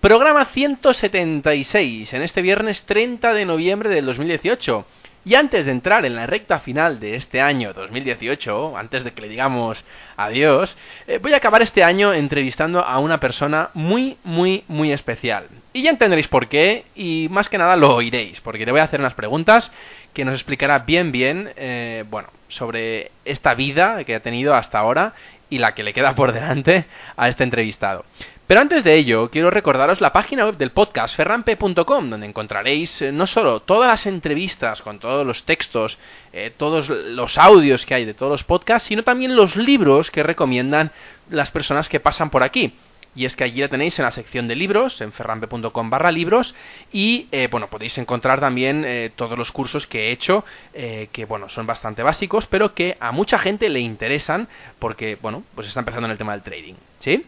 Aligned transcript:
Programa 0.00 0.46
176 0.46 2.14
en 2.14 2.22
este 2.22 2.40
viernes 2.40 2.80
30 2.86 3.34
de 3.34 3.44
noviembre 3.44 3.90
del 3.90 4.06
2018. 4.06 4.86
Y 5.26 5.34
antes 5.34 5.66
de 5.66 5.72
entrar 5.72 6.06
en 6.06 6.16
la 6.16 6.24
recta 6.24 6.58
final 6.60 7.00
de 7.00 7.16
este 7.16 7.42
año 7.42 7.74
2018, 7.74 8.78
antes 8.78 9.04
de 9.04 9.12
que 9.12 9.20
le 9.20 9.28
digamos 9.28 9.84
adiós, 10.16 10.74
eh, 11.06 11.18
voy 11.18 11.34
a 11.34 11.36
acabar 11.36 11.60
este 11.60 11.84
año 11.84 12.14
entrevistando 12.14 12.80
a 12.80 12.98
una 12.98 13.20
persona 13.20 13.68
muy, 13.74 14.16
muy, 14.24 14.64
muy 14.68 14.90
especial. 14.90 15.48
Y 15.74 15.82
ya 15.82 15.90
entenderéis 15.90 16.28
por 16.28 16.48
qué, 16.48 16.86
y 16.94 17.28
más 17.30 17.50
que 17.50 17.58
nada 17.58 17.76
lo 17.76 17.94
oiréis, 17.94 18.40
porque 18.40 18.64
le 18.64 18.72
voy 18.72 18.80
a 18.80 18.84
hacer 18.84 19.00
unas 19.00 19.12
preguntas 19.12 19.70
que 20.14 20.24
nos 20.24 20.32
explicará 20.32 20.78
bien, 20.78 21.12
bien, 21.12 21.52
eh, 21.56 22.04
bueno, 22.08 22.30
sobre 22.48 23.10
esta 23.26 23.52
vida 23.52 24.02
que 24.04 24.14
ha 24.14 24.20
tenido 24.20 24.54
hasta 24.54 24.78
ahora 24.78 25.12
y 25.50 25.58
la 25.58 25.74
que 25.74 25.82
le 25.82 25.92
queda 25.92 26.14
por 26.14 26.32
delante 26.32 26.86
a 27.16 27.28
este 27.28 27.44
entrevistado. 27.44 28.04
Pero 28.46 28.62
antes 28.62 28.82
de 28.82 28.96
ello, 28.96 29.30
quiero 29.30 29.50
recordaros 29.50 30.00
la 30.00 30.12
página 30.12 30.44
web 30.44 30.56
del 30.56 30.72
podcast 30.72 31.14
ferrampe.com, 31.14 32.10
donde 32.10 32.26
encontraréis 32.26 33.00
eh, 33.00 33.12
no 33.12 33.28
solo 33.28 33.60
todas 33.60 33.88
las 33.90 34.06
entrevistas 34.06 34.82
con 34.82 34.98
todos 34.98 35.24
los 35.24 35.44
textos, 35.44 35.98
eh, 36.32 36.52
todos 36.56 36.88
los 36.88 37.38
audios 37.38 37.86
que 37.86 37.94
hay 37.94 38.04
de 38.04 38.14
todos 38.14 38.32
los 38.32 38.42
podcasts, 38.42 38.88
sino 38.88 39.04
también 39.04 39.36
los 39.36 39.54
libros 39.54 40.10
que 40.10 40.24
recomiendan 40.24 40.90
las 41.28 41.52
personas 41.52 41.88
que 41.88 42.00
pasan 42.00 42.30
por 42.30 42.42
aquí. 42.42 42.74
Y 43.14 43.24
es 43.24 43.34
que 43.34 43.44
allí 43.44 43.60
la 43.60 43.68
tenéis 43.68 43.98
en 43.98 44.04
la 44.04 44.12
sección 44.12 44.46
de 44.46 44.54
libros, 44.54 45.00
en 45.00 45.12
ferrampe.com 45.12 45.90
barra 45.90 46.12
libros, 46.12 46.54
y 46.92 47.28
eh, 47.32 47.48
bueno, 47.50 47.68
podéis 47.68 47.98
encontrar 47.98 48.40
también 48.40 49.12
todos 49.16 49.36
los 49.36 49.50
cursos 49.50 49.86
que 49.86 50.08
he 50.08 50.12
hecho, 50.12 50.44
que 50.72 51.24
bueno, 51.28 51.48
son 51.48 51.66
bastante 51.66 52.02
básicos, 52.02 52.46
pero 52.46 52.74
que 52.74 52.96
a 53.00 53.10
mucha 53.10 53.38
gente 53.38 53.68
le 53.68 53.80
interesan, 53.80 54.48
porque 54.78 55.18
bueno, 55.20 55.42
pues 55.54 55.66
está 55.66 55.80
empezando 55.80 56.06
en 56.06 56.12
el 56.12 56.18
tema 56.18 56.32
del 56.32 56.42
trading, 56.42 56.74
¿sí? 57.00 57.26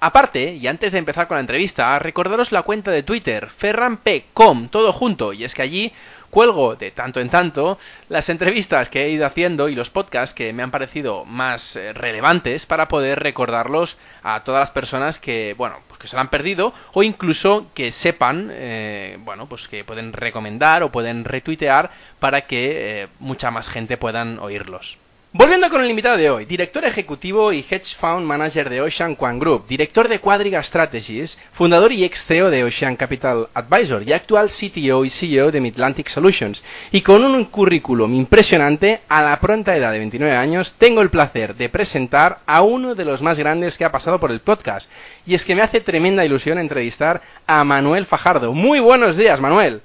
Aparte, 0.00 0.56
y 0.56 0.66
antes 0.66 0.92
de 0.92 0.98
empezar 0.98 1.28
con 1.28 1.36
la 1.36 1.40
entrevista, 1.40 1.98
recordaros 1.98 2.52
la 2.52 2.60
cuenta 2.60 2.90
de 2.90 3.02
Twitter, 3.02 3.48
ferramp.com, 3.56 4.68
todo 4.68 4.92
junto, 4.92 5.32
y 5.32 5.44
es 5.44 5.54
que 5.54 5.62
allí 5.62 5.92
cuelgo 6.34 6.74
de 6.74 6.90
tanto 6.90 7.20
en 7.20 7.30
tanto 7.30 7.78
las 8.08 8.28
entrevistas 8.28 8.88
que 8.88 9.04
he 9.04 9.10
ido 9.10 9.24
haciendo 9.24 9.68
y 9.68 9.76
los 9.76 9.88
podcasts 9.88 10.34
que 10.34 10.52
me 10.52 10.64
han 10.64 10.72
parecido 10.72 11.24
más 11.24 11.76
eh, 11.76 11.92
relevantes 11.92 12.66
para 12.66 12.88
poder 12.88 13.20
recordarlos 13.20 13.96
a 14.24 14.42
todas 14.42 14.62
las 14.62 14.70
personas 14.70 15.20
que, 15.20 15.54
bueno, 15.56 15.78
pues 15.86 16.00
que 16.00 16.08
se 16.08 16.16
lo 16.16 16.22
han 16.22 16.30
perdido 16.30 16.74
o 16.92 17.04
incluso 17.04 17.68
que 17.72 17.92
sepan, 17.92 18.48
eh, 18.50 19.16
bueno, 19.20 19.48
pues 19.48 19.68
que 19.68 19.84
pueden 19.84 20.12
recomendar 20.12 20.82
o 20.82 20.90
pueden 20.90 21.24
retuitear 21.24 21.92
para 22.18 22.48
que 22.48 23.02
eh, 23.02 23.08
mucha 23.20 23.52
más 23.52 23.68
gente 23.68 23.96
puedan 23.96 24.40
oírlos. 24.40 25.03
Volviendo 25.36 25.68
con 25.68 25.82
el 25.82 25.90
invitado 25.90 26.16
de 26.16 26.30
hoy, 26.30 26.44
director 26.44 26.84
ejecutivo 26.84 27.52
y 27.52 27.66
hedge 27.68 27.96
fund 27.98 28.24
manager 28.24 28.70
de 28.70 28.80
Ocean 28.80 29.16
Quan 29.16 29.40
Group, 29.40 29.66
director 29.66 30.06
de 30.06 30.20
Quadriga 30.20 30.62
Strategies, 30.62 31.36
fundador 31.54 31.90
y 31.90 32.04
ex 32.04 32.24
CEO 32.24 32.50
de 32.50 32.62
Ocean 32.62 32.94
Capital 32.94 33.48
Advisor 33.52 34.04
y 34.04 34.12
actual 34.12 34.48
CTO 34.48 35.04
y 35.04 35.10
CEO 35.10 35.50
de 35.50 35.60
Midlantic 35.60 36.06
Solutions. 36.06 36.62
Y 36.92 37.00
con 37.00 37.24
un 37.24 37.46
currículum 37.46 38.14
impresionante, 38.14 39.00
a 39.08 39.24
la 39.24 39.40
pronta 39.40 39.76
edad 39.76 39.90
de 39.90 39.98
29 39.98 40.36
años, 40.36 40.72
tengo 40.78 41.02
el 41.02 41.10
placer 41.10 41.56
de 41.56 41.68
presentar 41.68 42.38
a 42.46 42.62
uno 42.62 42.94
de 42.94 43.04
los 43.04 43.20
más 43.20 43.36
grandes 43.36 43.76
que 43.76 43.84
ha 43.84 43.90
pasado 43.90 44.20
por 44.20 44.30
el 44.30 44.38
podcast. 44.38 44.88
Y 45.26 45.34
es 45.34 45.44
que 45.44 45.56
me 45.56 45.62
hace 45.62 45.80
tremenda 45.80 46.24
ilusión 46.24 46.60
entrevistar 46.60 47.20
a 47.44 47.64
Manuel 47.64 48.06
Fajardo. 48.06 48.52
Muy 48.52 48.78
buenos 48.78 49.16
días, 49.16 49.40
Manuel. 49.40 49.82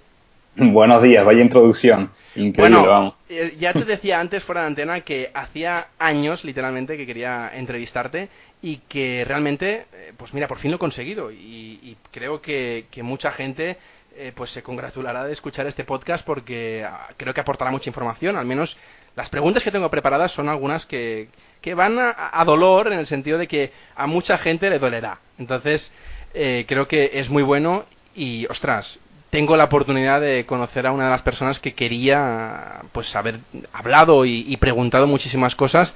Buenos 0.55 1.03
días, 1.03 1.25
vaya 1.25 1.41
introducción. 1.41 2.11
Increíble, 2.35 2.79
bueno, 2.79 3.15
eh, 3.27 3.55
ya 3.59 3.73
te 3.73 3.85
decía 3.85 4.19
antes 4.19 4.43
fuera 4.43 4.61
de 4.61 4.67
antena 4.67 5.01
que 5.01 5.31
hacía 5.33 5.87
años, 5.97 6.43
literalmente, 6.43 6.95
que 6.95 7.05
quería 7.05 7.51
entrevistarte 7.53 8.29
y 8.61 8.77
que 8.87 9.25
realmente, 9.27 9.85
eh, 9.93 10.13
pues 10.15 10.33
mira, 10.33 10.47
por 10.47 10.59
fin 10.59 10.71
lo 10.71 10.77
he 10.77 10.79
conseguido 10.79 11.31
y, 11.31 11.97
creo 12.11 12.41
que, 12.41 12.85
mucha 13.01 13.31
gente 13.31 13.77
eh, 14.15 14.31
pues 14.35 14.51
se 14.51 14.61
congratulará 14.61 15.23
de 15.23 15.33
escuchar 15.33 15.65
este 15.67 15.83
podcast 15.83 16.25
porque 16.25 16.85
ah, 16.85 17.07
creo 17.17 17.33
que 17.33 17.41
aportará 17.41 17.71
mucha 17.71 17.89
información, 17.89 18.35
al 18.35 18.45
menos 18.45 18.77
las 19.15 19.29
preguntas 19.29 19.63
que 19.63 19.71
tengo 19.71 19.89
preparadas 19.89 20.31
son 20.31 20.49
algunas 20.49 20.85
que, 20.85 21.29
que 21.61 21.73
van 21.73 21.97
a, 21.99 22.43
dolor 22.45 22.91
en 22.91 22.99
el 22.99 23.07
sentido 23.07 23.37
de 23.37 23.47
que 23.47 23.71
a 23.95 24.07
mucha 24.07 24.37
gente 24.37 24.69
le 24.69 24.79
dolerá. 24.79 25.19
Entonces, 25.37 25.91
creo 26.31 26.87
que 26.87 27.11
es 27.15 27.29
muy 27.29 27.43
bueno 27.43 27.85
y, 28.15 28.45
ostras, 28.47 28.99
tengo 29.29 29.55
la 29.55 29.65
oportunidad 29.65 30.21
de 30.21 30.45
conocer 30.45 30.87
a 30.87 30.91
una 30.91 31.05
de 31.05 31.11
las 31.11 31.21
personas 31.21 31.59
que 31.59 31.73
quería 31.73 32.81
pues 32.91 33.15
haber 33.15 33.39
hablado 33.73 34.25
y, 34.25 34.55
preguntado 34.57 35.07
muchísimas 35.07 35.55
cosas 35.55 35.93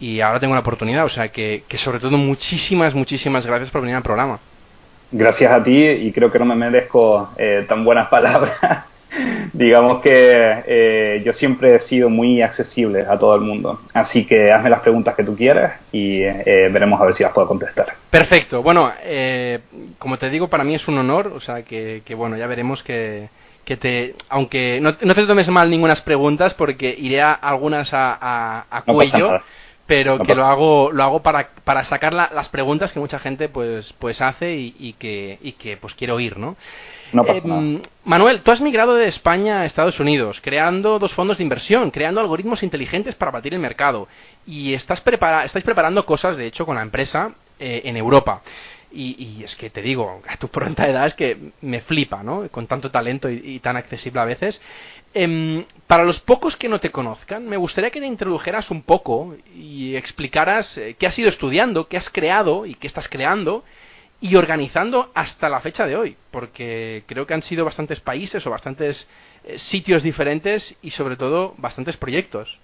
y 0.00 0.20
ahora 0.20 0.38
tengo 0.38 0.54
la 0.54 0.60
oportunidad, 0.60 1.04
o 1.04 1.08
sea 1.08 1.28
que, 1.28 1.64
que, 1.66 1.76
sobre 1.76 1.98
todo 1.98 2.16
muchísimas, 2.16 2.94
muchísimas 2.94 3.44
gracias 3.44 3.70
por 3.70 3.80
venir 3.80 3.96
al 3.96 4.02
programa. 4.02 4.38
Gracias 5.10 5.50
a 5.50 5.62
ti 5.62 5.84
y 5.84 6.12
creo 6.12 6.30
que 6.30 6.38
no 6.38 6.44
me 6.44 6.54
merezco 6.54 7.30
eh, 7.36 7.64
tan 7.68 7.84
buenas 7.84 8.08
palabras. 8.08 8.84
Digamos 9.52 10.02
que 10.02 10.62
eh, 10.66 11.22
yo 11.24 11.32
siempre 11.32 11.76
he 11.76 11.80
sido 11.80 12.10
muy 12.10 12.42
accesible 12.42 13.06
a 13.08 13.18
todo 13.18 13.34
el 13.34 13.40
mundo. 13.40 13.80
Así 13.94 14.26
que 14.26 14.52
hazme 14.52 14.70
las 14.70 14.80
preguntas 14.80 15.14
que 15.14 15.24
tú 15.24 15.36
quieras 15.36 15.80
y 15.92 16.22
eh, 16.22 16.68
veremos 16.70 17.00
a 17.00 17.04
ver 17.04 17.14
si 17.14 17.22
las 17.22 17.32
puedo 17.32 17.48
contestar. 17.48 17.94
Perfecto. 18.10 18.62
Bueno, 18.62 18.92
eh, 19.02 19.60
como 19.98 20.18
te 20.18 20.30
digo, 20.30 20.48
para 20.48 20.64
mí 20.64 20.74
es 20.74 20.86
un 20.88 20.98
honor. 20.98 21.28
O 21.28 21.40
sea, 21.40 21.62
que, 21.62 22.02
bueno, 22.16 22.36
ya 22.36 22.46
veremos 22.46 22.82
que, 22.82 23.28
que 23.64 23.76
te. 23.76 24.14
Aunque 24.28 24.80
no, 24.80 24.96
no, 25.00 25.14
te 25.14 25.26
tomes 25.26 25.48
mal 25.48 25.70
ninguna 25.70 25.94
preguntas 25.96 26.54
porque 26.54 26.94
iré 26.96 27.22
a 27.22 27.32
algunas 27.32 27.92
a, 27.92 28.66
a, 28.70 28.82
cuello 28.82 29.40
pero 29.86 30.18
que 30.18 30.34
lo 30.34 30.44
hago 30.44 30.92
lo 30.92 31.02
hago 31.02 31.22
para, 31.22 31.48
para 31.64 31.82
sacar 31.84 32.12
las 32.12 32.48
preguntas 32.50 32.92
que 32.92 33.00
mucha 33.00 33.18
gente 33.18 33.48
pues 33.48 33.94
pues 33.98 34.20
hace 34.20 34.54
y, 34.54 34.76
y, 34.78 34.92
que 34.92 35.38
y 35.40 35.52
que 35.52 35.78
pues 35.78 35.94
quiero 35.94 36.16
oír 36.16 36.36
no 36.36 36.56
no 37.12 37.24
pasa 37.24 37.46
eh, 37.46 37.82
Manuel, 38.04 38.42
tú 38.42 38.50
has 38.50 38.60
migrado 38.60 38.94
de 38.94 39.06
España 39.06 39.60
a 39.60 39.64
Estados 39.64 40.00
Unidos, 40.00 40.40
creando 40.42 40.98
dos 40.98 41.12
fondos 41.12 41.38
de 41.38 41.42
inversión, 41.42 41.90
creando 41.90 42.20
algoritmos 42.20 42.62
inteligentes 42.62 43.14
para 43.14 43.30
batir 43.30 43.54
el 43.54 43.60
mercado. 43.60 44.08
Y 44.46 44.74
estás 44.74 45.00
prepara 45.00 45.44
estáis 45.44 45.64
preparando 45.64 46.04
cosas, 46.06 46.36
de 46.36 46.46
hecho, 46.46 46.66
con 46.66 46.76
la 46.76 46.82
empresa 46.82 47.32
eh, 47.58 47.82
en 47.84 47.96
Europa. 47.96 48.42
Y, 48.90 49.42
es 49.44 49.54
que 49.56 49.68
te 49.68 49.82
digo, 49.82 50.22
a 50.26 50.38
tu 50.38 50.48
pronta 50.48 50.88
edad 50.88 51.04
es 51.04 51.12
que 51.12 51.52
me 51.60 51.80
flipa, 51.80 52.22
¿no? 52.22 52.48
Con 52.48 52.66
tanto 52.66 52.90
talento 52.90 53.28
y, 53.28 53.60
tan 53.60 53.76
accesible 53.76 54.20
a 54.20 54.24
veces. 54.24 54.62
Em, 55.12 55.64
para 55.86 56.04
los 56.04 56.20
pocos 56.20 56.56
que 56.56 56.70
no 56.70 56.80
te 56.80 56.90
conozcan, 56.90 57.46
me 57.46 57.58
gustaría 57.58 57.90
que 57.90 58.00
te 58.00 58.06
introdujeras 58.06 58.70
un 58.70 58.82
poco 58.82 59.36
y 59.54 59.94
explicaras 59.94 60.78
eh, 60.78 60.96
qué 60.98 61.06
has 61.06 61.18
ido 61.18 61.28
estudiando, 61.28 61.88
qué 61.88 61.98
has 61.98 62.08
creado 62.08 62.64
y 62.64 62.74
qué 62.74 62.86
estás 62.86 63.08
creando 63.08 63.62
y 64.20 64.34
organizando 64.36 65.10
hasta 65.14 65.48
la 65.48 65.60
fecha 65.60 65.86
de 65.86 65.96
hoy, 65.96 66.16
porque 66.30 67.04
creo 67.06 67.26
que 67.26 67.34
han 67.34 67.42
sido 67.42 67.64
bastantes 67.64 68.00
países 68.00 68.46
o 68.46 68.50
bastantes 68.50 69.08
eh, 69.44 69.58
sitios 69.58 70.02
diferentes 70.02 70.76
y 70.82 70.90
sobre 70.90 71.16
todo 71.16 71.54
bastantes 71.58 71.96
proyectos. 71.96 72.58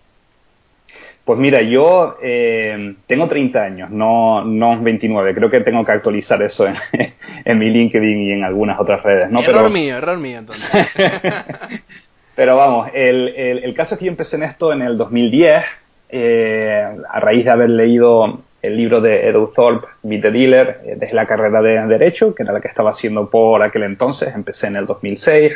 Pues 1.25 1.39
mira, 1.39 1.63
yo 1.63 2.19
eh, 2.23 2.97
tengo 3.07 3.27
30 3.27 3.63
años, 3.63 3.91
no, 3.91 4.45
no 4.45 4.79
29. 4.83 5.35
Creo 5.35 5.51
que 5.51 5.61
tengo 5.61 5.85
que 5.85 5.93
actualizar 5.93 6.43
eso 6.43 6.67
en, 6.67 6.77
en 7.45 7.59
mi 7.59 7.71
LinkedIn 7.71 8.23
y 8.23 8.33
en 8.33 8.45
algunas 8.45 8.79
otras 8.79 9.03
redes. 9.03 9.31
¿no? 9.31 9.41
Error 9.41 9.71
mío, 9.71 9.97
error 9.97 10.19
mío 10.19 10.41
entonces. 10.41 10.69
Pero 12.37 12.57
vamos, 12.57 12.91
el, 12.93 13.29
el, 13.29 13.65
el, 13.65 13.75
caso 13.75 13.95
es 13.95 14.01
que 14.01 14.07
yo 14.07 14.11
empecé 14.11 14.37
en 14.37 14.43
esto 14.43 14.73
en 14.73 14.83
el 14.83 14.99
2010, 14.99 15.65
eh, 16.11 16.85
a 17.09 17.21
raíz 17.21 17.45
de 17.45 17.51
haber 17.51 17.71
leído 17.71 18.43
el 18.67 18.77
libro 18.77 19.01
de 19.01 19.29
Edu 19.29 19.53
Thorpe, 19.55 19.87
Beat 20.03 20.23
the 20.23 20.31
Dealer, 20.31 20.81
desde 20.97 21.15
la 21.15 21.27
carrera 21.27 21.61
de 21.61 21.87
Derecho, 21.87 22.35
que 22.35 22.43
era 22.43 22.53
la 22.53 22.61
que 22.61 22.69
estaba 22.69 22.91
haciendo 22.91 23.29
por 23.29 23.63
aquel 23.63 23.83
entonces, 23.83 24.35
empecé 24.35 24.69
en 24.69 24.77
el 24.77 24.87
2006. 24.87 25.53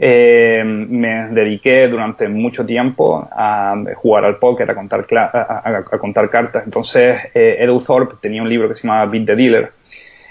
Eh, 0.00 0.62
me 0.64 1.28
dediqué 1.30 1.88
durante 1.88 2.28
mucho 2.28 2.64
tiempo 2.64 3.28
a 3.32 3.74
jugar 3.96 4.24
al 4.24 4.38
póker, 4.38 4.70
a 4.70 4.74
contar, 4.76 6.30
cartas. 6.30 6.62
Entonces, 6.64 7.16
eh, 7.34 7.56
Edu 7.58 7.80
Thorpe 7.80 8.14
tenía 8.20 8.40
un 8.40 8.48
libro 8.48 8.68
que 8.68 8.76
se 8.76 8.86
llamaba 8.86 9.10
Beat 9.10 9.26
the 9.26 9.34
Dealer. 9.34 9.72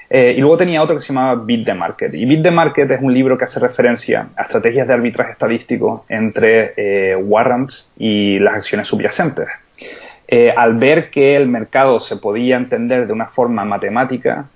Eh, 0.09 0.35
y 0.38 0.39
luego 0.39 0.55
tenía 0.55 0.81
otro 0.81 0.95
que 0.95 1.01
se 1.01 1.09
llamaba 1.09 1.44
Beat 1.45 1.65
the 1.65 1.73
Market. 1.73 2.13
Y 2.13 2.25
Beat 2.25 2.44
the 2.44 2.51
Market 2.51 2.89
es 2.89 3.01
un 3.01 3.13
libro 3.13 3.38
que 3.38 3.44
hace 3.44 3.59
referencia 3.59 4.29
a 4.38 4.44
estrategias 4.44 4.88
de 4.88 4.94
arbitraje 4.94 5.33
estadístico 5.33 6.05
entre 6.07 7.17
warrants 7.17 7.94
y 7.97 8.39
las 8.39 8.55
acciones 8.55 8.88
subyacentes. 8.88 9.47
Al 10.56 10.75
ver 10.75 11.09
que 11.09 11.35
el 11.35 11.47
mercado 11.47 12.00
se 12.00 12.18
podía 12.18 12.57
entender 12.57 13.07
de 13.07 13.13
una 13.13 13.27
forma 13.27 13.63
matemática, 13.63 14.50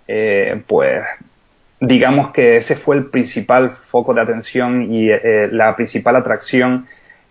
pues 0.68 1.02
digamos 1.82 2.32
que 2.32 2.58
ese 2.58 2.76
fue 2.76 2.96
el 2.96 3.06
principal 3.08 3.72
foco 3.72 4.14
de 4.14 4.22
atención 4.22 4.94
y 4.94 5.10
eh, 5.10 5.50
la 5.52 5.76
principal 5.76 6.16
atracción 6.16 6.86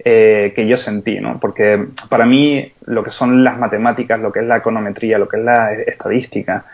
eh, 0.04 0.52
que 0.56 0.66
yo 0.66 0.76
sentí, 0.76 1.20
¿no? 1.20 1.38
Porque 1.38 1.86
para 2.08 2.26
mí 2.26 2.72
lo 2.84 3.04
que 3.04 3.10
son 3.10 3.44
las 3.44 3.58
matemáticas, 3.58 4.18
lo 4.18 4.32
que 4.32 4.40
es 4.40 4.46
la 4.46 4.56
econometría, 4.56 5.18
lo 5.18 5.28
que 5.28 5.36
es 5.36 5.44
la 5.44 5.72
estadística, 5.72 6.64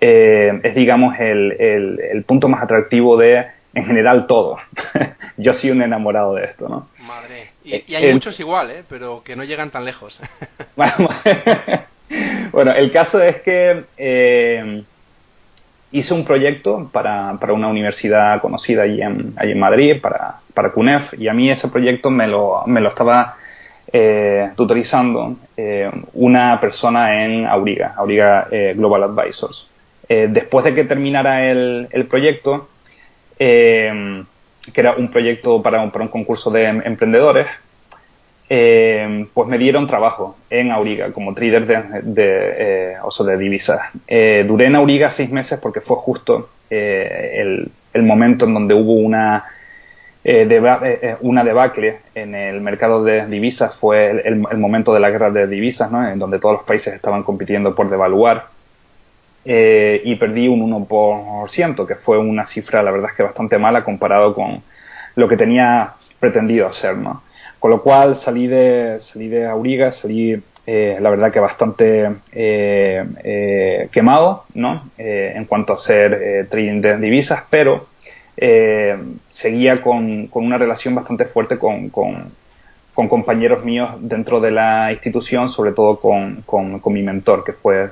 eh, 0.00 0.60
es 0.62 0.74
digamos 0.74 1.18
el, 1.18 2.22
punto 2.26 2.48
más 2.48 2.62
atractivo 2.62 3.16
de, 3.16 3.46
en 3.74 3.84
general, 3.84 4.26
todo. 4.26 4.58
yo 5.36 5.52
soy 5.54 5.70
un 5.70 5.82
enamorado 5.82 6.34
de 6.34 6.44
esto, 6.44 6.68
¿no? 6.68 6.88
Madre. 7.06 7.50
Y, 7.64 7.94
hay 7.94 8.12
muchos 8.12 8.38
igual, 8.40 8.70
¿eh? 8.70 8.84
Pero 8.88 9.22
que 9.24 9.36
no 9.36 9.44
llegan 9.44 9.70
tan 9.70 9.84
lejos. 9.84 10.18
bueno, 12.52 12.72
el 12.72 12.92
caso 12.92 13.20
es 13.20 13.40
que 13.42 13.84
hice 15.92 16.14
un 16.14 16.24
proyecto 16.24 16.88
para, 16.90 17.38
para, 17.38 17.52
una 17.52 17.68
universidad 17.68 18.40
conocida 18.40 18.82
allí 18.82 19.00
en, 19.02 19.34
allí 19.36 19.52
en 19.52 19.60
Madrid, 19.60 20.00
para, 20.00 20.36
para, 20.54 20.72
CUNEF, 20.72 21.14
y 21.18 21.28
a 21.28 21.34
mí 21.34 21.50
ese 21.50 21.68
proyecto 21.68 22.10
me 22.10 22.26
lo, 22.26 22.62
me 22.66 22.80
lo 22.80 22.88
estaba 22.88 23.36
eh, 23.92 24.50
tutorizando 24.56 25.36
eh, 25.54 25.90
una 26.14 26.58
persona 26.60 27.24
en 27.24 27.46
Auriga, 27.46 27.92
Auriga 27.96 28.48
eh, 28.50 28.72
Global 28.74 29.04
Advisors. 29.04 29.68
después 30.08 30.64
de 30.64 30.74
que 30.74 30.84
terminara 30.84 31.50
el, 31.50 31.88
el 31.90 32.06
proyecto, 32.06 32.68
que 34.70 34.80
era 34.80 34.94
un 34.94 35.10
proyecto 35.10 35.62
para, 35.62 35.82
un 35.82 36.08
concurso 36.08 36.50
de 36.50 36.66
emprendedores, 36.66 37.46
eh, 38.48 39.26
pues 39.32 39.48
me 39.48 39.58
dieron 39.58 39.86
trabajo 39.86 40.36
en 40.50 40.70
Auriga 40.70 41.10
como 41.12 41.34
trader 41.34 41.66
de, 42.02 42.94
eh, 42.94 43.36
divisas. 43.38 43.80
Eh, 44.06 44.44
duré 44.46 44.66
en 44.66 44.76
Auriga 44.76 45.10
seis 45.10 45.30
meses 45.30 45.58
porque 45.58 45.80
fue 45.80 45.96
justo 45.96 46.50
el, 46.68 47.70
momento 47.94 48.46
en 48.46 48.54
donde 48.54 48.74
hubo 48.74 48.94
una, 48.94 49.44
una 51.20 51.44
debacle 51.44 51.98
en 52.14 52.34
el 52.34 52.60
mercado 52.60 53.04
de 53.04 53.26
divisas, 53.26 53.76
fue 53.76 54.22
el, 54.24 54.36
momento 54.36 54.94
de 54.94 55.00
la 55.00 55.10
guerra 55.10 55.30
de 55.30 55.46
divisas, 55.46 55.90
¿no? 55.90 56.06
en 56.06 56.18
donde 56.18 56.38
todos 56.38 56.56
los 56.56 56.64
países 56.64 56.94
estaban 56.94 57.22
compitiendo 57.24 57.74
por 57.74 57.90
devaluar. 57.90 58.51
Y 59.44 60.14
perdí 60.16 60.48
un 60.48 60.70
1%, 60.86 61.86
que 61.86 61.96
fue 61.96 62.18
una 62.18 62.46
cifra, 62.46 62.82
la 62.82 62.90
verdad 62.90 63.10
es 63.10 63.16
que 63.16 63.22
bastante 63.22 63.58
mala 63.58 63.84
comparado 63.84 64.34
con 64.34 64.62
lo 65.16 65.28
que 65.28 65.36
tenía 65.36 65.94
pretendido 66.20 66.66
hacer. 66.66 66.96
Con 67.58 67.70
lo 67.70 67.82
cual 67.82 68.16
salí 68.16 68.46
de, 68.46 68.98
salí 69.00 69.28
de 69.28 69.46
Auriga, 69.46 69.90
salí 69.92 70.40
eh, 70.64 70.98
la 71.00 71.10
verdad 71.10 71.32
que 71.32 71.40
bastante 71.40 72.08
eh, 72.30 73.04
eh, 73.24 73.88
quemado 73.90 74.44
¿no? 74.54 74.90
en 74.96 75.44
cuanto 75.46 75.72
a 75.72 75.76
hacer 75.76 76.46
trading 76.48 76.80
de 76.80 76.98
divisas, 76.98 77.44
pero 77.50 77.88
seguía 79.30 79.82
con, 79.82 80.28
con, 80.28 80.46
una 80.46 80.58
relación 80.58 80.94
bastante 80.94 81.24
fuerte 81.24 81.58
con, 81.58 81.88
con, 81.90 82.32
con, 82.94 83.08
compañeros 83.08 83.64
míos 83.64 83.90
dentro 84.00 84.40
de 84.40 84.52
la 84.52 84.92
institución, 84.92 85.50
sobre 85.50 85.72
todo 85.72 85.98
con, 85.98 86.44
mi 86.86 87.02
mentor, 87.02 87.42
que 87.42 87.52
fue 87.52 87.90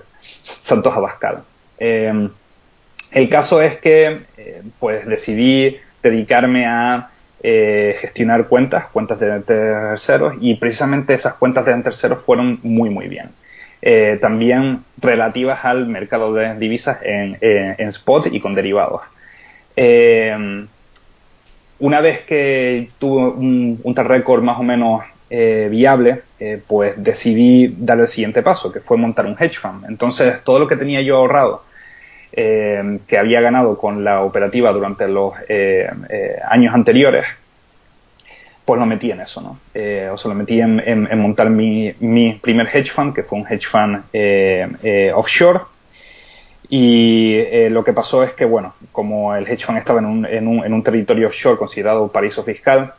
Santos 0.62 0.96
Abascal. 0.96 1.42
el 1.78 3.28
caso 3.28 3.60
es 3.60 3.78
que 3.78 4.20
pues 4.78 5.06
decidí 5.06 5.76
dedicarme 6.02 6.66
a 6.66 7.10
eh, 7.42 7.96
gestionar 8.00 8.48
cuentas, 8.48 8.88
cuentas 8.88 9.18
de 9.18 9.40
terceros, 9.40 10.34
y 10.42 10.56
precisamente 10.56 11.14
esas 11.14 11.34
cuentas 11.34 11.64
de 11.64 11.74
terceros 11.82 12.22
fueron 12.24 12.60
muy, 12.62 12.90
muy 12.90 13.08
bien. 13.08 13.30
Eh, 13.80 14.18
también 14.20 14.80
relativas 14.98 15.64
al 15.64 15.86
mercado 15.86 16.34
de 16.34 16.54
divisas 16.56 16.98
en, 17.02 17.38
spot 17.88 18.26
y 18.30 18.40
con 18.40 18.54
derivados. 18.54 19.00
Eh, 19.74 20.66
una 21.78 22.00
vez 22.02 22.20
que 22.26 22.90
tuve 22.98 23.30
un, 23.30 23.80
un 23.82 23.96
récord 23.96 24.42
más 24.42 24.58
o 24.58 24.62
menos 24.62 25.02
viable, 25.30 26.22
pues 26.66 26.94
decidí 26.96 27.74
dar 27.78 28.00
el 28.00 28.08
siguiente 28.08 28.42
paso, 28.42 28.72
que 28.72 28.80
fue 28.80 28.96
montar 28.96 29.26
un 29.26 29.36
hedge 29.38 29.58
fund. 29.58 29.84
Entonces, 29.88 30.42
todo 30.42 30.58
lo 30.58 30.66
que 30.66 30.76
tenía 30.76 31.02
yo 31.02 31.16
ahorrado 31.16 31.62
eh, 32.32 33.00
que 33.08 33.18
había 33.18 33.40
ganado 33.40 33.76
con 33.76 34.04
la 34.04 34.22
operativa 34.22 34.70
durante 34.72 35.08
los 35.08 35.34
eh, 35.48 35.90
eh, 36.08 36.36
años 36.48 36.72
anteriores, 36.72 37.26
pues 38.64 38.78
lo 38.78 38.86
metí 38.86 39.10
en 39.10 39.20
eso, 39.20 39.40
¿no? 39.40 39.58
o 40.12 40.16
sea, 40.16 40.28
lo 40.28 40.34
metí 40.36 40.60
en, 40.60 41.08
montar 41.18 41.50
mi, 41.50 41.92
mi, 41.98 42.34
primer 42.34 42.68
hedge 42.72 42.92
fund, 42.92 43.12
que 43.12 43.24
fue 43.24 43.40
un 43.40 43.46
hedge 43.48 43.66
fund 43.66 44.04
offshore. 45.12 45.62
Y 46.68 47.68
lo 47.70 47.82
que 47.82 47.92
pasó 47.92 48.22
es 48.22 48.32
que, 48.34 48.44
bueno, 48.44 48.74
como 48.92 49.34
el 49.34 49.48
hedge 49.48 49.66
fund 49.66 49.78
estaba 49.78 49.98
en 49.98 50.06
un, 50.06 50.24
en 50.24 50.46
un, 50.46 50.64
en 50.64 50.72
un 50.72 50.84
territorio 50.84 51.26
offshore 51.26 51.58
considerado 51.58 52.12
paraíso 52.12 52.44
fiscal, 52.44 52.92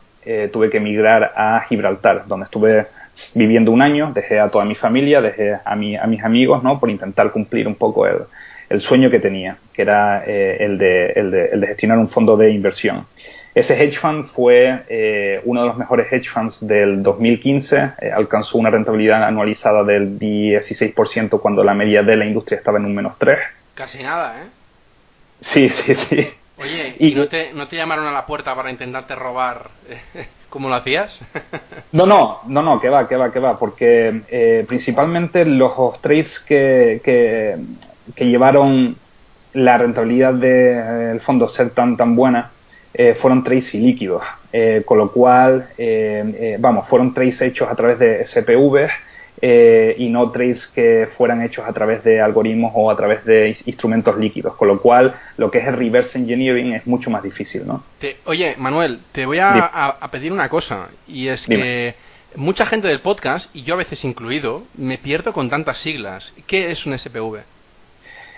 tuve 0.52 0.68
que 0.68 0.76
emigrar 0.76 1.32
a 1.34 1.60
Gibraltar, 1.66 2.26
donde 2.26 2.44
estuve 2.44 2.86
viviendo 3.34 3.70
un 3.70 3.82
año, 3.82 4.12
dejé 4.14 4.40
a 4.40 4.48
toda 4.48 4.64
mi 4.64 4.74
familia, 4.74 5.20
dejé 5.20 5.58
a, 5.64 5.76
mi, 5.76 5.96
a 5.96 6.06
mis 6.06 6.22
amigos, 6.22 6.62
¿no? 6.62 6.78
Por 6.80 6.90
intentar 6.90 7.30
cumplir 7.30 7.66
un 7.66 7.74
poco 7.74 8.06
el, 8.06 8.22
el 8.68 8.80
sueño 8.80 9.10
que 9.10 9.20
tenía, 9.20 9.56
que 9.72 9.82
era 9.82 10.24
eh, 10.26 10.56
el, 10.60 10.78
de, 10.78 11.06
el, 11.10 11.30
de, 11.30 11.46
el, 11.46 11.60
de, 11.60 11.66
gestionar 11.66 11.98
un 11.98 12.08
fondo 12.08 12.36
de 12.36 12.50
inversión. 12.50 13.06
Ese 13.54 13.74
hedge 13.74 13.98
fund 13.98 14.26
fue 14.28 14.84
eh, 14.88 15.40
uno 15.44 15.60
de 15.60 15.66
los 15.66 15.76
mejores 15.76 16.10
hedge 16.10 16.30
funds 16.30 16.66
del 16.66 17.02
2015, 17.02 17.76
eh, 17.76 18.10
alcanzó 18.10 18.56
una 18.56 18.70
rentabilidad 18.70 19.22
anualizada 19.24 19.84
del 19.84 20.18
16% 20.18 21.38
cuando 21.40 21.62
la 21.62 21.74
media 21.74 22.02
de 22.02 22.16
la 22.16 22.24
industria 22.24 22.56
estaba 22.56 22.78
en 22.78 22.86
un 22.86 22.94
menos 22.94 23.18
3. 23.18 23.38
Casi 23.74 24.02
nada, 24.02 24.42
¿eh? 24.42 24.46
Sí, 25.40 25.68
sí, 25.68 25.94
sí. 25.94 26.28
Oye, 26.58 26.96
¿y, 26.98 27.14
no, 27.14 27.28
te, 27.28 27.52
no 27.52 27.68
te 27.68 27.76
llamaron 27.76 28.06
a 28.06 28.12
la 28.12 28.26
puerta 28.26 28.54
para 28.54 28.70
intentarte 28.70 29.14
robar 29.14 29.70
como 30.50 30.68
lo 30.68 30.74
hacías? 30.74 31.18
no, 31.92 32.06
no, 32.06 32.40
no, 32.46 32.62
no, 32.62 32.80
que 32.80 32.88
va, 32.88 33.08
que 33.08 33.16
va, 33.16 33.32
que 33.32 33.40
va, 33.40 33.58
porque 33.58 34.64
principalmente 34.68 35.44
los 35.44 36.00
trades 36.00 36.38
que, 36.40 37.00
que 37.02 37.56
que 38.14 38.26
llevaron 38.26 38.96
la 39.54 39.78
rentabilidad 39.78 40.34
del 40.34 41.20
fondo 41.20 41.48
ser 41.48 41.70
tan, 41.70 41.96
tan 41.96 42.16
buena 42.16 42.50
eh, 42.94 43.14
fueron 43.14 43.42
trades 43.42 43.74
ilíquidos, 43.74 44.22
eh, 44.52 44.82
con 44.84 44.98
lo 44.98 45.10
cual, 45.12 45.68
eh, 45.78 46.56
vamos, 46.58 46.88
fueron 46.88 47.14
trades 47.14 47.40
hechos 47.40 47.70
a 47.70 47.74
través 47.74 47.98
de 47.98 48.26
SPV 49.36 49.94
y 49.98 50.08
no 50.08 50.30
trades 50.30 50.66
que 50.68 51.08
fueran 51.16 51.42
hechos 51.42 51.66
a 51.66 51.72
través 51.72 52.04
de 52.04 52.20
algoritmos 52.20 52.72
o 52.74 52.90
a 52.90 52.96
través 52.96 53.24
de 53.24 53.56
instrumentos 53.66 54.16
líquidos, 54.16 54.54
con 54.56 54.68
lo 54.68 54.80
cual 54.80 55.14
lo 55.36 55.50
que 55.50 55.58
es 55.58 55.66
el 55.66 55.76
reverse 55.76 56.18
engineering 56.18 56.74
es 56.74 56.86
mucho 56.86 57.10
más 57.10 57.22
difícil, 57.22 57.66
¿no? 57.66 57.82
oye, 58.26 58.54
Manuel, 58.58 59.00
te 59.12 59.26
voy 59.26 59.38
a, 59.40 59.98
pedir 60.10 60.32
una 60.32 60.48
cosa, 60.48 60.88
y 61.08 61.28
es 61.28 61.46
que 61.46 61.94
mucha 62.36 62.66
gente 62.66 62.88
del 62.88 63.00
podcast, 63.00 63.54
y 63.54 63.62
yo 63.62 63.74
a 63.74 63.78
veces 63.78 64.04
incluido, 64.04 64.62
me 64.76 64.98
pierdo 64.98 65.32
con 65.32 65.50
tantas 65.50 65.78
siglas. 65.78 66.32
¿Qué 66.46 66.70
es 66.70 66.86
un 66.86 66.96
SPV? 66.96 67.40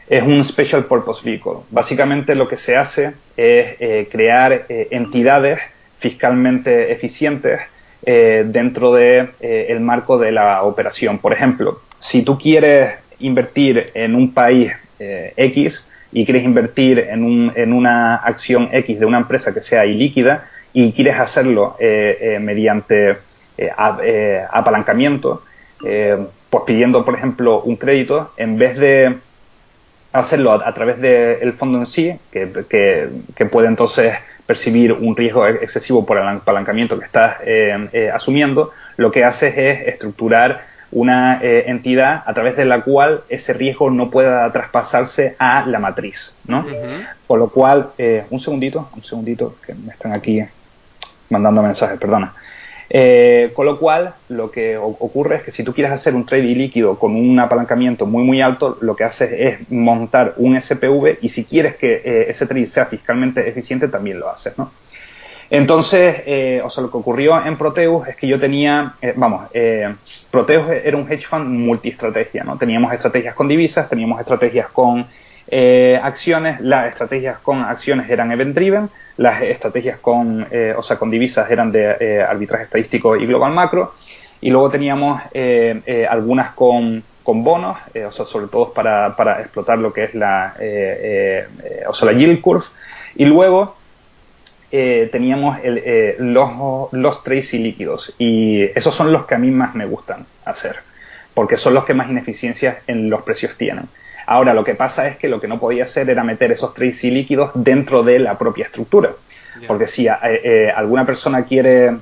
es 0.09 0.23
un 0.23 0.45
Special 0.45 0.85
Purpose 0.85 1.23
Vehicle. 1.25 1.61
Básicamente 1.71 2.35
lo 2.35 2.49
que 2.49 2.57
se 2.57 2.77
hace 2.77 3.15
es 3.37 3.77
eh, 3.81 4.09
crear 4.11 4.67
eh, 4.69 4.89
entidades 4.91 5.61
fiscalmente 5.99 6.93
eficientes 6.93 7.61
eh, 8.07 8.45
dentro 8.47 8.93
de, 8.93 9.31
el 9.41 9.81
marco 9.81 10.19
de 10.19 10.33
la 10.33 10.63
operación. 10.63 11.19
Por 11.19 11.33
ejemplo, 11.33 11.81
si 11.99 12.23
tú 12.23 12.39
quieres 12.39 12.95
invertir 13.19 13.91
en 13.95 14.15
un 14.15 14.33
país 14.33 14.73
X 14.99 15.89
y 16.13 16.25
quieres 16.25 16.45
invertir 16.45 16.99
en, 16.99 17.25
un, 17.25 17.53
en, 17.57 17.73
una 17.73 18.17
acción 18.17 18.69
X 18.73 18.99
de 18.99 19.07
una 19.07 19.19
empresa 19.19 19.53
que 19.53 19.61
sea 19.61 19.85
ilíquida 19.85 20.49
y 20.73 20.93
quieres 20.93 21.19
hacerlo 21.19 21.77
mediante 22.41 23.17
apalancamiento, 24.51 25.43
pues 25.81 26.65
pidiendo, 26.67 27.05
por 27.05 27.15
ejemplo, 27.15 27.63
un 27.63 27.77
crédito, 27.77 28.33
en 28.37 28.59
vez 28.59 28.79
de 28.79 29.17
hacerlo 30.15 30.53
a, 30.53 30.73
través 30.73 31.01
del 31.01 31.55
fondo 31.55 31.79
en 31.79 31.87
sí, 31.87 32.13
que, 32.31 32.49
que, 33.35 33.47
puede 33.47 33.67
entonces 33.67 34.15
percibir 34.47 34.93
un 34.93 35.17
riesgo 35.17 35.47
excesivo 35.47 36.05
por 36.05 36.19
el 36.19 36.29
apalancamiento 36.29 36.99
que 36.99 37.07
estás 37.07 37.37
eh, 37.45 37.89
eh, 37.93 38.11
asumiendo, 38.11 38.73
lo 38.97 39.11
que 39.11 39.25
haces 39.25 39.55
es 39.57 39.89
estructurar 39.89 40.75
una 40.95 41.41
eh, 41.43 41.65
entidad 41.67 42.23
a 42.25 42.33
través 42.35 42.57
de 42.57 42.65
la 42.65 42.83
cual 42.83 43.23
ese 43.29 43.53
riesgo 43.53 43.91
no 43.91 44.11
pueda 44.11 44.51
traspasarse 44.53 45.35
a 45.39 45.67
la 45.67 45.81
matriz, 45.81 46.37
¿no? 46.47 46.65
Por 47.27 47.41
lo 47.41 47.49
cual, 47.49 47.91
eh, 47.99 48.25
un 48.31 48.39
segundito, 48.39 48.89
un 48.95 49.03
segundito, 49.03 49.57
que 49.67 49.75
me 49.75 49.93
están 49.93 50.13
aquí 50.13 50.41
mandando 51.31 51.63
mensajes, 51.63 51.99
perdona. 51.99 52.33
Eh, 52.91 53.51
con 53.55 53.67
lo 53.67 53.79
cual, 53.79 54.15
lo 54.29 54.51
que 54.51 54.77
ocurre 54.77 55.37
es 55.37 55.43
que 55.43 55.51
si 55.51 55.65
tú 55.65 55.73
quieres 55.73 55.93
hacer 55.93 56.15
un 56.15 56.27
trade 56.27 56.43
líquido 56.43 56.99
con 56.99 57.17
un 57.17 57.39
apalancamiento 57.41 58.07
muy 58.07 58.25
muy 58.25 58.41
alto, 58.41 58.79
lo 58.81 58.95
que 58.95 59.05
haces 59.05 59.33
es 59.33 59.71
montar 59.71 60.35
un 60.37 60.61
SPV 60.61 61.19
y 61.23 61.29
si 61.31 61.45
quieres 61.45 61.77
que 61.77 62.27
ese 62.29 62.47
trade 62.47 62.67
sea 62.67 62.87
fiscalmente 62.87 63.49
eficiente, 63.49 63.89
también 63.89 64.21
lo 64.21 64.29
haces, 64.29 64.57
¿no? 64.59 64.71
Entonces, 65.51 66.23
eh, 66.27 66.63
o 66.65 66.71
sea, 66.71 66.83
lo 66.83 66.91
que 66.91 66.97
ocurrió 66.97 67.45
en 67.45 67.57
Proteus 67.57 68.09
es 68.09 68.17
que 68.17 68.27
yo 68.27 68.41
tenía, 68.41 68.95
eh, 69.01 69.13
vamos, 69.15 69.49
eh, 69.53 69.95
Proteus 70.31 70.69
era 70.69 70.97
un 70.97 71.11
hedge 71.11 71.27
fund 71.27 71.47
multiestrategia, 71.47 72.45
¿no? 72.45 72.57
Teníamos 72.57 72.93
estrategias 72.93 73.35
con 73.35 73.49
divisas, 73.49 73.89
teníamos 73.89 74.19
estrategias 74.21 74.69
con 74.71 75.07
acciones, 76.03 76.61
las 76.61 76.89
estrategias 76.89 77.39
con 77.39 77.61
acciones 77.63 78.11
eran 78.11 78.33
event 78.33 78.55
driven, 78.55 78.91
las 79.17 79.43
estrategias 79.43 79.99
con, 80.01 80.47
o 80.77 80.83
sea, 80.83 80.97
con 80.97 81.11
divisas 81.11 81.51
eran 81.51 81.71
de 81.71 82.23
arbitraje 82.23 82.65
estadístico 82.65 83.17
y 83.17 83.27
global 83.27 83.53
macro, 83.53 83.95
y 84.41 84.51
luego 84.51 84.71
teníamos 84.71 85.23
algunas 86.09 86.55
con, 86.55 87.05
con 87.23 87.45
bonos, 87.45 87.79
o 88.07 88.13
sea, 88.13 88.25
sobre 88.25 88.49
todo 88.49 88.73
para, 88.73 89.15
para, 89.15 89.41
explotar 89.41 89.79
lo 89.79 89.93
que 89.93 90.05
es 90.05 90.15
la, 90.15 90.55
o 91.89 91.95
sea, 91.95 92.11
la 92.11 92.19
yield 92.19 92.41
curve, 92.41 92.65
y 93.15 93.25
luego 93.25 93.77
eh, 94.77 95.09
teníamos 95.13 95.59
eh, 95.63 96.17
los, 96.19 96.51
los 96.91 97.23
tracy 97.23 97.59
líquidos 97.59 98.13
y 98.19 98.61
esos 98.77 98.93
son 98.93 99.13
los 99.13 99.25
que 99.25 99.37
a 99.37 99.39
mí 99.39 99.53
más 99.53 99.73
me 99.77 99.87
gustan 99.87 100.27
hacer 100.45 100.79
porque 101.33 101.57
son 101.59 101.75
los 101.75 101.85
que 101.85 101.95
más 101.95 102.11
ineficiencias 102.11 102.79
en 102.89 103.09
los 103.09 103.23
precios 103.23 103.57
tienen. 103.57 103.85
Ahora, 104.27 104.55
lo 104.55 104.65
que 104.65 104.75
pasa 104.75 105.07
es 105.09 105.17
que 105.17 105.29
lo 105.29 105.41
que 105.41 105.49
no 105.49 105.59
podía 105.59 105.85
hacer 105.85 106.09
era 106.11 106.25
meter 106.25 106.53
esos 106.53 106.75
tracy 106.75 107.11
líquidos 107.11 107.51
dentro 107.55 108.03
de 108.03 108.19
la 108.19 108.39
propia 108.39 108.67
estructura. 108.67 109.13
Porque 109.69 109.87
si 109.87 110.09
eh, 110.09 110.73
alguna 110.75 111.07
persona 111.07 111.45
quiere 111.45 111.97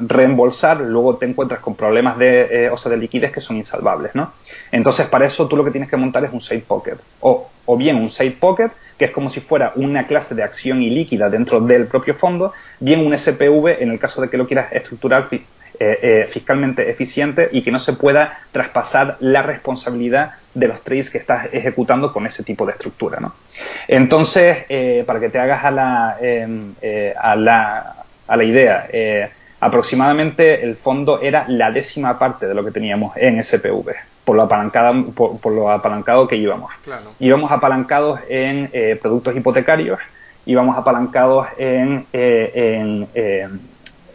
reembolsar, 0.00 0.80
luego 0.80 1.16
te 1.16 1.26
encuentras 1.26 1.58
con 1.58 1.74
problemas 1.74 2.16
de, 2.16 2.70
o 2.72 2.76
sea, 2.76 2.90
de 2.90 2.96
liquidez 2.96 3.32
que 3.32 3.40
son 3.40 3.56
insalvables, 3.56 4.14
¿no? 4.14 4.32
Entonces, 4.70 5.08
para 5.08 5.26
eso 5.26 5.48
tú 5.48 5.56
lo 5.56 5.64
que 5.64 5.72
tienes 5.72 5.90
que 5.90 5.96
montar 5.96 6.24
es 6.24 6.32
un 6.32 6.40
safe 6.40 6.60
pocket. 6.60 6.98
O, 7.18 7.50
o 7.64 7.76
bien 7.76 7.96
un 7.96 8.10
safe 8.10 8.36
pocket 8.38 8.70
que 9.02 9.06
es 9.06 9.10
como 9.10 9.30
si 9.30 9.40
fuera 9.40 9.72
una 9.74 10.06
clase 10.06 10.34
de 10.34 10.44
acción 10.44 10.80
ilíquida 10.80 11.28
dentro 11.28 11.60
del 11.60 11.88
propio 11.88 12.14
fondo, 12.14 12.52
bien 12.78 13.04
un 13.04 13.18
SPV 13.18 13.82
en 13.82 13.90
el 13.90 13.98
caso 13.98 14.20
de 14.20 14.30
que 14.30 14.36
lo 14.36 14.46
quieras 14.46 14.72
estructurar 14.72 15.28
eh, 15.82 15.98
eh, 16.02 16.28
fiscalmente 16.30 16.90
eficiente 16.90 17.48
y 17.52 17.62
que 17.62 17.70
no 17.70 17.78
se 17.78 17.94
pueda 17.94 18.38
traspasar 18.52 19.16
la 19.20 19.42
responsabilidad 19.42 20.32
de 20.54 20.68
los 20.68 20.82
trades 20.82 21.10
que 21.10 21.18
estás 21.18 21.48
ejecutando 21.52 22.12
con 22.12 22.26
ese 22.26 22.42
tipo 22.42 22.66
de 22.66 22.72
estructura. 22.72 23.20
¿no? 23.20 23.34
Entonces, 23.88 24.64
eh, 24.68 25.04
para 25.06 25.20
que 25.20 25.28
te 25.28 25.38
hagas 25.38 25.64
a 25.64 25.70
la, 25.70 26.16
em, 26.20 26.74
a 27.20 27.36
la, 27.36 27.96
a 28.26 28.36
la 28.36 28.44
idea, 28.44 28.88
aproximadamente 29.60 30.62
el 30.62 30.76
fondo 30.76 31.20
era 31.20 31.46
la 31.48 31.70
décima 31.70 32.18
parte 32.18 32.46
de 32.46 32.54
lo 32.54 32.64
que 32.64 32.70
teníamos 32.70 33.16
en 33.16 33.42
SPV 33.42 34.12
por 34.24 34.36
lo, 34.36 34.42
apalancado, 34.42 35.10
por, 35.12 35.52
lo 35.52 35.70
apalancado 35.70 36.28
que 36.28 36.36
íbamos. 36.36 36.72
Íbamos 37.18 37.50
apalancados 37.50 38.20
en 38.28 38.70
eh, 38.72 38.98
productos 39.00 39.36
hipotecarios, 39.36 39.98
íbamos 40.46 40.76
apalancados 40.76 41.48
en, 41.58 42.06
eh, 42.12 43.06
eh, 43.14 43.48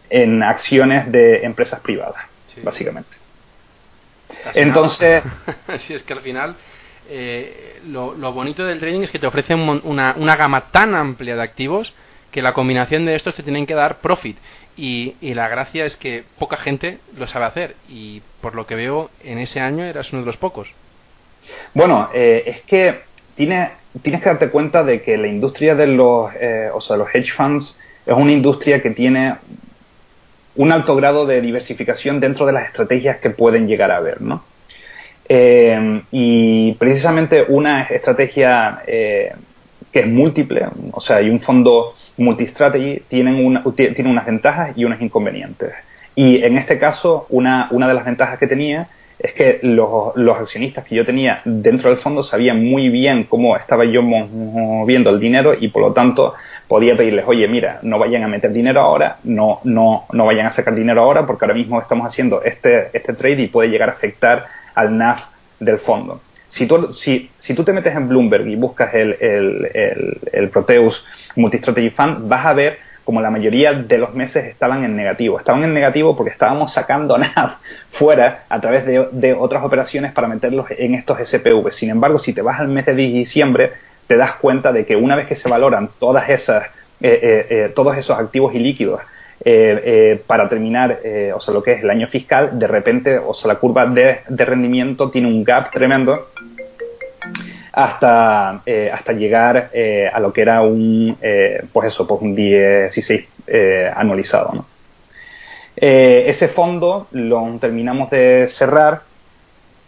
en, 0.10 0.44
acciones 0.44 1.12
de 1.12 1.46
empresas 1.46 1.80
privadas, 1.80 2.24
básicamente. 2.64 3.10
Entonces... 4.54 5.24
si 5.80 5.94
es 5.94 6.04
que 6.04 6.14
al 6.14 6.22
final... 6.22 6.56
lo, 7.88 8.14
lo, 8.16 8.34
bonito 8.34 8.66
del 8.66 8.80
trading 8.80 9.02
es 9.02 9.12
que 9.12 9.20
te 9.20 9.28
ofrece 9.28 9.56
una, 9.56 10.16
una 10.18 10.36
gama 10.36 10.72
tan 10.72 10.96
amplia 10.96 11.36
de 11.36 11.44
activos 11.44 11.94
que 12.32 12.42
la 12.42 12.54
combinación 12.54 13.06
de 13.06 13.16
estos 13.16 13.36
te 13.36 13.44
tienen 13.44 13.66
que 13.66 13.74
dar 13.74 13.98
profit. 13.98 14.38
Y, 14.78 15.16
la 15.22 15.48
gracia 15.48 15.86
es 15.86 15.98
que 15.98 16.24
poca 16.38 16.58
gente 16.58 17.00
lo 17.18 17.26
sabe 17.26 17.46
hacer 17.46 17.76
y 17.90 18.22
por 18.42 18.54
lo 18.54 18.68
que 18.68 18.76
veo 18.76 19.10
en 19.24 19.40
ese 19.40 19.60
año 19.60 19.84
eras 19.84 20.14
uno 20.14 20.22
de 20.22 20.28
los 20.28 20.38
pocos. 20.38 20.70
Bueno, 21.74 22.10
eh, 22.14 22.44
es 22.46 22.62
que 22.62 23.02
tienes, 23.36 23.72
tienes 24.04 24.22
que 24.22 24.30
darte 24.30 24.50
cuenta 24.50 24.84
de 24.84 25.02
que 25.02 25.18
la 25.18 25.28
industria 25.28 25.74
de 25.74 25.88
los, 25.88 26.32
eh, 26.40 26.70
o 26.72 26.80
sea, 26.80 26.96
los 26.96 27.08
hedge 27.12 27.32
funds 27.32 27.76
es 28.06 28.16
una 28.16 28.32
industria 28.32 28.82
que 28.82 28.92
tiene 28.92 29.38
un 30.58 30.72
alto 30.72 30.96
grado 30.96 31.26
de 31.26 31.42
diversificación 31.42 32.20
dentro 32.20 32.46
de 32.46 32.54
las 32.54 32.68
estrategias 32.68 33.18
que 33.18 33.30
pueden 33.30 33.68
llegar 33.68 33.92
a 33.92 33.98
haber, 33.98 34.22
¿no? 34.22 34.44
Eh, 35.30 36.02
y 36.12 36.74
precisamente 36.74 37.46
una 37.48 37.84
estrategia 37.84 38.82
que 38.86 40.00
es 40.00 40.08
múltiple, 40.08 40.68
o 40.92 41.02
sea, 41.02 41.18
hay 41.18 41.30
un 41.30 41.40
fondo 41.40 41.94
multistrategy, 42.18 43.04
tienen 43.08 43.44
una, 43.46 43.64
tiene 43.76 44.10
unas 44.10 44.26
ventajas 44.26 44.78
y 44.78 44.86
unos 44.86 45.02
inconvenientes. 45.02 45.74
Y 46.16 46.44
en 46.44 46.58
este 46.58 46.80
caso, 46.80 47.26
una, 47.30 47.68
una 47.72 47.88
de 47.88 47.94
las 47.94 48.06
ventajas 48.06 48.40
que 48.40 48.48
tenía 48.48 48.88
es 49.20 49.34
que 49.34 49.60
los, 49.64 50.16
los, 50.16 50.38
accionistas 50.38 50.86
que 50.86 50.96
yo 50.96 51.06
tenía 51.06 51.42
dentro 51.44 51.90
del 51.90 52.00
fondo 52.00 52.22
sabían 52.22 52.64
muy 52.64 52.90
bien 52.90 53.24
cómo 53.24 53.58
estaba 53.58 53.86
yo 53.86 54.04
moviendo 54.04 55.10
el 55.10 55.20
dinero 55.20 55.56
y 55.60 55.70
por 55.70 55.82
lo 55.82 55.94
tanto 55.94 56.36
podía 56.68 56.96
pedirles, 56.98 57.26
oye, 57.28 57.48
mira, 57.48 57.80
no 57.82 58.00
vayan 58.00 58.24
a 58.24 58.28
meter 58.28 58.52
dinero 58.52 58.82
ahora, 58.82 59.18
no, 59.24 59.60
no, 59.64 60.06
no 60.12 60.26
vayan 60.26 60.48
a 60.48 60.52
sacar 60.52 60.76
dinero 60.76 61.02
ahora 61.02 61.26
porque 61.26 61.46
ahora 61.46 61.56
mismo 61.56 61.80
estamos 61.80 62.08
haciendo 62.08 62.42
este, 62.44 62.90
este 62.94 63.14
trade 63.14 63.44
y 63.44 63.48
puede 63.48 63.70
llegar 63.70 63.90
a 63.90 63.94
afectar 63.94 64.46
al 64.76 64.98
NAV 64.98 65.18
del 65.60 65.80
fondo 65.80 66.22
si 66.50 66.66
tú, 66.66 66.94
si, 66.94 67.30
si 67.40 67.54
tú 67.54 67.64
te 67.64 67.74
metes 67.74 67.96
en 67.96 68.08
Bloomberg 68.08 68.48
y 68.48 68.56
buscas 68.56 68.94
el, 68.94 69.16
el, 69.20 70.20
el, 70.32 70.50
Proteus 70.50 71.06
Multistrategy 71.36 71.90
Fund, 71.92 72.28
vas 72.28 72.46
a 72.46 72.54
ver 72.54 72.80
como 73.04 73.22
la 73.22 73.30
mayoría 73.30 73.74
de 73.74 73.98
los 73.98 74.14
meses 74.14 74.46
estaban 74.46 74.84
en 74.84 74.96
negativo. 74.96 75.38
Estaban 75.38 75.64
en 75.64 75.74
negativo 75.74 76.18
porque 76.18 76.32
estábamos 76.32 76.74
sacando 76.74 77.18
NAV 77.18 77.58
fuera 77.92 78.44
a 78.50 78.60
través 78.60 78.86
de, 78.86 79.08
de, 79.12 79.34
otras 79.34 79.64
operaciones 79.64 80.12
para 80.12 80.28
meterlos 80.28 80.66
en 80.70 80.96
estos 80.96 81.20
SPV. 81.20 81.72
Sin 81.72 81.90
embargo, 81.90 82.20
si 82.20 82.34
te 82.34 82.42
vas 82.42 82.60
al 82.60 82.68
mes 82.68 82.86
de 82.86 82.96
diciembre, 82.96 83.74
te 84.08 84.16
das 84.16 84.36
cuenta 84.36 84.72
de 84.72 84.86
que 84.86 84.96
una 84.96 85.16
vez 85.16 85.28
que 85.28 85.36
se 85.36 85.50
valoran 85.50 85.90
eh, 86.02 86.30
eh, 87.02 87.48
eh, 87.50 87.72
todos 87.76 87.96
esos 87.98 88.18
activos 88.18 88.56
y 88.56 88.60
líquidos 88.60 89.02
para 90.26 90.50
terminar, 90.50 91.00
o 91.34 91.40
sea, 91.40 91.54
lo 91.54 91.62
que 91.62 91.74
es 91.74 91.84
el 91.84 91.90
año 91.90 92.08
fiscal, 92.08 92.58
de 92.58 92.68
repente, 92.68 93.18
o 93.20 93.34
sea, 93.34 93.54
la 93.54 93.60
curva 93.60 93.86
de, 93.86 94.20
rendimiento 94.30 95.10
tiene 95.10 95.28
un 95.28 95.44
gap 95.44 95.72
tremendo 95.72 96.30
hasta, 97.72 98.62
hasta 98.92 99.14
llegar 99.14 99.70
a 100.12 100.20
lo 100.20 100.34
que 100.34 100.42
era 100.42 100.64
un, 100.64 101.18
pues 101.72 101.94
eso, 101.94 102.06
pues 102.06 102.22
un 102.24 102.36
16 102.36 103.26
anualizado, 103.96 104.66
ese 105.76 106.48
fondo 106.50 107.08
lo 107.12 107.58
terminamos 107.62 108.10
de 108.10 108.48
cerrar 108.50 109.04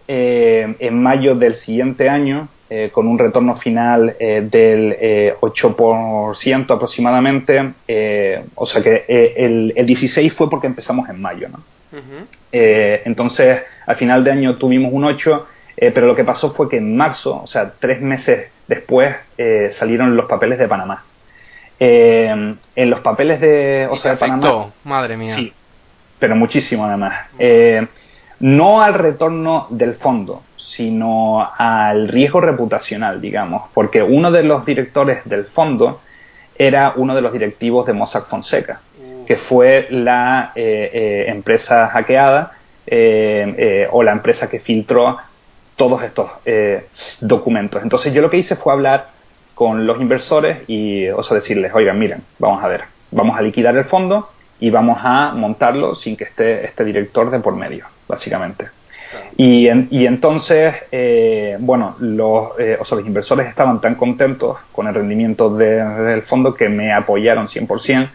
en 0.08 1.02
mayo 1.02 1.36
del 1.36 1.56
siguiente 1.56 2.08
año 2.08 2.48
eh, 2.72 2.92
con 2.92 3.08
un 3.08 3.18
retorno 3.18 3.56
final 3.56 4.16
eh, 4.20 4.44
del 4.48 4.96
8% 5.42 6.46
eh, 6.46 6.66
aproximadamente. 6.70 7.74
o 8.54 8.66
sea 8.68 8.84
que 8.84 9.06
el, 9.08 9.74
el, 9.76 9.86
16 9.88 10.32
fue 10.34 10.52
porque 10.52 10.68
empezamos 10.68 11.10
en 11.10 11.20
mayo. 11.20 11.48
¿no? 11.50 11.64
entonces, 12.52 13.64
al 13.88 13.96
final 13.96 14.24
de 14.24 14.32
año 14.32 14.58
tuvimos 14.58 14.94
un 14.94 15.06
8, 15.06 15.48
pero 15.78 16.06
lo 16.06 16.16
que 16.16 16.24
pasó 16.24 16.54
fue 16.54 16.70
que 16.70 16.78
en 16.78 16.96
marzo, 16.96 17.42
o 17.42 17.48
sea, 17.48 17.74
tres 17.80 18.02
meses 18.02 18.52
después, 18.68 19.16
salieron 19.72 20.16
los 20.16 20.28
papeles 20.28 20.60
de 20.60 20.68
Panamá. 20.68 21.04
en 21.80 22.60
los 22.76 23.00
papeles 23.00 23.42
de, 23.42 23.88
o 23.90 23.98
sea, 23.98 24.12
de 24.12 24.18
Panamá. 24.18 24.68
Madre 24.84 25.18
mía. 25.18 25.36
Sí, 25.36 25.52
pero 26.20 26.36
muchísimo 26.36 26.86
además. 26.86 27.30
no 28.40 28.84
al 28.84 28.94
retorno 28.94 29.66
del 29.72 29.96
fondo, 29.96 30.44
sino 30.76 31.50
al 31.58 32.08
riesgo 32.08 32.42
reputacional, 32.42 33.20
digamos, 33.20 33.70
porque 33.74 34.04
uno 34.04 34.32
de 34.32 34.44
los 34.44 34.66
directores 34.66 35.26
del 35.26 35.46
fondo 35.46 36.02
era 36.56 36.94
uno 36.96 37.16
de 37.16 37.22
los 37.22 37.34
directivos 37.34 37.88
de 37.88 37.94
Mossack 37.94 38.28
Fonseca, 38.28 38.82
uh. 39.02 39.26
que 39.26 39.38
fue 39.38 39.88
la 39.90 40.52
eh, 40.56 40.92
eh, 40.94 41.26
empresa 41.28 41.88
hackeada 41.88 42.52
eh, 42.86 43.88
o 43.92 44.04
la 44.04 44.12
empresa 44.12 44.50
que 44.50 44.60
filtró 44.60 45.18
todos 45.76 46.04
estos 46.04 46.30
documentos. 47.22 47.82
Entonces 47.82 48.14
yo 48.14 48.22
lo 48.22 48.30
que 48.30 48.38
hice 48.38 48.58
fue 48.58 48.74
hablar 48.74 49.08
con 49.56 49.88
los 49.88 50.00
inversores 50.02 50.60
y, 50.68 51.08
o 51.08 51.24
sea, 51.24 51.36
decirles, 51.36 51.74
oigan, 51.74 51.98
miren, 51.98 52.22
vamos 52.38 52.64
a 52.64 52.68
ver, 52.68 52.84
vamos 53.12 53.38
a 53.38 53.42
liquidar 53.42 53.76
el 53.78 53.86
fondo 53.86 54.30
y 54.60 54.70
vamos 54.70 55.00
a 55.02 55.32
montarlo 55.34 55.96
sin 55.96 56.18
que 56.18 56.26
esté 56.26 56.66
este 56.66 56.84
director 56.84 57.32
de 57.32 57.40
por 57.40 57.56
medio, 57.56 57.86
básicamente. 58.08 58.79
Y, 59.38 59.68
entonces, 59.68 60.75
eh, 60.92 61.58
bueno, 61.60 61.96
los, 62.00 62.51
eh, 62.60 62.78
o 62.80 62.86
sea, 62.86 62.98
los 62.98 63.08
inversores 63.08 63.48
estaban 63.48 63.82
tan 63.82 63.96
contentos 63.96 64.58
con 64.72 64.88
el 64.88 64.94
rendimiento 64.94 65.56
del 65.56 66.22
fondo 66.24 66.54
que 66.54 66.70
me 66.70 66.94
apoyaron 66.94 67.48
100% 67.48 68.10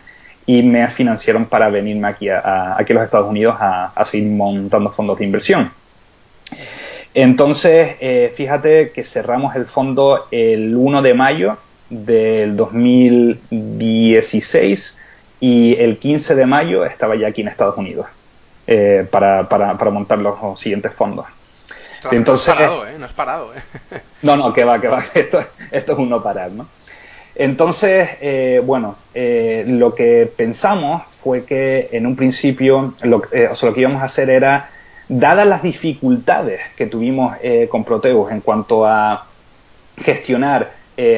y 0.47 0.63
me 0.63 0.87
financiaron 0.91 1.47
para 1.47 1.71
venirme 1.71 2.07
aquí 2.09 2.29
a, 2.29 2.77
aquí 2.79 2.93
a 2.93 2.97
los 2.97 3.05
Estados 3.05 3.29
Unidos 3.29 3.57
a, 3.59 4.05
seguir 4.05 4.29
montando 4.29 4.93
fondos 4.93 5.19
de 5.19 5.25
inversión. 5.25 5.73
Entonces, 7.15 7.97
eh, 8.01 8.33
fíjate 8.37 8.91
que 8.91 9.05
cerramos 9.05 9.57
el 9.57 9.65
fondo 9.67 10.27
el 10.31 10.77
1 10.77 11.03
de 11.03 11.15
mayo 11.15 11.57
del 11.89 12.57
2016 12.57 14.99
y 15.41 15.75
el 15.77 15.97
15 15.99 16.35
de 16.35 16.47
mayo 16.47 16.85
estaba 16.85 17.17
ya 17.17 17.29
aquí 17.29 17.41
en 17.41 17.49
Estados 17.49 17.79
Unidos 17.79 18.07
eh, 18.67 19.07
para, 19.11 19.49
para, 19.49 19.77
para, 19.77 19.91
montar 19.91 20.19
los 20.19 20.59
siguientes 20.59 20.93
fondos. 20.95 21.27
Entonces, 22.11 22.49
no 22.49 22.53
has 22.55 22.59
parado, 22.59 22.87
¿eh? 22.87 22.99
No 22.99 23.07
has 23.07 23.13
parado, 23.13 23.55
¿eh? 23.55 23.63
No, 24.23 24.37
no, 24.37 24.53
que 24.53 24.65
va, 24.65 24.81
que 24.81 24.89
va. 24.89 25.05
Esto, 25.15 25.41
esto 25.71 25.93
es 25.93 25.99
un 25.99 26.11
no 26.11 26.23
parar, 26.23 26.51
¿no? 26.51 26.67
Entonces, 27.37 28.11
eh, 28.21 28.63
bueno, 28.65 28.97
eh, 29.13 29.65
lo 29.67 29.95
que 29.95 30.31
pensamos 30.37 31.03
fue 31.23 31.45
que 31.45 31.89
en 31.91 32.07
un 32.07 32.15
principio 32.15 32.95
lo, 33.03 33.23
eh, 33.33 33.49
o 33.51 33.57
sea, 33.57 33.71
lo 33.71 33.75
que 33.75 33.81
íbamos 33.81 34.03
a 34.03 34.07
hacer 34.07 34.31
era, 34.31 34.71
dadas 35.09 35.47
las 35.47 35.63
dificultades 35.63 36.61
que 36.77 36.87
tuvimos 36.87 37.37
con 37.69 37.85
Proteus 37.85 38.33
en 38.33 38.41
cuanto 38.41 38.87
a 38.87 39.27
gestionar 39.99 40.73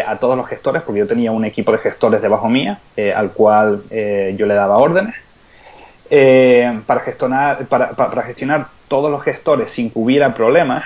a 0.05 0.17
todos 0.17 0.37
los 0.37 0.49
gestores, 0.49 0.83
porque 0.83 0.99
yo 0.99 1.07
tenía 1.07 1.31
un 1.31 1.45
equipo 1.45 1.71
de 1.71 1.79
gestores 1.79 2.21
debajo 2.21 2.49
mía, 2.49 2.81
al 3.15 3.31
cual 3.31 3.85
yo 3.89 4.47
le 4.47 4.55
daba 4.55 4.79
órdenes, 4.79 5.15
para, 6.87 7.01
gestionar, 7.01 7.67
para, 7.67 7.91
para, 7.91 8.23
gestionar 8.23 8.69
todos 8.89 9.11
los 9.11 9.23
gestores 9.23 9.73
sin 9.73 9.91
que 9.91 9.99
hubiera 9.99 10.35
problemas, 10.35 10.85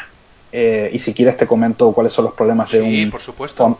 y 0.52 0.98
si 0.98 1.14
quieres 1.14 1.36
te 1.36 1.46
comento 1.46 1.92
cuáles 1.92 2.12
son 2.12 2.24
los 2.24 2.34
problemas 2.34 2.70
de 2.70 2.80
sí, 2.80 3.04
un... 3.04 3.10
por 3.10 3.20
supuesto. 3.20 3.78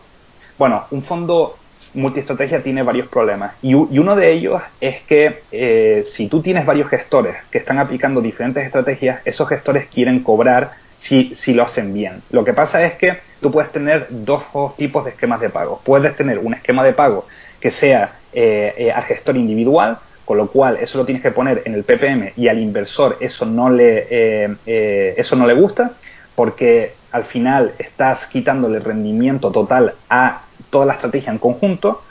Bueno, 0.57 0.85
un 0.91 1.03
fondo 1.03 1.57
multiestrategia 1.93 2.63
tiene 2.63 2.83
varios 2.83 3.07
problemas 3.07 3.53
y, 3.61 3.71
y 3.71 3.99
uno 3.99 4.15
de 4.15 4.31
ellos 4.31 4.61
es 4.79 5.01
que 5.03 5.41
eh, 5.51 6.03
si 6.05 6.27
tú 6.27 6.41
tienes 6.41 6.65
varios 6.65 6.89
gestores 6.89 7.35
que 7.51 7.57
están 7.57 7.79
aplicando 7.79 8.21
diferentes 8.21 8.65
estrategias, 8.65 9.21
esos 9.25 9.47
gestores 9.49 9.87
quieren 9.87 10.23
cobrar 10.23 10.71
si, 10.97 11.33
si 11.35 11.53
lo 11.53 11.63
hacen 11.63 11.93
bien. 11.93 12.21
Lo 12.29 12.45
que 12.45 12.53
pasa 12.53 12.83
es 12.83 12.93
que 12.93 13.17
tú 13.41 13.51
puedes 13.51 13.71
tener 13.71 14.07
dos 14.09 14.43
tipos 14.77 15.03
de 15.03 15.11
esquemas 15.11 15.41
de 15.41 15.49
pago. 15.49 15.81
Puedes 15.83 16.15
tener 16.15 16.37
un 16.39 16.53
esquema 16.53 16.83
de 16.83 16.93
pago 16.93 17.25
que 17.59 17.71
sea 17.71 18.19
eh, 18.33 18.73
eh, 18.77 18.91
al 18.91 19.03
gestor 19.03 19.35
individual, 19.35 19.97
con 20.25 20.37
lo 20.37 20.47
cual 20.47 20.77
eso 20.77 20.97
lo 20.97 21.05
tienes 21.05 21.23
que 21.23 21.31
poner 21.31 21.63
en 21.65 21.73
el 21.73 21.83
PPM 21.83 22.33
y 22.37 22.47
al 22.47 22.59
inversor 22.59 23.17
eso 23.19 23.45
no 23.45 23.69
le, 23.69 24.07
eh, 24.09 24.55
eh, 24.65 25.13
eso 25.17 25.35
no 25.35 25.45
le 25.47 25.53
gusta 25.53 25.93
porque 26.35 26.93
al 27.11 27.25
final 27.25 27.73
estás 27.77 28.27
quitándole 28.27 28.79
rendimiento 28.79 29.51
total 29.51 29.93
a 30.09 30.43
toda 30.69 30.85
la 30.85 30.93
estrategia 30.93 31.31
en 31.31 31.39
conjunto, 31.39 32.01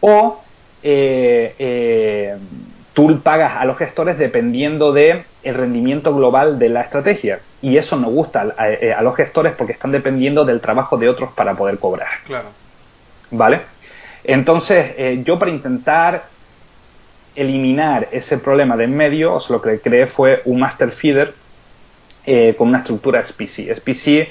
o 0.00 0.42
eh, 0.82 2.36
tú 2.92 3.20
pagas 3.20 3.54
a 3.56 3.64
los 3.64 3.78
gestores 3.78 4.18
dependiendo 4.18 4.92
del 4.92 5.22
el 5.44 5.54
rendimiento 5.54 6.14
global 6.14 6.58
de 6.58 6.68
la 6.68 6.82
estrategia. 6.82 7.40
Y 7.60 7.76
eso 7.76 7.96
no 7.96 8.10
gusta 8.10 8.54
a, 8.56 8.98
a, 8.98 9.02
los 9.02 9.14
gestores 9.14 9.54
porque 9.56 9.72
están 9.72 9.92
dependiendo 9.92 10.44
del 10.44 10.60
trabajo 10.60 10.96
de 10.96 11.08
otros 11.08 11.32
para 11.32 11.54
poder 11.54 11.78
cobrar. 11.78 12.08
Claro. 12.26 12.48
¿Vale? 13.30 13.60
Entonces, 14.24 14.92
eh, 14.96 15.22
yo 15.24 15.38
para 15.38 15.50
intentar 15.50 16.24
eliminar 17.34 18.08
ese 18.12 18.38
problema 18.38 18.76
de 18.76 18.84
en 18.84 18.96
medio, 18.96 19.34
os 19.34 19.48
lo 19.50 19.60
que 19.62 19.80
creé 19.80 20.06
fue 20.06 20.42
un 20.44 20.60
master 20.60 20.90
feeder 20.92 21.34
eh, 22.24 22.54
con 22.56 22.68
una 22.68 22.78
estructura 22.78 23.24
SPC. 23.24 23.74
SPC 23.74 24.06
eh, 24.06 24.28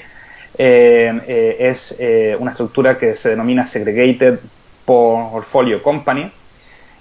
eh, 0.58 1.56
es 1.58 1.96
una 2.38 2.52
estructura 2.52 2.98
que 2.98 3.16
se 3.16 3.30
denomina 3.30 3.66
Segregated 3.66 4.38
Portfolio 4.84 5.82
Company 5.82 6.30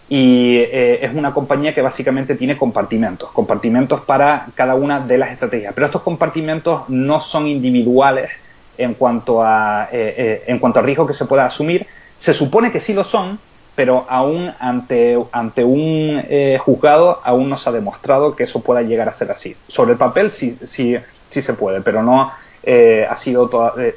y 0.09 0.57
es 0.59 1.13
una 1.13 1.33
compañía 1.33 1.73
que 1.73 1.81
básicamente 1.81 2.35
tiene 2.35 2.57
compartimentos, 2.57 3.31
compartimentos 3.31 4.01
para 4.01 4.47
cada 4.55 4.75
una 4.75 4.99
de 4.99 5.17
las 5.17 5.31
estrategias. 5.31 5.73
Pero 5.73 5.87
estos 5.87 6.01
compartimentos 6.01 6.89
no 6.89 7.21
son 7.21 7.47
individuales 7.47 8.29
en 8.77 8.95
cuanto 8.95 9.41
a, 9.41 9.87
en 9.89 10.59
cuanto 10.59 10.79
a 10.79 10.81
riesgo 10.81 11.07
que 11.07 11.13
se 11.13 11.25
pueda 11.25 11.45
asumir. 11.45 11.87
Se 12.19 12.33
supone 12.33 12.73
que 12.73 12.81
sí 12.81 12.93
lo 12.93 13.05
son, 13.05 13.39
pero 13.81 14.05
aún 14.07 14.53
ante, 14.59 15.17
ante 15.31 15.63
un 15.63 16.23
eh, 16.29 16.59
juzgado 16.63 17.19
aún 17.23 17.49
no 17.49 17.57
se 17.57 17.67
ha 17.67 17.71
demostrado 17.71 18.35
que 18.35 18.43
eso 18.43 18.61
pueda 18.61 18.83
llegar 18.83 19.09
a 19.09 19.13
ser 19.13 19.31
así. 19.31 19.55
Sobre 19.69 19.93
el 19.93 19.97
papel 19.97 20.29
sí, 20.29 20.55
sí, 20.65 20.95
sí 21.29 21.41
se 21.41 21.53
puede, 21.55 21.81
pero 21.81 22.03
no 22.03 22.31
eh, 22.61 23.07
ha 23.09 23.15
sido 23.15 23.49
toda, 23.49 23.73
eh, 23.79 23.95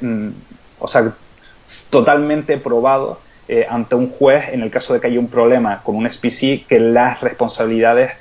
o 0.79 0.87
sea, 0.87 1.13
totalmente 1.91 2.57
probado 2.57 3.19
ante 3.69 3.93
un 3.93 4.09
juez 4.09 4.45
en 4.51 4.63
el 4.63 4.71
caso 4.71 4.91
de 4.91 4.99
que 4.99 5.05
haya 5.05 5.19
un 5.19 5.27
problema 5.27 5.83
con 5.83 5.95
un 5.95 6.11
SPC 6.11 6.65
que 6.67 6.79
las 6.79 7.21
responsabilidades 7.21 8.11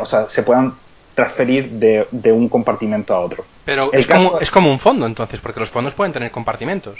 o 0.00 0.06
sea, 0.06 0.28
se 0.28 0.42
puedan 0.42 0.74
transferir 1.14 1.70
de, 1.70 2.08
de, 2.10 2.32
un 2.32 2.48
compartimento 2.48 3.14
a 3.14 3.20
otro. 3.20 3.44
Pero 3.64 3.92
es, 3.92 4.08
caso, 4.08 4.24
como, 4.24 4.40
es 4.40 4.50
como 4.50 4.72
un 4.72 4.80
fondo 4.80 5.06
entonces, 5.06 5.38
porque 5.38 5.60
los 5.60 5.70
fondos 5.70 5.94
pueden 5.94 6.12
tener 6.12 6.32
compartimentos. 6.32 6.98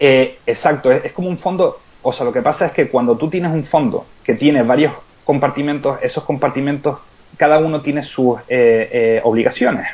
exacto, 0.00 0.90
es, 0.90 1.04
es 1.04 1.12
como 1.12 1.28
un 1.28 1.38
fondo 1.38 1.78
o 2.02 2.12
sea, 2.12 2.24
lo 2.24 2.32
que 2.32 2.42
pasa 2.42 2.66
es 2.66 2.72
que 2.72 2.88
cuando 2.88 3.16
tú 3.16 3.28
tienes 3.28 3.52
un 3.52 3.64
fondo 3.64 4.06
que 4.24 4.34
tiene 4.34 4.62
varios 4.62 4.94
compartimentos, 5.24 5.98
esos 6.02 6.24
compartimentos, 6.24 6.98
cada 7.36 7.58
uno 7.58 7.82
tiene 7.82 8.02
sus 8.02 8.38
eh, 8.48 8.88
eh, 8.92 9.20
obligaciones, 9.24 9.86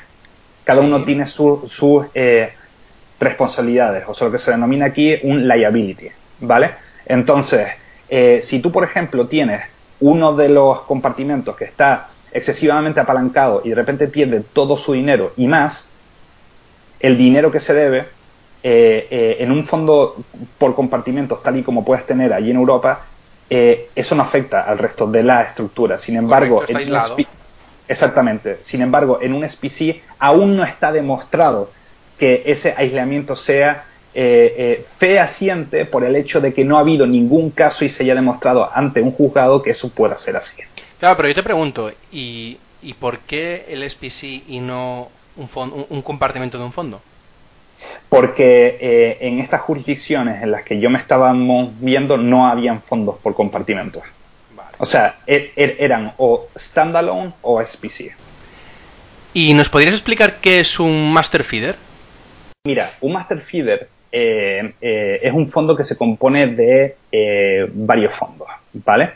cada 0.65 0.81
uno 0.81 1.05
tiene 1.05 1.27
sus 1.27 1.71
su, 1.73 2.07
eh, 2.15 2.53
responsabilidades, 3.19 4.05
o 4.07 4.15
sea, 4.15 4.27
lo 4.27 4.33
que 4.33 4.39
se 4.39 4.51
denomina 4.51 4.87
aquí 4.87 5.17
un 5.23 5.47
liability, 5.49 6.09
¿vale? 6.41 6.73
Entonces, 7.07 7.69
si 8.43 8.61
tú, 8.61 8.71
por 8.71 8.85
ejemplo, 8.85 9.27
tienes 9.27 9.63
uno 10.01 10.35
de 10.35 10.49
los 10.49 10.83
compartimentos 10.83 11.57
que 11.57 11.65
está 11.65 12.09
excesivamente 12.31 13.01
apalancado 13.01 13.63
y 13.65 13.71
de 13.71 13.75
repente 13.75 14.09
pierde 14.09 14.43
todo 14.53 14.77
su 14.77 14.93
dinero 14.93 15.33
y 15.37 15.47
más, 15.47 15.91
el 17.01 17.17
dinero 17.17 17.51
que 17.51 17.61
se 17.61 17.73
debe 17.73 18.16
eh, 18.69 19.07
eh, 19.13 19.37
en 19.39 19.53
un 19.53 19.65
fondo 19.65 20.17
por 20.59 20.75
compartimentos 20.75 21.41
tal 21.41 21.57
y 21.57 21.63
como 21.63 21.85
puedes 21.85 22.05
tener 22.05 22.33
allí 22.33 22.51
en 22.51 22.57
Europa, 22.57 23.03
eh, 23.49 23.91
eso 23.95 24.17
no 24.17 24.25
afecta 24.25 24.63
al 24.63 24.79
resto 24.79 25.07
de 25.07 25.23
la 25.23 25.43
estructura. 25.43 26.01
Sin 26.01 26.17
embargo, 26.17 26.57
Correcto, 26.57 26.81
en 26.81 26.93
un 26.93 27.27
exactamente. 27.87 28.59
Sin 28.65 28.83
embargo, 28.83 29.21
en 29.23 29.35
un 29.35 29.49
SPC 29.49 30.03
aún 30.19 30.57
no 30.57 30.65
está 30.65 30.91
demostrado 30.91 31.71
que 32.19 32.43
ese 32.47 32.75
aislamiento 32.77 33.37
sea 33.37 33.85
eh, 34.13 34.85
fehaciente 34.99 35.85
por 35.85 36.03
el 36.03 36.17
hecho 36.17 36.41
de 36.41 36.53
que 36.53 36.65
no 36.65 36.77
ha 36.77 36.81
habido 36.81 37.07
ningún 37.07 37.51
caso 37.51 37.85
y 37.85 37.89
se 37.89 38.03
haya 38.03 38.17
demostrado 38.17 38.69
ante 38.75 39.01
un 39.01 39.13
juzgado 39.13 39.63
que 39.63 39.71
eso 39.71 39.91
pueda 39.91 40.19
ser 40.19 40.35
así. 40.35 40.61
Claro, 40.99 41.17
pero 41.17 41.29
yo 41.29 41.37
te 41.37 41.45
pregunto, 41.45 41.93
¿y, 42.11 42.59
y 42.83 42.95
por 42.95 43.21
qué 43.21 43.67
el 43.69 43.89
SPC 43.89 44.25
y 44.49 44.59
no 44.59 45.07
un, 45.37 45.49
un, 45.55 45.87
un 45.89 46.03
compartimento 46.03 46.59
de 46.59 46.65
un 46.65 46.73
fondo? 46.73 47.01
Porque 48.09 48.79
eh, 48.81 49.19
en 49.21 49.41
estas 49.41 49.63
jurisdicciones 49.63 50.43
en 50.43 50.51
las 50.51 50.63
que 50.65 50.79
yo 50.79 50.91
me 50.91 50.99
estaba 50.99 51.35
viendo 51.81 52.17
no 52.17 52.47
habían 52.47 52.83
fondos 52.83 53.17
por 53.19 53.35
compartimentos. 53.35 54.03
Vale. 54.55 54.71
O 54.79 54.87
sea, 54.87 55.17
er, 55.27 55.51
er, 55.57 55.77
eran 55.79 56.13
o 56.19 56.49
standalone 56.57 57.33
o 57.43 57.63
SPC. 57.63 58.15
¿Y 59.35 59.53
nos 59.55 59.69
podrías 59.69 59.93
explicar 59.93 60.37
qué 60.41 60.61
es 60.61 60.79
un 60.81 61.13
master 61.13 61.45
feeder? 61.45 61.77
Mira, 62.65 62.95
un 63.01 63.13
master 63.13 63.41
feeder 63.41 63.89
eh, 64.11 64.73
eh, 64.81 65.21
es 65.23 65.33
un 65.33 65.51
fondo 65.51 65.77
que 65.77 65.85
se 65.85 65.97
compone 65.97 66.47
de 66.47 66.97
varios 67.75 68.15
fondos, 68.17 68.49
¿vale? 68.73 69.11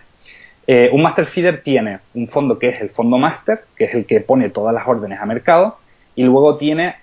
Un 0.93 1.03
master 1.03 1.27
feeder 1.27 1.63
tiene 1.65 1.99
un 2.15 2.29
fondo 2.29 2.57
que 2.57 2.69
es 2.69 2.81
el 2.81 2.91
fondo 2.91 3.19
master, 3.19 3.63
que 3.77 3.85
es 3.85 3.95
el 3.95 4.07
que 4.07 4.21
pone 4.21 4.51
todas 4.51 4.73
las 4.73 4.87
órdenes 4.87 5.19
a 5.21 5.27
mercado, 5.27 5.79
y 6.15 6.23
luego 6.23 6.59
tiene 6.59 6.95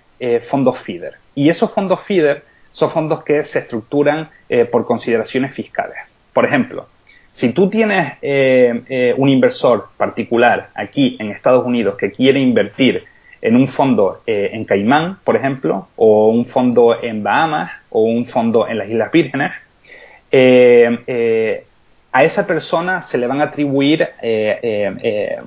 fondos 0.48 0.78
feeder. 0.78 1.16
Y 1.38 1.50
esos 1.50 1.70
fondos 1.70 2.00
feeder 2.00 2.42
son 2.72 2.90
fondos 2.90 3.22
que 3.22 3.44
se 3.44 3.60
estructuran 3.60 4.28
eh, 4.48 4.64
por 4.64 4.84
consideraciones 4.84 5.54
fiscales. 5.54 5.96
Por 6.32 6.44
ejemplo, 6.44 6.88
si 7.30 7.50
tú 7.50 7.70
tienes 7.70 8.14
eh, 8.22 8.82
eh, 8.88 9.14
un 9.16 9.28
inversor 9.28 9.86
particular 9.96 10.70
aquí 10.74 11.16
en 11.20 11.30
Estados 11.30 11.64
Unidos 11.64 11.96
que 11.96 12.10
quiere 12.10 12.40
invertir 12.40 13.04
en 13.40 13.54
un 13.54 13.68
fondo 13.68 14.20
en 14.26 14.64
Caimán, 14.64 15.18
por 15.22 15.36
ejemplo, 15.36 15.86
o 15.94 16.30
un 16.30 16.46
fondo 16.46 17.00
en 17.00 17.22
Bahamas, 17.22 17.70
o 17.90 18.02
un 18.02 18.26
fondo 18.26 18.66
en 18.66 18.78
las 18.78 18.88
Islas 18.88 19.12
Vírgenes, 19.12 19.52
a 22.12 22.24
esa 22.24 22.48
persona 22.48 23.02
se 23.02 23.16
le 23.16 23.28
van 23.28 23.40
a 23.40 23.44
atribuir 23.44 24.08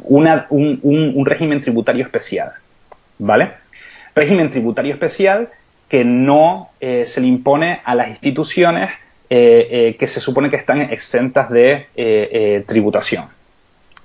un 0.06 1.26
régimen 1.26 1.60
tributario 1.60 2.06
especial. 2.06 2.54
¿Vale? 3.20 3.50
régimen 4.16 4.52
tributario 4.52 4.94
especial 4.94 5.50
que 5.92 6.06
no 6.06 6.70
eh, 6.80 7.04
se 7.06 7.20
le 7.20 7.28
impone 7.28 7.82
a 7.84 7.96
las 7.96 8.08
instituciones 8.08 8.92
eh, 9.30 9.68
eh, 9.70 9.96
que 10.00 10.08
se 10.08 10.22
supone 10.22 10.50
que 10.50 10.56
están 10.56 10.80
exentas 10.80 11.50
de 11.50 12.64
tributación. 12.66 13.26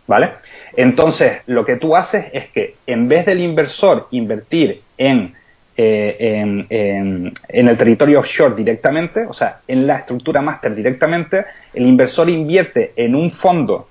¿Vale? 0.08 0.30
Entonces, 0.76 1.42
lo 1.46 1.64
que 1.64 1.76
tú 1.76 1.94
haces 1.94 2.26
es 2.32 2.48
que 2.48 2.74
en 2.88 3.06
vez 3.06 3.24
del 3.24 3.38
inversor 3.38 4.08
invertir 4.10 4.82
en, 4.98 5.34
en, 5.76 6.66
en, 6.70 7.34
en 7.48 7.68
el 7.68 7.76
territorio 7.76 8.18
offshore 8.18 8.56
directamente, 8.56 9.24
o 9.24 9.32
sea, 9.32 9.60
en 9.68 9.86
la 9.86 9.98
estructura 9.98 10.42
máster 10.42 10.74
directamente, 10.74 11.44
el 11.72 11.86
inversor 11.86 12.28
invierte 12.28 12.94
en 12.96 13.14
un 13.14 13.30
fondo 13.30 13.88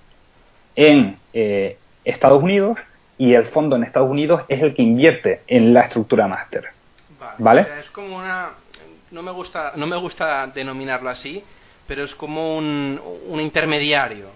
en 0.76 1.16
Estados 2.04 2.44
Unidos 2.44 2.78
y 3.18 3.36
el 3.36 3.46
fondo 3.46 3.78
en 3.78 3.84
Estados 3.84 4.10
Unidos 4.10 4.42
es 4.50 4.62
el 4.62 4.74
que 4.74 4.82
invierte 4.82 5.40
en 5.48 5.74
la 5.74 5.84
estructura 5.84 6.28
máster. 6.28 6.75
Vale. 7.38 7.66
es 7.80 7.90
como 7.92 8.18
una. 8.18 8.50
No 9.12 9.22
me, 9.22 9.32
gusta, 9.32 9.74
no 9.76 9.88
me 9.88 9.96
gusta 9.98 10.48
denominarlo 10.48 11.10
así, 11.10 11.44
pero 11.88 12.04
es 12.04 12.14
como 12.16 12.58
un, 12.58 13.00
intermediario. 13.40 14.28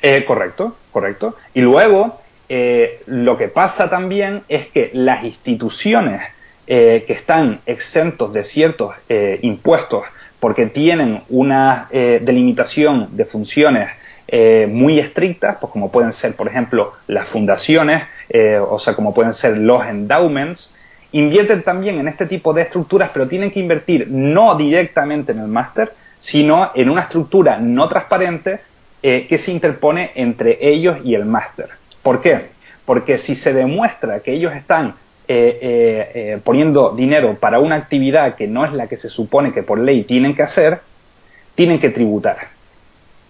Eh, 0.00 0.24
correcto, 0.24 0.76
correcto. 0.92 1.36
Y 1.54 1.60
luego, 1.60 2.20
eh, 2.48 3.02
lo 3.06 3.36
que 3.36 3.48
pasa 3.48 3.90
también 3.90 4.44
es 4.48 4.68
que 4.68 4.90
las 4.94 5.24
instituciones 5.24 6.22
eh, 6.66 7.04
que 7.06 7.12
están 7.12 7.60
exentos 7.66 8.32
de 8.32 8.44
ciertos 8.44 8.94
impuestos 9.42 10.04
porque 10.40 10.66
tienen 10.66 11.22
una 11.28 11.88
delimitación 11.90 13.16
de 13.16 13.24
funciones 13.24 13.90
muy 14.68 14.98
estrictas, 14.98 15.56
pues 15.60 15.72
como 15.72 15.90
pueden 15.90 16.12
ser, 16.12 16.36
por 16.36 16.48
ejemplo, 16.48 16.92
las 17.06 17.28
fundaciones, 17.28 18.04
o 18.68 18.78
sea, 18.78 18.94
como 18.94 19.14
pueden 19.14 19.34
ser 19.34 19.58
los 19.58 19.84
endowments, 19.86 20.72
invierten 21.18 21.62
también 21.62 21.98
en 21.98 22.08
este 22.08 22.26
tipo 22.26 22.52
de 22.52 22.62
estructuras, 22.62 23.10
pero 23.12 23.28
tienen 23.28 23.50
que 23.50 23.60
invertir 23.60 24.08
no 24.10 24.56
directamente 24.56 25.32
en 25.32 25.38
el 25.38 25.48
máster, 25.48 25.92
sino 26.18 26.72
en 26.74 26.90
una 26.90 27.02
estructura 27.02 27.58
no 27.58 27.88
transparente 27.88 28.60
eh, 29.02 29.26
que 29.28 29.38
se 29.38 29.52
interpone 29.52 30.12
entre 30.14 30.58
ellos 30.60 30.98
y 31.04 31.14
el 31.14 31.24
máster. 31.24 31.68
¿Por 32.02 32.20
qué? 32.20 32.48
Porque 32.84 33.18
si 33.18 33.34
se 33.34 33.52
demuestra 33.52 34.20
que 34.20 34.32
ellos 34.32 34.52
están 34.54 34.94
eh, 35.28 36.10
eh, 36.14 36.40
poniendo 36.44 36.90
dinero 36.90 37.36
para 37.40 37.58
una 37.58 37.76
actividad 37.76 38.36
que 38.36 38.46
no 38.46 38.64
es 38.64 38.72
la 38.72 38.86
que 38.86 38.96
se 38.96 39.08
supone 39.08 39.52
que 39.52 39.62
por 39.62 39.78
ley 39.78 40.04
tienen 40.04 40.34
que 40.34 40.42
hacer, 40.42 40.80
tienen 41.54 41.80
que 41.80 41.90
tributar 41.90 42.36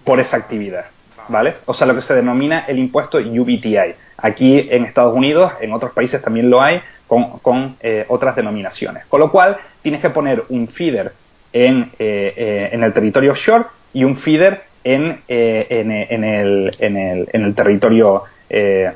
por 0.05 0.21
esa 0.21 0.37
actividad. 0.37 0.87
¿Vale? 1.29 1.55
O 1.67 1.75
sea, 1.75 1.89
lo 1.89 1.95
que 1.97 2.03
se 2.03 2.15
denomina 2.15 2.65
el 2.69 2.79
impuesto 2.79 3.19
UBTI. 3.19 3.95
Aquí 4.17 4.69
en 4.71 4.85
Estados 4.85 5.15
Unidos, 5.15 5.53
en 5.61 5.73
otros 5.73 5.93
países 5.93 6.23
también 6.23 6.49
lo 6.49 6.63
hay, 6.63 6.81
con, 7.07 7.77
otras 8.09 8.37
denominaciones. 8.37 9.07
Con 9.07 9.21
lo 9.21 9.31
cual, 9.31 9.57
tienes 9.83 10.01
que 10.01 10.11
poner 10.11 10.45
un 10.49 10.69
feeder 10.69 11.13
en, 11.53 11.93
eh, 11.99 12.35
eh, 12.37 12.69
en 12.73 12.83
el 12.83 12.93
territorio 12.93 13.33
offshore 13.33 13.67
y 13.93 14.05
un 14.05 14.17
feeder 14.19 14.65
en, 14.85 15.23
eh, 15.27 15.67
en, 15.71 15.91
en, 15.91 16.25
el, 16.25 16.77
en, 16.79 16.97
el, 16.97 17.29
en 17.33 17.45
el 17.45 17.55
territorio 17.55 18.25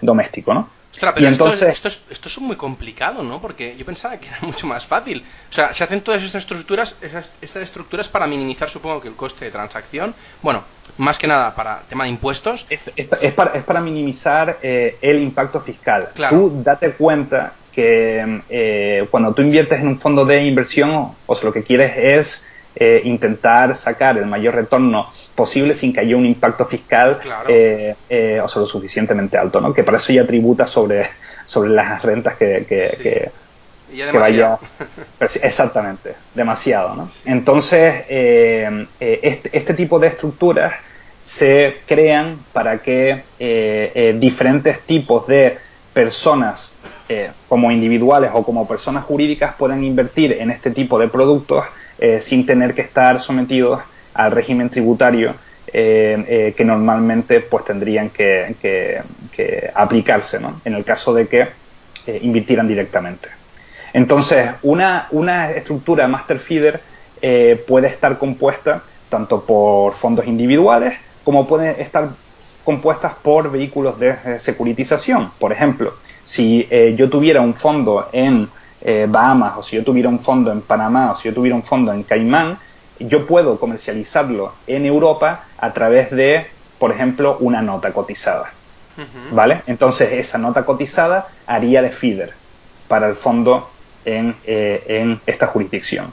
doméstico, 0.00 0.54
¿no? 0.54 0.68
pero 1.00 1.28
entonces... 1.28 1.70
esto, 1.70 1.88
es, 1.88 1.98
esto, 2.10 2.28
es, 2.28 2.38
muy 2.38 2.56
complicado, 2.56 3.22
¿no? 3.22 3.40
Porque 3.40 3.74
yo 3.76 3.86
pensaba 3.86 4.18
que 4.18 4.28
era 4.28 4.38
mucho 4.42 4.66
más 4.66 4.84
fácil. 4.86 5.24
O 5.50 5.52
sea, 5.52 5.72
se 5.72 5.82
hacen 5.82 6.02
todas 6.02 6.22
estas 6.22 6.42
estructuras, 6.42 6.94
estas 7.40 7.62
estructuras 7.62 8.06
para 8.08 8.26
minimizar, 8.26 8.68
supongo 8.70 9.00
que 9.00 9.08
el 9.08 9.14
coste 9.14 9.46
de 9.46 9.50
transacción. 9.50 10.14
Bueno, 10.42 10.62
más 10.98 11.16
que 11.16 11.26
nada 11.26 11.54
para 11.54 11.80
tema 11.88 12.04
de 12.04 12.10
impuestos. 12.10 12.66
Es, 12.68 12.80
es, 12.94 13.32
para, 13.32 13.52
es 13.54 13.64
para, 13.64 13.80
minimizar 13.80 14.58
el 14.62 15.22
impacto 15.22 15.60
fiscal. 15.62 16.10
Tú 16.28 16.62
date 16.62 16.92
cuenta 16.92 17.54
que 17.72 18.42
eh, 18.48 19.06
cuando 19.10 19.32
tú 19.32 19.42
inviertes 19.42 19.80
en 19.80 19.88
un 19.88 20.00
fondo 20.00 20.24
de 20.24 20.44
inversión, 20.44 21.12
o 21.26 21.34
sea, 21.34 21.44
lo 21.44 21.52
que 21.52 21.62
quieres 21.62 21.92
es 21.96 22.46
eh, 22.76 23.02
intentar 23.04 23.76
sacar 23.76 24.16
el 24.16 24.26
mayor 24.26 24.54
retorno 24.54 25.10
posible 25.34 25.74
sin 25.74 25.92
que 25.92 25.98
haya 25.98 26.16
un 26.16 26.24
impacto 26.24 26.66
fiscal 26.66 27.18
eh, 27.48 27.96
eh, 28.08 28.40
o 28.40 28.46
sea, 28.48 28.62
lo 28.62 28.66
suficientemente 28.68 29.36
alto, 29.36 29.60
¿no? 29.60 29.74
Que 29.74 29.82
para 29.82 29.98
eso 29.98 30.12
ya 30.12 30.24
tributa 30.24 30.68
sobre, 30.68 31.04
sobre 31.46 31.70
las 31.70 32.00
rentas 32.00 32.36
que, 32.36 32.64
que, 32.68 33.32
vaya. 34.16 34.56
Exactamente, 35.42 36.14
demasiado, 36.32 36.94
¿no? 36.94 37.10
Entonces, 37.24 38.04
este, 38.08 39.50
este 39.52 39.74
tipo 39.74 39.98
de 39.98 40.06
estructuras 40.06 40.72
se 41.24 41.78
crean 41.86 42.38
para 42.52 42.78
que 42.78 43.24
diferentes 44.14 44.80
tipos 44.82 45.26
de 45.26 45.58
personas 45.92 46.72
como 47.48 47.72
individuales 47.72 48.30
o 48.32 48.44
como 48.44 48.68
personas 48.68 49.04
jurídicas 49.04 49.54
puedan 49.56 49.82
invertir 49.82 50.32
en 50.32 50.50
este 50.50 50.70
tipo 50.70 50.98
de 50.98 51.08
productos 51.08 51.64
eh, 52.02 52.22
sin 52.24 52.46
tener 52.46 52.74
que 52.74 52.80
estar 52.80 53.20
sometidos 53.20 53.82
al 54.14 54.30
régimen 54.32 54.70
tributario 54.70 55.34
eh, 55.66 56.24
eh, 56.26 56.54
que 56.56 56.64
normalmente 56.64 57.40
pues 57.40 57.66
tendrían 57.66 58.08
que, 58.08 59.02
aplicarse 59.74 60.38
en 60.64 60.74
el 60.74 60.84
caso 60.84 61.12
de 61.12 61.26
que 61.26 61.48
invirtieran 62.22 62.66
directamente. 62.66 63.28
Entonces, 63.92 64.50
una, 64.62 65.08
una 65.10 65.50
estructura 65.50 66.08
master 66.08 66.38
feeder 66.38 66.80
puede 67.66 67.88
estar 67.88 68.16
compuesta 68.18 68.82
tanto 69.10 69.44
por 69.44 69.94
fondos 69.96 70.26
individuales 70.26 70.94
como 71.24 71.46
puede 71.46 71.82
estar 71.82 72.08
compuestas 72.64 73.14
por 73.22 73.50
vehículos 73.50 73.98
de 74.00 74.40
securitización. 74.40 75.32
Por 75.38 75.52
ejemplo, 75.52 75.94
si 76.32 76.68
yo 76.96 77.08
tuviera 77.10 77.40
un 77.40 77.54
fondo 77.54 78.08
en 78.12 78.48
eh, 78.82 79.06
Bahamas 79.08 79.58
o 79.58 79.62
si 79.62 79.76
yo 79.76 79.84
tuviera 79.84 80.08
un 80.08 80.20
fondo 80.20 80.50
en 80.50 80.62
Panamá 80.62 81.12
o 81.12 81.16
si 81.16 81.28
yo 81.28 81.34
tuviera 81.34 81.54
un 81.54 81.64
fondo 81.64 81.92
en 81.92 82.02
Caimán, 82.02 82.58
yo 82.98 83.26
puedo 83.26 83.58
comercializarlo 83.58 84.54
en 84.66 84.86
Europa 84.86 85.44
a 85.58 85.72
través 85.72 86.10
de, 86.10 86.46
por 86.78 86.90
ejemplo, 86.92 87.36
una 87.40 87.62
nota 87.62 87.92
cotizada. 87.92 88.52
¿Vale? 89.32 89.62
Entonces 89.66 90.12
esa 90.12 90.36
nota 90.36 90.66
cotizada 90.66 91.28
haría 91.46 91.80
de 91.80 91.90
feeder 91.90 92.34
para 92.86 93.08
el 93.08 93.16
fondo 93.16 93.70
en, 94.04 94.36
eh, 94.44 94.84
en 94.88 95.20
esta 95.24 95.46
jurisdicción. 95.46 96.12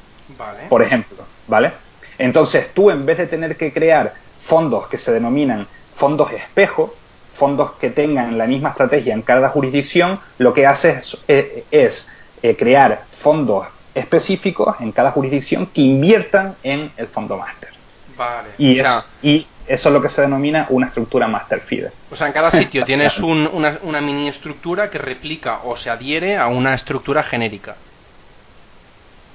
Por 0.69 0.82
ejemplo, 0.82 1.17
¿vale? 1.47 1.73
Entonces 2.17 2.73
tú 2.73 2.89
en 2.89 3.06
vez 3.06 3.17
de 3.17 3.27
tener 3.27 3.58
que 3.58 3.73
crear 3.73 4.13
fondos 4.45 4.88
que 4.88 4.97
se 4.97 5.12
denominan 5.12 5.67
fondos 5.95 6.32
espejo, 6.32 6.93
fondos 7.38 7.71
que 7.73 7.89
tengan 7.89 8.38
la 8.38 8.47
misma 8.47 8.69
estrategia 8.69 9.13
en 9.13 9.21
cada 9.21 9.50
jurisdicción, 9.50 10.19
lo 10.38 10.54
que 10.54 10.65
haces 10.65 11.17
es, 11.28 11.63
es 11.71 12.08
eh, 12.43 12.56
crear 12.56 13.04
fondos 13.21 13.67
específicos 13.95 14.76
en 14.80 14.91
cada 14.91 15.12
jurisdicción 15.12 15.67
que 15.67 15.82
inviertan 15.82 16.56
en 16.63 16.91
el 16.97 17.08
fondo 17.08 17.38
máster. 17.38 17.69
Vale. 18.15 18.50
Y, 18.58 18.80
y 19.21 19.47
eso 19.67 19.89
es 19.89 19.93
lo 19.93 20.02
que 20.02 20.10
se 20.10 20.21
denomina 20.21 20.67
una 20.69 20.88
estructura 20.88 21.28
master 21.28 21.62
feeder. 21.62 21.91
O 22.12 22.15
sea, 22.15 22.28
en 22.28 22.34
cada 22.34 22.52
sitio 22.52 22.86
tienes 22.86 23.17
una, 23.19 23.80
una, 23.84 24.02
mini 24.02 24.30
estructura 24.30 24.89
que 24.89 24.97
replica 24.97 25.62
o 25.63 25.76
se 25.76 25.89
adhiere 25.89 26.38
a 26.38 26.47
una 26.47 26.73
estructura 26.73 27.23
genérica. 27.23 27.76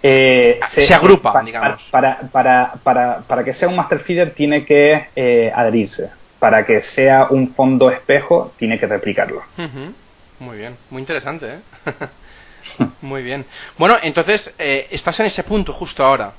Eh, 0.02 0.58
se, 0.72 0.92
agrupa, 0.92 1.40
digamos. 1.44 1.80
Para, 1.90 2.18
para, 2.32 2.72
para, 2.82 3.18
para, 3.20 3.44
que 3.44 3.54
sea 3.54 3.68
un 3.68 3.76
master 3.76 4.00
feeder 4.00 4.32
tiene 4.32 4.64
que 4.64 5.08
eh, 5.14 5.52
adherirse. 5.54 6.10
Para 6.42 6.66
que 6.66 6.82
sea 6.82 7.28
un 7.30 7.54
fondo 7.54 7.88
espejo 7.88 8.50
tiene 8.56 8.76
que 8.76 8.88
replicarlo. 8.88 9.44
Muy 10.40 10.58
bien, 10.58 10.76
muy 10.90 10.98
interesante. 10.98 11.46
¿eh? 11.46 11.60
Muy 13.00 13.22
bien. 13.22 13.46
Bueno, 13.78 13.94
entonces, 14.02 14.52
eh, 14.58 14.88
¿estás 14.90 15.20
en 15.20 15.26
ese 15.26 15.44
punto 15.44 15.72
justo 15.72 16.04
ahora? 16.04 16.32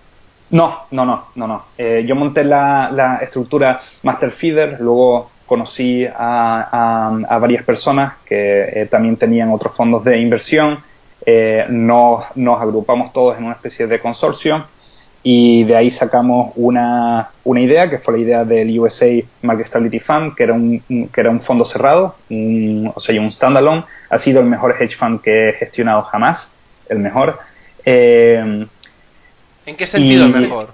No, 0.49 0.87
no, 0.91 1.05
no, 1.05 1.27
no, 1.35 1.47
no. 1.47 1.65
Eh, 1.77 2.03
yo 2.05 2.17
monté 2.17 2.43
la, 2.43 3.19
estructura 3.21 3.79
Master 4.01 4.31
Feeder, 4.31 4.81
luego 4.81 5.31
conocí 5.45 6.05
a, 6.05 7.37
varias 7.39 7.63
personas 7.63 8.15
que 8.25 8.81
eh, 8.81 8.87
también 8.87 9.15
tenían 9.15 9.51
otros 9.51 9.73
fondos 9.73 10.03
de 10.03 10.17
inversión. 10.17 10.83
nos, 11.69 12.25
nos 12.35 12.61
agrupamos 12.61 13.13
todos 13.13 13.37
en 13.37 13.45
una 13.45 13.53
especie 13.53 13.87
de 13.87 14.01
consorcio 14.01 14.65
y 15.23 15.63
de 15.63 15.75
ahí 15.77 15.89
sacamos 15.89 16.51
una, 16.55 17.29
una, 17.45 17.61
idea 17.61 17.89
que 17.89 17.99
fue 17.99 18.15
la 18.15 18.19
idea 18.19 18.43
del 18.43 18.77
USA 18.77 19.07
Market 19.41 19.67
Stability 19.67 19.99
Fund, 19.99 20.35
que 20.35 20.43
era 20.43 20.53
un, 20.53 20.83
que 21.13 21.21
era 21.21 21.29
un 21.29 21.39
fondo 21.39 21.63
cerrado, 21.63 22.15
o 22.29 22.99
sea, 22.99 23.21
un 23.21 23.31
standalone. 23.31 23.85
Ha 24.09 24.19
sido 24.19 24.41
el 24.41 24.47
mejor 24.47 24.75
hedge 24.77 24.97
fund 24.97 25.21
que 25.21 25.49
he 25.49 25.53
gestionado 25.53 26.01
jamás, 26.03 26.53
el 26.89 26.99
mejor. 26.99 27.39
Eh, 27.85 28.67
¿En 29.65 29.77
qué 29.77 29.85
sentido 29.85 30.25
el 30.25 30.33
mejor? 30.33 30.73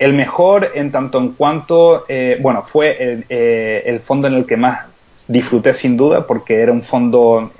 El 0.00 0.14
mejor 0.14 0.72
en 0.74 0.90
tanto 0.90 1.18
en 1.18 1.32
cuanto, 1.32 2.06
eh, 2.08 2.38
bueno, 2.40 2.64
fue 2.64 3.00
el, 3.00 3.24
eh, 3.28 3.82
el, 3.86 4.00
fondo 4.00 4.26
en 4.26 4.34
el 4.34 4.46
que 4.46 4.56
más 4.56 4.86
disfruté 5.30 5.74
sin 5.74 5.96
duda 5.96 6.26
porque 6.26 6.60
era 6.60 6.72
un 6.72 6.82
fondo 6.82 7.52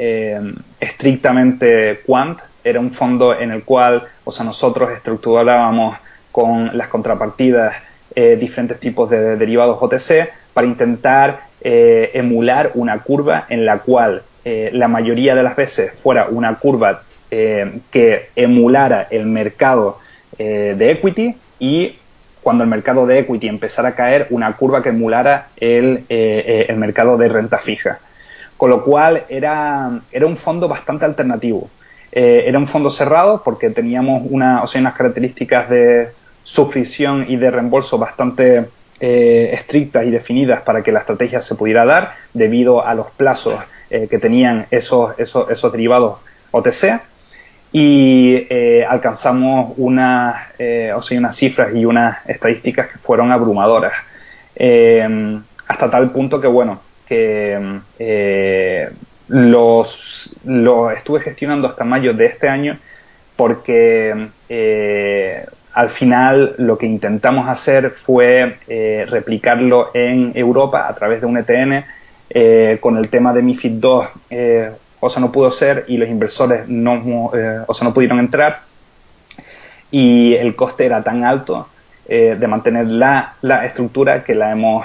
estrictamente 0.81 2.01
quant, 2.07 2.39
era 2.65 2.81
un 2.81 2.93
fondo 2.93 3.39
en 3.39 3.53
el 3.53 3.65
cual, 3.65 4.05
o 4.25 4.33
sea, 4.33 4.45
nosotros 4.45 4.91
estructurábamos 4.93 5.97
con 6.33 6.77
las 6.77 6.89
contrapartidas 6.89 7.75
eh, 8.15 8.37
diferentes 8.37 8.81
tipos 8.81 9.09
de 9.11 9.37
derivados 9.37 9.79
OTC 9.81 10.31
para 10.53 10.67
intentar 10.67 11.43
eh, 11.61 12.11
emular 12.15 12.73
una 12.75 13.03
curva 13.03 13.47
en 13.49 13.65
la 13.65 13.79
cual 13.79 14.23
eh, 14.45 14.71
la 14.73 14.89
mayoría 14.89 15.35
de 15.35 15.43
las 15.43 15.57
veces 15.57 15.93
fuera 16.03 16.27
una 16.29 16.57
curva 16.57 17.03
que 17.31 18.31
emulara 18.35 19.07
el 19.09 19.25
mercado 19.27 19.99
de 20.37 20.91
equity 20.91 21.37
y 21.61 21.95
cuando 22.42 22.64
el 22.64 22.70
mercado 22.70 23.07
de 23.07 23.20
equity 23.20 23.48
empezara 23.48 23.90
a 23.90 23.94
caer, 23.94 24.26
una 24.31 24.57
curva 24.57 24.83
que 24.83 24.88
emulara 24.90 25.48
el, 25.57 26.05
el 26.09 26.76
mercado 26.76 27.16
de 27.16 27.29
renta 27.29 27.59
fija. 27.59 27.98
Con 28.57 28.70
lo 28.70 28.85
cual 28.85 29.24
era, 29.29 30.00
era 30.12 30.26
un 30.26 30.37
fondo 30.37 30.68
bastante 30.68 31.05
alternativo. 31.05 31.70
Eh, 32.12 32.44
era 32.46 32.59
un 32.59 32.68
fondo 32.68 32.90
cerrado 32.90 33.42
porque 33.44 33.70
teníamos 33.70 34.22
una, 34.29 34.62
o 34.62 34.66
sea, 34.66 34.81
unas 34.81 34.94
características 34.94 35.70
de 35.70 36.09
suscripción 36.44 37.26
y 37.29 37.37
de 37.37 37.50
reembolso 37.50 37.98
bastante 37.98 38.66
estrictas 39.03 40.05
y 40.05 40.11
definidas 40.11 40.61
para 40.61 40.83
que 40.83 40.92
la 40.92 41.00
estrategia 41.00 41.40
se 41.40 41.55
pudiera 41.55 41.87
dar 41.87 42.12
debido 42.35 42.85
a 42.85 42.92
los 42.92 43.11
plazos 43.12 43.59
que 43.88 44.18
tenían 44.18 44.66
esos, 44.70 45.18
esos, 45.18 45.50
esos 45.50 45.72
derivados 45.72 46.18
OTC 46.50 47.00
y 47.73 48.47
alcanzamos 48.85 49.75
unas, 49.77 50.51
o 50.97 51.03
sea, 51.03 51.19
unas 51.19 51.37
cifras 51.37 51.75
y 51.75 51.85
unas 51.85 52.19
estadísticas 52.29 52.89
que 52.91 52.99
fueron 52.99 53.31
abrumadoras. 53.31 53.93
hasta 55.67 55.91
tal 55.91 56.11
punto 56.11 56.41
que, 56.41 56.49
bueno, 56.49 56.81
que 57.07 57.81
los, 59.31 60.37
los 60.45 60.93
estuve 60.93 61.21
gestionando 61.21 61.69
hasta 61.69 61.85
mayo 61.85 62.13
de 62.13 62.27
este 62.27 62.49
año 62.49 62.79
porque 63.37 64.29
eh, 64.49 65.47
al 65.73 65.91
final 65.91 66.57
lo 66.59 66.77
que 66.77 66.87
intentamos 66.87 67.49
hacer 67.49 67.93
fue 68.05 68.57
eh, 68.69 69.07
replicarlo 69.09 69.93
en 69.95 70.33
Europa 70.35 70.87
a 70.89 70.95
través 70.95 71.21
de 71.21 71.27
un 71.27 71.39
ETN 71.39 71.85
eh, 72.29 72.79
con 72.81 72.97
el 72.99 73.09
tema 73.09 73.33
de 73.33 73.43
MIFID 73.43 73.73
2 73.75 74.09
o 75.01 75.11
sea 75.11 75.21
no 75.21 75.33
pudo 75.33 75.51
ser 75.51 75.85
y 75.89 75.97
los 75.97 76.09
inversores 76.09 76.69
no 76.69 77.31
o 77.67 77.75
sea 77.75 77.87
no 77.87 77.95
pudieron 77.95 78.19
entrar. 78.19 78.61
Y 79.91 80.35
el 80.35 80.55
coste 80.55 80.87
era 80.87 81.03
tan 81.03 81.25
alto 81.25 81.69
de 82.07 82.47
mantener 82.49 82.87
la, 82.87 83.35
la, 83.41 83.67
estructura 83.67 84.25
que 84.25 84.35
la 84.35 84.51
hemos 84.51 84.85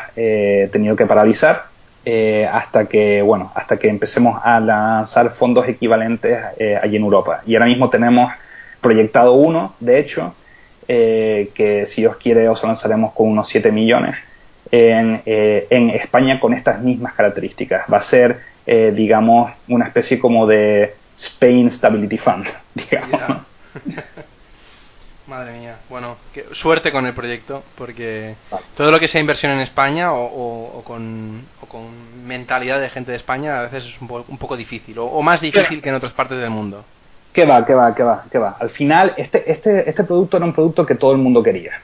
tenido 0.71 0.95
que 0.95 1.05
paralizar 1.05 1.75
eh, 2.07 2.47
hasta 2.51 2.85
que 2.85 3.23
bueno 3.23 3.51
hasta 3.55 3.77
que 3.77 3.87
empecemos 3.87 4.39
a 4.43 4.59
lanzar 4.59 5.33
fondos 5.33 5.67
equivalentes 5.67 6.37
eh, 6.59 6.79
allí 6.79 6.97
en 6.97 7.03
Europa. 7.03 7.41
Y 7.47 7.55
ahora 7.55 7.65
mismo 7.65 7.89
tenemos 7.89 8.31
proyectado 8.79 9.33
uno 9.33 9.73
de 9.79 9.97
hecho 9.97 10.35
eh, 10.87 11.49
que 11.55 11.87
si 11.87 12.01
Dios 12.01 12.17
quiere 12.17 12.47
os 12.47 12.63
lanzaremos 12.63 13.11
con 13.13 13.29
unos 13.29 13.47
7 13.47 13.71
millones 13.71 14.17
en, 14.69 15.23
en, 15.25 15.89
España 15.89 16.39
con 16.39 16.53
estas 16.53 16.79
mismas 16.79 17.15
características. 17.15 17.91
Va 17.91 17.97
a 17.97 18.01
ser 18.03 18.37
digamos 18.65 19.51
una 19.67 19.85
especie 19.85 20.19
como 20.19 20.47
de 20.47 20.95
Spain 21.17 21.71
Stability 21.71 22.17
Fund 22.17 22.47
digamos 22.73 23.41
Madre 25.27 25.57
mía. 25.57 25.77
Bueno, 25.89 26.17
suerte 26.51 26.91
con 26.91 27.07
el 27.07 27.13
proyecto, 27.13 27.63
porque 27.75 28.35
todo 28.77 28.91
lo 28.91 28.99
que 28.99 29.07
sea 29.07 29.19
inversión 29.19 29.53
en 29.53 29.61
España 29.61 30.13
o, 30.13 30.83
con, 30.85 31.45
mentalidad 32.23 32.79
de 32.79 32.89
gente 32.89 33.09
de 33.09 33.17
España 33.17 33.59
a 33.59 33.63
veces 33.63 33.85
es 33.85 34.01
un, 34.01 34.37
poco 34.37 34.55
difícil, 34.55 34.99
o, 34.99 35.21
más 35.23 35.41
difícil 35.41 35.81
que 35.81 35.89
en 35.89 35.95
otras 35.95 36.13
partes 36.13 36.37
del 36.37 36.51
mundo. 36.51 36.85
¿Qué 37.33 37.43
va, 37.43 37.65
qué 37.65 37.73
va, 37.73 37.95
qué 37.95 38.03
va, 38.03 38.23
qué 38.31 38.37
va? 38.37 38.55
Al 38.59 38.69
final, 38.69 39.13
este, 39.17 39.51
este, 39.51 39.89
este 39.89 40.03
producto 40.03 40.37
era 40.37 40.45
un 40.45 40.53
producto 40.53 40.85
que 40.85 40.95
todo 40.95 41.11
el 41.13 41.17
mundo 41.17 41.41
quería. 41.41 41.81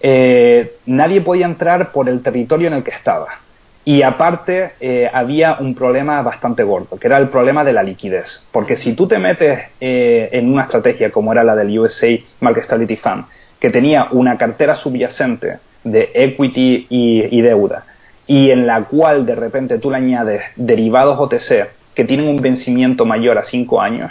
Eh, 0.00 0.78
nadie 0.86 1.20
podía 1.20 1.46
entrar 1.46 1.92
por 1.92 2.08
el 2.08 2.22
territorio 2.22 2.66
en 2.66 2.74
el 2.74 2.82
que 2.82 2.90
estaba. 2.90 3.38
Y 3.86 4.02
aparte 4.02 4.72
eh, 4.80 5.10
había 5.12 5.58
un 5.60 5.74
problema 5.74 6.22
bastante 6.22 6.62
gordo, 6.62 6.98
que 6.98 7.06
era 7.06 7.18
el 7.18 7.28
problema 7.28 7.64
de 7.64 7.74
la 7.74 7.82
liquidez. 7.82 8.46
Porque 8.50 8.76
si 8.76 8.94
tú 8.94 9.06
te 9.06 9.18
metes 9.18 9.60
eh, 9.80 10.30
en 10.32 10.50
una 10.50 10.62
estrategia 10.62 11.10
como 11.10 11.32
era 11.32 11.44
la 11.44 11.54
del 11.54 11.78
USA 11.78 12.08
Market 12.40 12.64
Stability 12.64 12.96
Fund, 12.96 13.26
que 13.60 13.70
tenía 13.70 14.08
una 14.10 14.38
cartera 14.38 14.74
subyacente 14.74 15.58
de 15.84 16.10
equity 16.14 16.86
y, 16.88 17.40
deuda, 17.42 17.84
y 18.26 18.50
en 18.50 18.66
la 18.66 18.84
cual 18.84 19.26
de 19.26 19.34
repente 19.34 19.78
tú 19.78 19.90
le 19.90 19.98
añades 19.98 20.42
derivados 20.56 21.18
OTC 21.18 21.68
que 21.94 22.04
tienen 22.04 22.26
un 22.26 22.40
vencimiento 22.40 23.04
mayor 23.04 23.36
a 23.36 23.44
5 23.44 23.80
años, 23.82 24.10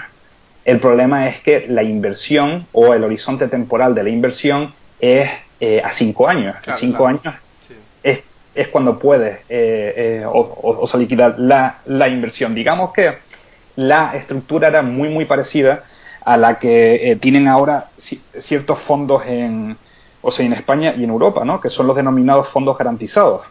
el 0.65 0.79
problema 0.79 1.27
es 1.27 1.41
que 1.41 1.65
la 1.67 1.83
inversión 1.83 2.67
o 2.71 2.93
el 2.93 3.03
horizonte 3.03 3.47
temporal 3.47 3.95
de 3.95 4.03
la 4.03 4.09
inversión 4.09 4.73
es 4.99 5.29
eh, 5.59 5.81
a 5.83 5.91
5 5.91 6.27
años. 6.27 6.55
a 6.65 6.77
5 6.77 7.07
años 7.07 7.35
es 8.03 8.19
es 8.55 8.67
cuando 8.67 8.99
puedes 8.99 9.39
eh, 9.49 9.93
eh, 10.21 10.25
o, 10.25 10.87
o, 10.91 10.97
liquidar 10.97 11.35
la, 11.37 11.79
la, 11.85 12.07
inversión. 12.07 12.53
Digamos 12.53 12.93
que 12.93 13.17
la 13.75 14.15
estructura 14.15 14.67
era 14.67 14.81
muy, 14.81 15.09
muy 15.09 15.25
parecida 15.25 15.83
a 16.23 16.37
la 16.37 16.59
que 16.59 17.11
eh, 17.11 17.15
tienen 17.17 17.47
ahora 17.47 17.87
ciertos 17.97 18.79
fondos 18.81 19.23
en, 19.25 19.75
o 20.21 20.31
sea, 20.31 20.45
en 20.45 20.53
España 20.53 20.93
y 20.95 21.03
en 21.03 21.09
Europa, 21.09 21.43
¿no? 21.43 21.59
que 21.59 21.69
son 21.69 21.87
los 21.87 21.95
denominados 21.95 22.49
fondos 22.49 22.77
garantizados. 22.77 23.45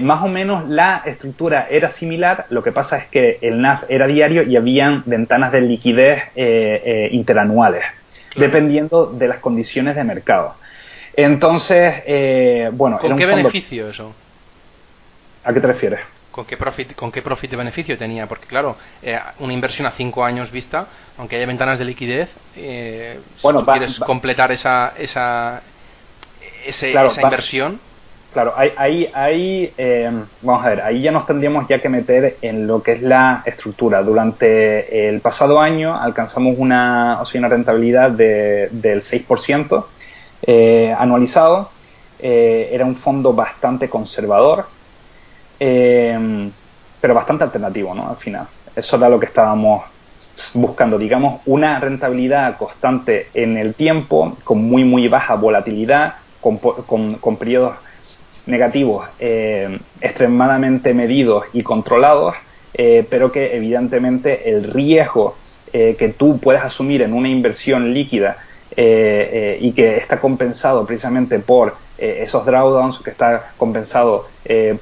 más 0.00 0.22
o 0.22 0.28
menos 0.28 0.68
la 0.68 1.02
estructura 1.06 1.68
era 1.70 1.92
similar, 1.92 2.46
lo 2.50 2.62
que 2.62 2.72
pasa 2.72 2.98
es 2.98 3.06
que 3.08 3.38
el 3.40 3.60
NAV 3.60 3.84
era 3.88 4.06
diario 4.06 4.42
y 4.42 4.56
habían 4.56 5.02
ventanas 5.06 5.52
de 5.52 5.60
liquidez 5.60 6.24
interanuales, 7.12 7.84
dependiendo 8.36 9.06
de 9.06 9.28
las 9.28 9.38
condiciones 9.38 9.94
de 9.96 10.04
mercado. 10.04 10.54
Entonces, 11.18 11.94
eh, 12.06 12.70
bueno. 12.72 12.96
¿Con 13.00 13.16
qué 13.18 13.26
beneficio 13.26 13.90
eso? 13.90 14.14
¿A 15.42 15.52
qué 15.52 15.60
te 15.60 15.66
refieres? 15.66 15.98
¿Con 16.30 16.44
qué 16.44 16.56
profit, 16.56 16.94
con 16.94 17.10
qué 17.10 17.22
profit 17.22 17.50
de 17.50 17.56
beneficio 17.56 17.98
tenía? 17.98 18.28
Porque, 18.28 18.46
claro, 18.46 18.76
eh, 19.02 19.18
una 19.40 19.52
inversión 19.52 19.88
a 19.88 19.90
cinco 19.90 20.24
años 20.24 20.52
vista, 20.52 20.86
aunque 21.16 21.34
haya 21.34 21.46
ventanas 21.46 21.80
de 21.80 21.86
liquidez, 21.86 22.28
eh, 22.54 23.18
si 23.36 23.48
quieres 23.48 23.98
completar 23.98 24.52
esa, 24.52 24.92
esa, 24.96 25.62
esa 26.64 27.20
inversión. 27.20 27.80
Claro, 28.32 28.54
ahí, 28.56 29.10
ahí, 29.12 29.72
vamos 30.42 30.64
a 30.64 30.68
ver, 30.68 30.82
ahí 30.82 31.02
ya 31.02 31.10
nos 31.10 31.26
tendríamos 31.26 31.66
ya 31.66 31.80
que 31.80 31.88
meter 31.88 32.36
en 32.42 32.68
lo 32.68 32.80
que 32.80 32.92
es 32.92 33.02
la 33.02 33.42
estructura. 33.44 34.02
Durante 34.04 35.08
el 35.08 35.20
pasado 35.20 35.60
año 35.60 36.00
alcanzamos 36.00 36.54
una, 36.58 37.18
o 37.20 37.26
sea, 37.26 37.40
una 37.40 37.48
rentabilidad 37.48 38.12
de, 38.12 38.68
del 38.70 39.02
6%, 39.02 39.84
eh, 40.42 40.94
anualizado. 40.96 41.70
Eh, 42.18 42.70
era 42.72 42.84
un 42.84 42.96
fondo 42.96 43.32
bastante 43.32 43.88
conservador, 43.88 44.66
eh, 45.58 46.50
pero 47.00 47.14
bastante 47.14 47.44
alternativo, 47.44 47.94
¿no? 47.94 48.08
Al 48.08 48.16
final. 48.16 48.46
Eso 48.74 48.96
era 48.96 49.08
lo 49.08 49.18
que 49.18 49.26
estábamos 49.26 49.84
buscando, 50.54 50.98
digamos, 50.98 51.40
una 51.46 51.80
rentabilidad 51.80 52.56
constante 52.56 53.28
en 53.34 53.56
el 53.56 53.74
tiempo, 53.74 54.36
con 54.44 54.62
muy, 54.62 54.84
muy 54.84 55.08
baja 55.08 55.34
volatilidad, 55.34 56.14
con, 56.40 56.58
con, 56.58 57.36
periodos 57.36 57.74
negativos 58.46 59.08
extremadamente 60.00 60.94
medidos 60.94 61.44
y 61.52 61.64
controlados, 61.64 62.36
pero 62.72 63.32
que 63.32 63.56
evidentemente 63.56 64.48
el 64.48 64.72
riesgo 64.72 65.36
que 65.72 66.14
tú 66.16 66.38
puedes 66.38 66.62
asumir 66.62 67.02
en 67.02 67.12
una 67.12 67.28
inversión 67.28 67.92
líquida 67.92 68.38
eh, 68.76 69.30
eh, 69.32 69.58
y 69.62 69.72
que 69.72 69.96
está 69.96 70.20
compensado 70.20 70.84
precisamente 70.84 71.38
por 71.38 71.74
eh, 71.96 72.24
esos 72.26 72.44
drawdowns, 72.44 72.98
que 72.98 73.10
está 73.10 73.52
compensado 73.56 74.26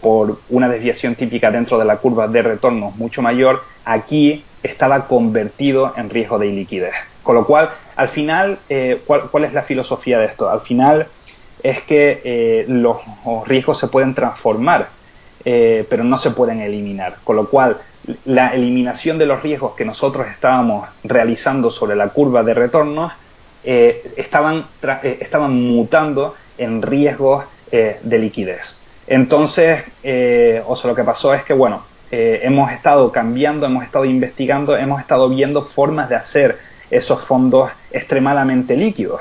por 0.01 0.39
una 0.49 0.69
desviación 0.69 1.17
típica 1.17 1.51
dentro 1.51 1.77
de 1.77 1.85
la 1.85 1.97
curva 1.97 2.29
de 2.29 2.41
retorno 2.41 2.93
mucho 2.97 3.21
mayor, 3.21 3.63
aquí 3.85 4.45
estaba 4.63 5.09
convertido 5.09 5.93
en 5.97 6.09
riesgo 6.09 6.39
de 6.39 6.47
iliquidez. 6.47 6.95
Con 7.25 7.35
lo 7.35 7.47
cual, 7.47 7.71
al 7.97 8.11
final, 8.11 8.59
¿cuál, 9.07 9.45
es 9.45 9.53
la 9.53 9.63
filosofía 9.63 10.21
de 10.21 10.27
esto? 10.27 10.49
Al 10.49 10.61
final 10.61 11.09
es 11.65 11.83
que 11.83 12.65
los, 12.69 12.99
riesgos 13.47 13.81
se 13.81 13.89
pueden 13.89 14.15
transformar, 14.15 14.91
pero 15.43 16.05
no 16.05 16.19
se 16.19 16.31
pueden 16.31 16.61
eliminar. 16.61 17.17
Con 17.25 17.35
lo 17.35 17.49
cual, 17.49 17.79
la 18.25 18.55
eliminación 18.55 19.19
de 19.19 19.27
los 19.27 19.43
riesgos 19.43 19.75
que 19.75 19.85
nosotros 19.85 20.29
estábamos 20.29 20.89
realizando 21.03 21.73
sobre 21.73 21.97
la 21.97 22.11
curva 22.11 22.45
de 22.45 22.55
retornos 22.55 23.13
eh, 23.69 24.13
estaban, 24.17 24.67
eh, 25.03 25.19
estaban 25.21 25.61
mutando 25.61 26.37
en 26.57 26.83
riesgos 26.83 27.47
eh, 27.73 27.99
de 28.01 28.19
liquidez. 28.21 28.79
Entonces, 29.09 29.83
o 30.67 30.77
sea, 30.77 30.91
lo 30.91 30.95
que 30.95 31.03
pasó 31.03 31.35
es 31.35 31.43
que, 31.45 31.53
bueno, 31.53 31.83
hemos 32.11 32.73
estado 32.73 33.11
cambiando, 33.13 33.67
hemos 33.67 33.85
estado 33.85 34.05
investigando, 34.05 34.77
hemos 34.77 35.01
estado 35.01 35.29
viendo 35.29 35.63
formas 35.63 36.09
de 36.09 36.17
hacer 36.17 36.59
esos 36.91 37.25
fondos 37.25 37.71
extremadamente 37.93 38.77
líquidos. 38.77 39.21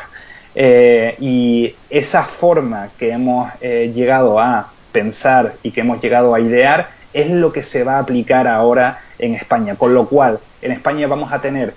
y 0.56 1.76
esa 1.90 2.24
forma 2.24 2.90
que 2.98 3.12
hemos 3.12 3.52
llegado 3.62 4.40
a 4.40 4.72
pensar 4.92 5.54
y 5.62 5.70
que 5.70 5.82
hemos 5.82 6.02
llegado 6.02 6.34
a 6.34 6.40
idear 6.40 6.90
es 7.14 7.30
lo 7.30 7.52
que 7.52 7.64
se 7.64 7.84
va 7.84 7.98
a 7.98 8.00
aplicar 8.00 8.48
ahora 8.48 9.02
en 9.20 9.36
España. 9.36 9.76
Con 9.76 9.94
lo 9.94 10.08
cual, 10.08 10.40
en 10.64 10.72
España 10.72 11.06
vamos 11.06 11.32
a 11.32 11.42
tener 11.42 11.76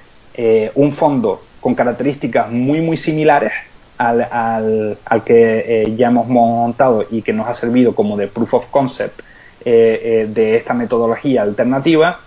un 0.74 0.92
fondo 0.94 1.42
con 1.60 1.74
características 1.74 2.50
muy 2.50 2.80
muy 2.80 2.96
similares 2.96 3.52
al, 3.98 4.96
al, 5.04 5.24
que 5.24 5.64
eh, 5.66 5.96
ya 5.96 6.08
hemos 6.08 6.28
montado 6.28 7.04
y 7.10 7.22
que 7.22 7.32
nos 7.32 7.48
ha 7.48 7.54
servido 7.54 7.94
como 7.94 8.16
de 8.16 8.28
proof 8.28 8.54
of 8.54 8.66
concept 8.70 9.20
eh, 9.64 10.00
eh, 10.02 10.26
de 10.30 10.56
esta 10.56 10.72
metodología 10.72 11.42
alternativa, 11.42 12.20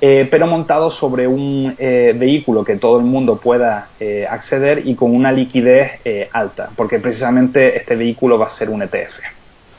pero 0.00 0.46
montado 0.46 0.90
sobre 0.90 1.26
un 1.26 1.76
vehículo 1.76 2.64
que 2.64 2.76
todo 2.76 2.98
el 2.98 3.04
mundo 3.04 3.36
pueda 3.36 3.88
acceder 4.30 4.86
y 4.86 4.94
con 4.94 5.14
una 5.14 5.30
liquidez 5.30 6.00
alta, 6.32 6.70
porque 6.74 6.98
precisamente 6.98 7.76
este 7.76 7.96
vehículo 7.96 8.38
va 8.38 8.46
a 8.46 8.50
ser 8.50 8.70
un 8.70 8.80
ETF. 8.80 9.18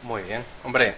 Muy 0.03 0.21
bien, 0.21 0.43
hombre, 0.63 0.93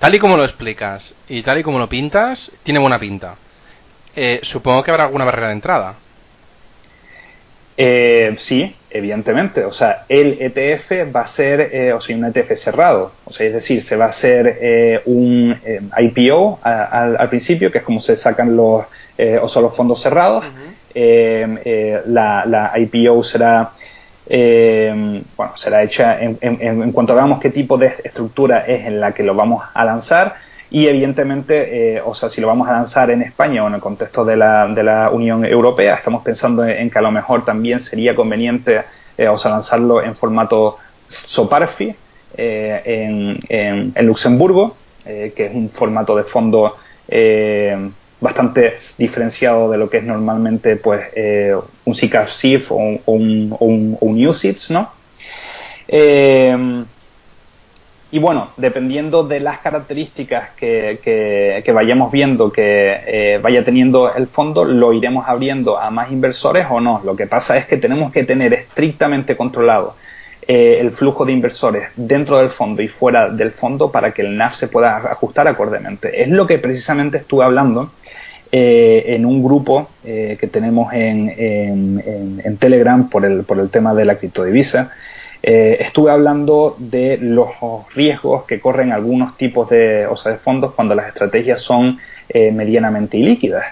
tal 0.00 0.12
y 0.12 0.18
como 0.18 0.36
lo 0.36 0.42
explicas 0.42 1.14
y 1.28 1.44
tal 1.44 1.58
y 1.58 1.62
como 1.62 1.78
lo 1.78 1.88
pintas, 1.88 2.50
tiene 2.64 2.80
buena 2.80 2.98
pinta. 2.98 3.36
supongo 4.42 4.82
que 4.82 4.90
habrá 4.90 5.04
alguna 5.04 5.24
barrera 5.24 5.46
de 5.46 5.54
entrada. 5.54 5.94
Eh, 7.76 8.36
sí, 8.38 8.74
evidentemente. 8.90 9.64
O 9.64 9.72
sea, 9.72 10.04
el 10.08 10.38
ETF 10.40 11.14
va 11.14 11.22
a 11.22 11.26
ser, 11.26 11.60
eh, 11.72 11.92
o 11.92 12.00
sea, 12.00 12.16
un 12.16 12.24
ETF 12.24 12.56
cerrado. 12.56 13.12
O 13.24 13.32
sea, 13.32 13.46
es 13.46 13.54
decir, 13.54 13.82
se 13.82 13.96
va 13.96 14.06
a 14.06 14.08
hacer 14.10 14.58
eh, 14.60 15.00
un 15.06 15.56
IPO 15.98 16.60
al 16.62 17.28
principio, 17.28 17.70
que 17.70 17.78
es 17.78 17.84
como 17.84 18.00
se 18.00 18.16
sacan 18.16 18.56
los, 18.56 18.84
o 19.42 19.48
son 19.48 19.62
los 19.62 19.76
fondos 19.76 20.02
cerrados. 20.02 20.44
La, 20.94 22.72
IPO 22.76 23.24
será, 23.24 23.70
bueno, 24.28 25.56
será 25.56 25.82
hecha 25.82 26.20
en, 26.20 26.38
en 26.40 26.92
cuanto 26.92 27.14
veamos 27.14 27.40
qué 27.40 27.50
tipo 27.50 27.78
de 27.78 27.94
estructura 28.04 28.66
es 28.66 28.86
en 28.86 29.00
la 29.00 29.12
que 29.12 29.22
lo 29.22 29.34
vamos 29.34 29.64
a 29.72 29.84
lanzar 29.84 30.49
y 30.70 30.86
evidentemente, 30.86 31.96
eh, 31.96 32.02
o 32.04 32.14
sea, 32.14 32.30
si 32.30 32.40
lo 32.40 32.46
vamos 32.46 32.68
a 32.68 32.72
lanzar 32.72 33.10
en 33.10 33.22
España 33.22 33.64
o 33.64 33.66
en 33.66 33.74
el 33.74 33.80
contexto 33.80 34.24
de 34.24 34.36
la, 34.36 34.68
de 34.68 34.84
la 34.84 35.10
Unión 35.10 35.44
Europea, 35.44 35.96
estamos 35.96 36.22
pensando 36.22 36.64
en, 36.64 36.88
que 36.90 36.98
a 36.98 37.02
lo 37.02 37.10
mejor 37.10 37.44
también 37.44 37.80
sería 37.80 38.14
conveniente, 38.14 38.82
eh, 39.18 39.26
o 39.26 39.36
sea, 39.36 39.50
lanzarlo 39.50 40.00
en 40.00 40.14
formato 40.14 40.78
SOPARFI 41.26 41.94
eh, 42.36 42.82
en, 43.48 43.92
en, 43.94 44.06
Luxemburgo, 44.06 44.76
que 45.04 45.32
es 45.46 45.52
un 45.52 45.70
formato 45.70 46.14
de 46.14 46.22
fondo 46.22 46.76
bastante 48.20 48.78
diferenciado 48.96 49.68
de 49.70 49.78
lo 49.78 49.90
que 49.90 49.96
es 49.96 50.04
normalmente 50.04 50.76
pues 50.76 51.00
un 51.84 51.94
SICAF 51.94 52.30
SIF 52.30 52.70
o 52.70 52.76
un, 52.76 53.00
un, 53.58 53.96
un, 53.98 54.26
UCITS, 54.26 54.70
¿no? 54.70 54.92
Y 58.12 58.18
bueno, 58.18 58.50
dependiendo 58.56 59.22
de 59.22 59.38
las 59.38 59.60
características 59.60 60.50
que, 60.56 61.62
vayamos 61.72 62.10
viendo 62.10 62.50
que 62.50 63.00
eh, 63.06 63.38
vaya 63.40 63.64
teniendo 63.64 64.12
el 64.12 64.26
fondo, 64.26 64.64
lo 64.64 64.92
iremos 64.92 65.28
abriendo 65.28 65.78
a 65.78 65.90
más 65.90 66.10
inversores 66.10 66.66
o 66.68 66.80
no. 66.80 67.00
Lo 67.04 67.14
que 67.14 67.28
pasa 67.28 67.56
es 67.56 67.66
que 67.66 67.76
tenemos 67.76 68.10
que 68.10 68.24
tener 68.24 68.52
estrictamente 68.52 69.36
controlado 69.36 69.94
eh, 70.48 70.78
el 70.80 70.90
flujo 70.90 71.24
de 71.24 71.32
inversores 71.32 71.90
dentro 71.94 72.38
del 72.38 72.50
fondo 72.50 72.82
y 72.82 72.88
fuera 72.88 73.28
del 73.28 73.52
fondo 73.52 73.92
para 73.92 74.12
que 74.12 74.22
el 74.22 74.36
NAV 74.36 74.54
se 74.54 74.66
pueda 74.66 74.96
ajustar 74.96 75.46
acordemente. 75.46 76.20
Es 76.20 76.28
lo 76.28 76.48
que 76.48 76.58
precisamente 76.58 77.18
estuve 77.18 77.44
hablando 77.44 77.92
eh, 78.50 79.04
en 79.06 79.24
un 79.24 79.40
grupo 79.40 79.90
que 80.02 80.48
tenemos 80.50 80.92
en, 80.92 81.28
en, 81.28 82.42
en, 82.44 82.56
Telegram 82.56 83.08
por 83.08 83.24
el, 83.24 83.44
por 83.44 83.60
el 83.60 83.70
tema 83.70 83.94
de 83.94 84.04
la 84.04 84.16
criptodivisa. 84.16 84.90
Eh, 85.42 85.78
estuve 85.80 86.10
hablando 86.10 86.76
de 86.78 87.16
los 87.16 87.48
riesgos 87.94 88.44
que 88.44 88.60
corren 88.60 88.92
algunos 88.92 89.38
tipos 89.38 89.70
de, 89.70 90.06
de 90.06 90.36
fondos 90.36 90.74
cuando 90.74 90.94
las 90.94 91.08
estrategias 91.08 91.60
son 91.60 91.98
eh, 92.28 92.52
medianamente 92.52 93.16
ilíquidas, 93.16 93.64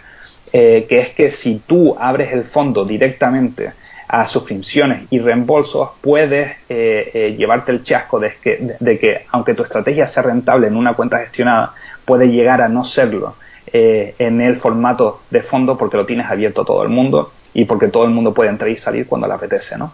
eh, 0.52 0.86
que 0.88 1.00
es 1.00 1.10
que 1.10 1.30
si 1.30 1.62
tú 1.66 1.94
abres 1.98 2.32
el 2.32 2.44
fondo 2.44 2.86
directamente 2.86 3.72
a 4.10 4.26
suscripciones 4.26 5.02
y 5.10 5.18
reembolsos, 5.18 5.90
puedes 6.00 6.56
llevarte 6.66 7.72
el 7.72 7.82
chasco 7.82 8.18
de 8.18 8.32
que, 8.42 8.76
de 8.80 8.98
que, 8.98 9.26
aunque 9.30 9.52
tu 9.52 9.62
estrategia 9.62 10.08
sea 10.08 10.22
rentable 10.22 10.66
en 10.66 10.76
una 10.76 10.94
cuenta 10.94 11.18
gestionada, 11.18 11.74
puede 12.06 12.30
llegar 12.30 12.62
a 12.62 12.70
no 12.70 12.84
serlo 12.84 13.34
en 13.70 14.40
el 14.40 14.56
formato 14.56 15.20
de 15.28 15.42
fondo 15.42 15.76
porque 15.76 15.98
lo 15.98 16.06
tienes 16.06 16.24
abierto 16.24 16.62
a 16.62 16.64
todo 16.64 16.82
el 16.82 16.88
mundo 16.88 17.32
y 17.54 17.64
porque 17.64 17.88
todo 17.88 18.04
el 18.04 18.10
mundo 18.10 18.34
puede 18.34 18.50
entrar 18.50 18.70
y 18.70 18.76
salir 18.76 19.06
cuando 19.06 19.26
le 19.26 19.34
apetece, 19.34 19.76
¿no? 19.76 19.92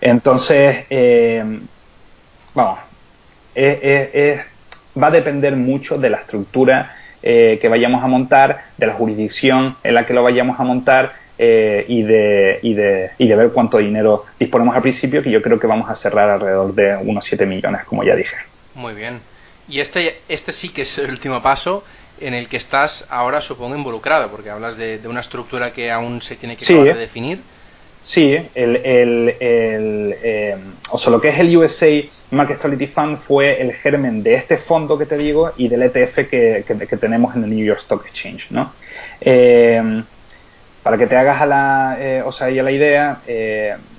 Entonces, 0.00 0.86
eh, 0.90 1.60
vamos, 2.54 2.78
va 5.00 5.06
a 5.06 5.10
depender 5.10 5.56
mucho 5.56 5.98
de 5.98 6.10
la 6.10 6.18
estructura 6.18 6.96
eh, 7.24 7.58
que 7.60 7.68
vayamos 7.68 8.02
a 8.02 8.08
montar, 8.08 8.64
de 8.76 8.86
la 8.86 8.94
jurisdicción 8.94 9.76
en 9.84 9.94
la 9.94 10.04
que 10.04 10.12
lo 10.12 10.24
vayamos 10.24 10.58
a 10.58 10.64
montar 10.64 11.12
eh, 11.38 11.84
y, 11.86 12.02
de, 12.02 12.58
y, 12.62 12.74
de, 12.74 13.10
y 13.16 13.28
de 13.28 13.36
ver 13.36 13.50
cuánto 13.52 13.78
dinero 13.78 14.24
disponemos 14.40 14.74
al 14.74 14.82
principio, 14.82 15.22
que 15.22 15.30
yo 15.30 15.40
creo 15.40 15.60
que 15.60 15.68
vamos 15.68 15.88
a 15.88 15.94
cerrar 15.94 16.28
alrededor 16.30 16.74
de 16.74 16.96
unos 16.96 17.24
7 17.24 17.46
millones, 17.46 17.84
como 17.84 18.02
ya 18.02 18.16
dije. 18.16 18.36
Muy 18.74 18.94
bien. 18.94 19.20
Y 19.68 19.78
este, 19.78 20.20
este 20.28 20.50
sí 20.50 20.70
que 20.70 20.82
es 20.82 20.98
el 20.98 21.10
último 21.10 21.40
paso 21.40 21.84
en 22.20 22.34
el 22.34 22.48
que 22.48 22.56
estás 22.56 23.04
ahora, 23.08 23.40
supongo, 23.40 23.74
involucrado, 23.74 24.30
porque 24.30 24.50
hablas 24.50 24.76
de, 24.76 25.00
una 25.06 25.20
estructura 25.20 25.72
que 25.72 25.90
aún 25.90 26.22
se 26.22 26.36
tiene 26.36 26.56
que 26.56 26.64
definir. 26.94 27.40
Sí, 28.02 28.36
el, 28.54 28.76
el, 28.76 29.36
el 29.38 30.16
eh, 30.22 30.56
o 30.90 30.98
sea, 30.98 31.10
lo 31.10 31.20
que 31.20 31.28
es 31.28 31.38
el 31.38 31.56
USA 31.56 31.86
Market 32.32 32.58
Stability 32.58 32.88
Fund 32.88 33.18
fue 33.18 33.60
el 33.60 33.72
germen 33.74 34.24
de 34.24 34.34
este 34.34 34.58
fondo 34.58 34.98
que 34.98 35.06
te 35.06 35.16
digo 35.16 35.52
y 35.56 35.68
del 35.68 35.82
ETF 35.84 36.28
que, 36.28 36.64
que, 36.66 36.96
tenemos 36.96 37.34
en 37.36 37.44
el 37.44 37.50
New 37.50 37.64
York 37.64 37.80
Stock 37.80 38.04
Exchange, 38.04 38.50
¿no? 38.50 38.72
Eh, 39.20 40.02
para 40.82 40.98
que 40.98 41.06
te 41.06 41.16
hagas 41.16 41.40
a 41.42 41.46
la, 41.46 41.96
eh, 42.00 42.22
o 42.26 42.32
sea, 42.32 42.50
ya 42.50 42.64
la 42.64 42.72
idea, 42.72 43.20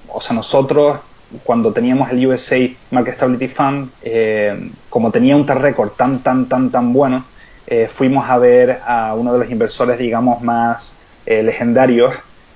o 0.10 0.20
sea, 0.20 0.36
nosotros 0.36 1.00
cuando 1.46 1.72
teníamos 1.72 2.12
el 2.12 2.28
USA 2.28 2.58
Market 2.92 3.16
Stability 3.16 3.48
Fund, 3.48 3.90
como 4.90 5.12
tenía 5.12 5.38
un 5.38 5.48
récord 5.48 5.92
tan, 5.92 6.22
tan, 6.22 6.50
tan, 6.50 6.72
tan 6.72 6.92
bueno, 6.92 7.24
fuimos 7.96 8.30
a 8.30 8.38
ver 8.38 8.82
a 8.86 9.14
uno 9.16 9.34
de 9.34 9.40
los 9.40 9.50
inversores, 9.50 9.98
digamos, 9.98 10.42
más 10.42 10.98
legendarios 11.26 12.14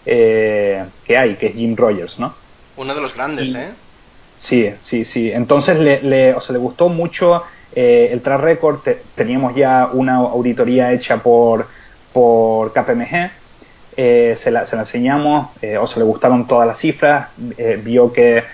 eh, 0.10 0.86
que 1.03 1.17
hay, 1.17 1.36
que 1.36 1.47
es 1.47 1.53
Jim 1.53 1.75
Rogers, 1.75 2.17
¿no? 2.17 2.34
Uno 2.77 2.95
de 2.95 3.01
los 3.01 3.13
grandes, 3.13 3.53
¿eh? 3.53 3.71
Sí, 4.38 4.71
sí, 4.80 5.03
sí. 5.03 5.30
Entonces 5.30 5.77
le, 5.77 6.01
le, 6.01 6.34
o 6.34 6.39
sea, 6.39 6.53
le 6.53 6.60
gustó 6.60 6.88
mucho 6.88 7.43
eh, 7.75 8.08
el 8.13 8.21
track 8.21 8.39
record. 8.39 8.80
teníamos 9.15 9.53
ya 9.53 9.89
una 9.91 10.15
auditoría 10.15 10.93
hecha 10.93 11.17
por, 11.17 11.67
por 12.13 12.71
KPMG. 12.71 13.32
Eh, 13.97 14.36
se, 14.38 14.49
la, 14.49 14.65
se, 14.65 14.77
la, 14.77 14.84
enseñamos, 14.84 15.49
o 15.77 15.88
sea, 15.88 15.97
le 15.97 16.06
gustaron 16.06 16.47
todas 16.47 16.67
las 16.67 16.80
cifras. 16.80 17.27
vio 17.84 18.13
que, 18.13 18.45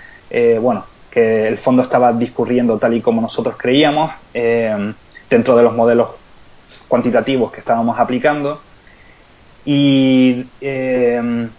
bueno, 0.60 0.86
que 1.12 1.48
el 1.48 1.60
fondo 1.60 1.84
estaba 1.84 2.14
discurriendo 2.14 2.80
tal 2.80 2.96
y 2.96 3.02
como 3.02 3.22
nosotros 3.22 3.58
creíamos 3.60 4.12
dentro 5.30 5.56
de 5.56 5.62
los 5.62 5.76
modelos 5.76 6.08
cuantitativos 6.94 7.52
que 7.52 7.60
estábamos 7.60 7.98
aplicando. 7.98 8.62
Y 9.66 10.46
eh, 10.62 11.50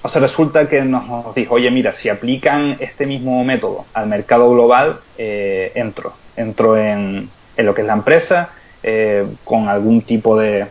o 0.00 0.08
sea, 0.08 0.22
resulta 0.22 0.66
que 0.66 0.80
nos 0.80 1.34
dijo, 1.34 1.56
oye, 1.56 1.70
mira, 1.70 1.94
si 1.94 2.08
aplican 2.08 2.78
este 2.80 3.04
mismo 3.04 3.44
método 3.44 3.84
al 3.92 4.06
mercado 4.06 4.50
global, 4.50 5.00
eh, 5.18 5.72
entro. 5.74 6.14
Entro 6.36 6.78
en, 6.78 7.28
en, 7.54 7.66
lo 7.66 7.74
que 7.74 7.82
es 7.82 7.86
la 7.86 7.92
empresa 7.92 8.48
eh, 8.82 9.26
con 9.44 9.68
algún 9.68 10.00
tipo 10.02 10.38
de 10.38 10.68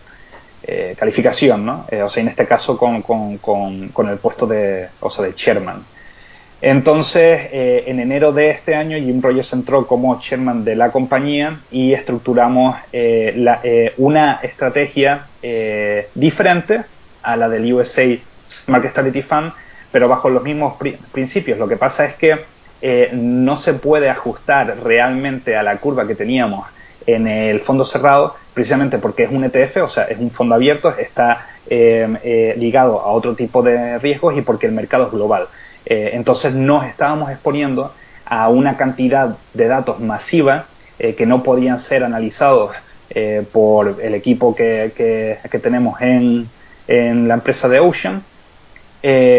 eh, 0.64 0.96
calificación, 0.98 1.64
¿no? 1.64 1.86
O 2.04 2.10
sea, 2.10 2.24
en 2.24 2.30
este 2.30 2.48
caso 2.48 2.76
con, 2.76 3.04
con, 3.04 3.38
con, 3.38 3.90
con, 3.90 4.10
el 4.10 4.18
puesto 4.18 4.48
de, 4.48 4.88
o 5.00 5.12
sea, 5.12 5.26
de 5.26 5.36
chairman. 5.36 5.86
Entonces, 6.62 7.50
eh, 7.52 7.84
en 7.86 8.00
enero 8.00 8.32
de 8.32 8.50
este 8.50 8.74
año, 8.74 8.98
Jim 8.98 9.22
Rogers 9.22 9.54
entró 9.54 9.86
como 9.86 10.20
chairman 10.20 10.66
de 10.66 10.76
la 10.76 10.92
compañía 10.92 11.60
y 11.70 11.94
estructuramos 11.94 12.76
eh, 12.92 13.34
la, 13.36 13.60
eh, 13.64 13.94
una 13.98 14.40
estrategia 14.42 15.28
diferente 16.16 16.82
a 17.24 17.38
la 17.38 17.48
del 17.48 17.72
USA 17.72 18.04
Market 18.66 18.92
Stability 18.92 19.22
Fund, 19.22 19.54
pero 19.92 20.10
bajo 20.10 20.30
los 20.30 20.44
mismos 20.44 20.74
principios. 21.14 21.58
Lo 21.58 21.70
que 21.70 21.78
pasa 21.78 22.06
es 22.06 22.16
que 22.16 22.38
no 23.14 23.56
se 23.58 23.74
puede 23.74 24.10
ajustar 24.10 24.78
realmente 24.84 25.56
a 25.56 25.64
la 25.64 25.78
curva 25.78 26.06
que 26.06 26.16
teníamos 26.16 26.68
en 27.06 27.28
el 27.28 27.62
fondo 27.62 27.86
cerrado, 27.86 28.36
precisamente 28.54 28.98
porque 28.98 29.24
es 29.24 29.32
un 29.32 29.46
ETF, 29.46 29.78
o 29.84 29.90
sea, 29.90 30.04
es 30.04 30.20
un 30.20 30.32
fondo 30.32 30.56
abierto, 30.56 30.94
está 30.98 31.46
ligado 31.70 33.00
a 33.00 33.08
otro 33.08 33.36
tipo 33.36 33.62
de 33.62 34.00
riesgos 34.00 34.38
y 34.38 34.42
porque 34.42 34.66
el 34.66 34.74
mercado 34.74 35.06
es 35.06 35.12
global. 35.14 35.48
Eh, 35.90 36.12
entonces 36.16 36.54
nos 36.54 36.86
estábamos 36.86 37.32
exponiendo 37.32 37.94
a 38.26 38.50
una 38.50 38.76
cantidad 38.76 39.38
de 39.54 39.68
datos 39.68 40.02
masiva 40.02 40.66
eh, 41.00 41.16
que 41.16 41.26
no 41.26 41.44
podían 41.44 41.80
ser 41.80 42.04
analizados 42.04 42.76
eh, 43.10 43.46
por 43.54 44.02
el 44.04 44.14
equipo 44.14 44.54
que, 44.54 44.92
que, 45.50 45.60
tenemos 45.60 46.02
en, 46.02 46.50
en, 46.90 47.30
la 47.30 47.36
empresa 47.36 47.70
de 47.70 47.80
Ocean, 47.80 48.22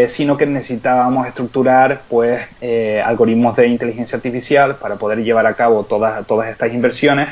sino 0.09 0.37
que 0.37 0.47
necesitábamos 0.47 1.27
estructurar 1.27 2.01
pues, 2.09 2.41
algoritmos 3.05 3.55
de 3.55 3.67
inteligencia 3.67 4.15
artificial 4.15 4.77
para 4.77 4.95
poder 4.95 5.19
llevar 5.19 5.45
a 5.45 5.53
cabo 5.53 5.83
todas, 5.83 6.25
todas 6.25 6.49
estas 6.49 6.73
inversiones 6.73 7.29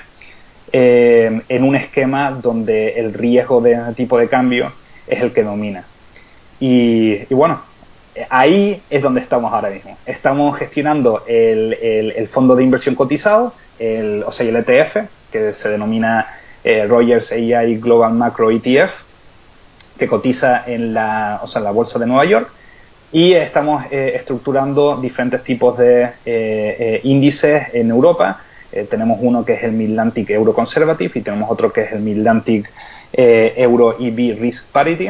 en 0.72 1.64
un 1.64 1.76
esquema 1.76 2.30
donde 2.30 3.00
el 3.00 3.16
riesgo 3.16 3.60
de 3.62 3.72
ese 3.72 3.94
tipo 3.96 4.20
de 4.20 4.28
cambio 4.28 4.72
es 5.08 5.20
el 5.20 5.34
que 5.34 5.42
domina. 5.42 5.86
Y, 6.60 7.24
y 7.28 7.34
bueno, 7.34 7.62
ahí 8.30 8.82
es 8.90 9.02
donde 9.02 9.22
estamos 9.22 9.54
ahora 9.54 9.70
mismo. 9.70 9.98
Estamos 10.06 10.58
gestionando 10.58 11.24
el, 11.28 11.74
el, 11.74 12.28
fondo 12.30 12.56
de 12.56 12.64
inversión 12.64 12.96
cotizado, 12.96 13.54
o 14.26 14.32
sea, 14.32 14.48
el 14.48 14.56
ETF, 14.56 14.98
que 15.32 15.54
se 15.54 15.70
denomina 15.70 16.28
eh, 16.64 16.86
Rogers 16.86 17.32
AI 17.32 17.78
Global 17.78 18.14
Macro 18.14 18.52
ETF, 18.52 18.92
que 19.98 20.08
cotiza 20.08 20.64
en 20.66 20.94
la, 20.94 21.40
o 21.42 21.48
sea, 21.48 21.60
en 21.60 21.64
la 21.64 21.72
bolsa 21.72 22.00
de 22.00 22.06
Nueva 22.06 22.26
York. 22.26 22.50
Y 23.12 23.34
estamos 23.34 23.86
eh, 23.90 24.14
estructurando 24.16 24.98
diferentes 24.98 25.44
tipos 25.44 25.78
de 25.78 26.10
eh, 26.26 27.00
índices 27.04 27.68
en 27.74 27.90
Europa. 27.90 28.42
tenemos 28.90 29.20
uno 29.22 29.46
que 29.46 29.54
es 29.54 29.64
el 29.64 29.72
Midlantic 29.72 30.30
Euro 30.30 30.54
Conservative 30.54 31.12
y 31.16 31.22
tenemos 31.22 31.50
otro 31.50 31.72
que 31.72 31.82
es 31.84 31.94
el 31.94 32.02
Midlantic 32.02 32.70
Euro 33.14 33.96
EB 33.98 34.38
Risk 34.38 34.66
Parity, 34.74 35.10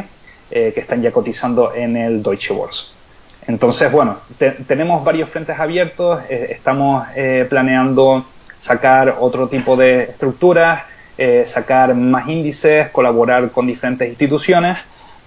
que 0.50 0.80
están 0.80 1.02
ya 1.02 1.12
cotizando 1.12 1.74
en 1.74 1.98
el 1.98 2.22
Deutsche 2.22 2.54
Börse. 2.54 2.97
Entonces, 3.48 3.90
bueno, 3.90 4.18
tenemos 4.68 5.04
varios 5.06 5.30
frentes 5.30 5.58
abiertos, 5.58 6.22
eh, 6.30 6.50
estamos 6.52 7.08
eh, 7.16 7.48
planeando 7.50 8.26
sacar 8.60 9.18
otro 9.20 9.48
tipo 9.48 9.78
de 9.78 10.04
estructuras, 10.04 10.84
eh, 11.18 11.46
sacar 11.48 11.96
más 11.96 12.28
índices, 12.28 12.90
colaborar 12.90 13.50
con 13.52 13.66
diferentes 13.66 14.10
instituciones 14.10 14.78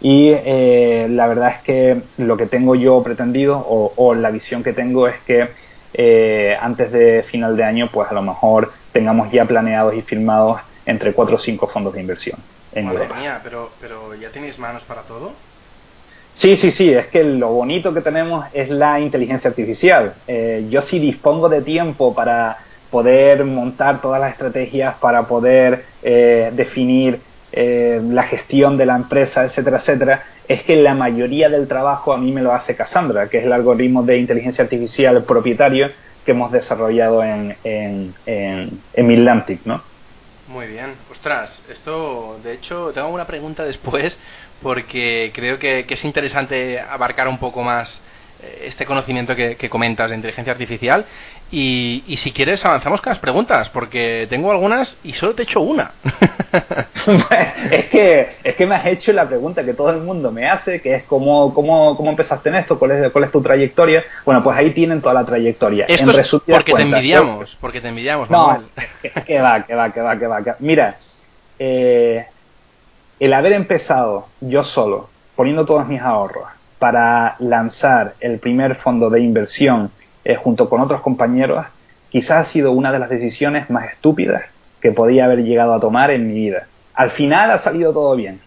y 0.03 0.31
la 0.31 1.27
verdad 1.27 1.57
es 1.57 1.63
que 1.63 2.03
lo 2.17 2.39
que 2.39 2.47
tengo 2.47 2.75
yo 2.75 3.03
pretendido 3.03 3.59
o, 3.59 4.15
la 4.15 4.31
visión 4.31 4.63
que 4.63 4.73
tengo 4.73 5.07
es 5.07 5.17
que 5.27 6.57
antes 6.59 6.91
de 6.91 7.23
final 7.25 7.55
de 7.55 7.65
año 7.65 7.91
pues 7.93 8.11
a 8.11 8.15
lo 8.15 8.23
mejor 8.23 8.73
tengamos 8.93 9.31
ya 9.31 9.45
planeados 9.45 9.95
y 9.95 10.01
firmados 10.01 10.63
entre 10.87 11.13
cuatro 11.13 11.37
o 11.37 11.39
cinco 11.39 11.67
fondos 11.67 11.93
de 11.93 12.01
inversión 12.01 12.39
en 12.73 12.87
Madre 12.87 13.03
Europa. 13.03 13.21
Mía, 13.21 13.41
pero, 13.43 13.71
pero 13.79 14.15
¿ya 14.15 14.31
tenéis 14.31 14.59
manos 14.59 14.83
para 14.85 15.03
todo? 15.03 15.33
Sí, 16.41 16.57
sí, 16.57 16.71
sí, 16.71 16.91
es 16.91 17.09
que 17.09 17.23
lo 17.23 17.49
bonito 17.49 17.93
que 17.93 18.01
tenemos 18.01 18.47
es 18.55 18.71
la 18.71 18.99
inteligencia 18.99 19.51
artificial. 19.51 20.15
Eh, 20.27 20.69
yo 20.71 20.81
sí 20.81 20.99
dispongo 20.99 21.51
de 21.51 21.61
tiempo 21.61 22.15
para 22.15 22.57
poder 22.91 23.45
montar 23.45 24.01
todas 24.01 24.19
las 24.23 24.33
estrategias, 24.33 24.95
para 25.01 25.25
poder 25.25 25.85
eh, 26.03 26.51
definir 26.55 27.21
eh, 27.53 28.01
la 28.03 28.23
gestión 28.23 28.79
de 28.79 28.87
la 28.87 28.97
empresa, 28.97 29.45
etcétera, 29.45 29.81
etcétera. 29.81 30.23
Es 30.49 30.63
que 30.63 30.77
la 30.77 30.95
mayoría 30.95 31.51
del 31.51 31.69
trabajo 31.69 32.15
a 32.15 32.17
mí 32.17 32.33
me 32.33 32.41
lo 32.41 32.55
hace 32.55 32.75
Cassandra, 32.75 33.29
que 33.29 33.37
es 33.37 33.45
el 33.45 33.53
algoritmo 33.53 34.03
de 34.03 34.17
inteligencia 34.17 34.65
artificial 34.65 35.23
propietario 35.25 35.91
que 36.25 36.31
hemos 36.31 36.51
desarrollado 36.53 37.23
en, 37.23 37.55
en, 37.65 38.15
en, 38.25 39.61
¿no? 39.67 39.83
Muy 40.49 40.67
bien. 40.67 40.95
Ostras, 41.13 41.63
esto, 41.69 42.41
de 42.43 42.55
hecho, 42.55 42.93
tengo 42.93 43.09
una 43.09 43.27
pregunta 43.27 43.63
después 43.63 44.19
porque 44.63 45.33
creo 45.35 45.59
que, 45.59 45.87
es 45.89 46.05
interesante 46.05 46.81
abarcar 46.81 47.29
un 47.29 47.39
poco 47.39 47.63
más 47.63 48.01
eh, 48.43 48.67
este 48.67 48.87
conocimiento 48.87 49.35
que, 49.35 49.69
comentas 49.69 50.11
de 50.11 50.17
inteligencia 50.17 50.53
artificial. 50.53 51.05
Y, 51.53 52.05
y, 52.07 52.17
si 52.19 52.31
quieres, 52.31 52.65
avanzamos 52.65 53.01
con 53.01 53.11
las 53.11 53.19
preguntas, 53.19 53.69
porque 53.71 54.29
tengo 54.31 54.53
algunas 54.53 54.97
y 55.03 55.13
solo 55.15 55.35
te 55.35 55.43
he 55.43 55.45
hecho 55.45 55.61
una. 55.61 55.91
es, 57.73 57.87
que, 57.87 58.37
es 58.45 58.55
que 58.55 58.67
me 58.67 58.77
has 58.77 58.87
hecho 58.87 59.13
la 59.13 59.27
pregunta 59.27 59.65
que 59.65 59.75
todo 59.75 59.91
el 59.91 59.99
mundo 59.99 60.31
me 60.31 60.49
hace, 60.49 60.81
que 60.81 60.95
es 60.95 61.05
cómo, 61.05 61.53
cómo, 61.53 61.97
cómo 61.97 62.11
empezaste 62.11 62.51
en 62.51 62.55
esto, 62.55 62.79
cuál 62.79 62.93
es, 62.93 63.11
cuál 63.11 63.25
es 63.25 63.33
tu 63.33 63.43
trayectoria. 63.43 64.05
Bueno, 64.25 64.45
pues 64.45 64.57
ahí 64.57 64.71
tienen 64.71 65.01
toda 65.01 65.15
la 65.15 65.25
trayectoria. 65.25 65.87
Esto 65.89 66.17
es 66.17 66.31
porque 66.47 66.73
te 66.73 66.83
envidiamos, 66.83 67.57
porque 67.61 67.81
te 67.81 67.89
envidiamos. 67.89 68.31
No, 68.31 68.63
que, 69.27 69.41
va, 69.41 69.67
que 69.67 69.75
va, 69.75 69.93
que 69.93 70.01
va, 70.01 70.19
que 70.19 70.27
va. 70.29 70.57
Mira, 70.61 70.99
eh, 71.59 72.27
el 73.21 73.35
haber 73.35 73.53
empezado 73.53 74.27
yo 74.41 74.65
solo, 74.65 75.11
poniendo 75.37 75.67
todos 75.67 75.87
mis 75.87 76.01
ahorros, 76.01 76.49
para 76.79 77.37
lanzar 77.39 78.15
el 78.21 78.39
primer 78.39 78.77
fondo 78.77 79.11
de 79.11 79.21
inversión 79.21 79.91
eh, 80.25 80.37
junto 80.37 80.71
con 80.71 80.81
otros 80.81 81.03
compañeros, 81.03 81.67
quizás 82.09 82.49
ha 82.49 82.51
sido 82.51 82.73
una 82.73 82.91
de 82.91 82.99
las 82.99 83.11
decisiones 83.11 83.69
más 83.69 83.91
estúpidas 83.91 84.45
que 84.81 84.93
podía 84.93 85.27
haber 85.27 85.45
llegado 85.45 85.75
a 85.75 85.81
tomar 85.81 86.11
en 86.11 86.27
mi 86.27 86.35
vida. 86.35 86.67
Al 86.95 87.11
final 87.11 87.51
ha 87.51 87.59
salido 87.59 87.93
todo 87.93 88.17
bien, 88.17 88.41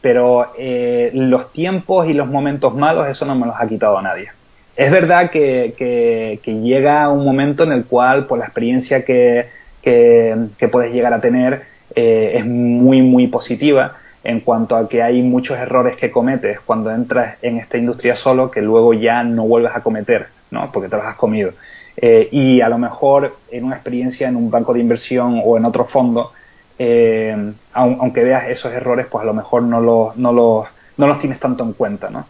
pero 0.00 0.52
eh, 0.56 1.10
los 1.12 1.52
tiempos 1.52 2.08
y 2.08 2.12
los 2.12 2.28
momentos 2.28 2.72
malos, 2.76 3.08
eso 3.08 3.26
no 3.26 3.34
me 3.34 3.46
los 3.46 3.56
ha 3.58 3.66
quitado 3.66 3.98
a 3.98 4.02
nadie. 4.02 4.28
Es 4.76 4.92
verdad 4.92 5.30
que, 5.30 6.38
llega 6.44 7.08
un 7.08 7.24
momento 7.24 7.64
en 7.64 7.72
el 7.72 7.84
cual, 7.86 8.26
por 8.26 8.38
la 8.38 8.44
experiencia 8.44 9.04
que, 9.04 9.48
que 9.82 10.68
puedes 10.70 10.92
llegar 10.94 11.12
a 11.12 11.20
tener, 11.20 11.64
eh, 11.94 12.32
es 12.36 12.46
muy, 12.46 13.02
muy 13.02 13.26
positiva 13.26 13.96
en 14.22 14.40
cuanto 14.40 14.76
a 14.76 14.88
que 14.88 15.02
hay 15.02 15.22
muchos 15.22 15.58
errores 15.58 15.96
que 15.96 16.10
cometes 16.10 16.60
cuando 16.60 16.90
entras 16.90 17.36
en 17.42 17.56
esta 17.56 17.78
industria 17.78 18.16
solo 18.16 18.50
que 18.50 18.60
luego 18.60 18.92
ya 18.92 19.22
no 19.22 19.44
vuelves 19.44 19.72
a 19.74 19.82
cometer, 19.82 20.28
¿no? 20.50 20.70
Porque 20.72 20.88
te 20.88 20.96
los 20.96 21.06
has 21.06 21.16
comido. 21.16 21.52
Eh, 21.96 22.28
y 22.30 22.60
a 22.60 22.68
lo 22.68 22.78
mejor 22.78 23.36
en 23.50 23.64
una 23.64 23.76
experiencia 23.76 24.28
en 24.28 24.36
un 24.36 24.50
banco 24.50 24.74
de 24.74 24.80
inversión 24.80 25.40
o 25.44 25.56
en 25.56 25.64
otro 25.64 25.86
fondo, 25.86 26.32
eh, 26.78 27.52
aunque 27.72 28.24
veas 28.24 28.48
esos 28.48 28.72
errores, 28.72 29.06
pues 29.10 29.22
a 29.22 29.26
lo 29.26 29.34
mejor 29.34 29.62
no 29.62 29.80
los, 29.80 30.16
no 30.16 30.32
los, 30.32 30.68
no 30.96 31.06
los 31.06 31.18
tienes 31.18 31.40
tanto 31.40 31.64
en 31.64 31.72
cuenta, 31.72 32.10
¿no? 32.10 32.26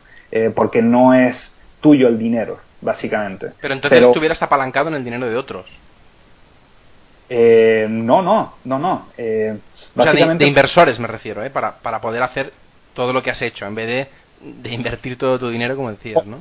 porque 0.55 0.81
no 0.81 1.13
es 1.13 1.59
tuyo 1.81 2.07
el 2.07 2.17
dinero, 2.17 2.59
básicamente. 2.81 3.51
Pero 3.61 3.75
entonces 3.75 3.99
Pero, 3.99 4.11
estuvieras 4.11 4.41
apalancado 4.43 4.89
en 4.89 4.95
el 4.95 5.05
dinero 5.05 5.29
de 5.29 5.37
otros. 5.37 5.67
Eh, 7.33 7.87
no, 7.89 8.23
no, 8.23 8.55
no, 8.65 8.79
no. 8.79 9.07
Eh, 9.17 9.57
básicamente... 9.95 10.45
de, 10.45 10.49
inversores 10.49 10.99
me 10.99 11.07
refiero, 11.07 11.45
¿eh? 11.45 11.51
para, 11.51 11.77
para 11.77 12.01
poder 12.01 12.23
hacer 12.25 12.53
todo 12.93 13.13
lo 13.13 13.23
que 13.23 13.31
has 13.31 13.41
hecho, 13.41 13.67
en 13.67 13.75
vez 13.77 13.87
de, 13.87 14.09
de 14.41 14.71
invertir 14.71 15.17
todo 15.17 15.39
tu 15.39 15.49
dinero, 15.49 15.77
como 15.77 15.91
decías, 15.91 16.27
¿no? 16.27 16.39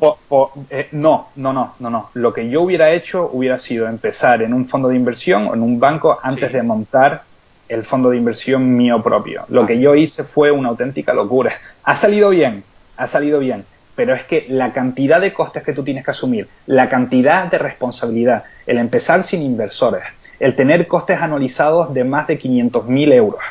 Eh, 0.72 0.90
no, 0.94 1.30
no, 1.36 1.54
no, 1.54 1.76
no, 1.78 1.90
no. 1.90 2.10
Lo 2.16 2.34
que 2.34 2.50
yo 2.50 2.64
hubiera 2.64 2.92
hecho 2.92 3.30
hubiera 3.32 3.60
sido 3.60 3.88
empezar 3.88 4.42
en 4.42 4.54
un 4.54 4.68
fondo 4.68 4.88
de 4.90 4.96
inversión 4.96 5.48
o 5.48 5.54
en 5.54 5.62
un 5.62 5.80
banco 5.80 6.18
antes 6.22 6.52
de 6.52 6.64
montar 6.64 7.24
el 7.68 7.86
fondo 7.86 8.10
de 8.10 8.18
inversión 8.18 8.76
mío 8.76 9.04
propio. 9.04 9.46
Lo 9.50 9.68
que 9.68 9.80
yo 9.80 9.94
hice 9.94 10.24
fue 10.24 10.50
una 10.50 10.70
auténtica 10.70 11.14
locura. 11.14 11.54
Ha 11.84 11.96
salido 11.98 12.30
bien, 12.30 12.64
ha 12.98 13.08
salido 13.08 13.38
bien, 13.38 13.64
pero 13.96 14.16
es 14.16 14.24
que 14.24 14.48
la 14.50 14.74
cantidad 14.74 15.22
de 15.22 15.34
costes 15.34 15.62
que 15.62 15.74
tú 15.74 15.84
tienes 15.84 16.04
que 16.04 16.12
asumir, 16.12 16.48
la 16.66 16.90
cantidad 16.90 17.46
de 17.46 17.60
responsabilidad, 17.60 18.44
el 18.66 18.80
empezar 18.80 19.24
sin 19.24 19.44
inversores, 19.44 20.04
el 20.40 20.56
tener 20.56 20.88
costes 20.88 21.22
anualizados 21.22 21.94
de 21.94 22.04
más 22.04 22.28
de 22.28 22.40
500.000 22.40 23.14
euros. 23.14 23.42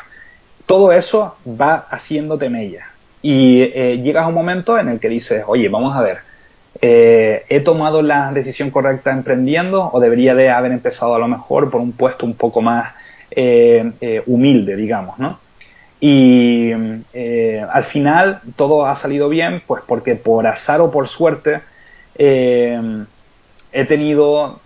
Todo 0.65 0.91
eso 0.91 1.35
va 1.45 1.87
haciéndote 1.89 2.49
mella. 2.49 2.89
Y 3.21 3.61
eh, 3.61 4.01
llegas 4.03 4.25
a 4.25 4.27
un 4.27 4.33
momento 4.33 4.77
en 4.77 4.87
el 4.87 4.99
que 4.99 5.09
dices, 5.09 5.43
oye, 5.47 5.69
vamos 5.69 5.95
a 5.95 6.01
ver, 6.01 6.19
eh, 6.81 7.43
¿he 7.49 7.59
tomado 7.59 8.01
la 8.01 8.31
decisión 8.31 8.71
correcta 8.71 9.11
emprendiendo 9.11 9.89
o 9.91 9.99
debería 9.99 10.35
de 10.35 10.49
haber 10.49 10.71
empezado 10.71 11.15
a 11.15 11.19
lo 11.19 11.27
mejor 11.27 11.69
por 11.69 11.81
un 11.81 11.91
puesto 11.91 12.25
un 12.25 12.35
poco 12.35 12.61
más 12.61 12.93
eh, 13.31 14.23
humilde, 14.27 14.75
digamos, 14.75 15.19
¿no? 15.19 15.39
Y 16.01 16.71
al 16.71 17.83
final 17.85 18.39
todo 18.55 18.85
ha 18.85 18.95
salido 18.95 19.27
bien, 19.27 19.61
pues 19.67 19.83
porque 19.85 20.15
por 20.15 20.47
azar 20.47 20.79
o 20.79 20.91
por 20.91 21.09
suerte 21.09 21.59
he 22.17 23.85
tenido 23.85 24.61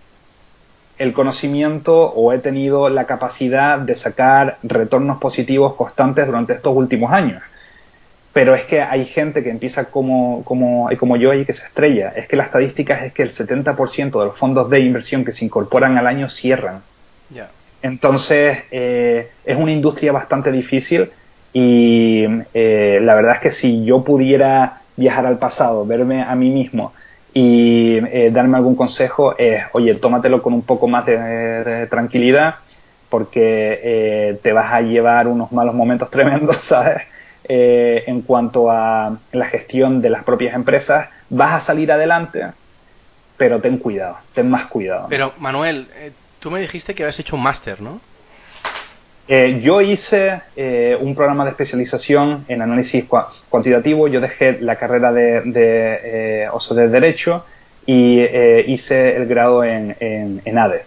el 0.98 1.12
conocimiento 1.12 1.94
o 1.96 2.32
he 2.32 2.38
tenido 2.38 2.88
la 2.88 3.06
capacidad 3.06 3.78
de 3.78 3.96
sacar 3.96 4.58
retornos 4.62 5.18
positivos 5.18 5.74
constantes 5.74 6.26
durante 6.26 6.52
estos 6.52 6.76
últimos 6.76 7.12
años. 7.12 7.42
Pero 8.32 8.54
es 8.54 8.64
que 8.64 8.82
hay 8.82 9.04
gente 9.06 9.42
que 9.44 9.50
empieza 9.50 9.86
como, 9.90 10.42
como, 10.44 10.88
como 10.98 11.16
yo 11.16 11.32
y 11.34 11.44
que 11.44 11.52
se 11.52 11.64
estrella. 11.64 12.12
Es 12.16 12.26
que 12.26 12.36
la 12.36 12.44
estadística 12.44 13.04
es 13.04 13.12
que 13.12 13.22
el 13.22 13.32
70% 13.32 14.18
de 14.18 14.24
los 14.24 14.38
fondos 14.38 14.68
de 14.70 14.80
inversión 14.80 15.24
que 15.24 15.32
se 15.32 15.44
incorporan 15.44 15.98
al 15.98 16.06
año 16.06 16.28
cierran. 16.28 16.82
Entonces, 17.82 18.58
eh, 18.70 19.30
es 19.44 19.56
una 19.56 19.72
industria 19.72 20.10
bastante 20.10 20.50
difícil 20.50 21.10
y 21.52 22.24
eh, 22.54 22.98
la 23.02 23.14
verdad 23.14 23.34
es 23.34 23.40
que 23.40 23.50
si 23.50 23.84
yo 23.84 24.02
pudiera 24.02 24.80
viajar 24.96 25.26
al 25.26 25.38
pasado, 25.38 25.84
verme 25.84 26.22
a 26.22 26.34
mí 26.34 26.50
mismo 26.50 26.92
y 27.34 27.96
eh, 27.96 28.30
darme 28.32 28.56
algún 28.56 28.76
consejo 28.76 29.36
es, 29.36 29.64
oye, 29.72 29.96
tómatelo 29.96 30.40
con 30.40 30.54
un 30.54 30.62
poco 30.62 30.86
más 30.86 31.04
de, 31.04 31.86
tranquilidad 31.90 32.56
porque 33.10 33.80
eh, 33.82 34.38
te 34.42 34.52
vas 34.52 34.72
a 34.72 34.80
llevar 34.80 35.26
unos 35.26 35.50
malos 35.50 35.74
momentos 35.74 36.10
tremendos, 36.12 36.56
¿sabes? 36.64 37.02
Eh, 37.46 38.04
en 38.06 38.22
cuanto 38.22 38.70
a 38.70 39.18
la 39.32 39.46
gestión 39.46 40.00
de 40.00 40.10
las 40.10 40.22
propias 40.22 40.54
empresas, 40.54 41.08
vas 41.28 41.62
a 41.62 41.66
salir 41.66 41.90
adelante, 41.90 42.52
pero 43.36 43.60
ten 43.60 43.78
cuidado, 43.78 44.16
ten 44.32 44.48
más 44.48 44.66
cuidado. 44.66 45.08
Pero, 45.10 45.34
Manuel, 45.38 45.88
tú 46.38 46.50
me 46.50 46.60
dijiste 46.60 46.94
que 46.94 47.02
habías 47.02 47.18
hecho 47.18 47.36
un 47.36 47.42
máster, 47.42 47.82
¿no? 47.82 48.00
Eh, 49.26 49.60
yo 49.62 49.80
hice 49.80 50.42
eh, 50.54 50.98
un 51.00 51.14
programa 51.14 51.44
de 51.44 51.50
especialización 51.52 52.44
en 52.48 52.60
análisis 52.60 53.04
cuantitativo. 53.48 54.06
Yo 54.08 54.20
dejé 54.20 54.60
la 54.60 54.76
carrera 54.76 55.12
de, 55.12 55.40
de, 55.42 56.00
eh, 56.04 56.48
de 56.70 56.88
Derecho 56.88 57.44
y 57.86 58.22
hice 58.22 59.16
el 59.16 59.26
grado 59.26 59.62
en, 59.62 59.96
en, 60.00 60.58
ADE. 60.58 60.84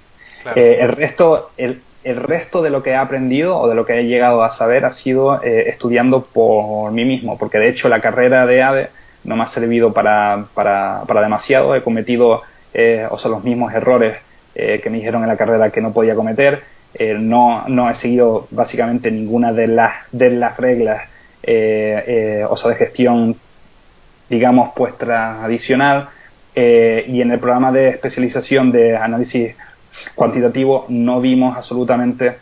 el, 0.56 0.90
resto, 0.90 1.52
el, 1.58 1.82
el, 2.04 2.16
resto 2.16 2.64
de 2.64 2.72
lo 2.72 2.82
que 2.82 2.92
he 2.92 2.96
aprendido 2.96 3.58
o 3.58 3.68
de 3.68 3.76
lo 3.76 3.86
que 3.86 4.00
he 4.00 4.04
llegado 4.06 4.44
a 4.44 4.50
saber 4.50 4.84
ha 4.84 4.92
sido 4.92 5.40
estudiando 5.44 6.24
por 6.24 6.92
mí 6.92 7.06
mismo, 7.06 7.38
porque 7.38 7.60
de 7.60 7.70
hecho 7.70 7.88
la 7.88 8.02
carrera 8.02 8.48
de 8.48 8.64
ADE 8.64 8.90
no 9.26 9.36
me 9.36 9.44
ha 9.44 9.48
servido 9.48 9.94
para, 9.94 10.46
para, 10.56 11.04
para 11.08 11.22
demasiado. 11.22 11.76
He 11.76 11.84
cometido 11.84 12.42
o 13.12 13.18
sea, 13.18 13.30
los 13.30 13.44
mismos 13.44 13.74
errores 13.76 14.18
que 14.56 14.90
me 14.90 14.98
dijeron 14.98 15.22
en 15.22 15.30
la 15.30 15.38
carrera 15.38 15.70
que 15.70 15.82
no 15.82 15.94
podía 15.94 16.16
cometer 16.16 16.64
eh, 16.94 17.16
no, 17.20 17.68
no 17.68 17.90
he 17.90 17.96
seguido 17.96 18.48
básicamente 18.52 19.12
ninguna 19.12 19.54
de 19.54 19.68
las, 19.68 19.94
de 20.12 20.32
las 20.32 20.58
reglas 20.58 21.04
eh, 21.44 22.04
eh, 22.08 22.46
o 22.50 22.58
sea, 22.58 22.72
de 22.72 22.78
gestión, 22.78 23.36
digamos, 24.30 24.72
pues 24.76 24.98
tradicional. 24.98 26.10
y 26.56 27.22
en 27.22 27.32
el 27.32 27.40
programa 27.40 27.72
de 27.72 27.90
especialización 27.90 28.72
de 28.72 28.98
análisis 28.98 29.56
cuantitativo 30.16 30.86
no 30.90 31.22
vimos 31.22 31.56
absolutamente 31.56 32.38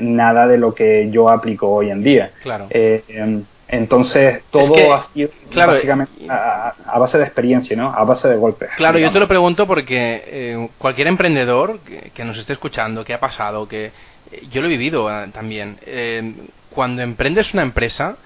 nada 0.00 0.46
de 0.46 0.58
lo 0.58 0.74
que 0.74 1.08
yo 1.10 1.30
aplico 1.30 1.70
hoy 1.70 1.90
en 1.90 2.02
día. 2.02 2.30
Claro. 2.42 2.68
Entonces, 3.72 4.42
todo 4.50 4.92
ha 4.92 5.04
sido 5.04 5.30
básicamente 5.54 6.26
a, 6.28 6.98
base 6.98 7.18
de 7.18 7.24
experiencia, 7.24 7.76
¿no? 7.76 7.94
A 7.94 8.02
base 8.02 8.26
de 8.26 8.34
golpes. 8.34 8.68
Claro, 8.76 8.98
yo 8.98 9.12
te 9.12 9.20
lo 9.20 9.28
pregunto 9.28 9.64
porque 9.64 10.24
eh, 10.26 10.68
cualquier 10.76 11.06
emprendedor 11.06 11.78
que, 12.12 12.24
nos 12.24 12.36
esté 12.36 12.54
escuchando, 12.54 13.04
que 13.04 13.14
ha 13.14 13.20
pasado, 13.20 13.68
que 13.68 13.92
eh, 14.32 14.42
yo 14.50 14.60
lo 14.60 14.66
he 14.66 14.70
vivido 14.70 15.08
eh, 15.08 15.28
también, 15.32 15.78
cuando 16.70 17.02
emprendes 17.02 17.54
una 17.54 17.62
empresa, 17.62 18.16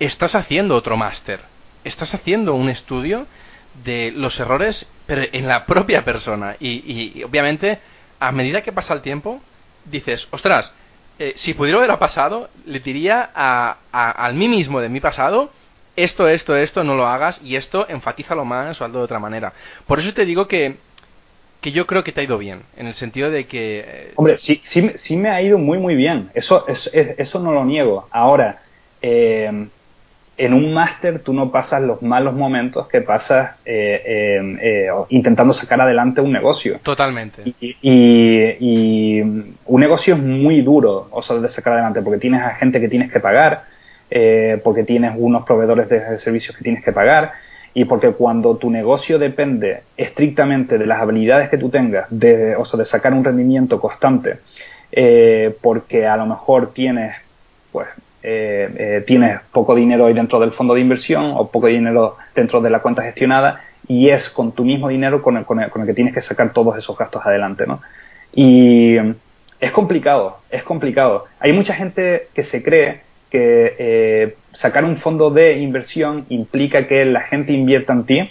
estás 0.00 0.34
haciendo 0.34 0.74
otro 0.74 0.96
máster, 0.96 1.38
estás 1.84 2.12
haciendo 2.12 2.54
un 2.54 2.68
estudio 2.68 3.28
de 3.84 4.10
los 4.10 4.40
errores, 4.40 4.88
pero 5.06 5.22
en 5.30 5.46
la 5.46 5.66
propia 5.66 6.04
persona. 6.04 6.56
Y, 6.58 7.18
y 7.18 7.22
obviamente, 7.22 7.78
a 8.18 8.32
medida 8.32 8.62
que 8.62 8.72
pasa 8.72 8.94
el 8.94 9.02
tiempo, 9.02 9.40
dices, 9.84 10.26
ostras, 10.32 10.72
eh, 11.20 11.34
si 11.36 11.52
pudiera 11.52 11.76
haber 11.76 11.98
pasado, 11.98 12.48
le 12.64 12.80
diría 12.80 13.30
a, 13.34 13.76
a, 13.92 14.32
mí 14.32 14.48
mismo 14.48 14.80
de 14.80 14.88
mi 14.88 15.00
pasado, 15.00 15.50
esto, 15.94 16.26
esto, 16.26 16.56
esto, 16.56 16.82
no 16.82 16.96
lo 16.96 17.06
hagas 17.06 17.42
y 17.44 17.56
esto 17.56 17.86
enfatízalo 17.90 18.46
más 18.46 18.80
o 18.80 18.86
algo 18.86 19.00
de 19.00 19.04
otra 19.04 19.18
manera. 19.18 19.52
Por 19.86 19.98
eso 19.98 20.14
te 20.14 20.24
digo 20.24 20.48
que, 20.48 20.76
que 21.60 21.72
yo 21.72 21.86
creo 21.86 22.02
que 22.02 22.12
te 22.12 22.22
ha 22.22 22.24
ido 22.24 22.38
bien, 22.38 22.62
en 22.74 22.86
el 22.86 22.94
sentido 22.94 23.30
de 23.30 23.46
que... 23.46 23.84
Eh, 23.86 24.12
Hombre, 24.16 24.38
sí, 24.38 24.62
sí, 24.64 24.92
sí 24.96 25.14
me 25.18 25.28
ha 25.28 25.42
ido 25.42 25.58
muy, 25.58 25.76
muy 25.76 25.94
bien. 25.94 26.30
Eso, 26.32 26.66
es, 26.66 26.88
eso 26.94 27.38
no 27.38 27.52
lo 27.52 27.66
niego. 27.66 28.08
Ahora, 28.10 28.62
eh, 29.02 29.68
en 30.40 30.54
un 30.54 30.72
máster 30.72 31.18
tú 31.18 31.34
no 31.34 31.52
pasas 31.52 31.82
los 31.82 32.00
malos 32.00 32.34
momentos 32.34 32.88
que 32.88 33.02
pasas 33.02 33.56
eh, 33.66 34.40
eh, 34.62 34.88
intentando 35.10 35.52
sacar 35.52 35.82
adelante 35.82 36.22
un 36.22 36.32
negocio. 36.32 36.80
Totalmente. 36.82 37.42
Y, 37.60 39.20
un 39.20 39.80
negocio 39.80 40.14
es 40.14 40.20
muy 40.22 40.62
duro, 40.62 41.08
o 41.10 41.20
sea, 41.20 41.36
de 41.36 41.48
sacar 41.50 41.74
adelante, 41.74 42.00
porque 42.00 42.18
tienes 42.18 42.42
a 42.42 42.54
gente 42.54 42.80
que 42.80 42.88
tienes 42.88 43.12
que 43.12 43.20
pagar, 43.20 43.64
eh, 44.10 44.58
porque 44.64 44.82
tienes 44.84 45.12
unos 45.14 45.44
proveedores 45.44 45.90
de 45.90 46.18
servicios 46.18 46.56
que 46.56 46.64
tienes 46.64 46.82
que 46.82 46.92
pagar, 46.92 47.32
y 47.74 47.84
porque 47.84 48.12
cuando 48.12 48.56
tu 48.56 48.70
negocio 48.70 49.18
depende 49.18 49.82
estrictamente 49.98 50.78
de 50.78 50.86
las 50.86 51.00
habilidades 51.00 51.50
que 51.50 51.58
tú 51.58 51.68
tengas, 51.68 52.06
de, 52.08 52.56
o 52.56 52.64
sea, 52.64 52.78
de 52.78 52.86
sacar 52.86 53.12
un 53.12 53.24
rendimiento 53.24 53.78
constante, 53.78 54.38
porque 55.60 56.06
a 56.06 56.16
lo 56.16 56.24
mejor 56.24 56.72
tienes, 56.72 57.14
pues, 57.72 57.88
eh, 58.22 58.68
eh, 58.76 59.04
tienes 59.06 59.40
poco 59.52 59.74
dinero 59.74 60.06
ahí 60.06 60.12
dentro 60.12 60.38
del 60.40 60.52
fondo 60.52 60.74
de 60.74 60.80
inversión 60.80 61.32
o 61.36 61.50
poco 61.50 61.68
dinero 61.68 62.16
dentro 62.34 62.60
de 62.60 62.68
la 62.68 62.80
cuenta 62.80 63.02
gestionada 63.02 63.60
y 63.88 64.10
es 64.10 64.28
con 64.30 64.52
tu 64.52 64.64
mismo 64.64 64.88
dinero 64.88 65.22
con 65.22 65.36
el, 65.36 65.46
que 65.86 65.94
tienes 65.94 66.12
que 66.12 66.20
sacar 66.20 66.52
todos 66.52 66.76
esos 66.76 66.96
gastos 66.96 67.24
adelante, 67.24 67.66
¿no? 67.66 67.80
Y 68.32 68.96
es 69.58 69.72
complicado, 69.72 70.38
es 70.50 70.62
complicado. 70.62 71.24
Hay 71.40 71.52
mucha 71.52 71.74
gente 71.74 72.28
que 72.34 72.44
se 72.44 72.62
cree 72.62 73.00
que 73.30 73.74
eh, 73.78 74.36
sacar 74.52 74.84
un 74.84 74.98
fondo 74.98 75.30
de 75.30 75.58
inversión 75.58 76.26
implica 76.28 76.86
que 76.86 77.04
la 77.04 77.22
gente 77.22 77.52
invierta 77.52 77.92
en 77.92 78.04
ti 78.04 78.30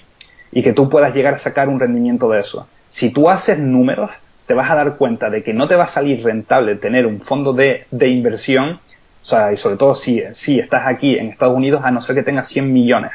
y 0.51 0.63
que 0.63 0.73
tú 0.73 0.87
puedas 0.89 1.13
llegar 1.13 1.33
a 1.33 1.39
sacar 1.39 1.67
un 1.67 1.79
rendimiento 1.79 2.29
de 2.29 2.41
eso. 2.41 2.67
Si 2.89 3.11
tú 3.11 3.29
haces 3.29 3.59
números, 3.59 4.11
te 4.45 4.53
vas 4.53 4.69
a 4.71 4.75
dar 4.75 4.97
cuenta 4.97 5.29
de 5.29 5.43
que 5.43 5.53
no 5.53 5.67
te 5.67 5.75
va 5.75 5.83
a 5.83 5.87
salir 5.87 6.23
rentable 6.23 6.75
tener 6.75 7.05
un 7.05 7.21
fondo 7.21 7.53
de, 7.53 7.85
de 7.91 8.07
inversión 8.07 8.79
o 9.23 9.25
sea, 9.25 9.51
y 9.51 9.57
sobre 9.57 9.75
todo 9.75 9.95
si, 9.95 10.23
si 10.33 10.59
estás 10.59 10.87
aquí 10.87 11.17
en 11.17 11.27
Estados 11.27 11.55
Unidos, 11.55 11.81
a 11.83 11.91
no 11.91 12.01
ser 12.01 12.15
que 12.15 12.23
tengas 12.23 12.47
100 12.47 12.71
millones. 12.71 13.11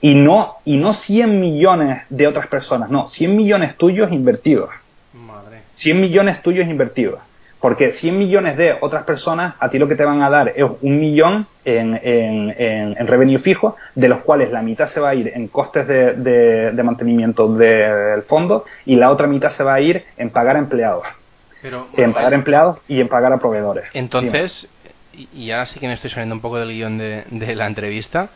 Y 0.00 0.14
no, 0.14 0.56
y 0.64 0.76
no 0.76 0.94
100 0.94 1.40
millones 1.40 2.02
de 2.08 2.26
otras 2.26 2.46
personas, 2.46 2.90
no, 2.90 3.08
100 3.08 3.36
millones 3.36 3.76
tuyos 3.76 4.12
invertidos. 4.12 4.70
Madre. 5.12 5.62
100 5.74 6.00
millones 6.00 6.42
tuyos 6.42 6.68
invertidos. 6.68 7.20
Porque 7.60 7.92
100 7.92 8.16
millones 8.16 8.56
de 8.56 8.76
otras 8.80 9.02
personas, 9.02 9.56
a 9.58 9.68
ti 9.68 9.78
lo 9.78 9.88
que 9.88 9.96
te 9.96 10.04
van 10.04 10.22
a 10.22 10.30
dar 10.30 10.52
es 10.54 10.64
un 10.80 11.00
millón 11.00 11.48
en, 11.64 11.98
en, 12.00 12.54
en, 12.96 13.06
revenue 13.08 13.40
fijo, 13.40 13.76
de 13.96 14.08
los 14.08 14.20
cuales 14.20 14.52
la 14.52 14.62
mitad 14.62 14.86
se 14.86 15.00
va 15.00 15.08
a 15.08 15.14
ir 15.16 15.32
en 15.34 15.48
costes 15.48 15.88
de, 15.88 16.14
de, 16.72 16.82
mantenimiento 16.84 17.52
del 17.52 18.22
fondo 18.22 18.64
y 18.86 18.94
la 18.94 19.10
otra 19.10 19.26
mitad 19.26 19.50
se 19.50 19.64
va 19.64 19.74
a 19.74 19.80
ir 19.80 20.04
en 20.16 20.30
pagar 20.30 20.56
empleados. 20.56 21.04
Pero, 21.60 21.88
en 21.96 22.12
pagar 22.12 22.34
empleados 22.34 22.78
y 22.86 23.00
en 23.00 23.08
pagar 23.08 23.32
a 23.32 23.38
proveedores. 23.38 23.88
Entonces, 23.92 24.68
y 25.34 25.50
ahora 25.50 25.66
sí 25.66 25.80
que 25.80 25.86
me 25.86 25.94
estoy 25.94 26.10
saliendo 26.10 26.34
un 26.34 26.40
poco 26.40 26.58
del 26.58 26.72
guion 26.72 26.98
de, 26.98 27.54
la 27.56 27.66
entrevista, 27.66 28.28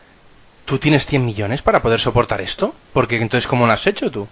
¿tú 0.65 0.77
tienes 0.79 1.05
100 1.05 1.25
millones 1.25 1.61
para 1.61 1.81
poder 1.81 1.99
soportar 1.99 2.41
esto? 2.41 2.73
Porque 2.91 3.17
entonces, 3.17 3.47
¿cómo 3.47 3.65
lo 3.65 3.71
has 3.71 3.85
hecho 3.87 4.11
tú? 4.11 4.27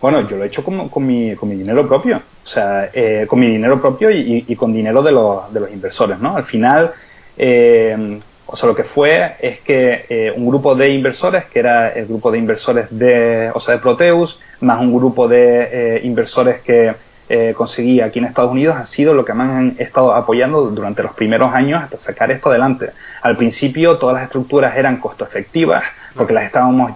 Bueno, 0.00 0.26
yo 0.28 0.36
lo 0.36 0.44
he 0.44 0.46
hecho 0.46 0.64
con, 0.64 0.88
con, 0.88 1.06
mi, 1.06 1.34
con 1.34 1.48
mi 1.48 1.56
dinero 1.56 1.86
propio, 1.86 2.16
o 2.16 2.48
sea, 2.48 2.88
eh, 2.92 3.26
con 3.28 3.38
mi 3.38 3.48
dinero 3.48 3.80
propio 3.80 4.10
y, 4.10 4.56
con 4.56 4.72
dinero 4.72 5.02
de 5.02 5.12
los, 5.12 5.52
de 5.52 5.60
los 5.60 5.70
inversores, 5.70 6.18
¿no? 6.18 6.36
Al 6.36 6.44
final, 6.44 6.92
eh, 7.36 8.18
o 8.46 8.56
sea, 8.56 8.66
lo 8.66 8.74
que 8.74 8.84
fue 8.84 9.36
es 9.38 9.60
que 9.60 10.06
eh, 10.08 10.32
un 10.34 10.46
grupo 10.46 10.74
de 10.74 10.90
inversores, 10.90 11.44
que 11.46 11.58
era 11.58 11.90
el 11.90 12.06
grupo 12.06 12.30
de 12.30 12.38
inversores 12.38 12.86
de, 12.90 13.50
o 13.52 13.60
sea, 13.60 13.74
de 13.74 13.80
Proteus, 13.80 14.38
más 14.60 14.80
un 14.80 14.96
grupo 14.96 15.28
de 15.28 16.00
inversores 16.02 16.62
que 16.62 16.94
eh, 17.32 17.54
conseguí 17.56 18.00
aquí 18.00 18.18
en 18.18 18.24
Estados 18.24 18.50
Unidos 18.50 18.74
ha 18.76 18.86
sido 18.86 19.14
lo 19.14 19.24
que 19.24 19.32
más 19.32 19.50
han 19.50 19.76
estado 19.78 20.12
apoyando 20.12 20.62
durante 20.62 21.04
los 21.04 21.12
primeros 21.12 21.54
años 21.54 21.80
hasta 21.80 21.96
sacar 21.96 22.32
esto 22.32 22.50
adelante. 22.50 22.90
Al 23.22 23.36
principio 23.36 23.98
todas 23.98 24.16
las 24.16 24.24
estructuras 24.24 24.76
eran 24.76 24.96
costo 24.96 25.24
efectivas 25.24 25.84
porque 26.16 26.32
las 26.32 26.42
estábamos 26.42 26.90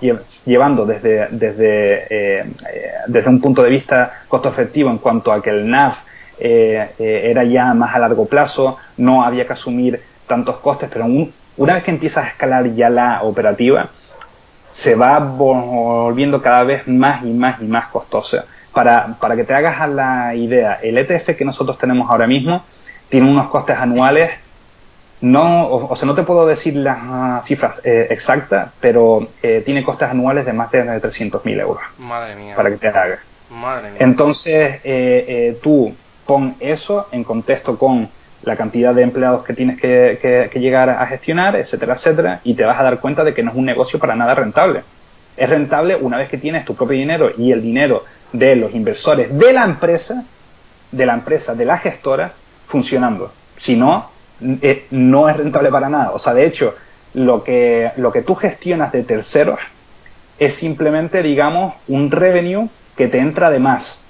llevando 0.44 0.86
desde, 0.86 1.28
desde, 1.30 1.94
eh, 2.10 2.40
eh, 2.40 2.90
desde 3.06 3.30
un 3.30 3.40
punto 3.40 3.62
de 3.62 3.70
vista 3.70 4.10
costo 4.26 4.48
efectivo 4.48 4.90
en 4.90 4.98
cuanto 4.98 5.30
a 5.30 5.40
que 5.40 5.50
el 5.50 5.70
NAV 5.70 5.94
era 6.36 7.44
ya 7.44 7.72
más 7.72 7.94
a 7.94 8.00
largo 8.00 8.26
plazo, 8.26 8.76
no 8.96 9.22
había 9.22 9.46
que 9.46 9.52
asumir 9.52 10.02
tantos 10.26 10.56
costes, 10.56 10.90
pero 10.92 11.06
una 11.56 11.74
vez 11.74 11.84
que 11.84 11.92
empiezas 11.92 12.24
a 12.24 12.28
escalar 12.30 12.74
ya 12.74 12.90
la 12.90 13.22
operativa, 13.22 13.90
se 14.72 14.96
va 14.96 15.20
volviendo 15.20 16.42
cada 16.42 16.64
vez 16.64 16.88
más 16.88 17.22
y 17.22 17.30
más 17.30 17.62
y 17.62 17.66
más 17.66 17.86
costosa 17.86 18.46
para, 18.74 19.16
para 19.20 19.36
que 19.36 19.44
te 19.44 19.54
hagas 19.54 19.88
la 19.88 20.34
idea, 20.34 20.80
el 20.82 20.98
ETF 20.98 21.36
que 21.36 21.44
nosotros 21.44 21.78
tenemos 21.78 22.10
ahora 22.10 22.26
mismo 22.26 22.64
tiene 23.08 23.30
unos 23.30 23.48
costes 23.48 23.76
anuales, 23.76 24.30
no, 25.20 25.68
o, 25.68 25.96
sea, 25.96 26.06
no 26.06 26.14
te 26.14 26.24
puedo 26.24 26.46
decir 26.46 26.74
las 26.76 26.98
ah, 27.00 27.42
cifras 27.44 27.80
eh, 27.84 28.08
exactas, 28.10 28.72
pero 28.80 29.28
eh, 29.42 29.62
tiene 29.64 29.84
costes 29.84 30.08
anuales 30.08 30.44
de 30.44 30.52
más 30.52 30.70
de 30.70 30.82
300.000 30.82 31.60
euros. 31.60 31.82
Madre 31.98 32.34
mía. 32.34 32.56
Para 32.56 32.70
que 32.70 32.76
te 32.76 32.88
hagas. 32.88 33.20
Madre 33.50 33.92
mía. 33.92 33.98
Entonces, 34.00 34.80
eh, 34.84 35.56
tú 35.62 35.94
pon 36.26 36.56
eso 36.60 37.06
en 37.12 37.24
contexto 37.24 37.78
con 37.78 38.08
la 38.42 38.56
cantidad 38.56 38.92
de 38.92 39.02
empleados 39.02 39.44
que 39.44 39.54
tienes 39.54 39.80
que, 39.80 40.48
que, 40.52 40.60
llegar 40.60 40.90
a 40.90 41.06
gestionar, 41.06 41.56
etcétera, 41.56 41.94
etcétera, 41.94 42.40
y 42.44 42.54
te 42.54 42.64
vas 42.64 42.78
a 42.78 42.82
dar 42.82 43.00
cuenta 43.00 43.24
de 43.24 43.32
que 43.32 43.42
no 43.42 43.52
es 43.52 43.56
un 43.56 43.64
negocio 43.64 43.98
para 43.98 44.16
nada 44.16 44.34
rentable. 44.34 44.82
Es 45.36 45.48
rentable 45.48 45.96
una 45.96 46.18
vez 46.18 46.28
que 46.28 46.36
tienes 46.36 46.64
tu 46.64 46.74
propio 46.74 46.98
dinero 46.98 47.30
y 47.38 47.52
el 47.52 47.62
dinero 47.62 48.04
de 48.34 48.56
los 48.56 48.74
inversores 48.74 49.36
de 49.36 49.52
la 49.52 49.64
empresa, 49.64 50.24
de 50.90 51.06
la 51.06 51.14
empresa, 51.14 51.54
de 51.54 51.64
la 51.64 51.78
gestora, 51.78 52.32
funcionando. 52.66 53.32
Si 53.58 53.76
no, 53.76 54.10
eh, 54.40 54.86
no 54.90 55.28
es 55.28 55.36
rentable 55.36 55.70
para 55.70 55.88
nada. 55.88 56.10
O 56.10 56.18
sea, 56.18 56.34
de 56.34 56.44
hecho, 56.44 56.74
lo 57.14 57.44
que, 57.44 57.92
lo 57.96 58.10
que 58.10 58.22
tú 58.22 58.34
gestionas 58.34 58.90
de 58.90 59.04
terceros 59.04 59.60
es 60.38 60.54
simplemente, 60.54 61.22
digamos, 61.22 61.74
un 61.86 62.10
revenue 62.10 62.68
que 62.96 63.06
te 63.06 63.18
entra 63.18 63.50
de 63.50 63.60
más. 63.60 64.02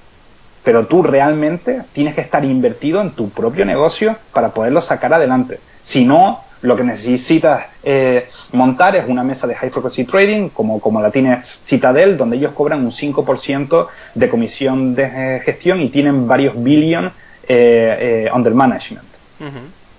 Pero 0.64 0.87
tú 0.87 1.03
realmente 1.03 1.83
tienes 1.93 2.14
que 2.14 2.22
estar 2.22 2.43
invertido 2.47 3.03
en 3.03 3.11
tu 3.11 3.29
propio 3.29 3.66
negocio 3.66 4.16
para 4.33 4.55
poderlo 4.55 4.81
sacar 4.81 5.12
adelante. 5.12 5.61
Si 5.83 6.07
no, 6.07 6.43
lo 6.65 6.77
que 6.77 6.83
necesitas 6.83 7.67
eh, 7.83 8.27
montar 8.53 8.97
es 8.97 9.07
una 9.07 9.23
mesa 9.23 9.47
de 9.47 9.55
high 9.55 9.69
frequency 9.69 10.05
trading, 10.05 10.49
como, 10.49 10.81
como 10.81 11.01
la 11.01 11.11
tiene 11.11 11.43
Citadel, 11.67 12.17
donde 12.17 12.37
ellos 12.37 12.53
cobran 12.53 12.81
un 12.81 12.91
5% 12.91 13.87
de 14.15 14.29
comisión 14.31 14.95
de 14.95 15.43
gestión 15.45 15.83
y 15.83 15.91
tienen 15.91 16.27
varios 16.27 16.61
billion 16.62 17.12
eh, 17.47 18.25
eh, 18.27 18.31
under 18.35 18.55
management. 18.55 19.05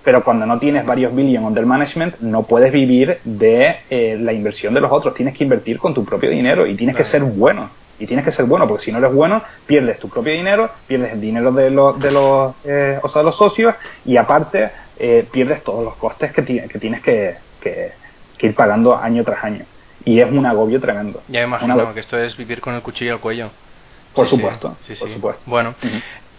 Pero 0.02 0.24
cuando 0.24 0.44
no 0.44 0.58
tienes 0.58 0.84
varios 0.84 1.14
billion 1.14 1.44
under 1.44 1.64
management, 1.64 2.18
no 2.18 2.42
puedes 2.42 2.72
vivir 2.72 3.18
de 3.22 4.16
la 4.18 4.32
inversión 4.32 4.74
de 4.74 4.80
los 4.80 4.90
otros. 4.90 5.14
Tienes 5.14 5.36
que 5.36 5.44
invertir 5.44 5.78
con 5.78 5.94
tu 5.94 6.04
propio 6.04 6.30
dinero 6.30 6.66
y 6.66 6.74
tienes 6.74 6.96
que 6.96 7.04
ser 7.04 7.22
bueno 7.22 7.70
y 7.98 8.06
tienes 8.06 8.24
que 8.24 8.32
ser 8.32 8.44
bueno, 8.44 8.68
porque 8.68 8.84
si 8.84 8.92
no 8.92 8.98
eres 8.98 9.12
bueno, 9.12 9.42
pierdes 9.66 9.98
tu 9.98 10.08
propio 10.08 10.32
dinero, 10.32 10.68
pierdes 10.86 11.12
el 11.12 11.20
dinero 11.20 11.50
de 11.52 11.70
los, 11.70 11.98
de 11.98 12.10
los, 12.10 12.54
o 13.02 13.08
sea, 13.08 13.20
de 13.20 13.24
los 13.24 13.36
socios 13.36 13.74
y 14.04 14.16
aparte 14.16 14.70
eh, 14.98 15.26
pierdes 15.30 15.62
todos 15.62 15.84
los 15.84 15.94
costes 15.96 16.32
que, 16.32 16.44
que 16.44 16.78
tienes 16.78 17.02
que, 17.02 17.36
que, 17.60 17.92
ir 18.40 18.54
pagando 18.54 18.96
año 18.96 19.24
tras 19.24 19.44
año. 19.44 19.64
Y 20.04 20.20
es 20.20 20.30
un 20.30 20.46
agobio 20.46 20.80
tremendo. 20.80 21.22
Ya 21.28 21.40
me 21.40 21.46
imagino 21.46 21.92
que 21.92 22.00
esto 22.00 22.18
es 22.18 22.36
vivir 22.36 22.60
con 22.60 22.74
el 22.74 22.82
cuchillo 22.82 23.12
al 23.12 23.20
cuello. 23.20 23.50
Por 24.14 24.28
supuesto, 24.28 24.76
por 24.98 25.12
supuesto. 25.12 25.42
Bueno, 25.44 25.74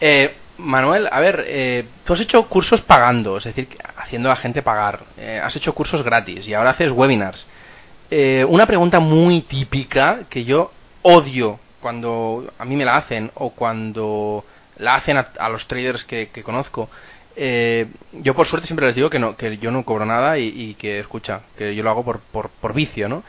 eh, 0.01 0.33
Manuel, 0.57 1.07
a 1.11 1.19
ver, 1.19 1.43
eh, 1.47 1.85
tú 2.03 2.13
has 2.13 2.19
hecho 2.21 2.47
cursos 2.47 2.81
pagando, 2.81 3.37
es 3.37 3.43
decir, 3.43 3.67
haciendo 3.97 4.29
a 4.29 4.33
la 4.33 4.39
gente 4.39 4.63
pagar. 4.63 5.01
has 5.43 5.55
hecho 5.55 5.75
cursos 5.75 6.03
gratis 6.03 6.47
y 6.47 6.53
ahora 6.53 6.71
haces 6.71 6.91
webinars. 6.91 7.45
una 8.47 8.65
pregunta 8.65 8.99
muy 8.99 9.41
típica 9.41 10.21
que 10.29 10.43
yo 10.43 10.71
odio 11.03 11.59
cuando 11.81 12.51
a 12.57 12.65
mí 12.65 12.75
me 12.75 12.85
la 12.85 12.97
hacen 12.97 13.31
o 13.35 13.51
cuando 13.51 14.43
la 14.77 14.95
hacen 14.95 15.17
a, 15.17 15.49
los 15.49 15.67
traders 15.67 16.03
que, 16.03 16.29
que 16.29 16.41
conozco 16.43 16.89
eh, 17.37 17.87
yo 18.13 18.33
por 18.33 18.47
suerte 18.47 18.67
siempre 18.67 18.87
les 18.87 18.95
digo 18.95 19.09
que 19.09 19.19
no 19.19 19.37
que 19.37 19.57
yo 19.57 19.71
no 19.71 19.85
cobro 19.85 20.05
nada 20.05 20.39
y, 20.39 20.73
que 20.75 20.99
escucha 20.99 21.41
que 21.57 21.75
yo 21.75 21.83
lo 21.83 21.89
hago 21.91 22.03
por, 22.03 22.19
por, 22.19 22.49
por 22.49 22.73
vicio 22.73 23.07
no 23.07 23.23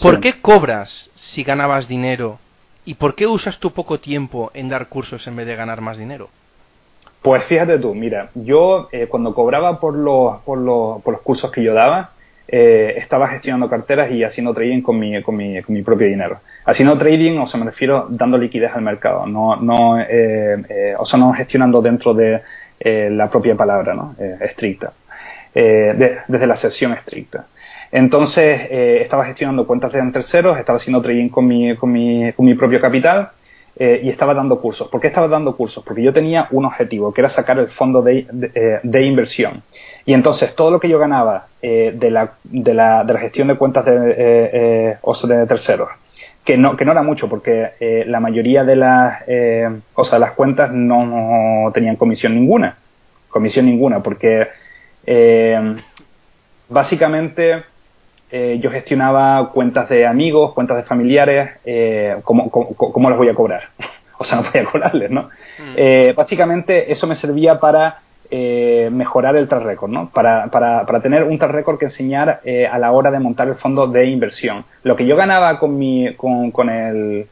¿por 0.00 0.20
qué 0.20 0.40
cobras 0.40 1.10
si 1.16 1.44
ganabas 1.44 1.88
dinero 1.88 2.38
y 2.84 2.94
por 2.94 3.14
qué 3.14 3.26
usas 3.26 3.58
tu 3.58 3.72
poco 3.72 4.00
tiempo 4.00 4.50
en 4.52 4.68
dar 4.68 4.88
cursos 4.88 5.26
en 5.26 5.36
vez 5.36 5.46
de 5.46 5.56
ganar 5.56 5.80
más 5.80 5.96
dinero 5.96 6.28
pues 7.22 7.42
fíjate 7.44 7.78
tú 7.78 7.94
mira 7.94 8.30
yo 8.34 8.88
eh, 8.92 9.06
cuando 9.06 9.34
cobraba 9.34 9.80
por 9.80 9.94
los, 9.94 10.42
por 10.42 10.58
los 10.58 11.02
por 11.02 11.14
los 11.14 11.22
cursos 11.22 11.50
que 11.50 11.62
yo 11.62 11.72
daba 11.72 12.12
eh, 12.50 12.94
estaba 12.96 13.28
gestionando 13.28 13.68
carteras 13.68 14.10
y 14.10 14.24
haciendo 14.24 14.54
trading 14.54 14.80
con 14.80 14.98
mi, 14.98 15.22
con 15.22 15.36
mi, 15.36 15.60
con 15.60 15.74
mi 15.74 15.82
propio 15.82 16.06
dinero. 16.06 16.40
Haciendo 16.64 16.96
trading, 16.96 17.36
o 17.38 17.46
sea, 17.46 17.60
me 17.60 17.66
refiero 17.66 18.06
dando 18.08 18.38
liquidez 18.38 18.72
al 18.74 18.80
mercado, 18.80 19.26
no, 19.26 19.56
no, 19.56 20.00
eh, 20.00 20.56
eh, 20.66 20.94
o 20.98 21.04
sea, 21.04 21.18
no 21.18 21.30
gestionando 21.34 21.82
dentro 21.82 22.14
de 22.14 22.40
la 22.80 23.28
propia 23.28 23.54
palabra 23.54 23.94
¿no? 23.94 24.14
estricta, 24.40 24.92
desde 25.54 26.46
la 26.46 26.56
sesión 26.56 26.92
estricta. 26.92 27.46
Entonces, 27.90 28.68
estaba 28.70 29.24
gestionando 29.24 29.66
cuentas 29.66 29.92
de 29.92 30.02
terceros, 30.12 30.58
estaba 30.58 30.76
haciendo 30.76 31.02
trading 31.02 31.28
con 31.28 31.46
mi, 31.46 31.74
con 31.76 31.90
mi, 31.90 32.32
con 32.32 32.46
mi 32.46 32.54
propio 32.54 32.80
capital 32.80 33.30
y 33.78 34.08
estaba 34.08 34.34
dando 34.34 34.60
cursos. 34.60 34.88
¿Por 34.88 35.00
qué 35.00 35.08
estaba 35.08 35.28
dando 35.28 35.56
cursos? 35.56 35.82
Porque 35.84 36.02
yo 36.02 36.12
tenía 36.12 36.46
un 36.50 36.64
objetivo, 36.66 37.12
que 37.12 37.20
era 37.20 37.30
sacar 37.30 37.58
el 37.58 37.68
fondo 37.68 38.02
de, 38.02 38.26
de 38.82 39.02
inversión. 39.02 39.62
Y 40.08 40.14
entonces 40.14 40.54
todo 40.54 40.70
lo 40.70 40.80
que 40.80 40.88
yo 40.88 40.98
ganaba 40.98 41.48
eh, 41.60 41.92
de, 41.94 42.10
la, 42.10 42.32
de, 42.44 42.72
la, 42.72 43.04
de, 43.04 43.12
la, 43.12 43.20
gestión 43.20 43.48
de 43.48 43.58
cuentas 43.58 43.84
de, 43.84 43.92
eh, 43.92 44.50
eh 44.52 44.98
o 45.02 45.14
de 45.26 45.46
terceros, 45.46 45.90
que 46.44 46.56
no, 46.56 46.76
que 46.76 46.84
no 46.84 46.92
era 46.92 47.02
mucho 47.02 47.28
porque 47.28 47.72
eh, 47.78 48.04
la 48.06 48.20
mayoría 48.20 48.64
de 48.64 48.76
las, 48.76 49.22
o 49.94 50.04
sea, 50.04 50.18
las 50.18 50.32
cuentas 50.32 50.70
no 50.72 51.70
tenían 51.74 51.96
comisión 51.96 52.34
ninguna, 52.34 52.76
comisión 53.28 53.66
ninguna, 53.66 54.02
porque 54.02 54.48
básicamente 56.68 57.64
yo 58.30 58.70
gestionaba 58.70 59.50
cuentas 59.52 59.88
de 59.88 60.06
amigos, 60.06 60.52
cuentas 60.52 60.78
de 60.78 60.82
familiares, 60.84 61.50
¿cómo, 62.24 62.50
cómo, 62.50 63.10
las 63.10 63.18
voy 63.18 63.28
a 63.28 63.34
cobrar? 63.34 63.64
o 64.18 64.24
sea, 64.24 64.40
no 64.40 64.50
voy 64.50 64.60
a 64.60 64.64
cobrarles, 64.64 65.10
¿no? 65.10 65.30
Mm. 65.58 66.14
básicamente 66.14 66.90
eso 66.90 67.06
me 67.06 67.16
servía 67.16 67.60
para 67.60 68.00
eh, 68.30 68.90
mejorar 68.92 69.36
el 69.36 69.48
track 69.48 69.62
record, 69.62 69.90
¿no? 69.90 70.10
Para, 70.10 70.48
para, 70.48 70.84
para, 70.84 71.00
tener 71.00 71.24
un 71.24 71.38
track 71.38 71.50
record 71.50 71.78
que 71.78 71.86
enseñar 71.86 72.42
eh, 72.44 72.66
a 72.66 72.78
la 72.78 72.92
hora 72.92 73.10
de 73.10 73.18
montar 73.18 73.48
el 73.48 73.54
fondo 73.54 73.86
de 73.86 74.04
inversión. 74.04 74.66
Lo 74.82 74.96
que 74.96 75.06
yo 75.06 75.16
ganaba 75.16 75.58
con, 75.58 75.78
mi, 75.78 76.14
con, 76.14 76.50
con, 76.50 76.68
el, 76.68 77.26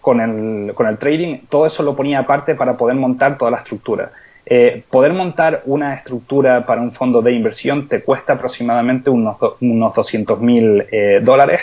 con, 0.00 0.20
el, 0.20 0.74
con 0.74 0.88
el 0.88 0.98
trading, 0.98 1.42
todo 1.48 1.66
eso 1.66 1.84
lo 1.84 1.94
ponía 1.94 2.18
aparte 2.18 2.56
para 2.56 2.76
poder 2.76 2.96
montar 2.96 3.38
toda 3.38 3.52
la 3.52 3.58
estructura. 3.58 4.10
Eh, 4.44 4.82
poder 4.90 5.12
montar 5.12 5.62
una 5.66 5.94
estructura 5.94 6.66
para 6.66 6.80
un 6.80 6.90
fondo 6.90 7.22
de 7.22 7.32
inversión 7.32 7.86
te 7.88 8.02
cuesta 8.02 8.32
aproximadamente 8.32 9.10
unos, 9.10 9.36
unos 9.60 9.94
200 9.94 10.40
mil 10.40 10.84
dólares 11.22 11.60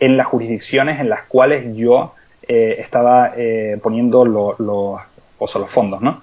en 0.00 0.16
las 0.16 0.28
jurisdicciones 0.28 0.98
en 0.98 1.10
las 1.10 1.24
cuales 1.24 1.76
yo 1.76 2.14
estaba 2.48 3.32
poniendo 3.82 4.24
los 4.24 4.58
los 4.58 5.70
fondos, 5.72 6.00
¿no? 6.00 6.22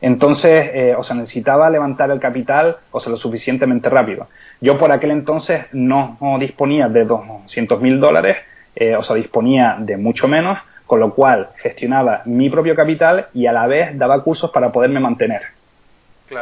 Entonces, 0.00 0.70
eh, 0.72 0.94
o 0.96 1.02
sea, 1.02 1.14
necesitaba 1.16 1.68
levantar 1.68 2.10
el 2.10 2.20
capital, 2.20 2.78
o 2.90 3.00
sea, 3.00 3.10
lo 3.10 3.18
suficientemente 3.18 3.88
rápido. 3.90 4.28
Yo 4.60 4.78
por 4.78 4.90
aquel 4.92 5.10
entonces 5.10 5.66
no, 5.72 6.16
disponía 6.38 6.88
de 6.88 7.04
200 7.04 7.80
mil 7.80 8.00
dólares, 8.00 8.38
eh, 8.76 8.96
o 8.96 9.02
sea, 9.02 9.16
disponía 9.16 9.76
de 9.78 9.96
mucho 9.96 10.26
menos, 10.26 10.58
con 10.86 11.00
lo 11.00 11.14
cual 11.14 11.50
gestionaba 11.56 12.22
mi 12.24 12.48
propio 12.50 12.74
capital 12.74 13.28
y 13.34 13.46
a 13.46 13.52
la 13.52 13.66
vez 13.66 13.96
daba 13.98 14.22
cursos 14.24 14.50
para 14.50 14.72
poderme 14.72 15.00
mantener. 15.00 15.42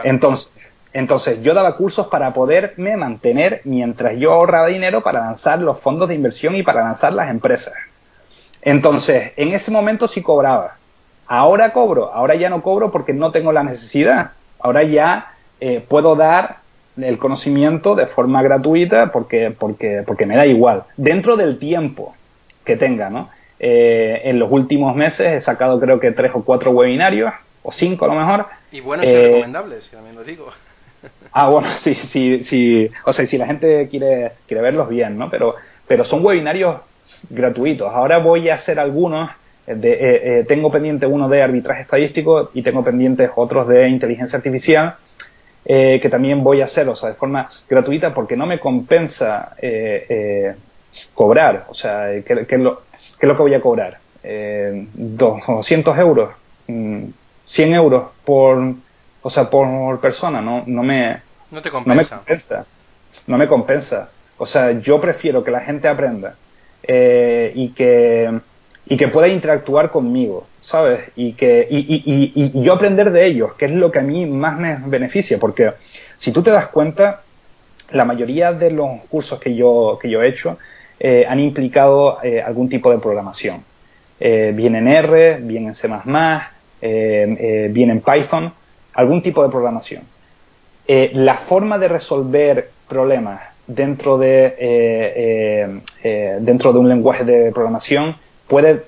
Entonces, 0.04 0.52
entonces, 0.92 1.42
yo 1.42 1.52
daba 1.52 1.76
cursos 1.76 2.06
para 2.06 2.32
poderme 2.32 2.96
mantener 2.96 3.60
mientras 3.64 4.16
yo 4.16 4.32
ahorraba 4.32 4.68
dinero 4.68 5.02
para 5.02 5.20
lanzar 5.20 5.60
los 5.60 5.80
fondos 5.80 6.08
de 6.08 6.14
inversión 6.14 6.54
y 6.56 6.62
para 6.62 6.82
lanzar 6.82 7.12
las 7.12 7.30
empresas. 7.30 7.74
Entonces, 8.62 9.32
en 9.36 9.52
ese 9.52 9.70
momento 9.70 10.08
sí 10.08 10.22
cobraba. 10.22 10.77
Ahora 11.28 11.72
cobro, 11.72 12.12
ahora 12.12 12.34
ya 12.34 12.48
no 12.48 12.62
cobro 12.62 12.90
porque 12.90 13.12
no 13.12 13.30
tengo 13.30 13.52
la 13.52 13.62
necesidad. 13.62 14.32
Ahora 14.58 14.82
ya 14.82 15.32
eh, 15.60 15.84
puedo 15.86 16.16
dar 16.16 16.56
el 16.96 17.18
conocimiento 17.18 17.94
de 17.94 18.06
forma 18.06 18.42
gratuita 18.42 19.12
porque, 19.12 19.54
porque, 19.56 20.02
porque 20.06 20.26
me 20.26 20.36
da 20.36 20.46
igual. 20.46 20.84
Dentro 20.96 21.36
del 21.36 21.58
tiempo 21.58 22.14
que 22.64 22.76
tenga, 22.76 23.10
¿no? 23.10 23.28
Eh, 23.60 24.22
en 24.24 24.38
los 24.38 24.50
últimos 24.50 24.94
meses 24.94 25.32
he 25.32 25.40
sacado 25.40 25.80
creo 25.80 26.00
que 26.00 26.12
tres 26.12 26.32
o 26.34 26.44
cuatro 26.44 26.70
webinarios, 26.70 27.32
o 27.62 27.72
cinco 27.72 28.04
a 28.04 28.08
lo 28.08 28.14
mejor. 28.14 28.46
Y 28.72 28.80
buenos 28.80 29.04
y 29.04 29.10
eh, 29.10 29.22
recomendables, 29.26 29.90
también 29.90 30.16
lo 30.16 30.24
digo. 30.24 30.48
Ah, 31.30 31.48
bueno, 31.48 31.68
sí, 31.78 31.94
sí, 31.94 32.42
sí. 32.42 32.90
O 33.04 33.12
sea, 33.12 33.24
si 33.26 33.38
la 33.38 33.46
gente 33.46 33.86
quiere, 33.88 34.32
quiere 34.48 34.62
verlos 34.62 34.88
bien, 34.88 35.16
¿no? 35.16 35.30
Pero, 35.30 35.54
pero 35.86 36.02
son 36.04 36.24
webinarios 36.24 36.80
gratuitos. 37.28 37.92
Ahora 37.94 38.18
voy 38.18 38.48
a 38.48 38.54
hacer 38.54 38.80
algunos 38.80 39.30
eh, 39.70 39.80
eh, 39.82 40.44
tengo 40.48 40.70
pendiente 40.70 41.06
uno 41.06 41.28
de 41.28 41.42
arbitraje 41.42 41.82
estadístico 41.82 42.50
y 42.54 42.62
tengo 42.62 42.82
pendientes 42.82 43.30
otros 43.36 43.68
de 43.68 43.86
inteligencia 43.86 44.38
artificial 44.38 44.96
eh, 45.66 45.98
que 46.00 46.08
también 46.08 46.42
voy 46.42 46.62
a 46.62 46.64
hacer, 46.64 46.88
o 46.88 46.96
sea, 46.96 47.10
de 47.10 47.16
forma 47.16 47.50
gratuita 47.68 48.14
porque 48.14 48.34
no 48.34 48.46
me 48.46 48.58
compensa 48.58 49.54
cobrar, 51.12 51.66
o 51.68 51.74
sea, 51.74 52.06
¿qué, 52.24 52.46
es 52.48 52.58
lo, 52.58 52.80
que 53.20 53.26
voy 53.26 53.52
a 53.52 53.60
cobrar? 53.60 53.98
200 54.22 55.98
euros, 55.98 56.30
100 56.66 57.14
mm, 57.70 57.74
euros 57.74 58.04
por, 58.24 58.74
o 59.20 59.30
sea, 59.30 59.50
por 59.50 60.00
persona, 60.00 60.40
no, 60.40 60.62
no 60.66 60.82
me, 60.82 61.20
no 61.50 61.60
te 61.60 61.70
compensa. 61.70 61.92
No 61.92 61.96
me 61.96 62.08
compensa, 62.08 62.66
no 63.26 63.38
me 63.38 63.46
compensa. 63.46 64.10
O 64.38 64.46
sea, 64.46 64.72
yo 64.80 64.98
prefiero 64.98 65.44
que 65.44 65.50
la 65.50 65.60
gente 65.60 65.88
aprenda 65.88 66.36
y 66.82 67.68
que 67.76 68.40
y 68.88 68.96
que 68.96 69.08
pueda 69.08 69.28
interactuar 69.28 69.90
conmigo, 69.90 70.46
¿sabes? 70.62 71.10
Y, 71.14 71.34
que, 71.34 71.66
y, 71.70 71.76
y, 71.76 72.32
y, 72.34 72.62
yo 72.62 72.72
aprender 72.72 73.12
de 73.12 73.26
ellos, 73.26 73.52
que 73.54 73.66
es 73.66 73.72
lo 73.72 73.92
que 73.92 73.98
a 73.98 74.02
mí 74.02 74.24
más 74.24 74.58
me 74.58 74.78
beneficia, 74.86 75.38
porque 75.38 75.72
si 76.16 76.32
tú 76.32 76.42
te 76.42 76.50
das 76.50 76.68
cuenta, 76.68 77.22
la 77.90 78.04
mayoría 78.06 78.52
de 78.52 78.70
los 78.70 79.02
cursos 79.10 79.38
que 79.40 79.54
yo, 79.54 79.98
que 80.00 80.08
yo 80.08 80.22
he 80.22 80.28
hecho 80.28 80.58
eh, 81.00 81.26
han 81.28 81.38
implicado 81.38 82.18
eh, 82.22 82.40
algún 82.40 82.68
tipo 82.68 82.90
de 82.90 82.98
programación. 82.98 83.62
Eh, 84.20 84.52
bien 84.54 84.74
en 84.74 84.88
R, 84.88 85.38
bien 85.42 85.66
en 85.66 85.74
C++, 85.74 85.88
bien 87.70 87.90
en 87.90 88.00
Python, 88.00 88.52
algún 88.94 89.22
tipo 89.22 89.42
de 89.42 89.50
programación. 89.50 90.02
la 90.86 91.36
forma 91.48 91.78
de 91.78 91.88
resolver 91.88 92.70
problemas 92.88 93.42
dentro 93.66 94.16
de, 94.16 95.82
dentro 96.40 96.72
de 96.72 96.78
un 96.78 96.88
lenguaje 96.88 97.24
de 97.24 97.52
programación 97.52 98.16
puede 98.48 98.84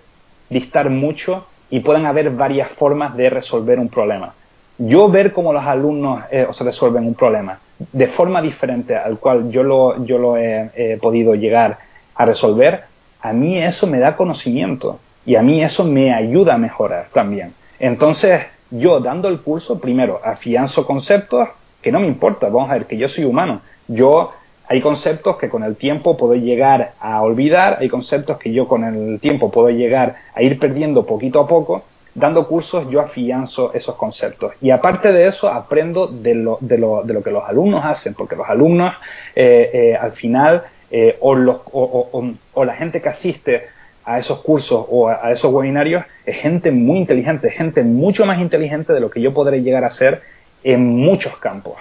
distar 0.48 0.90
mucho 0.90 1.46
y 1.70 1.80
pueden 1.80 2.06
haber 2.06 2.30
varias 2.30 2.70
formas 2.72 3.16
de 3.16 3.30
resolver 3.30 3.78
un 3.78 3.88
problema. 3.88 4.34
Yo 4.78 5.08
ver 5.08 5.32
cómo 5.32 5.52
los 5.52 5.64
alumnos 5.64 6.22
eh, 6.30 6.46
resuelven 6.60 7.06
un 7.06 7.14
problema 7.14 7.58
de 7.92 8.08
forma 8.08 8.42
diferente 8.42 8.96
al 8.96 9.18
cual 9.18 9.50
yo 9.50 9.62
lo, 9.62 10.04
yo 10.04 10.18
lo 10.18 10.36
he, 10.36 10.98
podido 11.00 11.34
llegar 11.34 11.78
a 12.14 12.24
resolver, 12.26 12.84
a 13.20 13.32
mí 13.32 13.58
eso 13.58 13.86
me 13.86 13.98
da 13.98 14.16
conocimiento 14.16 15.00
y 15.24 15.36
a 15.36 15.42
mí 15.42 15.62
eso 15.62 15.84
me 15.84 16.12
ayuda 16.12 16.54
a 16.54 16.58
mejorar 16.58 17.08
también. 17.12 17.54
Entonces, 17.78 18.42
yo 18.70 19.00
dando 19.00 19.28
el 19.28 19.40
curso, 19.40 19.80
primero, 19.80 20.20
afianzo 20.22 20.86
conceptos 20.86 21.48
que 21.80 21.90
no 21.90 22.00
me 22.00 22.06
importa, 22.06 22.48
vamos 22.48 22.70
a 22.70 22.74
ver, 22.74 22.86
que 22.86 22.98
yo 22.98 23.08
soy 23.08 23.24
humano. 23.24 23.62
Yo 23.88 24.32
hay 24.70 24.80
conceptos 24.80 25.36
que 25.36 25.48
con 25.48 25.64
el 25.64 25.74
tiempo 25.74 26.16
puedo 26.16 26.36
llegar 26.36 26.92
a 27.00 27.20
olvidar, 27.22 27.78
hay 27.80 27.88
conceptos 27.88 28.38
que 28.38 28.52
yo 28.52 28.68
con 28.68 28.84
el 28.84 29.18
tiempo 29.18 29.50
puedo 29.50 29.68
llegar 29.68 30.14
a 30.32 30.42
ir 30.42 30.60
perdiendo 30.60 31.04
poquito 31.04 31.40
a 31.40 31.48
poco. 31.48 31.82
Dando 32.14 32.46
cursos 32.46 32.88
yo 32.88 33.00
afianzo 33.00 33.72
esos 33.74 33.96
conceptos. 33.96 34.52
Y 34.60 34.70
aparte 34.70 35.12
de 35.12 35.26
eso, 35.26 35.48
aprendo 35.48 36.06
de 36.06 36.36
lo, 36.36 36.58
de 36.60 36.78
lo, 36.78 37.02
de 37.02 37.14
lo 37.14 37.20
que 37.20 37.32
los 37.32 37.42
alumnos 37.48 37.84
hacen, 37.84 38.14
porque 38.14 38.36
los 38.36 38.48
alumnos 38.48 38.94
eh, 39.34 39.70
eh, 39.72 39.96
al 39.96 40.12
final, 40.12 40.62
eh, 40.92 41.16
o, 41.18 41.34
los, 41.34 41.62
o, 41.72 42.32
o, 42.52 42.64
la 42.64 42.74
gente 42.74 43.02
que 43.02 43.08
asiste 43.08 43.64
a 44.04 44.20
esos 44.20 44.40
cursos 44.40 44.86
o 44.88 45.08
a, 45.08 45.32
esos 45.32 45.52
webinarios 45.52 46.04
es 46.24 46.36
gente 46.36 46.70
muy 46.70 46.98
inteligente, 46.98 47.50
gente 47.50 47.82
mucho 47.82 48.24
más 48.24 48.38
inteligente 48.38 48.92
de 48.92 49.00
lo 49.00 49.10
que 49.10 49.20
yo 49.20 49.34
podré 49.34 49.62
llegar 49.62 49.82
a 49.82 49.90
ser 49.90 50.22
en 50.62 50.86
muchos 50.86 51.36
campos. 51.38 51.74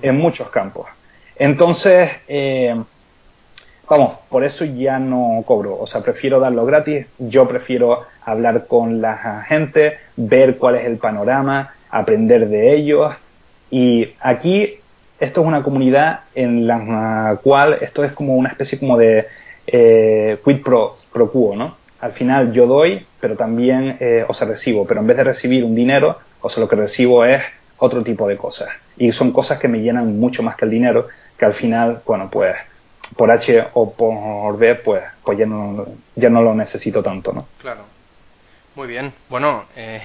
En 0.00 0.16
muchos 0.16 0.48
campos. 0.48 0.86
Entonces, 1.38 2.10
eh, 2.28 2.74
vamos, 3.88 4.18
por 4.28 4.44
eso 4.44 4.64
ya 4.64 4.98
no 4.98 5.42
cobro, 5.46 5.78
o 5.78 5.86
sea, 5.86 6.02
prefiero 6.02 6.40
darlo 6.40 6.64
gratis, 6.64 7.06
yo 7.18 7.46
prefiero 7.46 8.04
hablar 8.24 8.66
con 8.66 9.00
la 9.00 9.44
gente, 9.46 9.98
ver 10.16 10.56
cuál 10.56 10.76
es 10.76 10.86
el 10.86 10.96
panorama, 10.96 11.74
aprender 11.90 12.48
de 12.48 12.74
ellos. 12.74 13.14
Y 13.70 14.14
aquí 14.20 14.80
esto 15.18 15.40
es 15.40 15.46
una 15.46 15.62
comunidad 15.62 16.20
en 16.34 16.66
la 16.66 17.38
cual 17.42 17.78
esto 17.80 18.04
es 18.04 18.12
como 18.12 18.34
una 18.36 18.50
especie 18.50 18.78
como 18.78 18.96
de 18.96 19.26
eh, 19.66 20.38
quid 20.44 20.62
pro, 20.62 20.96
quo, 21.32 21.56
¿no? 21.56 21.76
Al 22.00 22.12
final 22.12 22.52
yo 22.52 22.66
doy, 22.66 23.06
pero 23.20 23.36
también, 23.36 23.96
eh, 24.00 24.24
o 24.28 24.34
sea, 24.34 24.46
recibo, 24.46 24.86
pero 24.86 25.00
en 25.00 25.06
vez 25.06 25.16
de 25.16 25.24
recibir 25.24 25.64
un 25.64 25.74
dinero, 25.74 26.18
o 26.40 26.50
sea, 26.50 26.60
lo 26.60 26.68
que 26.68 26.76
recibo 26.76 27.24
es 27.24 27.42
otro 27.78 28.02
tipo 28.02 28.28
de 28.28 28.36
cosas. 28.36 28.68
Y 28.96 29.12
son 29.12 29.32
cosas 29.32 29.58
que 29.58 29.68
me 29.68 29.80
llenan 29.80 30.18
mucho 30.18 30.42
más 30.42 30.56
que 30.56 30.66
el 30.66 30.70
dinero, 30.70 31.08
que 31.38 31.44
al 31.44 31.54
final, 31.54 32.02
bueno, 32.06 32.28
pues 32.30 32.56
por 33.16 33.30
H 33.30 33.68
o 33.74 33.92
por 33.92 34.58
B, 34.58 34.74
pues, 34.76 35.02
pues 35.24 35.38
ya, 35.38 35.46
no, 35.46 35.86
ya 36.14 36.28
no 36.28 36.42
lo 36.42 36.54
necesito 36.54 37.02
tanto, 37.02 37.32
¿no? 37.32 37.46
Claro. 37.60 37.84
Muy 38.74 38.88
bien. 38.88 39.12
Bueno, 39.28 39.64
eh, 39.76 40.02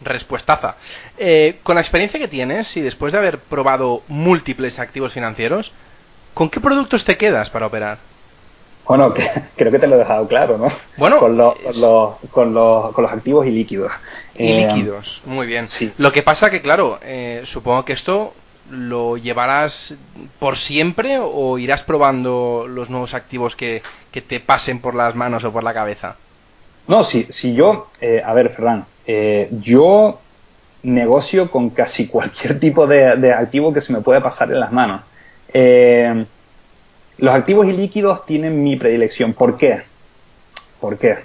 respuestaza. 0.00 0.76
Eh, 1.16 1.58
con 1.62 1.76
la 1.76 1.80
experiencia 1.80 2.18
que 2.18 2.28
tienes 2.28 2.76
y 2.76 2.80
después 2.80 3.12
de 3.12 3.18
haber 3.18 3.38
probado 3.38 4.02
múltiples 4.08 4.78
activos 4.78 5.12
financieros, 5.12 5.72
¿con 6.34 6.50
qué 6.50 6.60
productos 6.60 7.04
te 7.04 7.16
quedas 7.16 7.50
para 7.50 7.66
operar? 7.66 7.98
Bueno, 8.86 9.14
creo 9.56 9.70
que 9.70 9.78
te 9.78 9.86
lo 9.86 9.96
he 9.96 9.98
dejado 9.98 10.26
claro, 10.26 10.58
¿no? 10.58 10.68
Bueno, 10.96 11.18
con, 11.18 11.36
los, 11.36 11.54
con, 11.54 12.52
los, 12.52 12.92
con, 12.92 13.02
los, 13.02 13.12
activos 13.12 13.46
y 13.46 13.50
líquidos. 13.50 13.92
Y 14.34 14.50
eh, 14.50 14.66
líquidos, 14.66 15.22
muy 15.24 15.46
bien. 15.46 15.68
Sí. 15.68 15.92
Lo 15.96 16.12
que 16.12 16.22
pasa 16.22 16.50
que, 16.50 16.60
claro, 16.60 16.98
eh, 17.02 17.42
supongo 17.46 17.84
que 17.84 17.92
esto 17.92 18.34
lo 18.70 19.16
llevarás 19.16 19.94
por 20.38 20.56
siempre 20.56 21.18
o 21.20 21.58
irás 21.58 21.82
probando 21.82 22.66
los 22.68 22.90
nuevos 22.90 23.14
activos 23.14 23.56
que, 23.56 23.82
que 24.12 24.22
te 24.22 24.40
pasen 24.40 24.80
por 24.80 24.94
las 24.94 25.14
manos 25.14 25.44
o 25.44 25.52
por 25.52 25.62
la 25.62 25.74
cabeza. 25.74 26.16
No, 26.86 27.04
si, 27.04 27.24
si 27.30 27.54
yo, 27.54 27.88
eh, 28.00 28.22
a 28.24 28.32
ver, 28.32 28.50
Ferran, 28.50 28.86
yo 29.60 30.20
negocio 30.82 31.50
con 31.50 31.70
casi 31.70 32.06
cualquier 32.06 32.58
tipo 32.60 32.86
de, 32.86 33.16
de, 33.16 33.32
activo 33.32 33.72
que 33.72 33.80
se 33.80 33.92
me 33.92 34.00
pueda 34.00 34.22
pasar 34.22 34.50
en 34.50 34.60
las 34.60 34.72
manos. 34.72 35.02
Eh, 35.52 36.24
los 37.18 37.34
activos 37.34 37.66
y 37.66 37.72
líquidos 37.72 38.24
tienen 38.24 38.62
mi 38.62 38.76
predilección. 38.76 39.34
¿Por 39.34 39.58
qué? 39.58 39.82
¿Por 40.80 40.98
qué? 40.98 41.18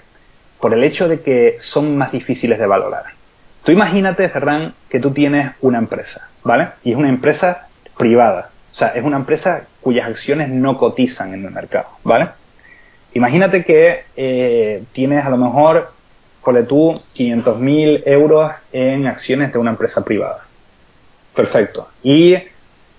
Por 0.60 0.74
el 0.74 0.84
hecho 0.84 1.08
de 1.08 1.22
que 1.22 1.58
son 1.62 1.98
más 1.98 2.12
difíciles 2.12 2.60
de 2.60 2.68
valorar. 2.68 3.15
Tú 3.66 3.72
imagínate, 3.72 4.30
Ferran, 4.30 4.76
que 4.90 5.00
tú 5.00 5.10
tienes 5.10 5.54
una 5.60 5.80
empresa, 5.80 6.30
¿vale? 6.44 6.68
Y 6.84 6.92
es 6.92 6.98
una 6.98 7.10
empresa 7.10 7.68
privada. 7.98 8.52
O 8.72 8.76
sea, 8.76 8.90
es 8.90 9.04
una 9.04 9.18
empresa 9.18 9.64
cuyas 9.82 10.08
acciones 10.08 10.50
no 10.50 10.78
cotizan 10.78 11.34
en 11.34 11.44
el 11.46 11.52
mercado, 11.52 11.88
¿vale? 12.04 12.30
Imagínate 13.16 13.66
que 13.66 14.04
eh, 14.16 14.84
tienes 14.92 15.26
a 15.26 15.32
lo 15.32 15.38
mejor, 15.38 15.92
ponle 16.44 16.62
tú, 16.62 17.02
500.000 17.16 18.04
euros 18.06 18.52
en 18.72 19.08
acciones 19.08 19.52
de 19.52 19.58
una 19.58 19.72
empresa 19.72 20.06
privada. 20.06 20.46
Perfecto. 21.34 21.90
Y 22.04 22.36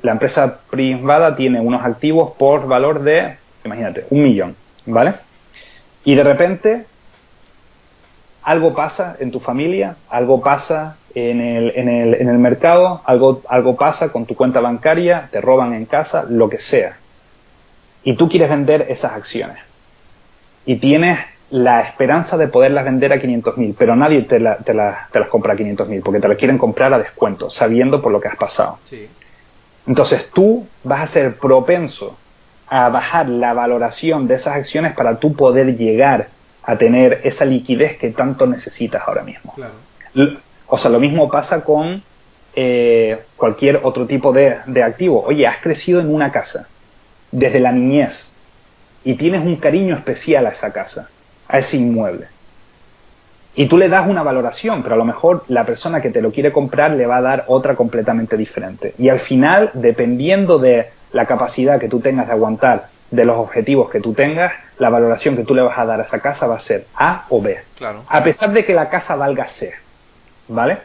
la 0.02 0.12
empresa 0.12 0.58
privada 0.68 1.36
tiene 1.36 1.60
unos 1.60 1.84
activos 1.84 2.32
por 2.36 2.66
valor 2.66 3.04
de, 3.04 3.36
imagínate, 3.64 4.06
un 4.10 4.24
millón, 4.24 4.56
¿vale? 4.84 5.14
Y 6.04 6.16
de 6.16 6.24
repente 6.24 6.86
algo 8.47 8.74
pasa 8.74 9.16
en 9.18 9.32
tu 9.32 9.40
familia, 9.40 9.97
algo 10.09 10.40
pasa 10.40 10.99
en 11.16 11.40
el, 11.40 11.72
en 11.74 11.88
el, 11.88 12.14
en 12.14 12.28
el 12.28 12.38
mercado, 12.38 13.03
algo, 13.05 13.42
algo 13.49 13.74
pasa 13.74 14.12
con 14.12 14.24
tu 14.24 14.36
cuenta 14.36 14.61
bancaria, 14.61 15.28
te 15.32 15.40
roban 15.40 15.74
en 15.74 15.84
casa, 15.84 16.24
lo 16.28 16.49
que 16.49 16.59
sea. 16.59 16.97
Y 18.05 18.14
tú 18.14 18.28
quieres 18.28 18.49
vender 18.49 18.86
esas 18.88 19.14
acciones. 19.14 19.59
Y 20.64 20.76
tienes 20.76 21.18
la 21.51 21.80
esperanza 21.80 22.36
de 22.36 22.47
poderlas 22.47 22.84
vender 22.84 23.12
a 23.12 23.16
500.000, 23.16 23.74
pero 23.76 23.97
nadie 23.97 24.22
te, 24.22 24.38
te, 24.38 24.64
te, 24.64 24.74
las 24.74 25.28
compra 25.28 25.55
a 25.55 25.57
500.000 25.57 26.03
porque 26.05 26.20
te 26.20 26.28
las 26.28 26.38
quieren 26.38 26.57
comprar 26.57 26.94
a 26.94 27.01
descuento, 27.01 27.51
sabiendo 27.51 28.01
por 28.01 28.12
lo 28.12 28.20
que 28.20 28.28
has 28.28 28.36
pasado. 28.36 28.78
Sí. 28.88 29.09
Entonces 29.88 30.30
tú 30.32 30.68
vas 30.84 31.01
a 31.01 31.07
ser 31.09 31.34
propenso 31.38 32.16
a 32.68 32.90
bajar 32.90 33.28
la 33.28 33.55
valoración 33.55 34.28
de 34.28 34.36
esas 34.36 34.55
acciones 34.55 34.94
para 34.94 35.18
tú 35.18 35.34
poder 35.34 35.76
llegar 35.76 36.28
a 36.66 36.76
tener 36.76 37.20
esa 37.24 37.44
liquidez 37.44 37.96
que 37.96 38.10
tanto 38.10 38.46
necesitas 38.46 39.02
ahora 39.06 39.22
mismo. 39.22 39.54
O 40.66 40.78
sea, 40.78 40.90
lo 40.90 41.00
mismo 41.00 41.30
pasa 41.30 41.64
con 41.64 42.02
eh, 42.54 43.22
cualquier 43.36 43.80
otro 43.82 44.06
tipo 44.06 44.32
de, 44.32 44.58
de 44.66 44.82
activo. 44.82 45.22
Oye, 45.24 45.46
has 45.46 45.58
crecido 45.58 46.00
en 46.00 46.12
una 46.12 46.32
casa 46.32 46.68
desde 47.30 47.60
la 47.60 47.72
niñez 47.72 48.32
y 49.04 49.14
tienes 49.14 49.42
un 49.42 49.56
cariño 49.56 49.94
especial 49.94 50.46
a 50.46 50.50
esa 50.50 50.72
casa, 50.72 51.08
a 51.48 51.58
ese 51.58 51.76
inmueble 51.76 52.28
y 53.58 53.66
tú 53.66 53.78
le 53.78 53.88
das 53.88 54.06
una 54.06 54.22
valoración, 54.22 54.82
pero 54.82 54.94
a 54.94 54.98
lo 54.98 55.06
mejor 55.06 55.44
la 55.48 55.64
persona 55.64 56.02
que 56.02 56.10
te 56.10 56.20
lo 56.20 56.30
quiere 56.30 56.52
comprar 56.52 56.90
le 56.92 57.06
va 57.06 57.16
a 57.16 57.22
dar 57.22 57.44
otra 57.48 57.74
completamente 57.74 58.36
diferente. 58.36 58.94
Y 58.98 59.08
al 59.08 59.18
final, 59.18 59.70
dependiendo 59.72 60.58
de 60.58 60.90
la 61.12 61.24
capacidad 61.24 61.80
que 61.80 61.88
tú 61.88 62.00
tengas 62.00 62.26
de 62.26 62.34
aguantar 62.34 62.88
de 63.11 63.24
los 63.24 63.36
objetivos 63.36 63.90
que 63.90 64.00
tú 64.00 64.14
tengas, 64.14 64.52
la 64.78 64.90
valoración 64.90 65.36
que 65.36 65.44
tú 65.44 65.54
le 65.54 65.62
vas 65.62 65.78
a 65.78 65.86
dar 65.86 66.00
a 66.00 66.04
esa 66.04 66.20
casa 66.20 66.46
va 66.46 66.57
a 66.57 66.61
ser 66.61 66.86
A 66.94 67.26
o 67.28 67.40
B. 67.40 67.59
Claro. 67.76 68.04
A 68.09 68.22
pesar 68.22 68.52
de 68.52 68.64
que 68.64 68.74
la 68.74 68.88
casa 68.88 69.16
valga 69.16 69.46
C. 69.48 69.72
¿Vale? 70.48 70.78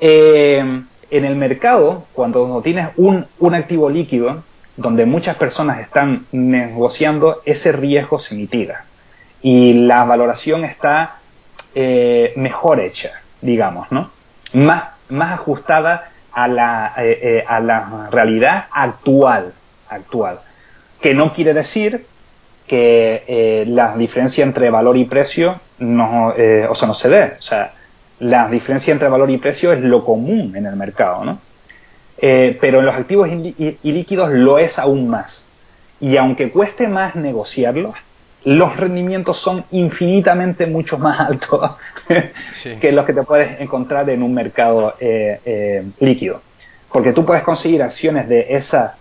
Eh, 0.00 0.82
en 1.10 1.24
el 1.24 1.36
mercado, 1.36 2.04
cuando 2.12 2.60
tienes 2.62 2.88
un, 2.96 3.26
un 3.38 3.54
activo 3.54 3.88
líquido, 3.88 4.42
donde 4.76 5.06
muchas 5.06 5.36
personas 5.36 5.80
están 5.80 6.26
negociando, 6.32 7.42
ese 7.44 7.72
riesgo 7.72 8.18
se 8.18 8.34
mitiga. 8.34 8.84
Y 9.40 9.72
la 9.72 10.04
valoración 10.04 10.64
está 10.64 11.16
eh, 11.74 12.32
mejor 12.36 12.80
hecha, 12.80 13.12
digamos, 13.40 13.90
¿no? 13.90 14.10
Más, 14.52 14.84
más 15.08 15.32
ajustada 15.32 16.10
a 16.32 16.48
la, 16.48 16.92
eh, 16.98 17.18
eh, 17.22 17.44
a 17.46 17.60
la 17.60 18.08
realidad 18.10 18.66
actual, 18.70 19.52
actual. 19.88 20.40
Que 21.00 21.14
no 21.14 21.32
quiere 21.32 21.54
decir 21.54 22.06
que 22.66 23.64
la 23.68 23.96
diferencia 23.96 24.42
entre 24.42 24.70
valor 24.70 24.96
y 24.96 25.04
precio 25.04 25.60
no, 25.78 26.28
o 26.28 26.74
sea, 26.74 26.88
no 26.88 26.94
se 26.94 27.08
dé. 27.08 27.34
O 27.38 27.42
sea, 27.42 27.74
la 28.18 28.48
diferencia 28.48 28.92
entre 28.92 29.08
valor 29.08 29.30
y 29.30 29.38
precio 29.38 29.72
es 29.72 29.80
lo 29.80 30.04
común 30.04 30.54
en 30.56 30.66
el 30.66 30.74
mercado, 30.74 31.24
¿no? 31.24 31.40
pero 32.18 32.80
en 32.80 32.86
los 32.86 32.94
activos 32.94 33.28
y 33.28 33.92
líquidos 33.92 34.30
lo 34.30 34.58
es 34.58 34.78
aún 34.78 35.08
más. 35.08 35.46
Y 36.00 36.16
aunque 36.16 36.50
cueste 36.50 36.88
más 36.88 37.14
negociarlos, 37.14 37.96
los 38.46 38.76
rendimientos 38.76 39.38
son 39.38 39.64
infinitamente 39.72 40.66
mucho 40.66 40.98
más 40.98 41.18
altos 41.18 41.72
que 42.80 42.92
los 42.92 43.04
que 43.04 43.12
te 43.12 43.22
puedes 43.24 43.60
encontrar 43.60 44.08
en 44.08 44.22
un 44.22 44.32
mercado 44.32 44.94
eh, 45.00 45.40
eh, 45.44 45.84
líquido. 45.98 46.40
Porque 46.92 47.12
tú 47.12 47.24
puedes 47.24 47.42
conseguir 47.42 47.82
acciones 47.82 48.28
de 48.28 48.46
esa 48.50 48.98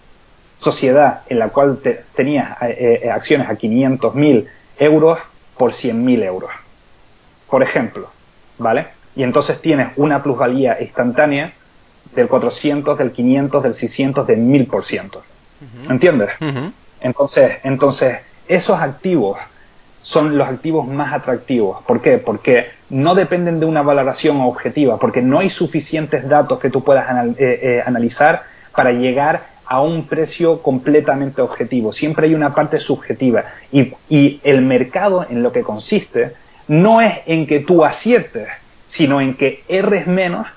sociedad 0.59 1.21
en 1.27 1.39
la 1.39 1.49
cual 1.49 1.79
te, 1.81 2.03
tenías 2.15 2.57
eh, 2.61 3.09
acciones 3.11 3.49
a 3.49 3.53
500.000 3.53 4.47
euros 4.79 5.19
por 5.57 5.71
100.000 5.71 6.23
euros. 6.23 6.51
Por 7.49 7.63
ejemplo, 7.63 8.09
¿vale? 8.57 8.87
Y 9.15 9.23
entonces 9.23 9.61
tienes 9.61 9.89
una 9.95 10.21
plusvalía 10.23 10.81
instantánea 10.81 11.53
del 12.13 12.27
400, 12.27 12.97
del 12.97 13.11
500, 13.11 13.63
del 13.63 13.73
600, 13.73 14.27
del 14.27 14.39
1000%. 14.39 15.19
¿Entiendes? 15.89 16.29
Entonces, 16.99 17.57
entonces 17.63 18.17
esos 18.47 18.79
activos 18.79 19.37
son 20.01 20.37
los 20.37 20.47
activos 20.47 20.87
más 20.87 21.13
atractivos. 21.13 21.83
¿Por 21.85 22.01
qué? 22.01 22.19
Porque 22.19 22.67
no 22.89 23.15
dependen 23.15 23.59
de 23.59 23.65
una 23.65 23.81
valoración 23.81 24.41
objetiva, 24.41 24.99
porque 24.99 25.21
no 25.21 25.39
hay 25.39 25.49
suficientes 25.49 26.27
datos 26.29 26.59
que 26.59 26.69
tú 26.69 26.83
puedas 26.83 27.07
eh, 27.09 27.35
eh, 27.39 27.83
analizar 27.85 28.43
para 28.75 28.91
llegar 28.91 29.54
a 29.65 29.81
un 29.81 30.05
precio 30.07 30.61
completamente 30.61 31.41
objetivo. 31.41 31.91
Siempre 31.91 32.27
hay 32.27 32.35
una 32.35 32.53
parte 32.53 32.79
subjetiva. 32.79 33.45
Y, 33.71 33.93
y, 34.09 34.39
el 34.43 34.61
mercado 34.61 35.25
en 35.29 35.43
lo 35.43 35.51
que 35.51 35.63
consiste 35.63 36.33
no 36.67 37.01
es 37.01 37.19
en 37.25 37.47
que 37.47 37.61
tú 37.61 37.83
aciertes, 37.83 38.47
sino 38.87 39.21
en 39.21 39.35
que 39.35 39.63
erres 39.67 40.07
menos 40.07 40.47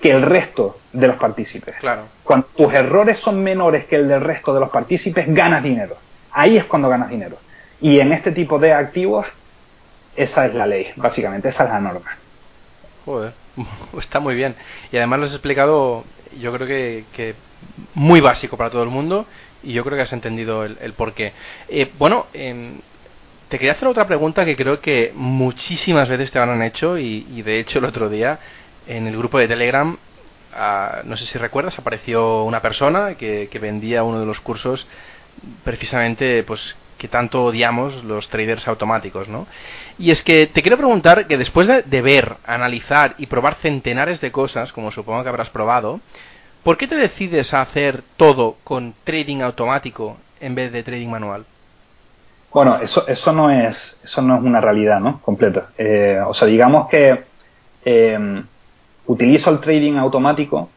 que 0.00 0.10
el 0.10 0.22
resto 0.22 0.78
de 0.92 1.06
los 1.06 1.16
partícipes. 1.16 1.76
Claro. 1.76 2.04
Cuando 2.24 2.46
tus 2.56 2.72
errores 2.72 3.18
son 3.18 3.42
menores 3.42 3.84
que 3.84 3.96
el 3.96 4.08
del 4.08 4.20
resto 4.20 4.54
de 4.54 4.60
los 4.60 4.70
partícipes, 4.70 5.26
ganas 5.28 5.62
dinero. 5.62 5.96
Ahí 6.32 6.56
es 6.56 6.64
cuando 6.64 6.88
ganas 6.88 7.10
dinero. 7.10 7.36
Y 7.80 8.00
en 8.00 8.12
este 8.12 8.32
tipo 8.32 8.58
de 8.58 8.72
activos, 8.72 9.26
esa 10.16 10.46
es 10.46 10.54
la 10.54 10.66
ley, 10.66 10.88
básicamente, 10.96 11.48
esa 11.48 11.64
es 11.64 11.70
la 11.70 11.80
norma. 11.80 12.16
Joder, 13.04 13.32
está 13.98 14.20
muy 14.20 14.34
bien. 14.34 14.54
Y 14.92 14.96
además 14.96 15.18
lo 15.20 15.26
has 15.26 15.32
explicado, 15.32 16.04
yo 16.38 16.52
creo 16.52 16.66
que, 16.66 17.34
muy 17.94 18.20
básico 18.20 18.56
para 18.56 18.70
todo 18.70 18.82
el 18.82 18.90
mundo 18.90 19.26
y 19.62 19.72
yo 19.72 19.84
creo 19.84 19.96
que 19.96 20.02
has 20.02 20.12
entendido 20.12 20.64
el, 20.64 20.78
el 20.80 20.92
porqué. 20.94 21.32
Eh, 21.68 21.90
bueno, 21.98 22.26
em, 22.32 22.78
te 23.48 23.58
quería 23.58 23.72
hacer 23.72 23.88
otra 23.88 24.06
pregunta 24.06 24.44
que 24.44 24.56
creo 24.56 24.80
que 24.80 25.12
muchísimas 25.14 26.08
veces 26.08 26.30
te 26.30 26.38
han 26.38 26.62
hecho 26.62 26.98
y, 26.98 27.42
de 27.42 27.58
hecho 27.58 27.78
el 27.78 27.84
otro 27.84 28.08
día 28.08 28.38
en 28.86 29.06
el 29.06 29.16
grupo 29.16 29.38
de 29.38 29.48
Telegram, 29.48 29.96
ah, 30.54 31.02
no 31.04 31.16
sé 31.16 31.26
si 31.26 31.38
recuerdas, 31.38 31.78
apareció 31.78 32.44
una 32.44 32.60
persona 32.62 33.14
que, 33.14 33.48
que 33.50 33.58
vendía 33.58 34.04
uno 34.04 34.20
de 34.20 34.26
los 34.26 34.40
cursos 34.40 34.86
precisamente 35.64 36.42
pues 36.44 36.76
que 37.00 37.08
tanto 37.08 37.44
odiamos 37.44 38.04
los 38.04 38.28
traders 38.28 38.68
automáticos, 38.68 39.26
¿no? 39.26 39.46
Y 39.98 40.10
es 40.10 40.22
que 40.22 40.46
te 40.46 40.60
quiero 40.60 40.76
preguntar 40.76 41.26
que 41.26 41.38
después 41.38 41.66
de, 41.66 42.02
ver, 42.02 42.36
analizar 42.46 43.14
y 43.16 43.26
probar 43.26 43.54
centenares 43.56 44.20
de 44.20 44.30
cosas, 44.30 44.70
como 44.72 44.92
supongo 44.92 45.22
que 45.22 45.30
habrás 45.30 45.48
probado, 45.48 46.00
¿por 46.62 46.76
qué 46.76 46.86
te 46.86 46.96
decides 46.96 47.52
a 47.54 47.62
hacer 47.62 48.02
todo 48.16 48.56
con 48.64 48.94
trading 49.04 49.40
automático 49.40 50.16
en 50.40 50.54
vez 50.54 50.72
de 50.72 50.82
trading 50.82 51.08
manual? 51.08 51.44
Bueno, 52.52 52.78
eso, 52.80 53.06
eso 53.06 53.32
no 53.32 53.50
es 53.50 54.00
eso 54.04 54.22
no 54.22 54.36
es 54.36 54.42
una 54.42 54.60
realidad, 54.60 55.00
¿no? 55.00 55.20
Completa. 55.20 55.68
Eh, 55.78 56.20
o 56.26 56.34
sea, 56.34 56.48
digamos 56.48 56.88
que 56.88 57.24
eh, 57.84 58.42
utilizo 59.06 59.50
el 59.50 59.60
trading 59.60 59.94
automático 59.94 60.70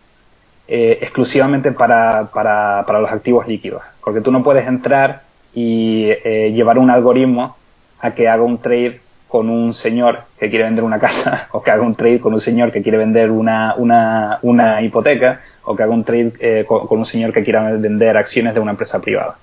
exclusivamente 0.66 1.72
para, 1.74 2.30
para, 2.34 2.84
para, 2.88 3.02
los 3.02 3.12
activos 3.12 3.48
líquidos. 3.48 3.84
Porque 4.04 4.22
tú 4.22 4.32
no 4.32 4.44
puedes 4.44 4.66
entrar 4.68 5.24
y 5.54 6.08
llevar 6.52 6.80
un 6.80 6.90
algoritmo 6.90 7.58
a 8.00 8.12
que 8.12 8.28
haga 8.28 8.42
un 8.42 8.58
trade 8.58 9.02
con 9.34 9.50
un 9.50 9.74
señor 9.74 10.26
que 10.40 10.48
quiere 10.48 10.66
vender 10.66 10.84
una 10.84 11.00
casa, 11.00 11.48
o 11.54 11.64
que 11.64 11.72
haga 11.72 11.82
un 11.82 11.96
trade 11.96 12.20
con 12.20 12.36
un 12.36 12.40
señor 12.40 12.72
que 12.72 12.84
quiere 12.84 13.00
vender 13.00 13.32
una, 13.32 13.74
una, 13.76 14.38
una 14.44 14.80
hipoteca, 14.84 15.42
o 15.64 15.76
que 15.76 15.82
haga 15.82 15.92
un 15.92 16.04
trade 16.04 16.34
eh, 16.40 16.66
con, 16.68 17.00
un 17.00 17.06
señor 17.08 17.34
que 17.34 17.44
quiera 17.44 17.72
vender 17.72 18.16
acciones 18.16 18.54
de 18.54 18.60
una 18.60 18.74
empresa 18.74 19.02
privada. 19.02 19.40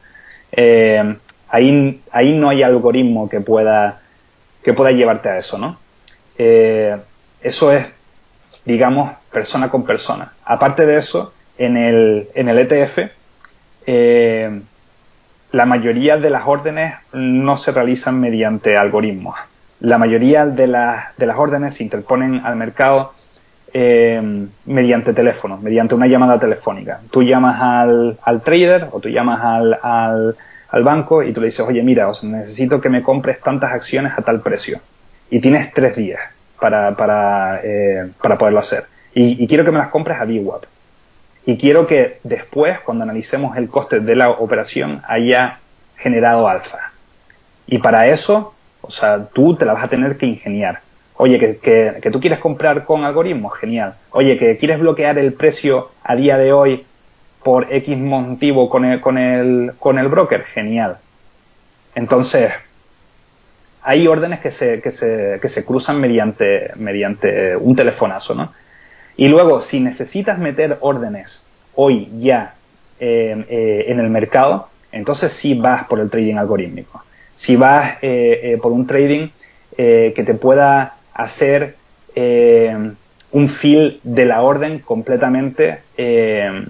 Eh, 0.52 1.16
ahí, 1.48 2.00
ahí 2.12 2.38
no 2.38 2.50
hay 2.50 2.62
algoritmo 2.62 3.28
que 3.28 3.40
pueda, 3.40 3.98
que 4.62 4.74
pueda 4.74 4.92
llevarte 4.92 5.28
a 5.28 5.38
eso, 5.38 5.58
¿no? 5.58 5.76
Eh, 6.38 6.96
eso 7.42 7.72
es, 7.72 7.84
digamos, 8.64 9.10
persona 9.32 9.70
con 9.70 9.84
persona. 9.84 10.34
Aparte 10.44 10.86
de 10.86 10.98
eso, 10.98 11.32
en 11.58 11.76
el, 11.76 12.28
en 12.36 12.48
el 12.48 12.58
ETF, 12.60 13.10
la 15.50 15.66
mayoría 15.66 16.16
de 16.16 16.30
las 16.30 16.46
órdenes 16.46 16.94
no 17.12 17.56
se 17.56 17.72
realizan 17.72 18.20
mediante 18.20 18.76
algoritmos. 18.76 19.34
La 19.80 19.98
mayoría 19.98 20.46
de, 20.46 20.66
las, 20.66 21.16
de 21.16 21.26
las 21.26 21.38
órdenes 21.38 21.74
se 21.74 21.82
interponen 21.82 22.42
al 22.44 22.56
mercado 22.56 23.12
eh, 23.72 24.48
mediante 24.66 25.12
teléfono, 25.12 25.56
mediante 25.58 25.94
una 25.94 26.06
llamada 26.06 26.38
telefónica. 26.38 27.00
Tú 27.10 27.22
llamas 27.22 27.60
al, 27.62 28.18
al 28.22 28.42
trader 28.42 28.88
o 28.92 29.00
tú 29.00 29.08
llamas 29.08 29.40
al, 29.42 30.34
al, 30.70 30.82
banco 30.82 31.22
y 31.22 31.32
tú 31.32 31.40
le 31.40 31.46
dices, 31.46 31.64
oye, 31.66 31.82
mira, 31.82 32.10
necesito 32.22 32.80
que 32.80 32.88
me 32.88 33.02
compres 33.02 33.40
tantas 33.40 33.72
acciones 33.72 34.12
a 34.16 34.22
tal 34.22 34.40
precio. 34.40 34.80
Y 35.30 35.40
tienes 35.40 35.72
tres 35.72 35.96
días 35.96 36.20
para, 36.58 36.96
para, 36.96 37.60
eh, 37.62 38.10
para 38.20 38.36
poderlo 38.36 38.60
hacer. 38.60 38.84
Y, 39.14 39.42
y, 39.42 39.46
quiero 39.46 39.64
que 39.64 39.70
me 39.70 39.78
las 39.78 39.88
compres 39.88 40.18
a 40.20 40.24
VWAP. 40.24 40.64
Y 41.46 41.56
quiero 41.56 41.86
que 41.86 42.18
después, 42.22 42.80
cuando 42.80 43.04
analicemos 43.04 43.56
el 43.56 43.68
coste 43.68 44.00
de 44.00 44.14
la 44.14 44.30
operación, 44.30 45.00
haya 45.06 45.58
generado 45.96 46.48
alfa. 46.48 46.92
Y 47.66 47.78
para 47.78 48.08
eso, 48.08 48.54
o 48.90 48.92
sea, 48.92 49.28
tú 49.32 49.54
te 49.54 49.64
la 49.64 49.72
vas 49.72 49.84
a 49.84 49.88
tener 49.88 50.16
que 50.16 50.26
ingeniar. 50.26 50.80
Oye, 51.14 51.38
que, 51.38 51.58
que, 52.02 52.10
tú 52.10 52.18
quieres 52.18 52.40
comprar 52.40 52.84
con 52.84 53.04
algoritmos, 53.04 53.56
genial. 53.58 53.94
Oye, 54.10 54.36
que 54.36 54.56
quieres 54.56 54.80
bloquear 54.80 55.16
el 55.16 55.34
precio 55.34 55.90
a 56.02 56.16
día 56.16 56.36
de 56.36 56.52
hoy 56.52 56.84
por 57.44 57.72
X 57.72 57.96
motivo 57.96 58.68
con 58.68 58.84
el, 58.84 59.00
con 59.00 59.16
el, 59.16 59.72
con 59.78 59.98
el 60.00 60.08
broker, 60.08 60.42
genial. 60.44 60.96
Entonces, 61.94 62.52
hay 63.82 64.08
órdenes 64.08 64.40
que 64.40 64.50
se, 64.50 64.80
que 64.80 64.90
se, 64.90 65.38
que 65.40 65.48
se 65.48 65.64
cruzan 65.64 66.00
mediante, 66.00 66.72
mediante 66.74 67.56
un 67.56 67.76
telefonazo, 67.76 68.34
¿no? 68.34 68.52
Y 69.16 69.28
luego, 69.28 69.60
si 69.60 69.78
necesitas 69.78 70.36
meter 70.38 70.78
órdenes 70.80 71.46
hoy 71.76 72.10
ya 72.18 72.54
eh, 72.98 73.44
eh, 73.48 73.84
en 73.86 74.00
el 74.00 74.10
mercado, 74.10 74.68
entonces 74.90 75.32
sí 75.34 75.54
vas 75.54 75.84
por 75.84 76.00
el 76.00 76.10
trading 76.10 76.36
algorítmico. 76.36 77.04
Si 77.40 77.56
vas 77.56 77.98
eh, 78.02 78.58
por 78.62 78.72
un 78.72 78.86
trading 78.86 79.28
que 79.76 80.22
te 80.26 80.34
pueda 80.34 80.96
hacer 81.14 81.76
eh, 82.14 82.92
un 83.32 83.48
fill 83.48 84.00
de 84.02 84.24
la 84.24 84.42
orden 84.42 84.80
completamente 84.80 85.82
eh, 85.96 86.66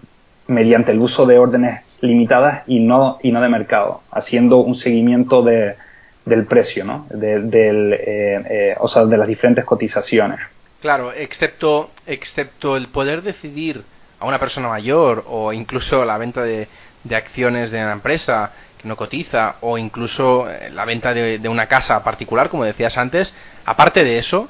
mediante 0.46 0.92
el 0.92 1.00
uso 1.00 1.26
de 1.26 1.38
órdenes 1.38 1.82
limitadas 2.00 2.64
y 2.66 2.80
no, 2.80 3.18
y 3.22 3.32
no 3.32 3.40
de 3.40 3.48
mercado, 3.48 4.02
haciendo 4.10 4.58
un 4.58 4.74
seguimiento 4.74 5.42
de, 5.42 5.76
del 6.24 6.44
precio, 6.46 6.84
¿no? 6.84 7.06
De, 7.08 7.40
del, 7.40 7.94
eh, 7.98 8.76
o 8.78 8.88
sea, 8.88 9.04
de 9.06 9.16
las 9.16 9.28
diferentes 9.28 9.64
cotizaciones. 9.64 10.40
Claro, 10.80 11.12
excepto, 11.12 11.90
excepto 12.06 12.76
el 12.76 12.88
poder 12.88 13.22
decidir 13.22 13.82
a 14.18 14.26
una 14.26 14.38
persona 14.38 14.68
mayor 14.68 15.24
o 15.28 15.52
incluso 15.52 16.04
la 16.04 16.18
venta 16.18 16.42
de, 16.42 16.68
de 17.04 17.16
acciones 17.16 17.70
de 17.70 17.78
una 17.78 17.92
empresa 17.92 18.52
no 18.84 18.96
cotiza 18.96 19.56
o 19.60 19.78
incluso 19.78 20.46
la 20.72 20.84
venta 20.84 21.12
de, 21.14 21.48
una 21.48 21.66
casa 21.66 22.02
particular, 22.02 22.48
como 22.48 22.64
decías 22.64 22.96
antes, 22.98 23.34
Aparte 23.70 24.02
de 24.04 24.18
eso, 24.18 24.48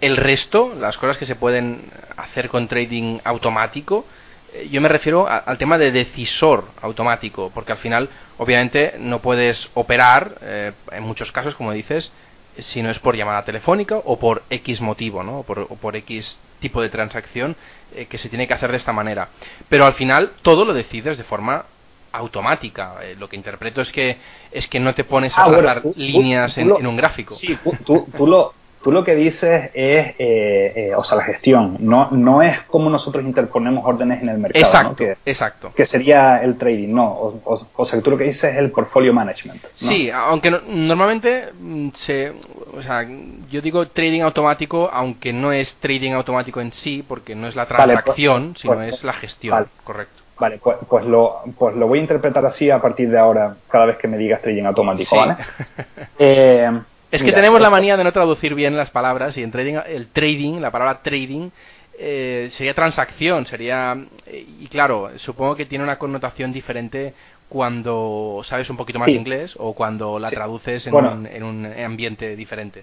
el 0.00 0.16
resto, 0.16 0.74
las 0.74 0.96
cosas 0.96 1.18
que 1.18 1.26
se 1.26 1.36
pueden 1.36 1.84
hacer 2.16 2.48
con 2.48 2.68
trading 2.68 3.18
automático, 3.24 4.06
eh, 4.54 4.68
yo 4.70 4.80
me 4.80 4.88
refiero 4.88 5.28
al 5.28 5.58
tema 5.58 5.78
de 5.78 5.92
decisor 5.92 6.64
automático, 6.80 7.50
porque 7.52 7.72
al 7.72 7.78
final, 7.78 8.08
obviamente, 8.38 8.94
no 8.98 9.20
puedes 9.20 9.68
operar, 9.74 10.38
eh, 10.40 10.72
en 10.90 11.02
muchos 11.02 11.32
casos, 11.32 11.54
como 11.54 11.72
dices, 11.72 12.12
si 12.58 12.82
no 12.82 12.90
es 12.90 12.98
por 12.98 13.16
llamada 13.16 13.44
telefónica 13.44 13.96
o 13.96 14.18
por 14.18 14.42
X 14.48 14.80
motivo, 14.80 15.22
¿no? 15.22 15.40
O 15.40 15.42
por, 15.44 15.96
X 15.96 16.38
tipo 16.60 16.80
de 16.80 16.90
transacción 16.90 17.56
eh, 17.94 18.06
que 18.06 18.18
se 18.18 18.28
tiene 18.28 18.46
que 18.46 18.54
hacer 18.54 18.70
de 18.70 18.76
esta 18.76 18.92
manera. 18.92 19.28
Pero 19.68 19.84
al 19.84 19.94
final 19.94 20.32
todo 20.42 20.64
lo 20.64 20.72
decides 20.72 21.18
de 21.18 21.24
forma 21.24 21.64
automática. 22.12 22.96
lo 23.18 23.28
que 23.28 23.36
interpreto 23.36 23.80
es 23.80 23.90
que 23.90 24.18
es 24.50 24.66
que 24.68 24.78
no 24.78 24.94
te 24.94 25.04
pones 25.04 25.36
a 25.36 25.44
ah, 25.44 25.82
líneas 25.96 26.56
en, 26.58 26.70
un 26.70 26.96
gráfico. 26.96 27.34
Sí, 27.34 27.58
tú, 27.84 28.06
tú, 28.16 28.26
lo, 28.26 28.54
Tú 28.82 28.90
lo 28.90 29.04
que 29.04 29.14
dices 29.14 29.70
es, 29.74 30.06
eh, 30.18 30.74
eh, 30.76 30.92
o 30.96 31.04
sea, 31.04 31.16
la 31.16 31.24
gestión, 31.24 31.76
no, 31.78 32.10
no 32.10 32.42
es 32.42 32.62
como 32.62 32.90
nosotros 32.90 33.24
interponemos 33.24 33.84
órdenes 33.86 34.22
en 34.22 34.28
el 34.28 34.38
mercado, 34.38 34.64
exacto, 34.64 34.96
que, 34.96 35.16
exacto. 35.24 35.72
que 35.72 35.86
sería 35.86 36.38
el 36.38 36.58
trading, 36.58 36.92
no, 36.92 37.06
o, 37.06 37.68
o, 37.76 37.84
sea, 37.84 38.00
tú 38.02 38.10
lo 38.10 38.18
que 38.18 38.24
dices 38.24 38.52
es 38.52 38.56
el 38.56 38.72
portfolio 38.72 39.14
management. 39.14 39.64
Sí, 39.76 40.10
aunque 40.10 40.50
normalmente 40.50 41.52
mm, 41.56 41.90
se, 41.94 42.32
o 42.76 42.82
sea, 42.82 43.06
yo 43.48 43.60
digo 43.60 43.86
trading 43.86 44.22
automático, 44.22 44.90
aunque 44.92 45.32
no 45.32 45.52
es 45.52 45.74
trading 45.74 46.12
automático 46.12 46.60
en 46.60 46.72
sí, 46.72 47.04
porque 47.06 47.36
no 47.36 47.46
es 47.46 47.54
la 47.54 47.68
pues, 47.68 47.84
transacción, 47.84 48.56
sino 48.56 48.74
pues, 48.74 48.96
es 48.96 49.04
la 49.04 49.12
gestión, 49.12 49.68
correcto. 49.84 50.21
Vale, 50.38 50.58
pues, 50.62 50.78
pues, 50.88 51.04
lo, 51.04 51.42
pues 51.58 51.76
lo 51.76 51.86
voy 51.86 51.98
a 51.98 52.02
interpretar 52.02 52.44
así 52.46 52.70
a 52.70 52.80
partir 52.80 53.10
de 53.10 53.18
ahora, 53.18 53.56
cada 53.68 53.86
vez 53.86 53.98
que 53.98 54.08
me 54.08 54.16
digas 54.16 54.42
trading 54.42 54.64
automático, 54.64 55.16
¿vale? 55.16 55.36
eh, 56.18 56.70
es 57.10 57.22
que 57.22 57.32
tenemos 57.32 57.60
la 57.60 57.70
manía 57.70 57.96
de 57.96 58.04
no 58.04 58.12
traducir 58.12 58.54
bien 58.54 58.76
las 58.76 58.90
palabras 58.90 59.36
y 59.36 59.42
en 59.42 59.50
trading, 59.50 59.76
el 59.86 60.08
trading, 60.08 60.60
la 60.60 60.70
palabra 60.70 61.00
trading, 61.02 61.50
eh, 61.98 62.48
sería 62.54 62.74
transacción, 62.74 63.44
sería... 63.46 63.96
Y 64.26 64.66
claro, 64.68 65.10
supongo 65.16 65.54
que 65.54 65.66
tiene 65.66 65.84
una 65.84 65.98
connotación 65.98 66.52
diferente 66.52 67.12
cuando 67.50 68.40
sabes 68.44 68.70
un 68.70 68.78
poquito 68.78 68.98
más 68.98 69.06
de 69.06 69.12
inglés 69.12 69.54
o 69.58 69.74
cuando 69.74 70.18
la 70.18 70.30
traduces 70.30 70.86
en, 70.86 70.94
un, 70.94 71.26
en, 71.26 71.42
un, 71.42 71.66
ambiente 71.66 72.34
diferente. 72.34 72.82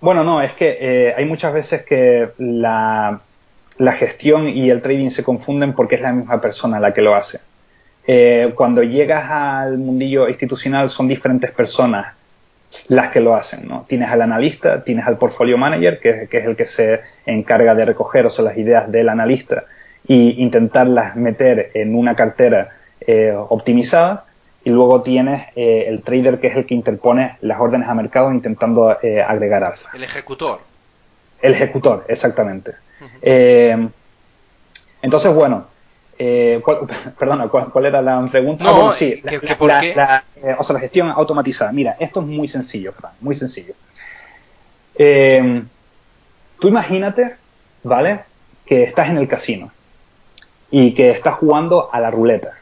Bueno, 0.00 0.22
no, 0.22 0.40
es 0.40 0.52
que 0.52 0.78
eh, 0.80 1.14
hay 1.16 1.24
muchas 1.24 1.52
veces 1.52 1.84
que 1.84 2.28
la, 2.38 3.20
la, 3.78 3.92
gestión 3.92 4.48
y 4.48 4.70
el 4.70 4.82
trading 4.82 5.10
se 5.10 5.24
confunden 5.24 5.72
porque 5.74 5.94
es 5.94 6.00
la 6.00 6.12
misma 6.12 6.40
persona 6.40 6.78
la 6.80 6.92
que 6.92 7.02
lo 7.02 7.14
hace. 7.14 7.40
Eh, 8.06 8.52
cuando 8.54 8.82
llegas 8.82 9.30
al 9.30 9.76
mundillo 9.76 10.28
institucional 10.28 10.88
son 10.88 11.08
diferentes 11.08 11.50
personas 11.50 12.14
las 12.88 13.10
que 13.10 13.20
lo 13.20 13.34
hacen, 13.34 13.68
¿no? 13.68 13.84
Tienes 13.88 14.10
al 14.10 14.22
analista, 14.22 14.82
tienes 14.82 15.06
al 15.06 15.18
portfolio 15.18 15.58
manager, 15.58 16.00
que, 16.00 16.28
es 16.30 16.44
el 16.46 16.56
que 16.56 16.66
se 16.66 17.00
encarga 17.26 17.74
de 17.74 17.84
recoger 17.84 18.26
o 18.26 18.30
sea, 18.30 18.44
las 18.44 18.56
ideas 18.56 18.90
del 18.90 19.08
analista 19.08 19.64
e 20.06 20.14
intentarlas 20.14 21.16
meter 21.16 21.70
en 21.74 21.94
una 21.94 22.14
cartera 22.14 22.70
eh, 23.00 23.34
optimizada, 23.36 24.24
y 24.64 24.70
luego 24.70 25.02
tienes 25.02 25.48
eh, 25.56 25.84
el 25.88 26.02
trader, 26.02 26.40
que 26.40 26.48
es 26.48 26.56
el 26.56 26.66
que 26.66 26.74
interpone 26.74 27.36
las 27.40 27.60
órdenes 27.60 27.88
a 27.88 27.94
mercado 27.94 28.32
intentando 28.32 28.90
agregar 28.90 29.64
alfa. 29.64 29.90
El 29.94 30.04
ejecutor. 30.04 30.60
El 31.40 31.54
ejecutor, 31.54 32.04
exactamente. 32.08 32.72
Entonces, 35.02 35.34
bueno, 35.34 35.66
eh, 36.18 36.60
perdona, 37.18 37.48
¿cuál, 37.48 37.86
era 37.86 38.02
la 38.02 38.26
pregunta? 38.30 38.64
No, 38.64 38.92
sí, 38.92 39.22
la, 39.22 40.24
o 40.58 40.64
sea, 40.64 40.74
la 40.74 40.80
gestión 40.80 41.10
automatizada. 41.10 41.72
Mira, 41.72 41.96
esto 42.00 42.20
es 42.20 42.26
muy 42.26 42.48
sencillo, 42.48 42.92
Fran, 42.92 43.12
muy 43.20 43.36
sencillo. 43.36 43.74
Eh, 44.96 45.62
tú 46.58 46.68
imagínate, 46.68 47.36
¿vale? 47.84 48.20
Que 48.66 48.82
estás 48.82 49.08
en 49.08 49.18
el 49.18 49.28
casino 49.28 49.70
y 50.70 50.92
que 50.92 51.10
estás 51.10 51.36
jugando 51.36 51.88
a 51.92 52.00
la 52.00 52.10
ruleta, 52.10 52.54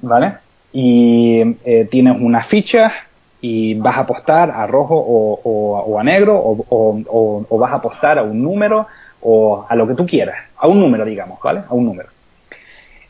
¿vale? 0.00 0.34
Y 0.72 1.56
eh, 1.64 1.88
tienes 1.90 2.16
unas 2.20 2.46
fichas 2.46 2.92
y 3.40 3.74
vas 3.74 3.96
a 3.96 4.00
apostar 4.00 4.50
a 4.50 4.66
rojo 4.66 4.94
o, 4.96 5.98
a 5.98 6.04
negro 6.04 6.36
o, 6.36 7.44
o 7.48 7.58
vas 7.58 7.72
a 7.72 7.76
apostar 7.76 8.18
a 8.18 8.22
un 8.22 8.40
número 8.42 8.86
o 9.22 9.64
a 9.68 9.74
lo 9.74 9.86
que 9.86 9.94
tú 9.94 10.06
quieras, 10.06 10.36
a 10.56 10.66
un 10.66 10.80
número, 10.80 11.04
digamos, 11.04 11.40
¿vale? 11.42 11.62
A 11.68 11.74
un 11.74 11.86
número. 11.86 12.08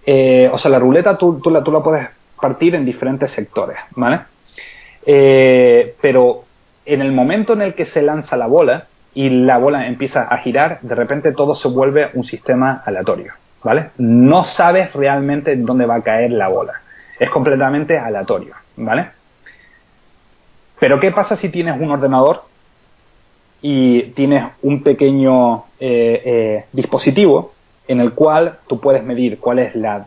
Eh, 0.04 0.48
o 0.52 0.58
sea, 0.58 0.70
la 0.70 0.78
ruleta 0.78 1.16
tú, 1.16 1.40
tú, 1.40 1.50
la, 1.50 1.62
tú, 1.62 1.72
la, 1.72 1.80
puedes 1.80 2.08
partir 2.40 2.74
en 2.74 2.84
diferentes 2.84 3.30
sectores, 3.30 3.78
¿vale? 3.92 4.20
Eh, 5.06 5.94
pero 6.00 6.44
en 6.84 7.02
el 7.02 7.12
momento 7.12 7.52
en 7.52 7.62
el 7.62 7.74
que 7.74 7.86
se 7.86 8.02
lanza 8.02 8.36
la 8.36 8.46
bola 8.46 8.86
y 9.14 9.28
la 9.30 9.58
bola 9.58 9.86
empieza 9.86 10.22
a 10.22 10.38
girar, 10.38 10.80
de 10.82 10.94
repente 10.94 11.32
todo 11.32 11.54
se 11.54 11.68
vuelve 11.68 12.10
un 12.14 12.24
sistema 12.24 12.82
aleatorio, 12.84 13.32
¿vale? 13.62 13.90
No 13.98 14.44
sabes 14.44 14.92
realmente 14.92 15.54
dónde 15.56 15.86
va 15.86 15.96
a 15.96 16.02
caer 16.02 16.32
la 16.32 16.48
bola. 16.48 16.74
Es 17.18 17.30
completamente 17.30 17.98
aleatorio, 17.98 18.54
¿vale? 18.76 19.10
Pero 20.80 20.98
¿qué 20.98 21.12
pasa 21.12 21.36
si 21.36 21.48
tienes 21.48 21.80
un 21.80 21.90
ordenador 21.90 22.42
y 23.60 24.02
tienes 24.14 24.44
un 24.62 24.82
pequeño 24.82 25.64
eh, 25.84 26.64
dispositivo 26.72 27.52
en 27.88 28.00
el 28.00 28.12
cual 28.12 28.58
tú 28.68 28.78
puedes 28.80 29.02
medir 29.02 29.38
cuál 29.38 29.58
es 29.58 29.74
la 29.74 30.06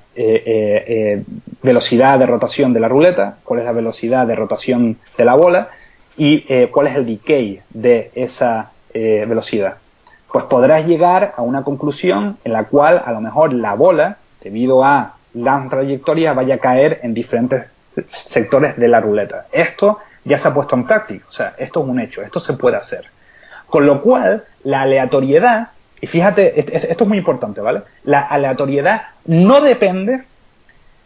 velocidad 1.61 2.17
de 2.17 2.25
rotación 2.25 2.73
de 2.73 2.79
la 2.79 2.87
ruleta, 2.87 3.37
cuál 3.43 3.59
es 3.59 3.65
la 3.65 3.73
velocidad 3.73 4.25
de 4.25 4.35
rotación 4.35 4.97
de 5.17 5.25
la 5.25 5.35
bola 5.35 5.69
y 6.15 6.45
cuál 6.67 6.87
es 6.87 6.95
el 6.95 7.05
decay 7.05 7.59
de 7.69 8.11
esa 8.15 8.71
velocidad. 8.93 9.75
Pues 10.31 10.45
podrás 10.45 10.87
llegar 10.87 11.33
a 11.35 11.41
una 11.41 11.63
conclusión 11.63 12.37
en 12.45 12.53
la 12.53 12.63
cual 12.63 13.01
a 13.05 13.11
lo 13.11 13.19
mejor 13.19 13.51
la 13.51 13.73
bola, 13.73 14.17
debido 14.41 14.83
a 14.83 15.15
la 15.33 15.67
trayectoria, 15.69 16.31
vaya 16.31 16.55
a 16.55 16.59
caer 16.59 17.01
en 17.03 17.13
diferentes 17.13 17.65
sectores 18.29 18.77
de 18.77 18.87
la 18.87 19.01
ruleta. 19.01 19.47
Esto 19.51 19.99
ya 20.23 20.37
se 20.37 20.47
ha 20.47 20.53
puesto 20.53 20.75
en 20.75 20.85
práctica, 20.85 21.25
o 21.29 21.31
sea, 21.31 21.55
esto 21.57 21.83
es 21.83 21.87
un 21.87 21.99
hecho, 21.99 22.21
esto 22.21 22.39
se 22.39 22.53
puede 22.53 22.77
hacer. 22.77 23.05
Con 23.67 23.85
lo 23.85 24.01
cual, 24.01 24.43
la 24.63 24.81
aleatoriedad, 24.81 25.69
y 26.01 26.07
fíjate, 26.07 26.59
esto 26.89 27.03
es 27.03 27.07
muy 27.07 27.17
importante, 27.17 27.61
¿vale? 27.61 27.81
La 28.03 28.21
aleatoriedad 28.21 29.03
no 29.25 29.61
depende 29.61 30.23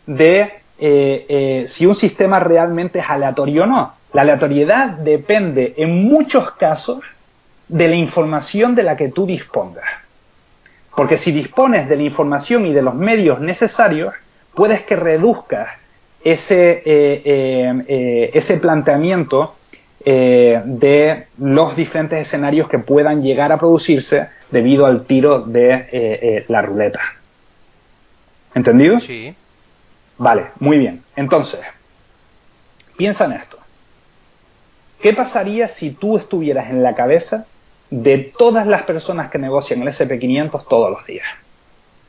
de 0.05 0.41
eh, 0.81 1.25
eh, 1.29 1.67
si 1.69 1.85
un 1.85 1.95
sistema 1.95 2.39
realmente 2.39 2.99
es 2.99 3.09
aleatorio 3.09 3.63
o 3.63 3.67
no. 3.67 3.93
La 4.13 4.21
aleatoriedad 4.21 4.89
depende 4.97 5.75
en 5.77 6.03
muchos 6.03 6.51
casos 6.51 7.03
de 7.67 7.87
la 7.87 7.95
información 7.95 8.75
de 8.75 8.83
la 8.83 8.97
que 8.97 9.09
tú 9.09 9.25
dispongas. 9.25 9.85
Porque 10.95 11.17
si 11.17 11.31
dispones 11.31 11.87
de 11.87 11.95
la 11.95 12.03
información 12.03 12.65
y 12.65 12.73
de 12.73 12.81
los 12.81 12.95
medios 12.95 13.39
necesarios, 13.39 14.13
puedes 14.55 14.83
que 14.83 14.95
reduzcas 14.95 15.69
ese, 16.23 16.81
eh, 16.83 18.31
ese 18.33 18.57
planteamiento 18.57 19.55
eh, 20.05 20.61
de 20.65 21.27
los 21.37 21.75
diferentes 21.75 22.27
escenarios 22.27 22.69
que 22.69 22.79
puedan 22.79 23.21
llegar 23.21 23.51
a 23.51 23.57
producirse 23.57 24.29
debido 24.51 24.85
al 24.85 25.05
tiro 25.05 25.41
de 25.41 26.45
la 26.47 26.61
ruleta. 26.61 27.01
¿Entendido? 28.55 28.99
Sí. 29.01 29.35
Vale, 30.17 30.47
muy 30.59 30.77
bien. 30.77 31.03
Entonces, 31.15 31.61
piensa 32.97 33.25
en 33.25 33.33
esto. 33.33 33.57
¿Qué 35.01 35.13
pasaría 35.13 35.69
si 35.69 35.91
tú 35.91 36.17
estuvieras 36.17 36.69
en 36.69 36.83
la 36.83 36.93
cabeza 36.93 37.45
de 37.89 38.33
todas 38.37 38.67
las 38.67 38.83
personas 38.83 39.31
que 39.31 39.37
negocian 39.37 39.81
el 39.81 39.87
SP500 39.87 40.67
todos 40.67 40.91
los 40.91 41.05
días? 41.05 41.25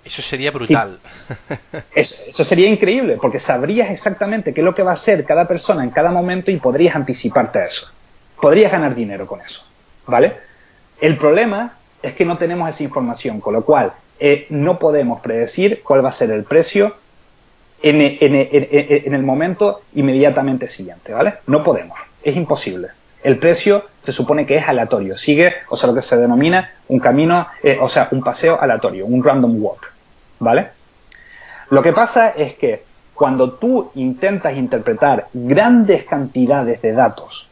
Eso 0.05 0.23
sería 0.23 0.51
brutal. 0.51 0.99
Eso, 1.95 2.45
sería 2.45 2.69
increíble, 2.69 3.19
porque 3.21 3.41
sabrías 3.41 3.91
exactamente 3.91 4.55
qué 4.55 4.61
es 4.61 4.65
lo 4.65 4.75
que 4.75 4.83
va 4.83 4.93
a 4.93 4.95
hacer 4.95 5.25
cada 5.25 5.47
persona 5.47 5.85
en 5.85 5.91
cada 5.91 6.11
momento 6.11 6.51
y 6.51 6.57
podrías 6.57 6.97
anticiparte 6.97 7.59
a 7.59 7.67
eso. 7.67 7.91
Podrías 8.41 8.73
ganar 8.73 8.95
dinero 8.95 9.27
con 9.27 9.41
eso. 9.43 9.63
¿Vale? 10.07 10.37
El 11.01 11.19
problema 11.19 11.77
es 12.03 12.15
que 12.15 12.25
no 12.25 12.39
tenemos 12.39 12.69
esa 12.71 12.83
información, 12.83 13.41
con 13.41 13.53
lo 13.53 13.65
cual 13.65 13.93
eh, 14.19 14.47
no 14.49 14.79
podemos 14.79 15.21
predecir 15.21 15.83
cuál 15.83 16.05
va 16.05 16.11
a 16.11 16.13
ser 16.13 16.31
el 16.31 16.45
precio 16.45 16.97
en, 17.83 18.01
en 18.01 19.15
el 19.15 19.23
momento 19.23 19.83
inmediatamente 19.95 20.69
siguiente. 20.69 21.13
¿Vale? 21.13 21.35
No 21.47 21.63
podemos. 21.63 21.99
Es 22.23 22.37
imposible. 22.37 22.89
El 23.23 23.39
precio 23.39 23.85
se 24.01 24.13
supone 24.13 24.47
que 24.47 24.57
es 24.57 24.67
aleatorio, 24.67 25.17
sigue, 25.17 25.55
o 25.69 25.77
sea, 25.77 25.89
lo 25.89 25.95
que 25.95 26.03
se 26.03 26.17
denomina 26.17 26.71
un 26.89 27.01
camino, 27.01 27.47
eh, 27.63 27.79
o 27.81 27.89
sea, 27.89 28.09
un 28.13 28.23
paseo 28.23 28.61
aleatorio, 28.61 29.07
un 29.07 29.23
random 29.23 29.63
walk, 29.63 29.93
¿vale? 30.39 30.69
Lo 31.69 31.83
que 31.83 31.93
pasa 31.93 32.31
es 32.31 32.55
que 32.55 32.83
cuando 33.15 33.53
tú 33.53 33.91
intentas 33.95 34.57
interpretar 34.57 35.27
grandes 35.35 36.05
cantidades 36.05 36.81
de 36.81 36.93
datos, 36.93 37.47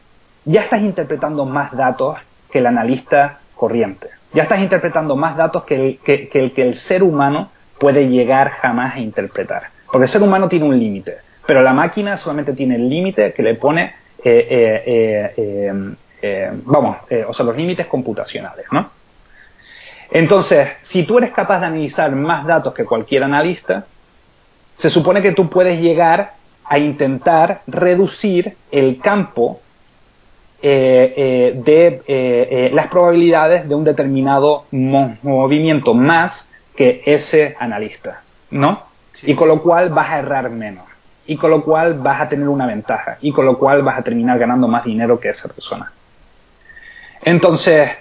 ya 0.45 0.61
estás 0.61 0.81
interpretando 0.81 1.45
más 1.45 1.71
datos 1.77 2.17
que 2.49 2.59
el 2.59 2.65
analista 2.65 3.39
corriente. 3.55 4.09
Ya 4.33 4.43
estás 4.43 4.59
interpretando 4.59 5.15
más 5.15 5.37
datos 5.37 5.63
que 5.65 5.75
el 5.75 5.99
que, 5.99 6.29
el, 6.33 6.53
que 6.53 6.61
el 6.61 6.75
ser 6.75 7.03
humano 7.03 7.51
puede 7.77 8.09
llegar 8.09 8.49
jamás 8.49 8.95
a 8.95 8.99
interpretar. 8.99 9.69
Porque 9.91 10.05
el 10.05 10.09
ser 10.09 10.23
humano 10.23 10.49
tiene 10.49 10.65
un 10.65 10.79
límite, 10.79 11.17
pero 11.45 11.61
la 11.61 11.73
máquina 11.73 12.17
solamente 12.17 12.53
tiene 12.53 12.75
el 12.75 12.89
límite 12.89 13.33
que 13.33 13.43
le 13.43 13.55
pone 13.55 13.93
vamos, 16.65 16.97
o 17.27 17.33
sea, 17.33 17.45
los 17.45 17.55
límites 17.55 17.87
computacionales, 17.87 18.65
¿no? 18.71 18.89
Entonces, 20.11 20.69
si 20.83 21.03
tú 21.03 21.19
eres 21.19 21.31
capaz 21.31 21.59
de 21.59 21.67
analizar 21.67 22.11
más 22.11 22.45
datos 22.45 22.73
que 22.73 22.83
cualquier 22.83 23.23
analista, 23.23 23.85
se 24.77 24.89
supone 24.89 25.21
que 25.21 25.33
tú 25.33 25.49
puedes 25.49 25.79
llegar 25.79 26.33
a 26.65 26.79
intentar 26.79 27.61
reducir 27.67 28.57
el 28.71 28.99
campo 28.99 29.61
de 30.61 31.61
las 32.73 32.87
probabilidades 32.87 33.69
de 33.69 33.75
un 33.75 33.83
determinado 33.83 34.65
movimiento 34.71 35.93
más 35.93 36.49
que 36.75 37.01
ese 37.05 37.55
analista, 37.59 38.23
¿no? 38.51 38.83
Y 39.21 39.35
con 39.35 39.47
lo 39.47 39.61
cual 39.61 39.89
vas 39.89 40.09
a 40.09 40.19
errar 40.19 40.49
menos 40.49 40.88
y 41.29 41.37
con 41.37 41.51
lo 41.51 41.63
cual 41.63 41.93
vas 41.93 42.21
a 42.21 42.27
tener 42.27 42.47
una 42.47 42.65
ventaja 42.65 43.19
y 43.21 43.31
con 43.31 43.45
lo 43.45 43.59
cual 43.59 43.83
vas 43.83 43.99
a 43.99 44.01
terminar 44.01 44.39
ganando 44.39 44.67
más 44.67 44.83
dinero 44.83 45.19
que 45.19 45.29
esa 45.29 45.47
persona. 45.47 45.91
Entonces, 47.21 47.91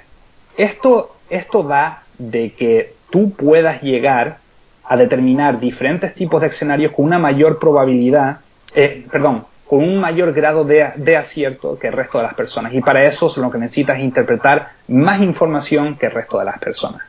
esto, 0.57 1.15
esto 1.29 1.63
da 1.63 2.05
de 2.17 2.55
que 2.55 2.95
tú 3.11 3.35
puedas 3.35 3.83
llegar 3.83 4.39
a 4.83 4.97
determinar 4.97 5.61
diferentes 5.61 6.15
tipos 6.15 6.41
de 6.41 6.47
escenarios 6.47 6.93
con 6.93 7.05
una 7.05 7.19
mayor 7.19 7.59
probabilidad, 7.59 8.39
eh, 8.75 9.05
perdón, 9.13 9.45
con 9.67 9.81
un 9.81 10.01
mayor 10.01 10.33
grado 10.33 10.65
de, 10.65 10.93
de, 10.97 11.19
acierto 11.19 11.79
que 11.79 11.89
el 11.89 11.93
resto 11.93 12.17
de 12.17 12.25
las 12.25 12.35
personas. 12.35 12.73
Y 12.73 12.81
para 12.81 13.05
eso 13.05 13.31
lo 13.37 13.51
que 13.51 13.59
necesitas 13.59 13.99
es 13.99 14.05
interpretar 14.05 14.71
más 14.89 15.21
información 15.21 15.99
que 15.99 16.07
el 16.07 16.13
resto 16.13 16.39
de 16.39 16.47
las 16.47 16.59
personas. 16.59 17.03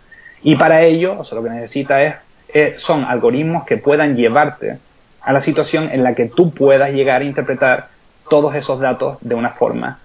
Y 0.43 0.57
para 0.57 0.81
ello, 0.81 1.21
lo 1.31 1.43
que 1.43 1.49
necesitas 1.49 2.01
es, 2.01 2.15
eh, 2.53 2.75
son 2.77 3.05
algoritmos 3.05 3.63
que 3.63 3.77
puedan 3.77 4.17
llevarte 4.17 4.79
a 5.21 5.33
la 5.33 5.41
situación 5.41 5.89
en 5.91 6.03
la 6.03 6.15
que 6.15 6.25
tú 6.25 6.53
puedas 6.53 6.91
llegar 6.91 7.21
a 7.21 7.25
interpretar 7.25 7.89
todos 8.29 8.55
esos 8.55 8.79
datos 8.79 9.17
de 9.21 9.35
una 9.35 9.51
forma 9.51 9.99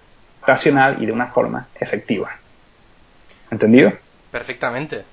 racional 0.45 1.01
y 1.01 1.05
de 1.05 1.11
una 1.11 1.27
forma 1.27 1.67
efectiva. 1.79 2.31
¿Entendido? 3.51 3.93
Perfectamente. 4.31 5.03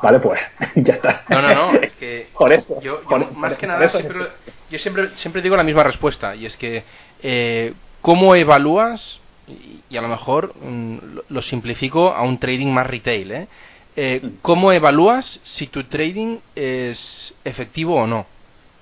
Vale, 0.00 0.20
pues 0.20 0.40
ya 0.76 0.94
está. 0.94 1.24
No, 1.28 1.42
no, 1.42 1.54
no, 1.54 1.80
es 1.80 1.92
que 1.94 2.28
por 2.38 2.52
eso, 2.52 2.80
yo, 2.80 3.00
más 3.34 3.56
que 3.56 3.66
nada 3.66 3.88
siempre, 3.88 4.28
yo 4.70 4.78
siempre, 4.78 5.10
siempre 5.16 5.42
digo 5.42 5.56
la 5.56 5.62
misma 5.62 5.82
respuesta 5.82 6.34
y 6.36 6.46
es 6.46 6.56
que 6.56 6.84
eh, 7.22 7.72
cómo 8.02 8.34
evalúas 8.34 9.20
y, 9.48 9.96
a 9.96 10.02
lo 10.02 10.08
mejor 10.08 10.54
mm, 10.60 10.98
lo, 11.28 11.42
simplifico 11.42 12.12
a 12.12 12.22
un 12.22 12.38
trading 12.38 12.68
más 12.68 12.86
retail, 12.86 13.32
¿eh? 13.32 13.48
¿eh? 13.96 14.30
¿Cómo 14.42 14.72
evalúas 14.72 15.40
si 15.44 15.68
tu 15.68 15.84
trading 15.84 16.38
es 16.54 17.34
efectivo 17.44 17.96
o 17.96 18.06
no? 18.06 18.26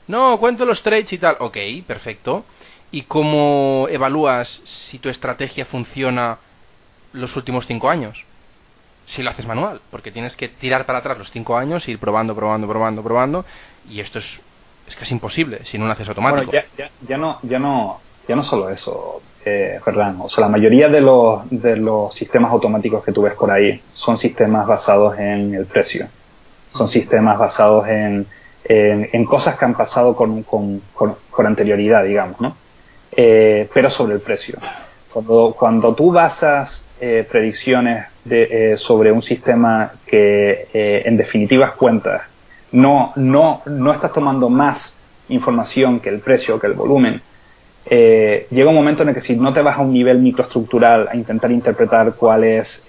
No, 0.06 0.38
cuento 0.38 0.64
los 0.64 0.82
trades 0.82 1.12
y 1.12 1.18
tal. 1.18 1.36
Ok, 1.40 1.56
perfecto. 1.86 2.44
¿Y 2.90 3.02
cómo 3.02 3.86
evalúas 3.90 4.48
si 4.64 4.98
tu 4.98 5.08
estrategia 5.08 5.64
funciona 5.64 6.38
los 7.12 7.34
últimos 7.36 7.66
cinco 7.66 7.88
años? 7.88 8.24
Si 9.06 9.22
lo 9.22 9.30
haces 9.30 9.46
manual, 9.46 9.80
porque 9.90 10.10
tienes 10.10 10.36
que 10.36 10.48
tirar 10.48 10.86
para 10.86 11.00
atrás 11.00 11.18
los 11.18 11.30
cinco 11.30 11.56
años, 11.56 11.86
ir 11.88 11.98
probando, 11.98 12.34
probando, 12.34 12.68
probando, 12.68 13.02
probando, 13.02 13.44
y 13.90 14.00
esto 14.00 14.18
es, 14.18 14.40
es 14.86 14.96
casi 14.96 15.12
imposible 15.12 15.64
si 15.64 15.76
no 15.76 15.86
lo 15.86 15.92
haces 15.92 16.08
automático. 16.08 16.52
Bueno, 16.52 16.66
ya, 16.78 16.90
ya, 17.06 17.18
no, 17.18 17.38
ya 17.42 17.58
no, 17.58 18.00
ya 18.26 18.36
no 18.36 18.44
solo 18.44 18.70
eso, 18.70 19.20
eh, 19.44 19.78
O 19.84 20.28
sea, 20.30 20.42
la 20.42 20.48
mayoría 20.48 20.88
de 20.88 21.00
los, 21.00 21.42
de 21.50 21.76
los 21.76 22.14
sistemas 22.14 22.50
automáticos 22.52 23.04
que 23.04 23.12
tú 23.12 23.22
ves 23.22 23.34
por 23.34 23.50
ahí 23.50 23.82
son 23.92 24.16
sistemas 24.16 24.66
basados 24.66 25.18
en 25.18 25.54
el 25.54 25.66
precio. 25.66 26.08
Son 26.74 26.88
sistemas 26.88 27.38
basados 27.38 27.86
en 27.88 28.26
en, 28.64 29.24
cosas 29.24 29.56
que 29.56 29.64
han 29.64 29.74
pasado 29.74 30.16
con, 30.16 30.42
con, 30.42 30.80
con, 30.94 31.46
anterioridad, 31.46 32.04
digamos, 32.04 32.40
¿no? 32.40 32.56
Eh, 33.12 33.68
pero 33.72 33.90
sobre 33.90 34.14
el 34.14 34.20
precio. 34.20 34.58
Cuando, 35.12 35.54
cuando 35.56 35.94
tú 35.94 36.10
basas 36.10 36.86
eh, 37.00 37.26
predicciones 37.30 38.06
eh, 38.28 38.74
sobre 38.76 39.12
un 39.12 39.22
sistema 39.22 39.92
que 40.06 40.68
en 40.72 41.16
definitivas 41.16 41.72
cuentas 41.72 42.22
no, 42.72 43.12
no, 43.16 43.62
no 43.66 43.92
estás 43.92 44.12
tomando 44.12 44.48
más 44.48 44.98
información 45.28 46.00
que 46.00 46.08
el 46.08 46.20
precio, 46.20 46.58
que 46.58 46.66
el 46.66 46.72
volumen, 46.72 47.22
llega 47.86 48.68
un 48.70 48.74
momento 48.74 49.02
en 49.02 49.10
el 49.10 49.14
que 49.14 49.20
si 49.20 49.36
no 49.36 49.52
te 49.52 49.60
vas 49.60 49.76
a 49.76 49.82
un 49.82 49.92
nivel 49.92 50.18
microestructural 50.18 51.08
a 51.08 51.16
intentar 51.16 51.52
interpretar 51.52 52.14
cuál 52.14 52.44
es, 52.44 52.84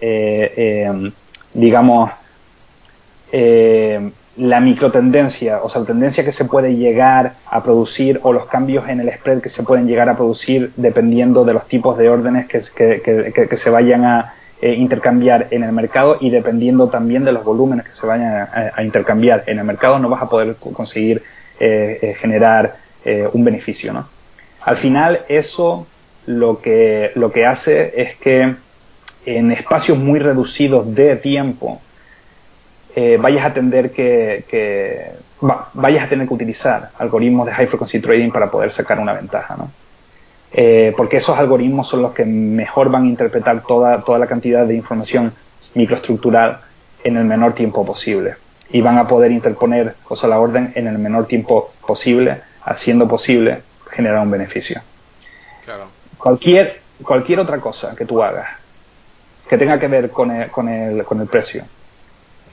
digamos, 1.54 2.12
la 4.38 4.60
microtendencia, 4.60 5.62
o 5.64 5.70
sea, 5.70 5.82
la 5.82 5.88
tendencia 5.88 6.26
que 6.26 6.32
se 6.32 6.46
puede 6.46 6.76
llegar 6.76 7.36
a 7.46 7.64
producir 7.64 8.20
o 8.24 8.34
los 8.34 8.46
cambios 8.48 8.88
en 8.90 9.00
el 9.00 9.12
spread 9.14 9.42
que 9.42 9.50
se 9.50 9.64
pueden 9.64 9.88
llegar 9.88 10.10
a 10.10 10.18
producir 10.18 10.72
dependiendo 10.76 11.46
de 11.46 11.54
los 11.54 11.68
tipos 11.68 11.98
de 11.98 12.10
órdenes 12.10 12.48
que, 12.48 12.62
se 12.62 13.70
vayan 13.70 14.04
a 14.04 14.34
eh, 14.62 14.74
intercambiar 14.74 15.48
en 15.52 15.64
el 15.64 15.72
mercado 15.72 16.18
y 16.20 16.30
dependiendo 16.30 16.90
también 16.90 17.24
de 17.24 17.32
los 17.32 17.46
volúmenes 17.46 17.86
que 17.86 17.94
se 17.94 18.06
vayan 18.06 18.48
a, 18.76 18.84
intercambiar 18.84 19.44
en 19.48 19.60
el 19.60 19.66
mercado, 19.66 20.00
no 20.00 20.10
vas 20.10 20.22
a 20.22 20.30
poder 20.30 20.56
conseguir 20.58 21.24
eh, 21.60 22.00
eh, 22.02 22.16
generar 22.20 22.84
un 23.34 23.44
beneficio, 23.46 23.94
¿no? 23.94 24.08
Al 24.62 24.78
final, 24.78 25.26
eso 25.30 25.86
lo 26.26 26.60
que, 26.60 27.12
lo 27.14 27.32
que 27.32 27.46
hace 27.46 27.94
es 28.02 28.16
que 28.16 28.56
en 29.28 29.52
espacios 29.52 30.00
muy 30.00 30.18
reducidos 30.18 30.96
de 30.96 31.16
tiempo, 31.18 31.82
eh, 32.96 33.18
vayas 33.20 33.46
a 33.46 33.54
tener 33.54 33.92
que, 33.92 35.12
vayas 35.74 36.06
a 36.06 36.10
tener 36.10 36.28
que 36.28 36.34
utilizar 36.34 36.92
algoritmos 36.98 37.46
de 37.46 37.54
high 37.54 37.68
frequency 37.68 38.00
trading 38.00 38.32
para 38.32 38.50
poder 38.50 38.72
sacar 38.72 39.00
una 39.00 39.14
ventaja, 39.14 39.56
¿no? 39.58 39.70
Eh, 40.54 40.94
porque 40.96 41.18
esos 41.18 41.38
algoritmos 41.38 41.90
son 41.90 42.02
los 42.02 42.14
que 42.14 42.24
mejor 42.24 42.90
van 42.90 43.04
a 43.04 43.08
interpretar 43.08 43.64
toda, 43.64 44.04
toda 44.06 44.18
la 44.18 44.28
cantidad 44.28 44.66
de 44.66 44.76
información 44.76 45.34
microestructural 45.74 46.62
en 47.04 47.18
el 47.18 47.26
menor 47.26 47.54
tiempo 47.54 47.86
posible 47.86 48.36
y 48.70 48.80
van 48.80 48.98
a 48.98 49.08
poder 49.08 49.32
interponer 49.32 49.96
cosas 50.04 50.26
a 50.26 50.28
la 50.30 50.40
orden 50.40 50.72
en 50.76 50.88
el 50.88 50.98
menor 50.98 51.28
tiempo 51.28 51.72
posible, 51.86 52.42
haciendo 52.64 53.08
posible 53.08 53.64
generar 53.92 54.20
un 54.22 54.32
beneficio. 54.32 54.82
Cualquier, 56.18 56.80
cualquier 57.04 57.42
otra 57.42 57.60
cosa 57.60 57.94
que 57.96 58.06
tú 58.06 58.24
hagas 58.24 58.48
que 59.48 59.58
tenga 59.58 59.80
que 59.80 59.88
ver 59.88 60.10
con 60.10 60.32
el, 60.32 60.50
con 60.50 60.70
el, 60.70 61.04
con 61.04 61.22
el 61.22 61.28
precio, 61.28 61.66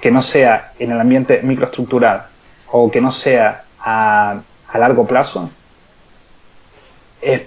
que 0.02 0.10
no 0.10 0.22
sea 0.22 0.72
en 0.80 0.90
el 0.90 1.00
ambiente 1.00 1.40
microestructural 1.42 2.26
o 2.72 2.90
que 2.90 3.00
no 3.00 3.12
sea 3.12 3.64
a, 3.78 4.40
a 4.68 4.78
largo 4.78 5.06
plazo, 5.06 5.48
es 7.20 7.42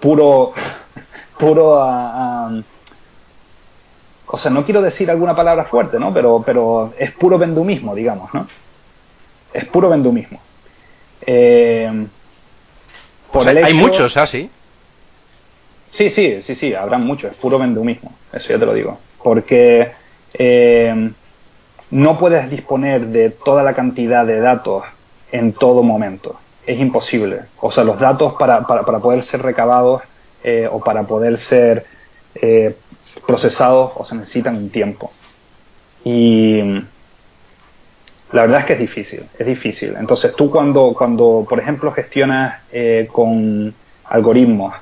puro, 0.00 0.52
puro, 1.38 1.74
uh, 1.84 2.62
o 4.28 4.38
sea, 4.38 4.52
no 4.52 4.64
quiero 4.64 4.80
decir 4.82 5.10
alguna 5.10 5.34
palabra 5.34 5.64
fuerte, 5.64 5.98
¿no? 5.98 6.14
Pero, 6.14 6.44
pero 6.46 6.94
es 6.96 7.10
puro 7.10 7.38
vendumismo, 7.38 7.92
digamos, 7.92 8.32
¿no? 8.32 8.46
Es 9.52 9.64
puro 9.64 9.88
vendumismo. 9.88 10.40
Eh, 11.22 12.06
por 13.32 13.48
hay 13.48 13.74
muchos 13.74 14.16
así. 14.16 14.48
Sí, 15.90 16.10
sí, 16.10 16.40
sí, 16.42 16.54
sí, 16.54 16.72
habrá 16.72 16.98
muchos, 16.98 17.32
es 17.32 17.36
puro 17.38 17.58
vendumismo, 17.58 18.14
eso 18.32 18.48
ya 18.50 18.58
te 18.60 18.66
lo 18.66 18.74
digo. 18.74 18.98
Porque 19.22 19.90
eh, 20.34 21.10
no 21.90 22.18
puedes 22.18 22.50
disponer 22.50 23.06
de 23.06 23.30
toda 23.30 23.62
la 23.62 23.74
cantidad 23.74 24.26
de 24.26 24.40
datos 24.40 24.84
en 25.32 25.52
todo 25.52 25.82
momento. 25.82 26.38
Es 26.66 26.80
imposible. 26.80 27.42
O 27.60 27.70
sea, 27.70 27.84
los 27.84 27.98
datos 27.98 28.34
para, 28.38 28.66
para, 28.66 28.84
para 28.84 28.98
poder 28.98 29.24
ser 29.24 29.42
recabados 29.42 30.02
eh, 30.42 30.68
o 30.70 30.80
para 30.80 31.04
poder 31.04 31.38
ser 31.38 31.86
eh, 32.34 32.76
procesados 33.26 33.92
o 33.94 34.04
se 34.04 34.16
necesitan 34.16 34.56
un 34.56 34.70
tiempo. 34.70 35.12
Y 36.04 36.60
la 38.32 38.42
verdad 38.42 38.60
es 38.60 38.66
que 38.66 38.72
es 38.74 38.78
difícil, 38.78 39.26
es 39.38 39.46
difícil. 39.46 39.94
Entonces 39.98 40.34
tú 40.34 40.50
cuando, 40.50 40.94
cuando 40.96 41.46
por 41.48 41.58
ejemplo, 41.58 41.92
gestionas 41.92 42.62
eh, 42.72 43.08
con 43.10 43.74
algoritmos 44.04 44.74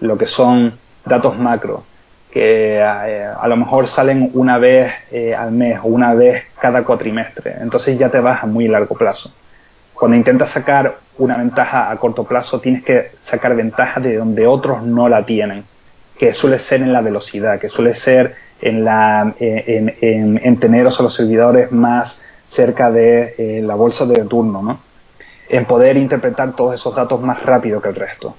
lo 0.00 0.16
que 0.18 0.26
son 0.26 0.78
datos 1.04 1.38
macro, 1.38 1.84
que 2.32 2.78
eh, 2.78 2.82
a 2.82 3.46
lo 3.46 3.56
mejor 3.58 3.86
salen 3.86 4.30
una 4.32 4.56
vez 4.56 4.90
eh, 5.10 5.34
al 5.34 5.52
mes 5.52 5.78
o 5.82 5.88
una 5.88 6.14
vez 6.14 6.44
cada 6.58 6.82
cuatrimestre. 6.82 7.56
Entonces 7.60 7.98
ya 7.98 8.08
te 8.08 8.20
vas 8.20 8.42
a 8.42 8.46
muy 8.46 8.66
largo 8.68 8.96
plazo. 8.96 9.30
Cuando 9.92 10.16
intentas 10.16 10.48
sacar 10.48 10.96
una 11.18 11.36
ventaja 11.36 11.90
a 11.90 11.96
corto 11.96 12.24
plazo, 12.24 12.58
tienes 12.58 12.84
que 12.84 13.10
sacar 13.22 13.54
ventaja 13.54 14.00
de 14.00 14.16
donde 14.16 14.46
otros 14.46 14.82
no 14.82 15.10
la 15.10 15.26
tienen, 15.26 15.64
que 16.18 16.32
suele 16.32 16.58
ser 16.58 16.80
en 16.80 16.92
la 16.92 17.02
velocidad, 17.02 17.60
que 17.60 17.68
suele 17.68 17.92
ser 17.92 18.34
en, 18.62 18.82
la, 18.82 19.34
eh, 19.38 19.94
en, 20.00 20.56
tener 20.58 20.84
los 20.84 21.14
servidores 21.14 21.70
más 21.70 22.20
cerca 22.46 22.90
de 22.90 23.60
la 23.62 23.74
bolsa 23.74 24.06
de 24.06 24.24
turno, 24.24 24.62
¿no? 24.62 24.80
en 25.48 25.66
poder 25.66 25.98
interpretar 25.98 26.54
todos 26.54 26.74
esos 26.76 26.94
datos 26.94 27.20
más 27.20 27.42
rápido 27.42 27.82
que 27.82 27.90
el 27.90 27.94
resto. 27.94 28.34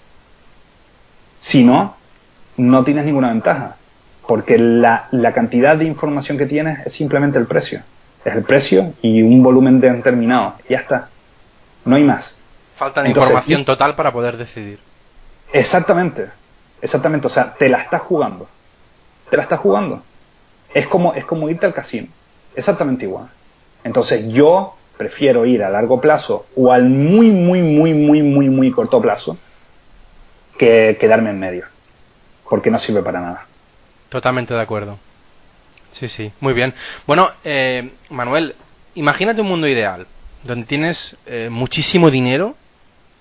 Si 1.37 1.63
no, 1.63 1.95
no 2.57 2.83
tienes 2.83 3.05
ninguna 3.05 3.29
ventaja 3.29 3.75
porque 4.27 4.57
la, 4.57 5.07
la, 5.11 5.33
cantidad 5.33 5.77
de 5.77 5.85
información 5.85 6.37
que 6.37 6.45
tienes 6.45 6.85
es 6.85 6.93
simplemente 6.93 7.37
el 7.37 7.45
precio. 7.45 7.81
Es 8.23 8.33
el 8.33 8.43
precio 8.43 8.93
y 9.01 9.21
un 9.21 9.43
volumen 9.43 9.81
determinado. 9.81 10.55
Ya 10.69 10.77
está. 10.77 11.09
No 11.85 11.95
hay 11.95 12.03
más. 12.03 12.39
Falta 12.77 13.03
de 13.03 13.09
información 13.09 13.65
total 13.65 13.95
para 13.95 14.11
poder 14.11 14.37
decidir. 14.37 14.79
Exactamente. 15.51 16.29
Exactamente. 16.81 17.27
O 17.27 17.29
sea, 17.29 17.53
te 17.53 17.67
la 17.67 17.79
estás 17.79 18.01
jugando. 18.01 18.47
Te 19.29 19.37
la 19.37 19.43
estás 19.43 19.59
jugando. 19.59 20.01
Es 20.73 20.87
como, 20.87 21.13
es 21.13 21.25
como 21.25 21.49
irte 21.49 21.65
al 21.65 21.73
casino. 21.73 22.07
Exactamente 22.55 23.05
igual. 23.05 23.27
Entonces 23.83 24.25
yo 24.29 24.75
prefiero 24.97 25.45
ir 25.45 25.63
a 25.63 25.69
largo 25.69 25.99
plazo 25.99 26.45
o 26.55 26.71
al 26.71 26.85
muy, 26.85 27.31
muy, 27.31 27.61
muy, 27.61 27.93
muy, 27.93 28.21
muy, 28.21 28.49
muy 28.49 28.71
corto 28.71 29.01
plazo 29.01 29.37
que 30.57 30.97
quedarme 30.99 31.31
en 31.31 31.39
medio. 31.39 31.65
Porque 32.49 32.71
no 32.71 32.79
sirve 32.79 33.01
para 33.01 33.19
nada. 33.19 33.47
Totalmente 34.13 34.53
de 34.53 34.61
acuerdo. 34.61 34.99
Sí, 35.93 36.07
sí, 36.07 36.31
muy 36.39 36.53
bien. 36.53 36.71
Bueno, 37.07 37.31
eh, 37.43 37.93
Manuel, 38.11 38.53
imagínate 38.93 39.41
un 39.41 39.47
mundo 39.47 39.67
ideal, 39.67 40.05
donde 40.43 40.67
tienes 40.67 41.17
eh, 41.25 41.49
muchísimo 41.49 42.11
dinero 42.11 42.55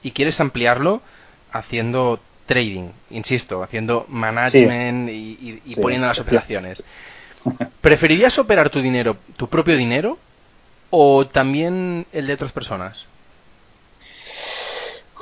y 0.03 0.11
quieres 0.11 0.39
ampliarlo 0.39 1.01
haciendo 1.51 2.21
trading, 2.45 2.91
insisto, 3.09 3.63
haciendo 3.63 4.05
management 4.11 5.09
y, 5.09 5.77
poniendo 5.81 6.09
las 6.09 6.19
operaciones. 6.19 6.85
¿Preferirías 7.81 8.39
operar 8.39 8.69
tu 8.69 8.83
dinero, 8.83 9.17
tu 9.39 9.49
propio 9.49 9.79
dinero, 9.79 10.19
o 10.91 11.27
también 11.27 12.05
el 12.13 12.27
de 12.27 12.35
otras 12.35 12.53
personas? 12.53 13.03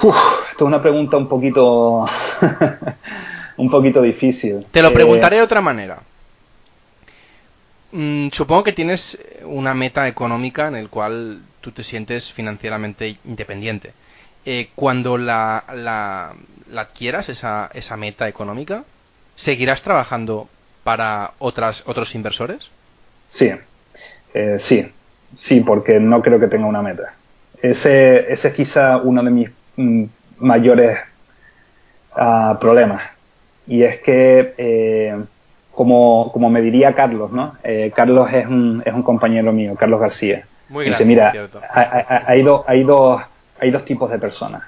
Uf, 0.03 0.17
esto 0.51 0.65
es 0.65 0.69
una 0.69 0.83
pregunta 0.83 1.17
un 1.17 1.29
poquito 1.29 2.07
un 3.61 3.71
poquito 3.71 4.01
difícil. 4.01 4.67
Te 4.71 4.83
lo 4.83 4.89
eh, 4.89 4.93
preguntaré 4.93 5.37
de 5.37 5.43
otra 5.43 5.61
manera. 5.61 6.01
Mm, 7.93 8.29
supongo 8.33 8.65
que 8.65 8.73
tienes 8.73 9.19
una 9.45 9.75
meta 9.75 10.09
económica 10.09 10.69
en 10.69 10.77
el 10.77 10.89
cual 10.89 11.43
tú 11.61 11.73
te 11.73 11.83
sientes 11.83 12.33
financieramente 12.33 13.19
independiente. 13.25 13.93
Eh, 14.47 14.71
cuando 14.75 15.19
la, 15.19 15.65
la, 15.75 16.35
adquieras, 16.81 17.29
esa, 17.29 17.71
esa 17.75 17.97
meta 17.97 18.29
económica, 18.29 18.85
¿seguirás 19.35 19.83
trabajando 19.83 20.49
para 20.83 21.33
otras, 21.39 21.83
otros 21.87 22.15
inversores? 22.15 22.71
Sí, 23.29 23.51
eh, 24.33 24.57
sí, 24.61 24.91
sí, 25.35 25.61
porque 25.61 26.01
no 26.01 26.23
creo 26.23 26.41
que 26.41 26.47
tenga 26.47 26.67
una 26.67 26.81
meta. 26.81 27.15
Ese, 27.61 28.33
ese 28.33 28.49
es 28.49 28.55
quizá 28.55 28.97
uno 28.97 29.23
de 29.23 29.31
mis 29.31 29.51
mm, 29.77 30.05
mayores 30.39 30.99
ah, 32.13 32.57
problemas 32.59 33.20
y 33.71 33.85
es 33.85 34.01
que, 34.01 34.53
eh, 34.59 35.15
como, 35.73 36.33
como, 36.33 36.51
me 36.51 36.61
diría 36.61 36.93
Carlos, 36.93 37.31
¿no? 37.31 37.55
Eh, 37.63 37.93
Carlos 37.95 38.29
es 38.33 38.45
un, 38.45 38.83
es 38.85 38.93
un 38.93 39.05
compañero 39.05 39.53
mío, 39.53 39.77
Carlos 39.79 40.01
García. 40.01 40.45
Muy 40.69 40.87
Dice, 40.87 41.05
mira, 41.05 41.33
hay, 42.27 42.43
dos, 42.43 42.65
hay, 42.67 42.83
dos, 42.83 43.23
hay 43.61 43.71
dos 43.71 43.85
tipos 43.85 44.11
de 44.11 44.19
personas. 44.19 44.65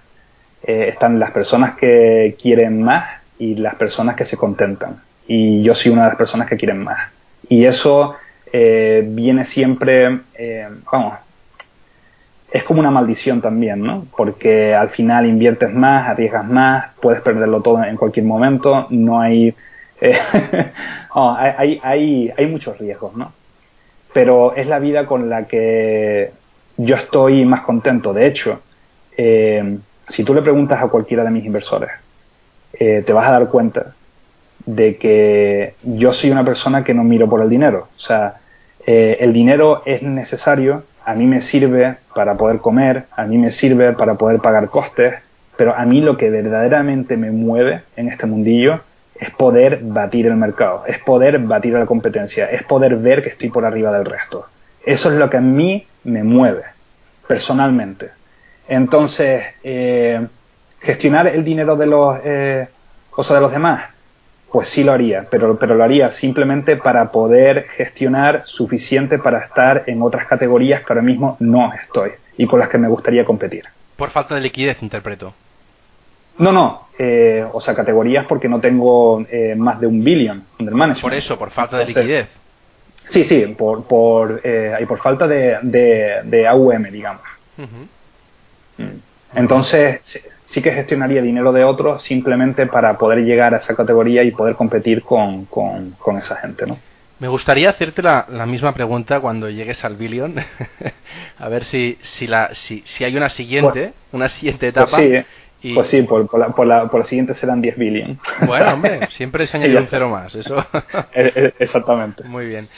Eh, 0.63 0.91
están 0.91 1.19
las 1.19 1.33
personas 1.33 1.77
que 1.77 2.37
quieren 2.41 2.81
más 2.81 3.21
y 3.41 3.57
las 3.57 3.75
personas 3.75 4.15
que 4.15 4.25
se 4.25 4.37
contentan. 4.37 5.03
Y 5.27 5.65
yo 5.65 5.75
soy 5.75 5.91
una 5.91 6.03
de 6.03 6.09
las 6.11 6.17
personas 6.17 6.49
que 6.49 6.57
quieren 6.57 6.79
más. 6.79 7.11
Y 7.49 7.65
eso 7.65 8.15
viene 8.53 9.47
siempre, 9.47 10.21
vamos, 10.93 11.15
es 12.53 12.65
como 12.65 12.81
una 12.81 12.91
maldición 12.91 13.41
también, 13.41 13.81
¿no? 13.81 14.07
Porque 14.15 14.75
al 14.75 14.91
final 14.91 15.25
inviertes 15.25 15.73
más, 15.73 16.07
arriesgas 16.07 16.47
más, 16.47 16.91
puedes 17.01 17.23
perderlo 17.23 17.63
todo 17.63 17.83
en 17.83 17.97
cualquier 17.97 18.27
momento, 18.27 18.87
no 18.91 19.21
hay, 19.21 19.55
eh, 19.99 20.19
oh, 21.15 21.35
hay, 21.37 21.81
hay, 21.83 22.31
hay, 22.37 22.47
muchos 22.47 22.77
riesgos, 22.77 23.17
¿no? 23.17 23.33
Pero 24.13 24.55
es 24.55 24.67
la 24.67 24.79
vida 24.79 25.07
con 25.07 25.31
la 25.31 25.47
que 25.47 26.31
yo 26.77 26.97
estoy 26.97 27.47
más 27.47 27.63
contento. 27.63 28.13
De 28.13 28.27
hecho, 28.27 28.61
eh, 29.17 29.79
si 30.09 30.23
tú 30.23 30.35
le 30.35 30.43
preguntas 30.43 30.83
a 30.83 30.89
cualquiera 30.89 31.25
de 31.25 31.31
mis 31.31 31.47
inversores, 31.47 31.91
eh, 32.75 33.03
te 33.07 33.15
vas 33.15 33.29
a 33.29 33.33
dar 33.33 33.49
cuenta 33.49 33.95
de 34.67 34.99
que 34.99 35.75
yo 35.83 36.13
soy 36.13 36.31
una 36.31 36.45
persona 36.45 36.85
que 36.85 36.93
no 36.93 37.03
miro 37.03 37.31
por 37.31 37.41
el 37.41 37.49
dinero. 37.49 37.89
O 37.97 37.99
sea, 37.99 38.37
el 38.85 39.33
dinero 39.33 39.83
es 39.87 40.03
necesario 40.03 40.83
a 41.05 41.15
mí 41.15 41.27
me 41.27 41.41
sirve 41.41 41.97
para 42.15 42.37
poder 42.37 42.59
comer, 42.59 43.05
a 43.17 43.25
mí 43.25 43.39
me 43.39 43.51
sirve 43.51 43.93
para 43.93 44.15
poder 44.15 44.41
pagar 44.41 44.69
costes, 44.69 45.15
pero 45.57 45.75
a 45.75 45.85
mí 45.85 46.01
lo 46.01 46.17
que 46.17 46.31
verdaderamente 46.31 47.17
me 47.17 47.31
mueve 47.31 47.83
en 47.97 48.09
este 48.09 48.27
mundillo 48.27 48.81
es 49.15 49.31
poder 49.31 49.81
batir 49.83 50.27
el 50.27 50.37
mercado, 50.37 50.85
es 50.87 50.99
poder 50.99 51.39
batir 51.39 51.77
a 51.77 51.81
la 51.81 51.87
competencia, 51.87 52.47
es 52.47 52.63
poder 52.65 52.97
ver 52.97 53.23
que 53.23 53.29
estoy 53.29 53.51
por 53.51 53.65
arriba 53.65 53.93
del 53.93 54.05
resto. 54.05 54.47
Eso 54.85 55.13
es 55.13 55.19
lo 55.19 55.31
que 55.31 55.37
a 55.37 55.41
mí 55.41 55.87
me 56.05 56.25
mueve, 56.25 56.63
personalmente. 57.29 58.11
Entonces, 58.67 59.45
eh, 59.63 60.27
gestionar 60.81 61.29
el 61.29 61.45
dinero 61.45 61.77
de 61.77 61.87
los, 61.87 62.19
eh, 62.25 62.69
de 63.17 63.41
los 63.41 63.53
demás, 63.53 63.85
pues 64.53 64.69
sí 64.69 64.85
lo 64.85 64.93
haría, 64.93 65.27
pero, 65.31 65.59
pero 65.59 65.75
lo 65.75 65.83
haría 65.83 66.13
simplemente 66.13 66.77
para 66.77 67.11
poder 67.11 67.69
gestionar 67.71 68.43
suficiente 68.45 69.19
para 69.19 69.45
estar 69.45 69.85
en 69.87 70.03
otras 70.03 70.27
categorías 70.27 70.81
que 70.81 70.93
ahora 70.93 71.03
mismo 71.03 71.37
no 71.41 71.73
estoy 71.73 72.11
y 72.37 72.47
con 72.47 72.59
las 72.59 72.69
que 72.69 72.79
me 72.79 72.89
gustaría 72.89 73.25
competir. 73.25 73.65
Por 73.97 74.11
falta 74.11 74.35
de 74.35 74.43
liquidez, 74.43 74.83
interpreto. 74.83 75.33
No, 76.39 76.53
no, 76.53 76.89
eh, 76.99 77.45
o 77.51 77.61
sea, 77.61 77.75
categorías 77.75 78.27
porque 78.27 78.49
no 78.49 78.61
tengo 78.61 79.25
eh, 79.31 79.55
más 79.57 79.81
de 79.81 79.87
un 79.87 80.05
billion 80.05 80.45
under 80.59 80.75
management. 80.75 81.03
Por 81.03 81.15
eso, 81.15 81.39
por 81.39 81.51
falta 81.51 81.79
de 81.79 81.87
liquidez. 81.87 82.29
Sí, 83.09 83.25
sí, 83.25 83.55
por, 83.59 83.85
por, 83.85 84.41
eh, 84.45 84.77
y 84.81 84.87
por 84.87 84.99
falta 84.99 85.27
de, 85.27 85.59
de, 86.25 86.47
AUM, 86.47 86.85
digamos. 86.91 87.23
Mm. 87.57 88.85
Entonces, 89.35 90.01
sí, 90.53 90.61
que 90.63 90.73
gestionaría 90.73 91.23
dinero 91.23 91.51
de 91.53 91.65
otros 91.65 92.03
simplemente 92.03 92.67
para 92.67 92.99
poder 92.99 93.21
llegar 93.21 93.55
a 93.55 93.59
esa 93.59 93.75
categoría 93.75 94.23
y 94.23 94.31
poder 94.31 94.55
competir 94.55 95.03
con, 95.03 95.47
con, 95.47 96.17
esa 96.19 96.37
gente, 96.37 96.67
¿no? 96.67 96.79
Me 97.19 97.29
gustaría 97.29 97.71
hacerte 97.71 98.03
la, 98.03 98.27
la, 98.29 98.47
misma 98.47 98.75
pregunta 98.75 99.21
cuando 99.21 99.49
llegues 99.49 99.85
al 99.85 99.97
billion, 99.97 100.35
a 101.39 101.49
ver 101.49 101.65
si, 101.65 101.97
si, 102.03 102.27
la, 102.27 102.55
si, 102.55 102.83
si 102.85 103.05
hay 103.05 103.17
una 103.17 103.29
siguiente, 103.29 103.93
una 104.13 104.29
siguiente 104.29 104.73
pues 104.73 104.89
etapa. 104.89 105.03
¿eh? 105.03 105.25
Pues 105.75 105.87
sí, 105.87 106.03
por, 106.03 106.27
por, 106.27 106.41
la, 106.41 106.49
por, 106.49 106.67
la, 106.67 106.89
por 106.89 107.01
la 107.01 107.07
siguiente 107.07 107.35
serán 107.35 107.61
10 107.61 107.77
billion. 107.79 108.19
Bueno, 108.47 108.75
hombre, 108.75 109.07
siempre 109.11 109.47
se 109.47 109.57
añade 109.57 109.77
un 109.77 109.87
cero 109.87 110.09
más, 110.09 110.35
eso. 110.35 110.59
E, 111.13 111.33
e, 111.37 111.55
exactamente. 111.61 112.25
Muy 112.25 112.47
bien. 112.47 112.69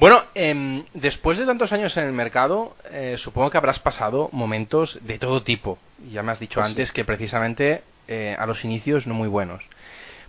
Bueno, 0.00 0.22
eh, 0.34 0.82
después 0.94 1.36
de 1.36 1.44
tantos 1.44 1.74
años 1.74 1.94
en 1.98 2.06
el 2.06 2.14
mercado, 2.14 2.74
eh, 2.90 3.16
supongo 3.18 3.50
que 3.50 3.58
habrás 3.58 3.80
pasado 3.80 4.30
momentos 4.32 4.98
de 5.02 5.18
todo 5.18 5.42
tipo. 5.42 5.76
Ya 6.10 6.22
me 6.22 6.32
has 6.32 6.40
dicho 6.40 6.58
pues 6.58 6.70
antes 6.70 6.90
que 6.90 7.04
precisamente 7.04 7.82
eh, 8.08 8.34
a 8.38 8.46
los 8.46 8.64
inicios 8.64 9.06
no 9.06 9.12
muy 9.12 9.28
buenos. 9.28 9.62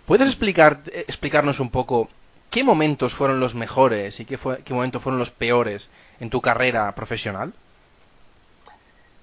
¿Puedes 0.04 0.28
explicar, 0.28 0.80
explicarnos 0.92 1.58
un 1.58 1.70
poco 1.70 2.10
qué 2.50 2.62
momentos 2.62 3.14
fueron 3.14 3.40
los 3.40 3.54
mejores 3.54 4.20
y 4.20 4.26
qué, 4.26 4.36
fue, 4.36 4.58
qué 4.62 4.74
momentos 4.74 5.02
fueron 5.02 5.18
los 5.18 5.30
peores 5.30 5.88
en 6.20 6.28
tu 6.28 6.42
carrera 6.42 6.94
profesional? 6.94 7.54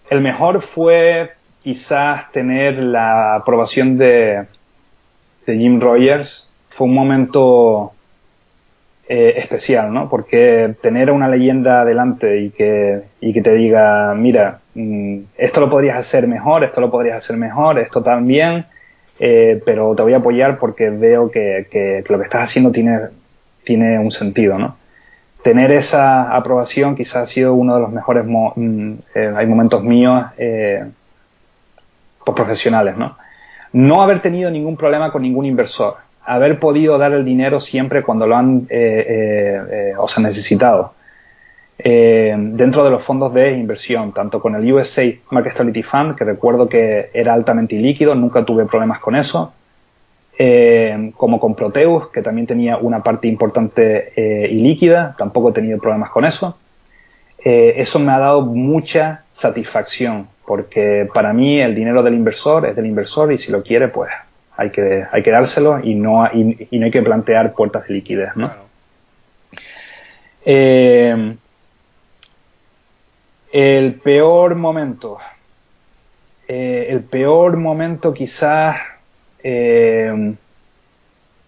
El 0.10 0.22
mejor 0.22 0.64
fue 0.64 1.36
quizás 1.62 2.32
tener 2.32 2.82
la 2.82 3.36
aprobación 3.36 4.00
de, 4.00 4.48
de 5.46 5.58
Jim 5.60 5.80
Rogers. 5.80 6.50
Fue 6.72 6.88
un 6.88 6.96
momento 6.96 7.94
eh, 9.11 9.40
especial, 9.40 9.91
¿no? 9.91 10.07
Porque 10.07 10.76
tener 10.84 11.10
una 11.10 11.27
leyenda 11.27 11.84
delante 11.84 12.41
y 12.41 12.52
que, 12.52 13.06
y 13.19 13.34
que 13.34 13.41
te 13.41 13.56
diga, 13.56 14.14
mira, 14.14 14.60
mm, 14.76 15.22
esto 15.36 15.61
lo 15.61 15.68
podrías 15.68 15.98
hacer 15.98 16.27
mejor, 16.27 16.64
esto 16.64 16.80
lo 16.80 16.91
podrías 16.91 17.18
hacer 17.18 17.36
mejor, 17.36 17.80
esto 17.80 18.03
también, 18.03 18.68
eh, 19.19 19.64
pero 19.65 19.95
te 19.95 20.03
voy 20.03 20.14
a 20.14 20.18
apoyar 20.18 20.60
porque 20.60 20.91
veo 20.91 21.31
que, 21.31 21.65
que, 21.72 22.03
lo 22.07 22.19
que 22.19 22.23
estás 22.26 22.44
haciendo 22.44 22.72
tiene, 22.72 22.99
tiene 23.64 23.98
un 23.98 24.11
sentido, 24.11 24.60
¿no? 24.60 24.77
Tener 25.41 25.72
esa 25.72 26.36
aprobación 26.36 26.95
quizás 26.95 27.23
ha 27.23 27.26
sido 27.26 27.56
uno 27.56 27.73
de 27.73 27.81
los 27.81 27.91
mejores 27.91 28.26
mm, 28.27 28.94
eh, 29.15 29.34
hay 29.36 29.48
momentos 29.48 29.84
míos 29.84 30.23
profesionales, 32.36 32.95
¿no? 32.95 33.18
No 33.73 34.03
haber 34.03 34.22
tenido 34.22 34.52
ningún 34.52 34.77
problema 34.77 35.11
con 35.11 35.23
ningún 35.23 35.48
inversor, 35.48 35.95
haber 36.26 36.60
podido 36.60 36.98
dar 36.98 37.14
el 37.14 37.26
dinero 37.26 37.60
siempre 37.60 38.04
cuando 38.04 38.28
lo 38.28 38.36
han 38.36 38.68
eh, 38.70 39.06
eh, 39.10 39.62
eh 39.72 39.94
os 39.98 40.16
han 40.18 40.24
necesitado. 40.24 40.94
Eh, 41.78 42.36
dentro 42.38 42.84
de 42.84 42.91
los 42.91 43.06
fondos 43.06 43.34
de 43.34 43.52
inversión, 43.54 44.14
tanto 44.14 44.41
con 44.41 44.56
el 44.56 44.72
USA 44.72 45.04
Market 45.32 45.54
Stability 45.54 45.84
Fund, 45.84 46.16
que 46.16 46.26
recuerdo 46.26 46.68
que 46.68 47.10
era 47.14 47.34
altamente 47.34 47.76
ilíquido, 47.76 48.16
nunca 48.16 48.44
tuve 48.44 48.66
problemas 48.66 49.00
con 49.00 49.16
eso, 49.16 49.54
como 51.16 51.40
con 51.40 51.56
Proteus, 51.56 52.10
que 52.10 52.22
también 52.22 52.48
tenía 52.48 52.78
una 52.78 53.02
parte 53.04 53.28
importante 53.28 54.14
ilíquida, 54.50 55.16
tampoco 55.18 55.50
he 55.50 55.54
tenido 55.54 55.80
problemas 55.80 56.12
con 56.12 56.26
eso. 56.26 56.58
eso 57.38 58.00
me 58.00 58.12
ha 58.12 58.20
dado 58.20 58.41
mucha 58.41 59.24
satisfacción 59.34 60.28
porque 60.50 61.08
para 61.14 61.32
mí 61.32 61.62
el 61.62 61.76
dinero 61.76 62.02
del 62.02 62.16
inversor 62.16 62.66
es 62.66 62.76
del 62.76 62.88
inversor 62.88 63.32
y 63.32 63.38
si 63.38 63.52
lo 63.52 63.62
quiere, 63.62 63.88
pues 63.90 64.10
hay 64.60 64.72
que, 64.72 65.06
hay 65.10 65.23
que 65.23 65.31
dárselo 65.31 65.80
y 65.81 65.95
no, 65.95 66.30
y, 66.34 66.68
no 66.77 66.86
hay 66.86 66.91
que 66.91 67.02
plantear 67.02 67.53
puertas 67.53 67.88
de 67.88 67.94
liquidez, 67.94 68.36
¿no? 68.36 68.52
Eh, 70.44 71.36
el 73.53 73.94
peor 73.95 74.56
momento. 74.56 75.18
Eh, 76.45 76.88
el 76.90 77.03
peor 77.03 77.56
momento 77.56 78.14
quizás 78.14 78.76
eh, 79.44 80.36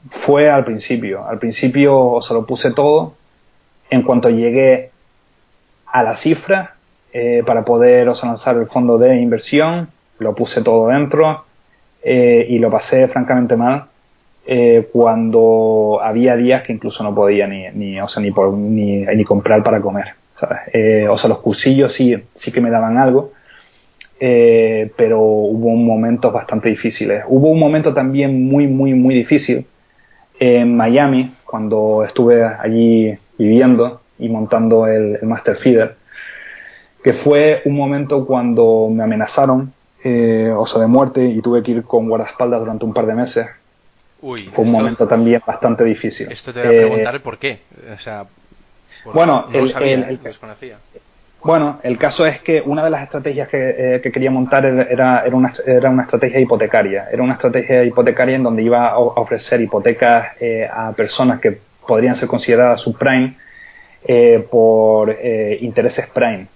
fue 0.10 0.50
al 0.50 0.64
principio. 0.64 1.28
Al 1.28 1.38
principio 1.38 2.20
se 2.22 2.34
lo 2.34 2.46
puse 2.46 2.72
todo. 2.72 3.16
En 3.90 4.04
cuanto 4.04 4.30
llegué 4.30 4.92
a 5.86 6.02
la 6.02 6.16
cifra, 6.16 6.76
eh, 7.12 7.44
para 7.46 7.66
poder 7.66 8.08
lanzar 8.08 8.56
el 8.56 8.68
fondo 8.68 8.98
de 8.98 9.18
inversión, 9.18 9.90
lo 10.18 10.34
puse 10.34 10.62
todo 10.62 10.88
dentro 10.88 11.44
eh, 12.04 12.46
y 12.50 12.60
lo 12.60 12.72
pasé 12.72 13.08
francamente 13.08 13.56
mal 13.56 13.86
eh, 14.46 14.90
cuando 14.92 16.00
había 16.02 16.36
días 16.36 16.64
que 16.64 16.74
incluso 16.74 17.04
no 17.04 17.14
podía 17.14 17.48
ni, 17.48 17.70
ni, 17.72 18.02
o 18.02 18.08
sea, 18.08 18.24
ni, 18.24 18.32
ni, 18.32 19.24
comprar 19.24 19.64
para 19.64 19.82
comer. 19.82 20.14
o 21.10 21.18
sea, 21.18 21.30
los 21.30 21.40
cursillos 21.40 21.94
sí, 21.94 22.16
sí 22.34 22.52
que 22.52 22.62
me 22.62 22.72
daban 22.72 22.98
algo, 22.98 23.34
pero 24.20 25.20
hubo 25.22 25.70
momentos 25.76 26.34
bastante 26.34 26.70
difíciles. 26.70 27.24
Hubo 27.28 27.50
un 27.50 27.60
momento 27.60 27.94
también 27.94 28.48
muy, 28.48 28.68
muy, 28.68 28.94
muy 28.94 29.16
difícil 29.16 29.66
en 30.40 30.76
Miami, 30.76 31.36
cuando 31.46 32.04
estuve 32.04 32.44
allí 32.44 33.16
viviendo 33.38 34.02
y 34.18 34.28
montando 34.30 34.88
el, 34.88 35.20
el 35.22 35.28
Master 35.28 35.58
Feeder, 35.58 35.96
que 37.04 37.14
fue 37.14 37.62
un 37.66 37.76
momento 37.76 38.26
cuando 38.26 38.90
me 38.92 39.04
amenazaron, 39.04 39.74
eh, 40.04 40.52
o 40.56 40.66
sea, 40.66 40.82
de 40.82 40.88
muerte, 40.88 41.24
y 41.24 41.42
tuve 41.42 41.62
que 41.64 41.72
ir 41.72 41.84
con 41.84 42.08
guardaespaldas 42.08 42.60
durante 42.60 42.86
un 42.86 42.94
par 42.94 43.06
de 43.06 43.14
meses. 43.14 43.48
Uy, 44.22 44.50
fue 44.54 44.64
un 44.66 44.72
momento 44.72 45.08
también 45.08 45.42
bastante 45.46 45.84
difícil. 45.84 46.32
Esto 46.32 46.54
te 46.54 46.60
voy 46.60 46.78
a 46.78 46.80
preguntar 46.82 47.16
el 47.16 47.22
por 47.22 47.38
qué. 47.38 47.60
O 47.94 48.00
sea, 48.00 48.26
bueno, 49.14 49.48
el, 49.52 49.72
el, 49.82 50.20
bueno, 51.44 51.80
el 51.82 51.98
caso 51.98 52.26
es 52.28 52.40
que 52.42 52.62
una 52.62 52.84
de 52.84 52.92
las 52.92 53.02
estrategias 53.02 53.50
que, 53.50 53.96
eh, 53.96 54.12
quería 54.12 54.30
montar 54.30 54.64
era, 54.64 55.24
era, 55.26 55.36
una, 55.36 55.52
era, 55.66 55.90
una, 55.90 56.04
estrategia 56.04 56.40
hipotecaria. 56.40 57.08
Era 57.12 57.24
una 57.24 57.34
estrategia 57.34 57.84
hipotecaria 57.84 58.36
en 58.36 58.44
donde 58.44 58.62
iba 58.62 58.90
a 58.90 59.00
ofrecer 59.00 59.60
hipotecas 59.60 60.34
eh, 60.40 60.70
a 60.72 60.92
personas 60.92 61.40
que 61.40 61.60
podrían 61.88 62.16
ser 62.16 62.28
consideradas 62.28 62.82
subprime 62.82 63.38
eh, 64.04 64.46
por 64.52 65.18
intereses 65.62 66.08
prime. 66.08 66.48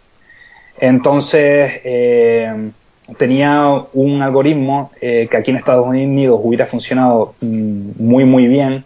Entonces, 0.78 1.82
eh, 1.84 2.72
tenía 3.18 3.86
un 3.94 4.22
algoritmo 4.22 4.92
eh, 5.02 5.28
que 5.30 5.38
aquí 5.38 5.52
en 5.52 5.58
Estados 5.58 5.88
Unidos 5.88 6.40
hubiera 6.44 6.66
funcionado 6.66 7.36
mm, 7.42 7.92
muy, 7.98 8.26
muy 8.26 8.48
bien, 8.48 8.84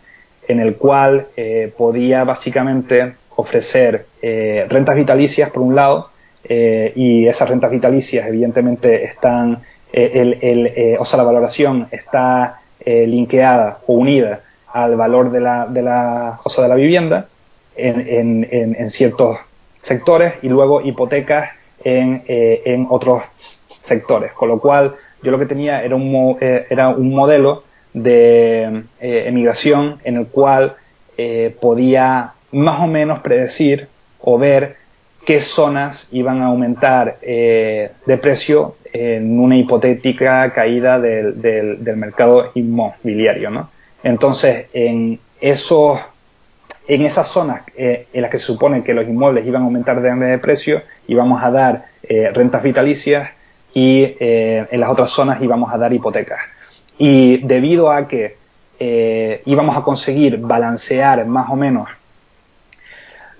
en 0.47 0.59
el 0.59 0.75
cual 0.75 1.27
eh, 1.37 1.71
podía 1.77 2.23
básicamente 2.23 3.13
ofrecer 3.35 4.05
rentas 4.21 4.95
vitalicias 4.95 5.49
por 5.51 5.63
un 5.63 5.75
lado, 5.75 6.09
y 6.43 7.25
esas 7.25 7.47
rentas 7.47 7.71
vitalicias 7.71 8.27
evidentemente 8.27 9.05
están, 9.05 9.59
o 10.99 11.05
sea, 11.05 11.17
la 11.17 11.23
valoración 11.23 11.87
está 11.89 12.59
linkeada 12.85 13.79
o 13.87 13.93
unida 13.93 14.41
al 14.73 14.97
valor 14.97 15.31
de 15.31 15.39
la, 15.39 15.67
de 15.67 15.81
la, 15.81 16.41
o 16.43 16.61
de 16.61 16.67
la 16.67 16.75
vivienda 16.75 17.27
en, 17.77 18.45
en, 18.51 18.75
en 18.77 18.91
ciertos 18.91 19.37
sectores 19.81 20.33
y 20.41 20.49
luego 20.49 20.81
hipotecas 20.81 21.51
en, 21.83 22.23
eh, 22.27 22.61
en 22.65 22.87
otros 22.89 23.23
sectores. 23.90 24.32
Con 24.32 24.48
lo 24.48 24.60
cual, 24.60 24.95
yo 25.22 25.32
lo 25.32 25.40
que 25.40 25.45
tenía 25.45 25.84
era 25.84 25.95
un, 25.95 26.38
eh, 26.40 26.66
era 26.70 26.90
un 26.90 27.14
modelo 27.14 27.64
de 27.94 28.84
eh, 29.02 29.24
emigración 29.28 29.98
en 30.03 30.18
el 30.18 30.28
cual 30.28 30.76
podía 31.60 32.32
más 32.53 32.80
o 32.80 32.88
menos 32.88 33.20
predecir 33.20 33.90
o 34.22 34.38
ver 34.38 34.78
qué 35.26 35.41
zonas 35.41 36.07
iban 36.14 36.41
a 36.41 36.45
aumentar 36.45 37.20
de 37.20 38.20
precio 38.22 38.76
en 38.94 39.38
una 39.38 39.57
hipotética 39.57 40.53
caída 40.53 40.98
del, 40.98 41.41
del, 41.41 41.98
mercado 41.98 42.52
inmobiliario. 42.56 43.49
¿no? 43.49 43.70
Entonces, 44.02 44.68
en 44.72 45.20
esos 45.41 45.99
en 46.90 47.06
esas 47.06 47.28
zonas 47.28 47.61
eh, 47.78 48.07
en 48.11 48.22
las 48.24 48.32
que 48.32 48.40
se 48.40 48.48
supone 48.48 48.84
que 48.84 48.95
los 48.95 49.07
inmuebles 49.07 49.45
iban 49.45 49.61
a 49.61 49.66
aumentar 49.66 50.02
de, 50.02 50.38
precio, 50.40 50.82
íbamos 51.07 51.41
a 51.44 51.52
dar 51.52 51.86
eh, 52.02 52.32
rentas 52.34 52.64
vitalicias 52.64 53.30
y 53.73 54.03
eh, 54.19 54.67
en 54.69 54.79
las 54.79 54.89
otras 54.89 55.11
zonas 55.11 55.41
íbamos 55.41 55.73
a 55.73 55.77
dar 55.77 55.93
hipotecas. 55.93 56.39
Y 56.97 57.37
debido 57.37 57.91
a 57.91 58.07
que 58.07 58.37
íbamos 59.45 59.75
a 59.75 59.81
conseguir 59.81 60.37
balancear 60.37 61.25
más 61.25 61.49
o 61.49 61.57
menos 61.57 61.89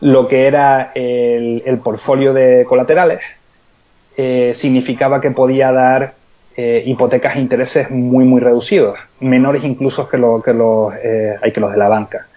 lo 0.02 0.28
que 0.28 0.48
era 0.48 0.92
el, 0.94 1.64
el 1.66 1.78
portfolio 1.78 2.34
de 2.34 2.66
colaterales, 2.68 3.22
significaba 4.58 5.22
que 5.22 5.32
podía 5.32 5.72
dar 5.72 6.16
hipotecas 6.58 7.38
a 7.38 7.40
intereses 7.40 7.90
muy 7.90 8.26
muy 8.26 8.42
reducidos, 8.42 9.00
menores 9.22 9.64
incluso 9.64 10.10
que, 10.10 10.18
lo, 10.18 10.42
que, 10.42 10.54
los, 10.54 10.94
hay 11.42 11.54
que 11.54 11.62
los 11.62 11.72
de 11.72 11.78
la 11.78 11.88
banca. 11.88 12.28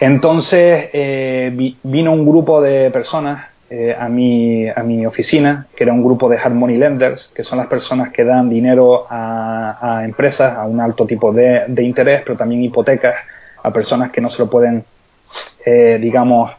Entonces 0.00 0.90
eh, 0.92 1.74
vino 1.82 2.12
un 2.12 2.26
grupo 2.26 2.60
de 2.60 2.90
personas 2.90 3.48
eh, 3.70 3.94
a, 3.98 4.08
mi, 4.08 4.66
a 4.66 4.82
mi 4.82 5.04
oficina, 5.04 5.66
que 5.76 5.84
era 5.84 5.92
un 5.92 6.02
grupo 6.02 6.26
de 6.30 6.38
hard 6.38 6.54
money 6.54 6.78
lenders, 6.78 7.30
que 7.34 7.44
son 7.44 7.58
las 7.58 7.66
personas 7.66 8.10
que 8.12 8.24
dan 8.24 8.48
dinero 8.48 9.06
a, 9.10 10.00
empresas 10.04 10.56
a 10.56 10.64
un 10.64 10.80
alto 10.80 11.04
tipo 11.04 11.32
de, 11.32 11.66
interés, 11.82 12.22
pero 12.24 12.38
también 12.38 12.62
hipotecas 12.62 13.14
a 13.62 13.70
personas 13.70 14.10
que 14.10 14.22
no 14.22 14.30
se 14.30 14.38
lo 14.38 14.48
pueden, 14.48 14.84
eh, 15.66 15.98
digamos, 16.00 16.50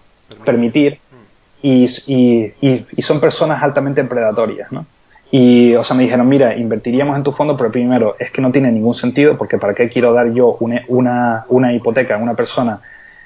permitir, 0.46 1.00
mm. 1.12 1.66
y, 1.66 2.54
y, 2.96 3.02
son 3.02 3.20
personas 3.20 3.64
altamente 3.64 4.04
predatorias, 4.04 4.72
¿no? 4.72 4.86
Y, 5.32 5.74
o 5.76 5.84
sea, 5.84 5.96
me 5.96 6.04
dijeron, 6.04 6.28
mira, 6.28 6.56
invertiríamos 6.56 7.18
en 7.18 7.24
tu 7.24 7.32
fondo, 7.32 7.58
pero 7.58 7.72
primero, 7.72 8.18
es 8.20 8.30
que 8.30 8.42
no 8.42 8.52
tiene 8.52 8.72
ningún 8.72 8.94
sentido, 8.94 9.36
porque 9.36 9.58
¿para 9.58 9.74
qué 9.74 9.90
quiero 9.90 10.14
dar 10.14 10.32
yo 10.32 10.58
una, 10.60 10.84
una, 10.88 11.46
una 11.50 11.74
hipoteca 11.74 12.16
a 12.16 12.18
una 12.20 12.36
persona 12.36 12.82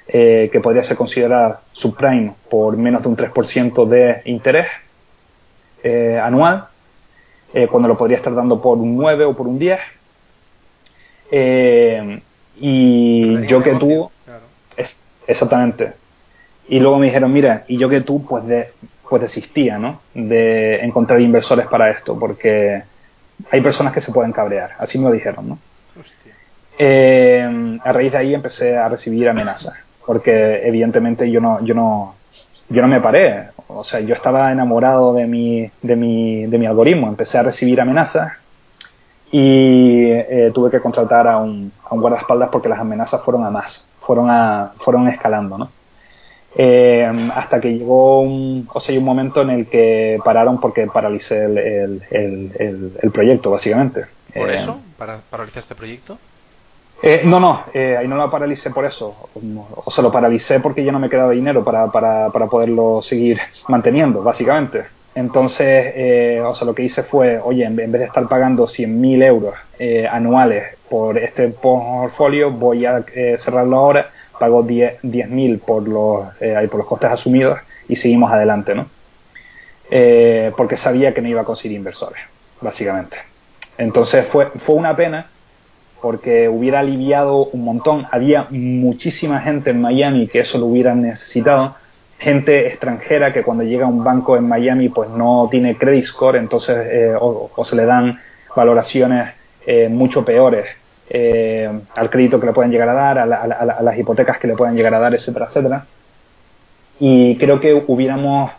eh, 0.08 0.50
que 0.52 0.60
podría 0.60 0.84
ser 0.84 0.98
considerada 0.98 1.62
subprime 1.72 2.34
por 2.50 2.78
menos 2.78 3.02
de 3.02 3.08
un 3.08 3.18
3% 3.18 3.88
de 3.88 4.22
interés 4.26 4.68
eh, 5.84 6.20
anual, 6.22 6.68
eh, 7.54 7.68
cuando 7.68 7.88
lo 7.88 7.98
podría 7.98 8.18
estar 8.18 8.34
dando 8.34 8.62
por 8.62 8.78
un 8.78 8.96
9 8.98 9.26
o 9.26 9.36
por 9.36 9.48
un 9.48 9.60
10? 9.60 9.80
y 12.56 13.48
yo 13.48 13.64
que 13.64 13.74
tú, 13.76 14.12
exactamente. 15.26 15.94
Y 16.68 16.80
luego 16.80 17.00
me 17.00 17.08
dijeron, 17.08 17.34
mira, 17.34 17.64
y 17.68 17.78
yo 17.78 17.90
que 17.90 18.02
tú, 18.02 18.24
pues 18.24 18.46
de, 18.46 18.70
pues 19.10 19.22
desistía, 19.22 19.78
¿no? 19.78 20.02
De 20.14 20.84
encontrar 20.84 21.20
inversores 21.22 21.68
para 21.68 21.92
esto, 21.92 22.18
porque 22.18 22.84
hay 23.52 23.62
personas 23.62 23.94
que 23.94 24.02
se 24.02 24.12
pueden 24.12 24.32
cabrear, 24.32 24.72
así 24.80 24.98
me 24.98 25.06
lo 25.06 25.12
dijeron, 25.12 25.50
¿no? 25.50 25.60
Eh, 26.78 27.80
a 27.84 27.92
raíz 27.92 28.12
de 28.12 28.18
ahí 28.18 28.34
empecé 28.34 28.76
a 28.76 28.90
recibir 28.90 29.30
amenazas, 29.30 29.76
porque 30.06 30.68
evidentemente 30.68 31.30
yo 31.30 31.40
no, 31.40 31.64
yo 31.64 31.74
no, 31.74 32.16
yo 32.70 32.82
no 32.82 32.88
me 32.88 33.02
paré, 33.02 33.50
o 33.68 33.84
sea, 33.84 34.00
yo 34.00 34.14
estaba 34.16 34.52
enamorado 34.52 35.14
de 35.14 35.28
mi, 35.28 35.70
de 35.82 35.96
mi, 35.96 36.46
de 36.46 36.58
mi 36.58 36.66
algoritmo, 36.66 37.08
empecé 37.08 37.38
a 37.38 37.44
recibir 37.44 37.80
amenazas 37.80 38.34
y 39.32 40.12
eh, 40.12 40.52
tuve 40.54 40.70
que 40.70 40.80
contratar 40.80 41.28
a 41.28 41.38
un, 41.38 41.72
a 41.84 41.96
un 41.96 42.02
guardaespaldas 42.02 42.50
porque 42.50 42.70
las 42.70 42.80
amenazas 42.80 43.22
fueron 43.24 43.44
a 43.46 43.50
más, 43.50 43.88
fueron 44.02 44.30
a, 44.30 44.74
fueron 44.80 45.08
escalando, 45.08 45.58
¿no? 45.58 45.70
Eh, 46.56 47.30
hasta 47.34 47.60
que 47.60 47.74
llegó 47.74 48.22
un, 48.22 48.70
o 48.72 48.80
sea, 48.80 48.98
un 48.98 49.04
momento 49.04 49.42
en 49.42 49.50
el 49.50 49.68
que 49.68 50.20
pararon 50.24 50.60
porque 50.60 50.86
paralicé 50.86 51.46
el, 51.46 51.58
el, 52.12 52.92
el, 53.02 53.12
proyecto, 53.12 53.50
básicamente. 53.50 54.06
¿Por 54.36 54.52
eh, 54.52 54.62
eso? 54.62 54.80
¿Para, 54.98 55.18
¿Paralizar 55.32 55.64
este 55.64 55.74
proyecto? 55.74 56.20
Eh, 57.06 57.22
no, 57.26 57.40
no, 57.40 57.66
ahí 57.74 58.08
no 58.08 58.16
lo 58.16 58.32
paralicé 58.32 58.70
por 58.70 58.86
eso. 58.86 59.30
O 59.76 59.92
sea, 59.92 60.02
lo 60.02 60.12
paralicé 60.12 60.62
porque 60.62 60.84
ya 60.84 60.92
no 60.92 61.00
me 61.00 61.10
quedaba 61.10 61.32
dinero 61.32 61.64
para, 61.64 61.92
para, 61.92 62.30
para 62.30 62.48
poderlo 62.48 63.02
seguir 63.02 63.40
manteniendo, 63.68 64.24
básicamente. 64.24 64.86
Entonces, 65.14 66.42
o 66.44 66.56
sea, 66.56 66.66
lo 66.66 66.74
que 66.74 66.84
hice 66.84 67.04
fue, 67.04 67.40
oye, 67.40 67.66
en 67.66 67.76
vez 67.76 67.92
de 67.92 68.06
estar 68.06 68.28
pagando 68.28 68.68
100.000 68.68 69.22
euros 69.22 69.54
anuales 70.10 70.78
por 70.90 71.18
este 71.18 71.50
portfolio, 71.50 72.50
voy 72.52 72.86
a 72.86 73.04
cerrarlo 73.38 73.78
ahora 73.78 74.10
pagó 74.44 74.64
10.000 74.64 75.60
por, 75.60 75.88
los, 75.88 76.28
eh, 76.42 76.68
por 76.70 76.80
los 76.80 76.88
costes 76.88 77.10
asumidos 77.12 77.60
y 77.88 77.96
seguimos 77.96 78.32
adelante, 78.32 78.76
¿no? 78.76 78.88
Eh, 79.90 80.52
porque 80.58 80.76
sabía 80.76 81.14
que 81.14 81.22
no 81.22 81.30
iba 81.30 81.42
a 81.42 81.46
conseguir 81.46 81.78
inversores, 81.78 82.22
básicamente. 82.60 83.18
Entonces 83.78 84.28
fue, 84.28 84.48
fue 84.66 84.76
una 84.76 84.96
pena 84.96 85.28
porque 86.04 86.50
hubiera 86.50 86.82
aliviado 86.82 87.46
un 87.46 87.64
montón. 87.64 88.06
Había 88.12 88.48
muchísima 88.52 89.40
gente 89.40 89.70
en 89.70 89.80
Miami 89.80 90.28
que 90.28 90.42
eso 90.42 90.58
lo 90.58 90.66
hubiera 90.66 90.94
necesitado. 90.94 91.76
Gente 92.20 92.68
extranjera 92.68 93.32
que 93.32 93.42
cuando 93.42 93.64
llega 93.64 93.86
a 93.86 93.90
un 93.90 94.04
banco 94.04 94.36
en 94.36 94.48
Miami 94.48 94.90
pues 94.90 95.10
no 95.10 95.48
tiene 95.50 95.78
credit 95.78 96.04
score, 96.04 96.36
entonces 96.36 96.78
eh, 96.92 97.16
o, 97.18 97.50
se 97.64 97.76
le 97.76 97.86
dan 97.86 98.20
valoraciones 98.54 99.34
mucho 99.90 100.26
peores 100.26 100.68
eh, 101.10 101.70
al 101.96 102.10
crédito 102.10 102.40
que 102.40 102.48
le 102.48 102.54
pueden 102.54 102.72
llegar 102.72 102.90
a 102.90 102.94
dar, 102.94 103.20
a, 103.20 103.26
las 103.82 103.98
hipotecas 103.98 104.40
que 104.40 104.48
le 104.48 104.56
pueden 104.56 104.76
llegar 104.76 104.94
a 104.94 105.00
dar, 105.00 105.14
etcétera, 105.14 105.46
etcétera. 105.46 105.86
Y 107.00 107.38
creo 107.38 107.60
que 107.60 107.84
hubiéramos 107.88 108.52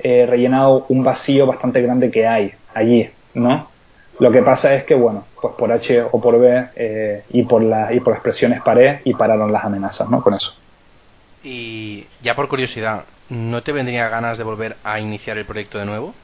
eh, 0.00 0.26
rellenado 0.28 0.86
un 0.88 1.02
vacío 1.02 1.46
bastante 1.46 1.82
grande 1.82 2.10
que 2.10 2.26
hay 2.26 2.52
allí, 2.72 3.10
¿no? 3.34 3.68
Lo 4.18 4.30
que 4.30 4.42
pasa 4.42 4.74
es 4.74 4.84
que, 4.84 4.94
bueno, 4.94 5.24
pues 5.40 5.54
por 5.54 5.72
H 5.72 6.02
o 6.12 6.20
por 6.20 6.38
B 6.38 6.68
eh, 6.76 7.24
y, 7.30 7.42
por 7.44 7.62
la, 7.62 7.92
y 7.92 8.00
por 8.00 8.14
expresiones 8.14 8.62
paré 8.62 9.00
y 9.04 9.14
pararon 9.14 9.52
las 9.52 9.64
amenazas, 9.64 10.08
¿no? 10.10 10.22
Con 10.22 10.34
eso. 10.34 10.54
Y 11.42 12.06
ya 12.22 12.34
por 12.34 12.48
curiosidad, 12.48 13.04
¿no 13.28 13.62
te 13.62 13.72
vendría 13.72 14.08
ganas 14.08 14.38
de 14.38 14.44
volver 14.44 14.76
a 14.84 14.98
iniciar 15.00 15.38
el 15.38 15.44
proyecto 15.44 15.78
de 15.78 15.86
nuevo? 15.86 16.14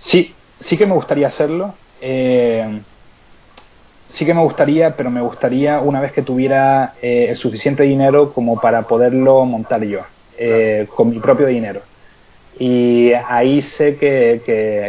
Sí, 0.00 0.34
sí 0.60 0.76
que 0.76 0.86
me 0.86 0.94
gustaría 0.94 1.28
hacerlo. 1.28 1.74
Eh, 2.00 2.80
sí 4.10 4.24
que 4.24 4.34
me 4.34 4.42
gustaría, 4.42 4.96
pero 4.96 5.10
me 5.10 5.20
gustaría 5.20 5.80
una 5.80 6.00
vez 6.00 6.12
que 6.12 6.22
tuviera 6.22 6.94
eh, 7.02 7.26
el 7.30 7.36
suficiente 7.36 7.82
dinero 7.82 8.32
como 8.32 8.60
para 8.60 8.82
poderlo 8.82 9.44
montar 9.44 9.84
yo, 9.84 10.00
eh, 10.38 10.86
con 10.94 11.10
mi 11.10 11.18
propio 11.18 11.46
dinero. 11.46 11.82
Y 12.58 13.12
ahí 13.12 13.60
sé 13.60 13.96
que, 13.96 14.40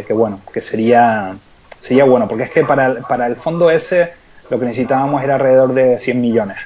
que, 0.06 0.12
bueno, 0.14 0.40
que 0.52 0.62
sería, 0.62 1.36
sería 1.78 2.04
bueno, 2.04 2.28
porque 2.28 2.44
es 2.44 2.50
que 2.50 2.64
para, 2.64 2.94
para 3.02 3.26
el 3.26 3.36
fondo 3.36 3.70
ese 3.70 4.12
lo 4.50 4.58
que 4.58 4.66
necesitábamos 4.66 5.22
era 5.22 5.34
alrededor 5.34 5.74
de 5.74 5.98
100 5.98 6.20
millones. 6.20 6.56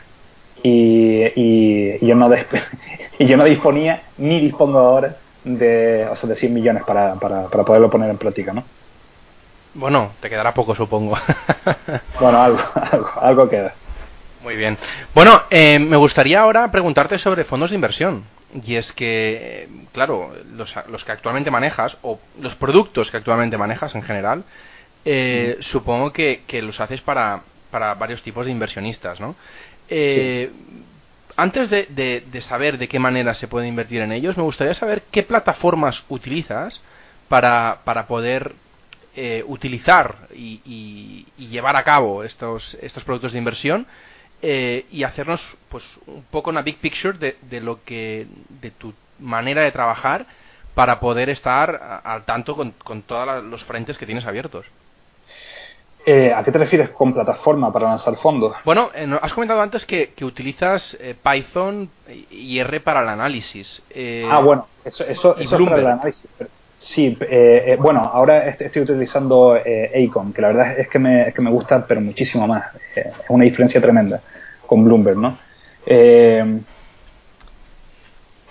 Y, 0.62 1.24
y, 1.34 2.06
yo, 2.06 2.14
no 2.14 2.30
y 3.18 3.26
yo 3.26 3.36
no 3.36 3.44
disponía 3.44 4.02
ni 4.18 4.40
dispongo 4.40 4.78
ahora 4.78 5.16
de, 5.44 6.06
o 6.10 6.16
sea, 6.16 6.28
de 6.28 6.36
100 6.36 6.55
millones 6.55 6.84
para, 6.84 7.14
para, 7.16 7.48
para 7.48 7.64
poderlo 7.64 7.90
poner 7.90 8.10
en 8.10 8.18
práctica, 8.18 8.52
¿no? 8.52 8.64
Bueno, 9.74 10.12
te 10.20 10.28
quedará 10.28 10.52
poco, 10.52 10.74
supongo. 10.74 11.16
bueno, 12.20 12.43
algo, 12.43 12.60
algo, 13.20 13.48
queda. 13.48 13.72
Muy 14.43 14.55
bien. 14.55 14.76
Bueno, 15.14 15.43
eh, 15.51 15.78
me 15.78 15.97
gustaría 15.97 16.40
ahora 16.40 16.70
preguntarte 16.70 17.16
sobre 17.16 17.44
fondos 17.44 17.70
de 17.70 17.76
inversión. 17.76 18.24
Y 18.66 18.76
es 18.76 18.93
que, 18.93 19.66
claro, 19.93 20.32
los, 20.52 20.74
los, 20.89 21.05
que 21.05 21.12
actualmente 21.12 21.51
manejas, 21.51 21.97
o 22.02 22.18
los 22.39 22.55
productos 22.56 23.10
que 23.10 23.16
actualmente 23.16 23.56
manejas 23.56 23.94
en 23.94 24.02
general, 24.02 24.44
eh, 25.04 25.58
supongo 25.60 26.12
que, 26.12 26.42
que, 26.46 26.62
los 26.62 26.80
haces 26.80 27.00
para, 27.00 27.42
para 27.70 27.94
varios 27.94 28.22
tipos 28.22 28.46
de 28.46 28.52
inversionistas, 28.52 29.20
¿no? 29.20 29.34
Eh, 29.88 30.50
antes 31.36 31.70
de, 31.70 31.86
de, 31.86 32.24
de, 32.30 32.42
saber 32.42 32.78
de 32.78 32.88
qué 32.88 32.98
manera 32.98 33.34
se 33.34 33.48
puede 33.48 33.66
invertir 33.66 34.02
en 34.02 34.12
ellos, 34.12 34.36
me 34.36 34.42
gustaría 34.42 34.74
saber 34.74 35.02
qué 35.10 35.22
plataformas 35.22 36.04
utilizas 36.08 36.80
para, 37.28 37.80
para 37.84 38.06
poder 38.06 38.54
eh, 39.14 39.44
utilizar 39.46 40.28
y, 40.34 41.26
llevar 41.36 41.76
a 41.76 41.84
cabo 41.84 42.24
estos, 42.24 42.78
estos 42.80 43.04
productos 43.04 43.32
de 43.32 43.38
inversión 43.38 43.86
eh, 44.40 44.86
y 44.90 45.02
hacernos 45.02 45.42
pues 45.68 45.84
un 46.06 46.24
poco 46.30 46.48
una 46.48 46.62
big 46.62 46.78
picture 46.78 47.18
de, 47.18 47.60
lo 47.60 47.84
que 47.84 48.26
de 48.48 48.70
tu 48.70 48.94
manera 49.18 49.60
de 49.60 49.70
trabajar 49.70 50.26
para 50.74 50.98
poder 50.98 51.28
estar 51.28 52.02
al 52.04 52.24
tanto 52.24 52.56
con, 52.56 53.02
todos 53.02 53.44
los 53.44 53.62
frentes 53.64 53.98
que 53.98 54.06
tienes 54.06 54.24
abiertos. 54.24 54.64
Eh, 56.04 56.32
¿A 56.34 56.42
qué 56.42 56.50
te 56.50 56.58
refieres 56.58 56.90
con 56.90 57.12
plataforma 57.12 57.72
para 57.72 57.88
lanzar 57.88 58.16
fondos? 58.16 58.56
Bueno, 58.64 58.90
has 59.20 59.32
comentado 59.32 59.60
antes 59.60 59.86
que, 59.86 60.12
utilizas 60.22 60.98
Python 61.22 61.88
y 62.30 62.58
R 62.58 62.80
para 62.80 63.02
el 63.02 63.08
análisis. 63.08 63.82
ah, 64.28 64.40
bueno, 64.40 64.66
eso, 64.84 65.04
eso, 65.04 65.36
eso 65.36 65.56
es 65.56 65.68
para 65.68 65.80
el 65.80 65.86
análisis. 65.86 66.28
Sí, 66.82 67.16
eh, 67.20 67.64
eh, 67.68 67.76
bueno, 67.78 68.00
ahora 68.00 68.48
estoy 68.48 68.82
utilizando 68.82 69.56
eh, 69.56 70.04
Acom, 70.08 70.32
que 70.32 70.42
la 70.42 70.48
verdad 70.48 70.78
es 70.78 70.88
que 70.88 70.98
me, 70.98 71.28
es 71.28 71.34
que 71.34 71.40
me 71.40 71.50
gusta, 71.50 71.86
pero 71.86 72.00
muchísimo 72.00 72.46
más. 72.46 72.74
es 72.94 73.06
una 73.28 73.44
diferencia 73.44 73.80
tremenda 73.80 74.20
con 74.66 74.84
Bloomberg, 74.84 75.16
¿no? 75.16 75.38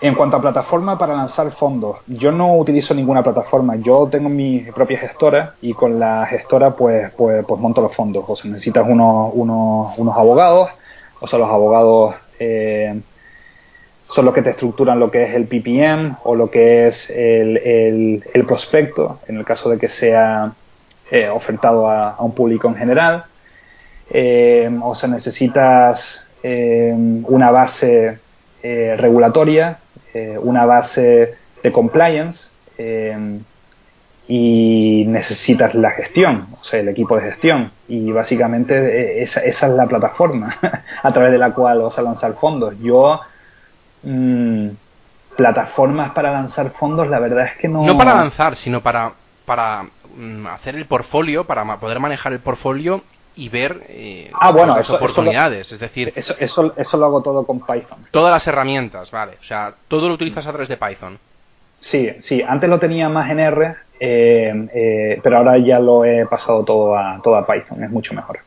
En 0.01 0.15
cuanto 0.15 0.37
a 0.37 0.41
plataforma 0.41 0.97
para 0.97 1.15
lanzar 1.15 1.51
fondos, 1.51 1.99
yo 2.07 2.31
no 2.31 2.57
utilizo 2.57 2.93
ninguna 2.93 3.23
plataforma. 3.23 3.75
Yo 3.75 4.07
tengo 4.11 4.29
mi 4.29 4.59
propia 4.73 4.97
gestora 4.99 5.55
y 5.61 5.73
con 5.73 5.99
la 5.99 6.25
gestora 6.25 6.75
pues, 6.75 7.11
pues, 7.11 7.45
pues 7.47 7.61
monto 7.61 7.81
los 7.81 7.95
fondos. 7.95 8.25
O 8.27 8.35
sea, 8.35 8.49
necesitas 8.49 8.85
unos, 8.87 9.31
unos, 9.33 9.97
unos 9.97 10.17
abogados, 10.17 10.71
o 11.19 11.27
sea, 11.27 11.37
los 11.37 11.49
abogados 11.49 12.15
son 14.11 14.25
los 14.25 14.33
que 14.33 14.41
te 14.41 14.49
estructuran 14.51 14.99
lo 14.99 15.09
que 15.09 15.23
es 15.23 15.35
el 15.35 15.47
PPM 15.47 16.17
o 16.23 16.35
lo 16.35 16.51
que 16.51 16.87
es 16.87 17.09
el, 17.09 18.21
el, 18.33 18.45
prospecto, 18.45 19.19
en 19.27 19.37
el 19.37 19.45
caso 19.45 19.69
de 19.69 19.77
que 19.77 19.87
sea 19.87 20.51
eh, 21.09 21.29
ofertado 21.29 21.89
a, 21.89 22.17
un 22.19 22.33
público 22.33 22.67
en 22.67 22.75
general. 22.75 23.25
Eh, 24.09 24.69
o 24.83 24.93
sea, 24.95 25.07
necesitas 25.07 26.27
eh, 26.43 26.93
una 26.93 27.51
base 27.51 28.19
regulatoria, 28.61 29.79
una 30.13 30.65
base 30.65 31.35
de 31.63 31.71
compliance 31.71 32.49
y 34.27 35.05
necesitas 35.07 35.75
la 35.75 35.91
gestión, 35.91 36.47
o 36.59 36.63
sea, 36.63 36.79
el 36.79 36.89
equipo 36.89 37.15
de 37.15 37.23
gestión. 37.23 37.71
Y 37.87 38.11
básicamente 38.11 39.21
esa, 39.21 39.41
esa 39.41 39.67
es 39.67 39.73
la 39.73 39.87
plataforma 39.87 40.57
a 41.03 41.13
través 41.13 41.31
de 41.31 41.37
la 41.37 41.53
cual 41.53 41.81
vas 41.81 41.97
a 41.97 42.01
lanzar 42.01 42.33
fondos. 42.35 42.75
Yo 42.81 43.19
Mm, 44.03 44.69
plataformas 45.37 46.11
para 46.11 46.31
lanzar 46.31 46.71
fondos, 46.71 47.07
la 47.07 47.19
verdad 47.19 47.45
es 47.45 47.57
que 47.57 47.67
no. 47.67 47.85
No 47.85 47.97
para 47.97 48.15
lanzar, 48.15 48.55
sino 48.55 48.81
para, 48.81 49.13
para 49.45 49.85
mm, 50.15 50.47
hacer 50.47 50.75
el 50.75 50.85
portfolio, 50.85 51.45
para 51.45 51.77
poder 51.77 51.99
manejar 51.99 52.33
el 52.33 52.39
portfolio 52.39 53.03
y 53.35 53.49
ver 53.49 53.85
eh, 53.87 54.29
ah, 54.33 54.51
bueno, 54.51 54.75
las 54.75 54.89
oportunidades. 54.89 55.71
es 55.71 55.79
decir, 55.79 56.11
eso, 56.15 56.35
eso, 56.39 56.73
eso 56.75 56.97
lo 56.97 57.05
hago 57.05 57.21
todo 57.21 57.45
con 57.45 57.59
Python. 57.59 58.05
Todas 58.11 58.31
las 58.31 58.45
herramientas, 58.47 59.09
vale. 59.11 59.37
O 59.39 59.43
sea, 59.43 59.73
todo 59.87 60.07
lo 60.07 60.15
utilizas 60.15 60.45
a 60.45 60.51
través 60.51 60.69
de 60.69 60.77
Python. 60.77 61.17
Sí, 61.79 62.09
sí. 62.19 62.43
Antes 62.47 62.69
lo 62.69 62.79
tenía 62.79 63.09
más 63.09 63.29
en 63.29 63.39
R, 63.39 63.75
eh, 63.99 64.67
eh, 64.73 65.19
pero 65.23 65.37
ahora 65.37 65.57
ya 65.57 65.79
lo 65.79 66.05
he 66.05 66.25
pasado 66.25 66.63
todo 66.63 66.95
a, 66.95 67.19
todo 67.23 67.35
a 67.35 67.45
Python. 67.45 67.83
Es 67.83 67.89
mucho 67.89 68.13
mejor. 68.13 68.39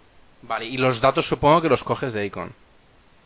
Vale, 0.43 0.67
y 0.67 0.77
los 0.77 1.01
datos 1.01 1.27
supongo 1.27 1.63
que 1.63 1.69
los 1.69 1.83
coges 1.83 2.13
de 2.13 2.27
Icon. 2.27 2.53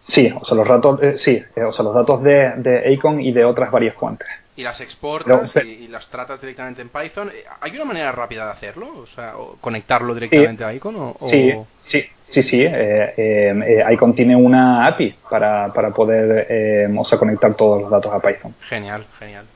Sí, 0.05 0.33
o 0.35 0.45
sea, 0.45 0.57
los 0.57 0.67
datos, 0.67 1.01
sí, 1.21 1.43
o 1.57 1.73
sea, 1.73 1.85
los 1.85 1.95
datos 1.95 2.23
de, 2.23 2.53
de 2.57 2.93
Icon 2.93 3.21
y 3.21 3.33
de 3.33 3.45
otras 3.45 3.71
varias 3.71 3.95
fuentes 3.97 4.29
y 4.59 4.65
las 4.65 4.81
exportas 4.81 5.55
y, 5.65 5.87
las 5.87 6.05
tratas 6.09 6.41
directamente 6.41 6.83
en 6.83 6.89
Python. 6.89 7.31
Eh, 7.33 7.45
¿Hay 7.61 7.71
una 7.77 7.85
manera 7.85 8.11
rápida 8.11 8.45
de 8.47 8.51
hacerlo? 8.51 8.89
O 8.99 9.07
sea, 9.07 9.35
conectarlo 9.61 10.13
directamente 10.15 10.65
a 10.65 10.75
Icon? 10.75 10.97
O, 10.99 11.29
Sí, 11.29 11.55
sí, 11.85 12.05
sí, 12.29 12.43
sí. 12.43 12.63
Eh, 12.65 13.15
eh, 13.17 13.85
Icon 13.93 14.17
tiene 14.17 14.35
una 14.35 14.85
API 14.89 15.15
para, 15.31 15.73
para 15.73 15.91
poder 15.91 16.91
o 16.93 17.05
sea, 17.05 17.19
conectar 17.19 17.55
todos 17.55 17.83
los 17.83 17.91
datos 17.91 18.13
a 18.13 18.21
Python. 18.21 18.53
Genial, 18.69 19.07
genial. 19.21 19.47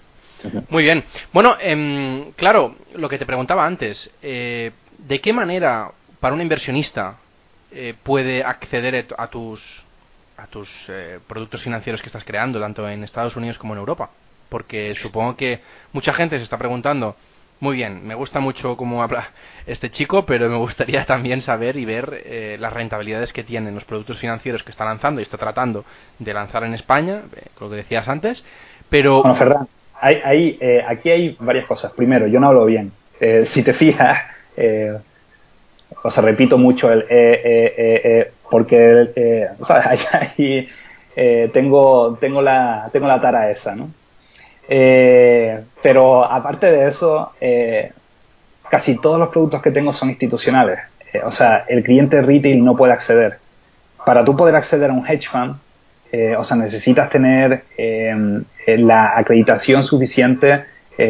Muy 0.69 0.85
bien. 0.85 1.03
Bueno, 1.33 1.57
em, 1.61 2.31
claro, 2.37 2.77
lo 2.95 3.09
que 3.09 3.19
te 3.19 3.27
preguntaba 3.27 3.67
antes, 3.67 4.09
¿de 4.23 5.21
qué 5.21 5.33
manera 5.33 5.91
para 6.21 6.33
un 6.33 6.41
inversionista 6.41 7.17
puede 8.05 8.45
acceder 8.45 9.05
a 9.19 9.27
tus 9.27 9.83
a 10.37 10.47
tus 10.47 10.71
productos 11.27 11.61
financieros 11.63 12.01
que 12.01 12.07
estás 12.07 12.23
creando, 12.23 12.61
tanto 12.61 12.89
en 12.89 13.03
Estados 13.03 13.35
Unidos 13.35 13.59
como 13.59 13.75
en 13.75 13.81
Europa? 13.81 14.11
Porque 14.53 14.95
supongo 14.97 15.35
que 15.35 15.61
mucha 15.95 16.13
gente 16.13 16.37
se 16.37 16.45
está 16.45 16.59
preguntando, 16.59 17.17
muy 17.59 17.75
bien, 17.75 18.07
me 18.07 18.15
gusta 18.15 18.39
mucho 18.39 18.77
cómo 18.77 19.03
habla 19.03 19.31
este 19.67 19.91
chico, 19.91 20.27
pero 20.27 20.51
me 20.51 20.59
gustaría 20.59 21.05
también 21.07 21.41
saber 21.41 21.79
y 21.79 21.87
ver 21.87 22.23
eh, 22.27 22.59
las 22.61 22.71
rentabilidades 22.71 23.33
que 23.33 23.45
tienen 23.45 23.75
los 23.75 23.85
productos 23.85 24.19
financieros 24.19 24.63
que 24.63 24.71
está 24.71 24.85
lanzando 24.85 25.21
y 25.21 25.25
está 25.25 25.39
tratando 25.39 25.87
de 26.19 26.35
lanzar 26.35 26.65
en 26.65 26.75
España, 26.75 27.23
eh, 27.35 27.47
lo 27.59 27.71
que 27.71 27.77
decías 27.77 28.07
antes, 28.09 28.45
pero... 28.91 29.23
Bueno, 29.23 29.37
Ferran, 29.37 29.67
hay, 29.99 30.59
eh, 30.61 30.85
aquí 30.87 31.09
hay 31.09 31.35
varias 31.41 31.65
cosas. 31.65 31.93
Primero, 31.93 32.27
yo 32.27 32.39
no 32.39 32.49
hablo 32.49 32.67
bien. 32.67 32.93
si 33.47 33.63
te 33.63 33.73
fijas, 33.83 34.19
o 36.03 36.11
sea, 36.11 36.23
repito 36.23 36.59
mucho 36.59 36.93
el 36.93 37.07
porque 38.51 39.49
o 39.61 39.65
sea, 39.65 39.97
ahí, 40.37 40.69
tengo, 41.55 42.19
tengo, 42.21 42.43
la, 42.43 42.91
tengo 42.93 43.07
la 43.07 43.19
tara 43.19 43.51
esa, 43.51 43.75
¿no? 43.75 44.02
Eh, 44.75 45.65
pero 45.83 46.25
aparte 46.25 46.73
de 46.73 46.89
eso, 46.89 47.33
eh, 47.39 47.93
casi 48.71 48.99
todos 48.99 49.19
los 49.19 49.29
productos 49.29 49.61
que 49.61 49.71
tengo 49.71 49.93
son 49.93 50.09
institucionales. 50.09 50.79
Eh, 51.13 51.21
o 51.23 51.31
sea, 51.31 51.67
el 51.69 51.83
cliente 51.83 52.23
retail 52.23 52.65
no 52.65 52.75
puede 52.75 52.95
acceder. 52.95 53.37
Para 54.07 54.25
tú 54.25 54.35
poder 54.35 54.57
acceder 54.57 54.89
a 54.89 54.95
un 54.95 55.07
hedge 55.07 55.29
fund, 55.31 55.57
o 56.39 56.45
sea, 56.45 56.57
necesitas 56.57 57.09
tener 57.09 57.65
la 58.67 59.17
acreditación 59.17 59.83
suficiente 59.83 60.65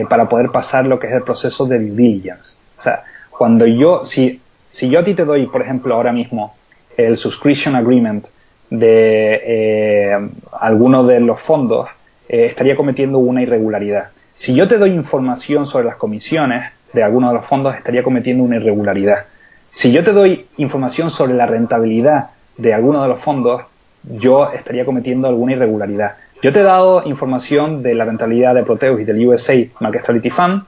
para 0.08 0.28
poder 0.28 0.50
pasar 0.50 0.86
lo 0.86 0.98
que 1.00 1.08
es 1.08 1.12
el 1.12 1.22
proceso 1.22 1.66
de 1.66 1.78
diligence. 1.78 2.56
O 2.78 2.82
sea, 2.82 3.02
cuando 3.30 3.66
yo, 3.66 4.04
si, 4.04 4.40
si 4.70 4.88
yo 4.88 5.00
a 5.00 5.04
ti 5.04 5.14
te 5.14 5.24
doy, 5.24 5.46
por 5.46 5.62
ejemplo, 5.62 5.94
ahora 5.94 6.12
mismo 6.12 6.54
el 6.96 7.16
subscription 7.16 7.74
agreement 7.74 8.26
de 8.70 10.30
alguno 10.52 11.04
de 11.04 11.20
los 11.20 11.40
fondos, 11.40 11.88
eh, 12.32 12.46
estaría 12.46 12.76
cometiendo 12.76 13.18
una 13.18 13.42
irregularidad. 13.42 14.08
Si 14.34 14.54
yo 14.54 14.66
te 14.66 14.78
doy 14.78 14.90
información 14.90 15.66
sobre 15.66 15.84
las 15.84 15.96
comisiones 15.96 16.72
de 16.94 17.02
alguno 17.02 17.28
de 17.28 17.34
los 17.34 17.46
fondos, 17.46 17.76
estaría 17.76 18.02
cometiendo 18.02 18.42
una 18.42 18.56
irregularidad. 18.56 19.26
Si 19.70 19.92
yo 19.92 20.02
te 20.02 20.12
doy 20.12 20.46
información 20.56 21.10
sobre 21.10 21.34
la 21.34 21.44
rentabilidad 21.44 22.30
de 22.56 22.72
alguno 22.72 23.02
de 23.02 23.08
los 23.08 23.22
fondos, 23.22 23.62
yo 24.02 24.50
estaría 24.50 24.86
cometiendo 24.86 25.28
alguna 25.28 25.52
irregularidad. 25.52 26.16
Yo 26.40 26.54
te 26.54 26.60
he 26.60 26.62
dado 26.62 27.04
información 27.04 27.82
de 27.82 27.94
la 27.94 28.06
rentabilidad 28.06 28.54
de 28.54 28.64
Proteus 28.64 29.00
y 29.02 29.04
del 29.04 29.26
USA 29.26 29.54
Market 29.80 30.02
Stability 30.02 30.30
Fund 30.30 30.64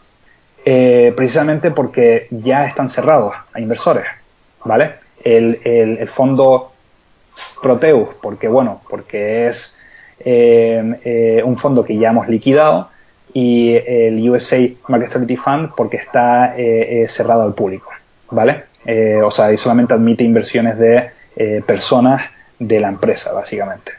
eh, 0.66 1.14
precisamente 1.16 1.70
porque 1.70 2.28
ya 2.30 2.66
están 2.66 2.90
cerrados 2.90 3.34
a 3.54 3.60
inversores, 3.60 4.04
¿vale? 4.64 4.96
El, 5.22 5.60
el 5.64 6.08
fondo 6.08 6.72
Proteus, 7.62 8.10
porque 8.20 8.48
bueno, 8.48 8.82
porque 8.88 9.48
es 9.48 9.74
un 10.24 11.56
fondo 11.58 11.84
que 11.84 11.96
ya 11.96 12.10
hemos 12.10 12.28
liquidado 12.28 12.90
y 13.32 13.74
el 13.74 14.28
USA 14.30 14.58
Market 14.88 15.10
Stability 15.10 15.36
Fund 15.36 15.70
porque 15.76 15.96
está 15.96 16.54
eh, 16.56 17.06
cerrado 17.08 17.42
al 17.42 17.54
público, 17.54 17.90
¿vale? 18.30 18.64
o 19.24 19.30
sea, 19.30 19.50
y 19.50 19.56
solamente 19.56 19.94
admite 19.94 20.24
inversiones 20.24 20.78
de 20.78 21.10
personas 21.66 22.22
de 22.58 22.80
la 22.80 22.88
empresa, 22.88 23.32
básicamente. 23.32 23.92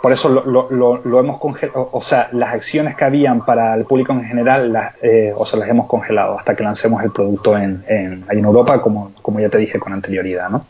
por 0.00 0.12
eso 0.12 0.28
lo, 0.28 1.20
hemos 1.20 1.40
congelado, 1.40 1.90
o 1.92 2.00
sea, 2.00 2.28
las 2.32 2.54
acciones 2.54 2.94
que 2.96 3.04
habían 3.04 3.44
para 3.44 3.74
el 3.74 3.84
público 3.84 4.12
en 4.12 4.24
general, 4.24 4.72
las, 4.72 4.94
o 5.34 5.44
sea, 5.44 5.58
las 5.58 5.68
hemos 5.68 5.88
congelado 5.88 6.38
hasta 6.38 6.54
que 6.54 6.62
lancemos 6.62 7.02
el 7.02 7.10
producto 7.10 7.58
en, 7.58 7.84
en, 7.88 8.24
en 8.30 8.44
Europa, 8.44 8.80
como, 8.80 9.12
como 9.20 9.40
ya 9.40 9.48
te 9.48 9.58
dije 9.58 9.80
con 9.80 9.92
anterioridad, 9.92 10.48
¿no? 10.48 10.64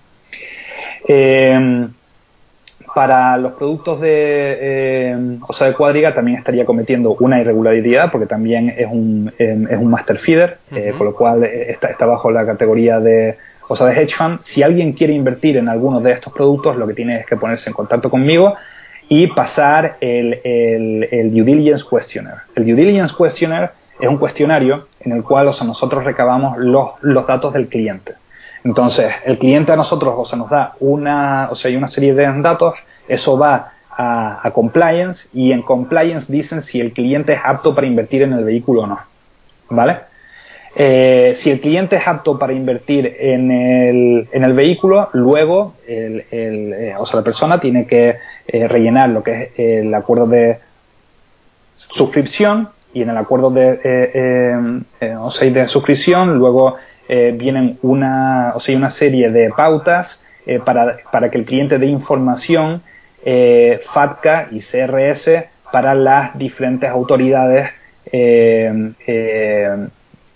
Para 2.95 3.37
los 3.37 3.53
productos 3.53 4.01
de, 4.01 4.59
eh, 4.61 5.39
o 5.47 5.53
sea, 5.53 5.69
de 5.69 5.75
cuadriga 5.75 6.15
también 6.15 6.39
estaría 6.39 6.65
cometiendo 6.65 7.17
una 7.21 7.41
irregularidad 7.41 8.11
porque 8.11 8.27
también 8.27 8.75
es 8.77 8.87
un, 8.91 9.33
em, 9.39 9.67
es 9.69 9.79
un 9.79 9.91
master 9.91 10.19
feeder, 10.19 10.59
eh, 10.73 10.93
con 10.97 11.07
lo 11.07 11.15
cual 11.15 11.45
está, 11.45 11.89
está 11.89 12.07
bajo 12.07 12.31
la 12.31 12.45
categoría 12.45 12.99
de, 12.99 13.37
o 13.69 13.77
sea, 13.77 13.87
de 13.87 14.01
hedge 14.01 14.15
fund. 14.15 14.41
Si 14.43 14.63
alguien 14.63 14.93
quiere 14.93 15.13
invertir 15.13 15.57
en 15.57 15.69
alguno 15.69 16.01
de 16.01 16.13
estos 16.13 16.33
productos, 16.33 16.77
lo 16.77 16.87
que 16.87 16.95
tiene 16.95 17.21
es 17.21 17.27
que 17.27 17.37
ponerse 17.37 17.71
en 17.71 17.75
contacto 17.75 18.11
conmigo 18.11 18.55
y 19.09 19.27
pasar 19.29 19.97
el, 20.01 20.41
el, 20.45 21.09
el 21.11 21.31
due 21.33 21.45
diligence 21.45 21.85
questionnaire. 21.89 22.43
El 22.55 22.65
due 22.65 22.75
diligence 22.75 23.15
questionnaire 23.17 23.71
es 24.01 24.09
un 24.09 24.17
cuestionario 24.17 24.87
en 25.01 25.13
el 25.13 25.23
cual 25.23 25.49
o 25.49 25.53
sea, 25.53 25.67
nosotros 25.67 26.05
recabamos 26.05 26.59
los, 26.59 26.91
los 27.03 27.27
datos 27.27 27.53
del 27.53 27.69
cliente. 27.69 28.15
Entonces, 28.65 29.13
el 29.25 29.39
cliente 29.39 29.73
a 29.73 29.77
nosotros 29.77 30.15
o 30.17 30.25
sea, 30.25 30.39
nos 30.39 30.51
da 30.51 30.75
una, 30.81 31.49
o 31.51 31.55
sea, 31.55 31.71
hay 31.71 31.77
una 31.77 31.89
serie 31.89 32.15
de 32.15 32.27
datos, 32.43 32.75
eso 33.09 33.39
va 33.39 33.73
a, 33.91 34.51
compliance 34.55 35.29
y 35.33 35.53
en 35.53 35.63
compliance 35.63 36.31
dicen 36.31 36.63
si 36.63 36.81
el 36.81 36.93
cliente 36.93 37.35
es 37.35 37.41
apto 37.45 37.75
para 37.75 37.87
invertir 37.87 38.23
en 38.23 38.33
el 38.33 38.45
vehículo 38.45 38.83
o 38.83 38.87
no. 38.87 39.01
¿Vale? 39.71 40.11
Eh, 40.75 41.35
si 41.39 41.51
el 41.51 41.61
cliente 41.61 41.97
es 41.97 42.07
apto 42.07 42.39
para 42.39 42.53
invertir 42.53 43.17
en 43.19 43.51
el, 43.51 44.29
en 44.31 44.45
el 44.45 44.53
vehículo, 44.53 45.11
luego 45.13 45.75
eh, 45.87 46.95
o 46.99 47.07
sea, 47.07 47.21
la 47.21 47.25
persona 47.25 47.59
tiene 47.59 47.87
que 47.87 48.17
eh, 48.47 48.69
rellenar 48.69 49.11
lo 49.11 49.23
que 49.23 49.43
es 49.43 49.59
el 49.59 49.95
acuerdo 49.95 50.27
de 50.27 50.59
suscripción 51.77 52.69
y 52.95 53.03
en 53.03 53.11
el 53.11 53.17
acuerdo 53.17 53.51
de, 53.51 54.83
o 55.19 55.31
sea, 55.31 55.51
de 55.51 55.67
suscripción 55.67 56.39
luego 56.39 56.77
eh, 57.13 57.33
vienen 57.35 57.77
una, 57.83 58.53
o 58.55 58.61
sea, 58.61 58.77
una 58.77 58.91
serie 58.91 59.33
de 59.33 59.51
pautas 59.51 60.23
eh, 60.47 60.61
para, 60.61 60.99
para, 61.11 61.29
que 61.29 61.39
el 61.39 61.45
cliente 61.45 61.77
dé 61.77 61.87
información 61.87 62.85
eh, 63.25 63.81
FATCA 63.93 64.47
y 64.53 64.61
CRS 64.61 65.29
para 65.73 65.97
las 65.97 66.39
diferentes 66.39 66.89
autoridades 66.89 67.69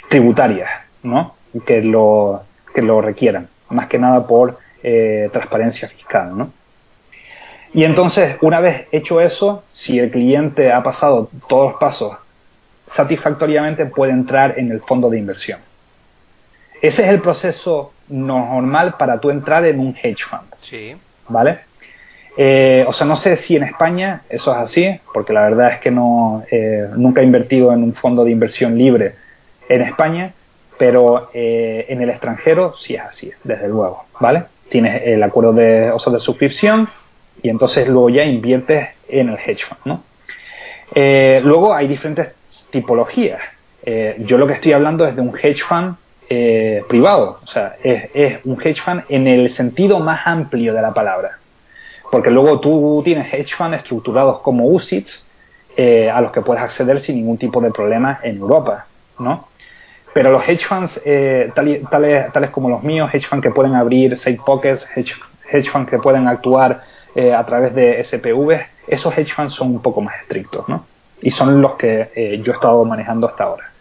tributarias 0.09 0.71
¿no? 1.05 1.37
que, 1.65 1.81
lo, 1.81 2.43
que 2.75 2.83
lo 2.83 3.01
requieran, 3.01 3.47
más 3.69 3.87
que 3.87 4.01
nada 4.01 4.27
por 4.27 4.59
transparencia 5.33 5.89
fiscal. 5.89 6.37
¿no? 6.37 6.51
Y 7.73 7.85
entonces, 7.85 8.37
una 8.43 8.59
vez 8.59 8.89
hecho 8.91 9.21
eso, 9.21 9.63
si 9.73 10.01
el 10.01 10.11
cliente 10.11 10.73
ha 10.73 10.83
pasado 10.83 11.31
todos 11.49 11.71
los 11.71 11.81
pasos 11.81 12.17
satisfactoriamente, 12.97 13.87
puede 13.87 14.11
entrar 14.11 14.59
en 14.59 14.73
el 14.73 14.81
fondo 14.81 15.09
de 15.09 15.19
inversión. 15.19 15.61
Ese 16.85 17.03
es 17.03 17.09
el 17.09 17.23
proceso 17.23 17.95
normal 18.09 18.97
para 18.99 19.19
tú 19.19 19.31
entrar 19.31 19.65
en 19.65 19.81
un 19.81 19.97
hedge 19.97 20.23
fund. 20.29 20.55
Sí. 20.69 20.95
¿Vale? 21.29 21.61
Eh, 22.37 22.85
o 22.87 22.93
sea, 22.93 23.07
no 23.07 23.17
sé 23.17 23.39
si 23.39 23.57
en 23.57 23.63
España 23.63 24.21
eso 24.29 24.53
es 24.53 24.59
así, 24.59 25.01
porque 25.15 25.33
la 25.33 25.45
verdad 25.45 25.73
es 25.73 25.81
que 25.81 25.91
no 25.91 26.45
eh, 26.51 26.89
nunca 26.95 27.23
he 27.23 27.25
invertido 27.25 27.73
en 27.73 27.83
un 27.83 27.95
fondo 27.95 28.23
de 28.23 28.33
inversión 28.33 28.77
libre 28.77 29.15
en 29.67 29.81
España, 29.81 30.35
pero 30.77 31.31
eh, 31.33 31.87
en 31.89 32.03
el 32.03 32.11
extranjero 32.11 32.75
sí 32.77 32.97
es 32.97 33.01
así, 33.01 33.33
desde 33.45 33.67
luego, 33.67 34.05
¿vale? 34.21 34.43
Tienes 34.69 35.05
el 35.07 35.23
acuerdo 35.23 35.55
de, 35.55 35.91
o 35.91 35.99
sea, 35.99 36.13
de 36.13 36.21
suscripción 36.21 36.91
y 37.43 37.49
entonces 37.49 37.89
luego 37.89 38.11
ya 38.11 38.25
inviertes 38.25 38.91
en 39.09 39.31
el 39.31 39.39
hedge 39.39 39.65
fund, 39.65 39.81
¿no? 39.87 40.03
luego 40.95 41.75
hay 41.75 41.89
diferentes 41.89 42.29
tipologías. 42.71 43.41
yo 44.19 44.37
lo 44.37 44.47
que 44.47 44.53
estoy 44.53 44.73
hablando 44.73 45.07
es 45.07 45.17
de 45.17 45.23
un 45.23 45.35
hedge 45.35 45.63
fund 45.67 45.97
eh, 46.29 46.85
privado. 46.89 47.41
O 47.43 47.47
sea, 47.47 47.77
es, 47.83 48.45
un 48.45 48.61
hedge 48.61 48.81
fund 48.81 49.05
en 49.09 49.27
el 49.27 49.51
sentido 49.51 49.99
más 50.01 50.27
amplio 50.27 50.75
de 50.75 50.83
la 50.83 50.93
palabra. 50.93 51.39
Porque 52.11 52.31
luego 52.31 52.61
tú 52.61 53.03
tienes 53.05 53.33
hedge 53.33 53.55
funds 53.55 53.79
estructurados 53.79 54.41
como 54.41 54.67
USITs 54.67 55.29
eh, 55.77 56.09
a 56.09 56.21
los 56.21 56.31
que 56.31 56.41
puedes 56.41 56.63
acceder 56.63 57.01
sin 57.01 57.17
ningún 57.17 57.37
tipo 57.37 57.61
de 57.61 57.73
problema 57.73 58.21
en 58.23 58.39
Europa, 58.39 58.87
¿no? 59.19 59.49
Pero 60.13 60.31
los 60.31 60.49
hedge 60.49 60.65
funds, 60.65 61.01
eh, 61.05 61.51
tales, 61.53 61.83
tales, 62.33 62.51
como 62.51 62.69
los 62.69 62.85
míos, 62.85 63.13
hedge 63.13 63.27
funds 63.27 63.43
que 63.43 63.51
pueden 63.51 63.75
abrir 63.75 64.17
safe 64.17 64.39
pockets, 64.47 64.87
hedge, 64.95 65.15
hedge 65.51 65.69
funds 65.69 65.91
que 65.91 65.99
pueden 65.99 66.29
actuar 66.29 66.83
eh, 67.17 67.35
a 67.35 67.45
través 67.45 67.75
de 67.75 68.05
SPV, 68.05 68.67
esos 68.87 69.19
hedge 69.19 69.35
funds 69.35 69.55
son 69.55 69.73
un 69.73 69.83
poco 69.83 70.01
más 70.01 70.15
estrictos, 70.21 70.69
¿no? 70.69 70.87
Y 71.21 71.33
son 71.33 71.61
los 71.61 71.75
que 71.75 72.41
yo 72.45 72.53
he 72.53 72.55
estado 72.55 72.85
manejando 72.85 73.27
hasta 73.27 73.43
ahora. 73.43 73.74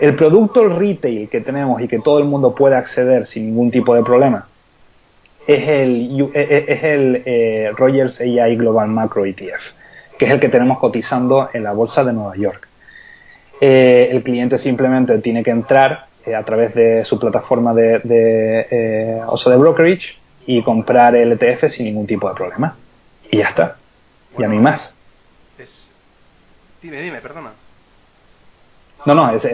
El 0.00 0.16
producto 0.16 0.68
retail 0.68 1.28
que 1.28 1.40
tenemos 1.40 1.80
y 1.80 1.88
que 1.88 2.00
todo 2.00 2.18
el 2.18 2.24
mundo 2.24 2.54
puede 2.54 2.76
acceder 2.76 3.26
sin 3.26 3.46
ningún 3.46 3.70
tipo 3.70 3.94
de 3.94 4.02
problema 4.02 4.46
es 5.46 5.68
el, 5.68 6.30
e, 6.34 6.40
e, 6.40 6.64
es 6.72 6.84
el 6.84 7.22
eh, 7.24 7.72
Rogers 7.76 8.20
AI 8.20 8.56
Global 8.56 8.88
Macro 8.88 9.24
ETF, 9.26 9.62
que 10.18 10.26
es 10.26 10.32
el 10.32 10.40
que 10.40 10.48
tenemos 10.48 10.78
cotizando 10.78 11.50
en 11.52 11.64
la 11.64 11.72
bolsa 11.72 12.02
de 12.02 12.12
Nueva 12.12 12.36
York. 12.36 12.68
Eh, 13.60 14.08
el 14.10 14.22
cliente 14.22 14.58
simplemente 14.58 15.18
tiene 15.18 15.42
que 15.42 15.50
entrar 15.50 16.06
eh, 16.26 16.34
a 16.34 16.42
través 16.42 16.74
de 16.74 17.04
su 17.04 17.18
plataforma 17.18 17.72
de, 17.74 18.00
de 18.00 19.22
oso 19.26 19.50
de 19.50 19.56
brokerage 19.56 20.16
y 20.46 20.62
comprar 20.62 21.14
el 21.14 21.32
ETF 21.32 21.68
sin 21.70 21.86
ningún 21.86 22.06
tipo 22.06 22.28
de 22.28 22.34
problema. 22.34 22.76
Y 23.30 23.38
ya 23.38 23.48
está. 23.48 23.76
y 24.38 24.42
a 24.42 24.48
mí 24.48 24.58
más. 24.58 24.96
Dime, 26.82 27.00
dime, 27.00 27.20
perdona. 27.20 27.63
No, 29.06 29.14
no, 29.14 29.30
eso, 29.30 29.48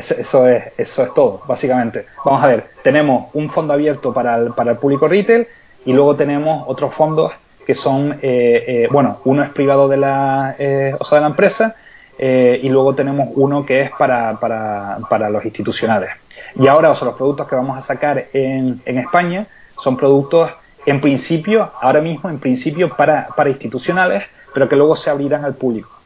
es, 0.47 0.73
eso 0.79 1.03
es 1.03 1.15
todo, 1.15 1.43
básicamente. 1.47 2.07
Vamos 2.25 2.43
a 2.43 2.47
ver, 2.47 2.67
tenemos 2.83 3.31
un 3.35 3.51
fondo 3.51 3.73
abierto 3.73 4.13
para 4.13 4.37
el, 4.37 4.53
para 4.53 4.73
el 4.73 4.79
público 4.79 5.09
retail 5.09 5.47
y 5.85 5.93
luego 5.93 6.15
tenemos 6.15 6.65
otros 6.69 6.95
fondos 6.95 7.33
que 7.67 7.75
son, 7.75 8.19
eh, 8.23 8.65
eh, 8.67 8.89
bueno, 8.91 9.19
uno 9.25 9.43
es 9.43 9.51
privado 9.51 9.89
de 9.89 9.97
la, 9.97 10.55
eh, 10.59 10.95
o 10.99 11.05
sea, 11.05 11.17
de 11.17 11.23
la 11.23 11.29
empresa 11.29 11.77
y 12.23 12.69
luego 12.69 12.95
tenemos 12.95 13.31
uno 13.35 13.65
que 13.65 13.81
es 13.81 13.91
para, 13.93 14.39
para, 14.39 14.99
para 15.09 15.31
los 15.31 15.43
institucionales. 15.43 16.11
Y 16.55 16.67
ahora, 16.67 16.91
o 16.91 16.95
sea, 16.95 17.07
los 17.07 17.17
productos 17.17 17.49
que 17.49 17.57
vamos 17.57 17.79
a 17.79 17.81
sacar 17.81 18.27
en, 18.35 18.83
en 18.85 18.99
España 18.99 19.47
son 19.79 19.97
productos, 19.97 20.51
en 20.85 21.01
principio, 21.01 21.71
ahora 21.81 22.03
mismo, 22.03 22.29
en 22.29 22.39
principio, 22.39 22.95
para, 22.95 23.29
para 23.29 23.49
institucionales, 23.49 24.23
pero 24.53 24.69
que 24.69 24.77
luego 24.77 24.97
se 24.97 25.09
abrirán 25.09 25.47
al 25.47 25.55
público. 25.55 26.00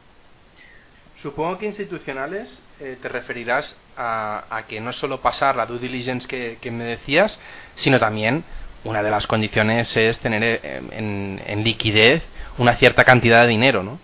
Supongo 1.25 1.57
que 1.57 1.65
institucionales 1.65 2.61
te 2.77 3.09
referirás 3.09 3.75
a, 3.97 4.43
a, 4.47 4.67
que 4.67 4.79
no 4.79 4.91
es 4.91 4.95
solo 4.95 5.21
pasar 5.21 5.55
la 5.55 5.65
due 5.65 5.79
diligence 5.79 6.27
que, 6.27 6.59
que 6.61 6.69
me 6.69 6.83
decías, 6.83 7.39
sino 7.73 7.99
también 7.99 8.43
una 8.83 9.01
de 9.01 9.09
las 9.09 9.25
condiciones 9.25 9.97
es 9.97 10.19
tener 10.19 10.43
eh, 10.43 10.81
en, 10.91 11.63
liquidez 11.63 12.23
una 12.59 12.75
cierta 12.75 13.03
cantidad 13.03 13.41
de 13.41 13.47
dinero, 13.47 13.81
¿no? 13.81 13.99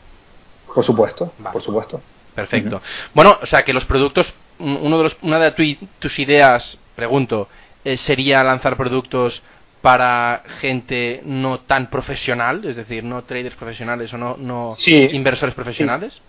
Por 0.74 0.84
supuesto, 0.84 1.32
por 1.54 1.62
supuesto. 1.62 2.02
Perfecto. 2.34 2.82
Bueno, 3.14 3.38
o 3.40 3.46
sea 3.46 3.64
que 3.64 3.72
los 3.72 3.86
productos, 3.86 4.34
uno 4.58 4.98
de 4.98 5.04
los, 5.04 5.18
una 5.22 5.38
de 5.38 5.78
tus 6.00 6.18
ideas, 6.18 6.76
pregunto, 6.96 7.48
eh, 7.86 7.98
sería 7.98 8.44
lanzar 8.44 8.78
productos 8.78 9.44
para 9.84 10.42
gente 10.60 11.22
no 11.24 11.60
tan 11.60 11.92
profesional, 11.92 12.66
es 12.66 12.76
decir, 12.76 13.04
no 13.04 13.24
traders 13.26 13.56
profesionales 13.56 14.12
o 14.12 14.18
no, 14.18 14.38
no 14.38 14.76
inversores 14.88 15.54
profesionales. 15.54 16.16
Sí. 16.16 16.22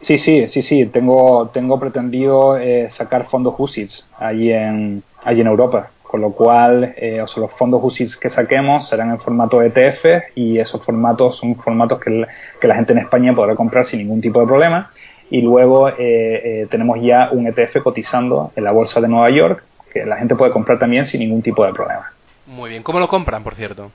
Sí. 0.00 0.18
sí, 0.18 0.62
sí, 0.62 0.86
Tengo, 0.86 1.48
tengo 1.52 1.78
pretendido 1.78 2.58
eh, 2.58 2.88
sacar 2.90 3.26
fondos 3.26 3.54
UCITS 3.58 4.06
allí 4.18 4.52
en, 4.52 5.02
allí 5.24 5.40
en 5.40 5.46
Europa 5.46 5.90
con 6.10 6.22
lo 6.22 6.32
cual 6.32 6.92
eh, 6.96 7.24
los 7.36 7.52
fondos 7.52 7.80
UCITS 7.84 8.16
que 8.16 8.30
saquemos 8.30 8.88
serán 8.88 9.10
en 9.10 9.20
formato 9.20 9.62
ETF 9.62 10.34
y 10.34 10.58
esos 10.58 10.84
formatos 10.84 11.36
son 11.36 11.54
formatos 11.54 12.00
que, 12.00 12.26
la 12.66 12.74
gente 12.74 12.92
en 12.94 12.98
España 12.98 13.32
podrá 13.32 13.54
comprar 13.54 13.84
sin 13.84 14.00
ningún 14.00 14.20
tipo 14.20 14.40
de 14.40 14.46
problema 14.46 14.90
y 15.30 15.40
luego 15.40 15.88
eh, 15.88 15.94
eh, 15.98 16.66
tenemos 16.68 17.00
ya 17.00 17.28
un 17.30 17.46
ETF 17.46 17.84
cotizando 17.84 18.50
en 18.56 18.64
la 18.64 18.72
bolsa 18.72 19.00
de 19.00 19.06
Nueva 19.06 19.30
York 19.30 19.62
que 19.92 20.04
la 20.04 20.16
gente 20.16 20.34
puede 20.34 20.50
comprar 20.50 20.80
también 20.80 21.04
sin 21.04 21.20
ningún 21.20 21.42
tipo 21.42 21.64
de 21.64 21.72
problema. 21.72 22.10
Muy 22.48 22.70
bien, 22.70 22.82
¿cómo 22.82 22.98
lo 22.98 23.06
compran, 23.06 23.44
por 23.44 23.54
cierto? 23.54 23.92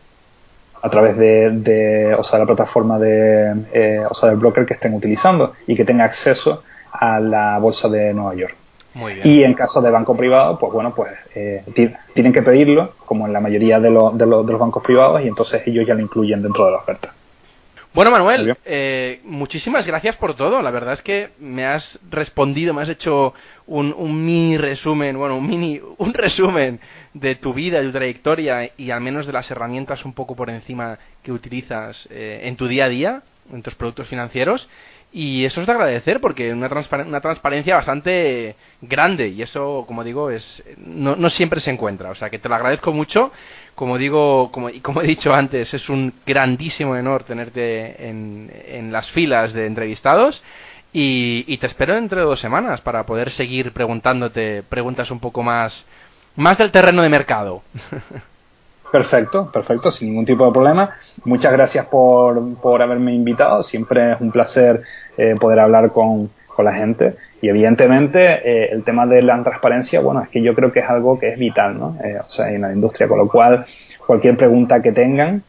A 0.86 0.90
través 0.92 1.18
de, 1.18 2.16
o 2.16 2.24
sea, 2.24 2.38
la 2.38 2.46
plataforma 2.46 3.00
de, 3.00 4.06
o 4.08 4.14
sea, 4.14 4.30
del 4.30 4.38
broker 4.38 4.68
que 4.68 4.76
estén 4.76 4.94
utilizando 4.94 5.54
y 5.66 5.76
que 5.76 5.84
tenga 5.84 6.06
acceso 6.06 6.62
a 6.92 7.20
la 7.20 7.58
bolsa 7.58 7.90
de 7.90 8.14
Nueva 8.14 8.36
York. 8.36 8.56
Y 9.24 9.42
en 9.42 9.56
caso 9.56 9.82
de 9.82 9.90
banco 9.90 10.16
privado, 10.16 10.60
pues 10.60 10.72
bueno, 10.72 10.94
pues 10.94 11.12
eh, 11.34 11.64
tienen 12.14 12.32
que 12.32 12.44
pedirlo, 12.44 12.92
como 13.08 13.26
en 13.26 13.34
la 13.34 13.42
mayoría 13.42 13.80
de, 13.80 13.90
los 13.90 14.60
bancos 14.60 14.84
privados, 14.84 15.24
y 15.24 15.28
entonces 15.28 15.64
ellos 15.66 15.88
ya 15.88 15.96
lo 15.96 16.02
incluyen 16.02 16.44
dentro 16.44 16.66
de 16.66 16.72
la 16.72 16.78
oferta. 16.78 17.15
Bueno, 17.96 18.12
Manuel, 18.12 18.58
eh, 18.66 19.22
muchísimas 19.24 19.88
gracias 19.88 20.18
por 20.18 20.36
todo. 20.36 20.62
La 20.62 20.70
verdad 20.70 20.96
es 20.96 21.02
que 21.02 21.30
me 21.40 21.66
has 21.66 21.98
respondido, 22.10 22.74
me 22.74 22.82
has 22.82 22.90
hecho 22.90 23.34
un, 23.68 23.96
mini 24.26 24.58
resumen, 24.58 25.18
bueno, 25.18 25.38
un 25.38 25.48
mini, 25.48 25.80
un 25.98 26.14
resumen 26.14 26.82
de 27.14 27.36
tu 27.36 27.54
vida, 27.54 27.80
de 27.80 27.86
tu 27.86 27.94
trayectoria 27.94 28.70
y 28.76 28.92
al 28.92 29.00
menos 29.00 29.26
de 29.26 29.32
las 29.32 29.50
herramientas 29.50 30.04
un 30.04 30.12
poco 30.12 30.36
por 30.36 30.50
encima 30.50 31.00
que 31.24 31.32
utilizas 31.32 32.06
eh, 32.12 32.42
en 32.44 32.58
tu 32.58 32.68
día 32.68 32.84
a 32.84 32.90
día, 32.90 33.24
en 33.50 33.64
tus 33.64 33.76
productos 33.76 34.10
financieros. 34.10 34.68
Y 35.18 35.46
eso 35.46 35.62
es 35.62 35.66
de 35.66 35.72
agradecer 35.72 36.20
porque 36.20 36.52
una, 36.52 36.70
una 37.06 37.22
transparencia 37.22 37.76
bastante 37.76 38.58
grande 38.82 39.30
y 39.30 39.42
eso, 39.42 39.86
como 39.88 40.04
digo, 40.04 40.30
es 40.30 40.62
no, 40.76 41.16
no, 41.16 41.30
siempre 41.30 41.62
se 41.62 41.72
encuentra. 41.72 42.10
O 42.12 42.16
sea 42.16 42.30
que 42.30 42.38
te 42.38 42.50
lo 42.50 42.56
agradezco 42.56 42.92
mucho. 42.92 43.32
Como 43.76 43.98
digo, 43.98 44.52
como, 44.52 44.70
y 44.70 44.82
como 44.82 45.02
he 45.02 45.08
dicho 45.08 45.34
antes, 45.34 45.74
es 45.74 45.88
un 45.88 46.14
grandísimo 46.26 46.92
honor 46.92 47.24
tenerte 47.24 48.10
en, 48.10 48.52
en 48.68 48.92
las 48.92 49.10
filas 49.10 49.54
de 49.54 49.68
entrevistados. 49.68 50.44
Y, 50.92 51.46
y, 51.48 51.60
te 51.60 51.68
espero 51.68 51.96
dentro 51.96 52.20
de 52.20 52.26
dos 52.26 52.42
semanas 52.42 52.82
para 52.82 53.06
poder 53.06 53.32
seguir 53.32 53.72
preguntándote 53.72 54.64
preguntas 54.64 55.12
un 55.12 55.22
poco 55.22 55.44
más, 55.44 55.86
más 56.36 56.58
del 56.58 56.72
terreno 56.72 57.02
de 57.02 57.10
mercado. 57.10 57.64
Perfecto, 58.92 59.52
perfecto, 59.52 59.92
sin 59.92 60.10
ningún 60.10 60.26
tipo 60.26 60.46
de 60.46 60.52
problema. 60.52 60.92
Muchas 61.26 61.52
gracias 61.52 61.86
por, 61.88 62.56
por 62.62 62.82
haberme 62.82 63.14
invitado. 63.14 63.64
Siempre 63.64 64.14
es 64.14 64.22
un 64.22 64.32
placer 64.32 64.82
eh, 65.18 65.36
poder 65.40 65.60
hablar 65.60 65.92
con, 65.92 66.30
con, 66.48 66.66
la 66.66 66.74
gente. 66.74 67.16
Y 67.42 67.50
evidentemente 67.50 68.20
eh, 68.22 68.70
el 68.72 68.84
tema 68.84 69.06
de 69.06 69.22
la 69.22 69.42
transparencia, 69.44 70.00
bueno, 70.02 70.22
es 70.22 70.30
que 70.30 70.42
yo 70.42 70.54
creo 70.54 70.72
que 70.72 70.80
es 70.80 70.90
algo 70.90 71.20
que 71.20 71.30
es 71.30 71.40
vital, 71.40 71.78
¿no? 71.78 71.98
Eh, 72.04 72.18
o 72.20 72.30
sea, 72.30 72.52
en 72.52 72.62
la 72.62 72.72
industria, 72.72 73.08
con 73.08 73.18
lo 73.18 73.28
cual 73.28 73.66
cualquier 74.06 74.38
pregunta 74.38 74.82
que 74.82 74.92
tengan, 74.92 75.44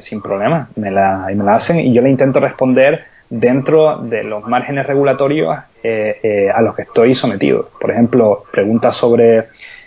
sin 0.00 0.20
problema, 0.20 0.68
me 0.76 0.90
la, 0.90 1.26
me 1.34 1.42
la 1.42 1.54
hacen 1.54 1.80
y 1.80 1.94
yo 1.94 2.02
le 2.02 2.10
intento 2.10 2.38
responder 2.38 3.04
dentro 3.30 3.96
de 3.96 4.24
los 4.24 4.46
márgenes 4.46 4.86
regulatorios 4.86 5.56
a 5.56 6.60
los 6.60 6.76
que 6.76 6.82
estoy 6.82 7.14
sometido. 7.14 7.70
Por 7.80 7.90
ejemplo, 7.90 8.44
preguntas 8.52 8.94
sobre 8.96 9.46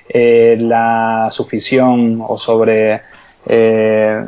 eh, 0.09 0.57
la 0.59 1.30
suscripción 1.31 2.23
o 2.25 2.38
sobre 2.38 3.01
eh, 3.45 4.23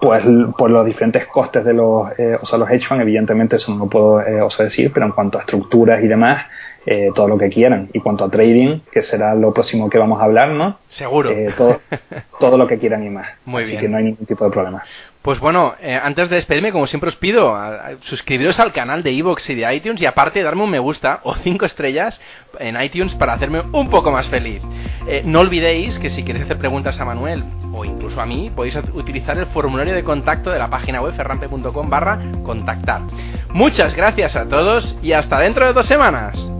pues, 0.00 0.24
pues 0.56 0.72
los 0.72 0.86
diferentes 0.86 1.26
costes 1.26 1.64
de 1.64 1.74
los, 1.74 2.08
eh, 2.18 2.36
o 2.40 2.46
sea, 2.46 2.58
los 2.58 2.70
hedge 2.70 2.86
funds, 2.86 3.02
evidentemente 3.02 3.56
eso 3.56 3.70
no 3.72 3.84
lo 3.84 3.86
puedo 3.86 4.20
eh, 4.22 4.40
decir, 4.58 4.90
pero 4.92 5.06
en 5.06 5.12
cuanto 5.12 5.38
a 5.38 5.42
estructuras 5.42 6.02
y 6.02 6.08
demás, 6.08 6.46
eh, 6.86 7.10
todo 7.14 7.28
lo 7.28 7.38
que 7.38 7.48
quieran. 7.48 7.88
Y 7.92 8.00
cuanto 8.00 8.24
a 8.24 8.30
trading, 8.30 8.80
que 8.90 9.02
será 9.02 9.34
lo 9.34 9.52
próximo 9.52 9.90
que 9.90 9.98
vamos 9.98 10.20
a 10.20 10.24
hablar, 10.24 10.50
¿no? 10.50 10.78
Seguro. 10.88 11.30
todo, 11.56 11.80
todo 12.40 12.56
lo 12.56 12.66
que 12.66 12.78
quieran 12.78 13.04
y 13.04 13.10
más. 13.10 13.28
Muy 13.44 13.64
Así 13.64 13.76
que 13.76 13.88
no 13.88 13.98
hay 13.98 14.04
ningún 14.04 14.26
tipo 14.26 14.44
de 14.44 14.50
problema. 14.50 14.82
Pues 15.22 15.38
bueno, 15.38 15.74
eh, 15.82 16.00
antes 16.02 16.30
de 16.30 16.36
despedirme, 16.36 16.72
como 16.72 16.86
siempre 16.86 17.08
os 17.08 17.16
pido, 17.16 17.54
suscribiros 18.00 18.58
al 18.58 18.72
canal 18.72 19.02
de 19.02 19.10
Evox 19.10 19.50
y 19.50 19.54
de 19.54 19.74
iTunes 19.74 20.00
y 20.00 20.06
aparte 20.06 20.42
darme 20.42 20.62
un 20.62 20.70
me 20.70 20.78
gusta 20.78 21.20
o 21.24 21.34
cinco 21.34 21.66
estrellas 21.66 22.18
en 22.58 22.80
iTunes 22.80 23.14
para 23.16 23.34
hacerme 23.34 23.60
un 23.72 23.90
poco 23.90 24.10
más 24.10 24.28
feliz. 24.28 24.62
Eh, 25.06 25.22
no 25.26 25.40
olvidéis 25.40 25.98
que 25.98 26.08
si 26.08 26.22
queréis 26.22 26.46
hacer 26.46 26.56
preguntas 26.56 26.98
a 26.98 27.04
Manuel 27.04 27.44
o 27.74 27.84
incluso 27.84 28.18
a 28.18 28.24
mí, 28.24 28.50
podéis 28.54 28.76
utilizar 28.94 29.36
el 29.36 29.46
formulario 29.46 29.94
de 29.94 30.04
contacto 30.04 30.50
de 30.50 30.58
la 30.58 30.70
página 30.70 31.02
web 31.02 31.14
ferrampe.com 31.14 31.90
barra 31.90 32.18
contactar. 32.42 33.02
Muchas 33.50 33.94
gracias 33.94 34.36
a 34.36 34.46
todos 34.46 34.96
y 35.02 35.12
hasta 35.12 35.38
dentro 35.38 35.66
de 35.66 35.74
dos 35.74 35.84
semanas. 35.84 36.59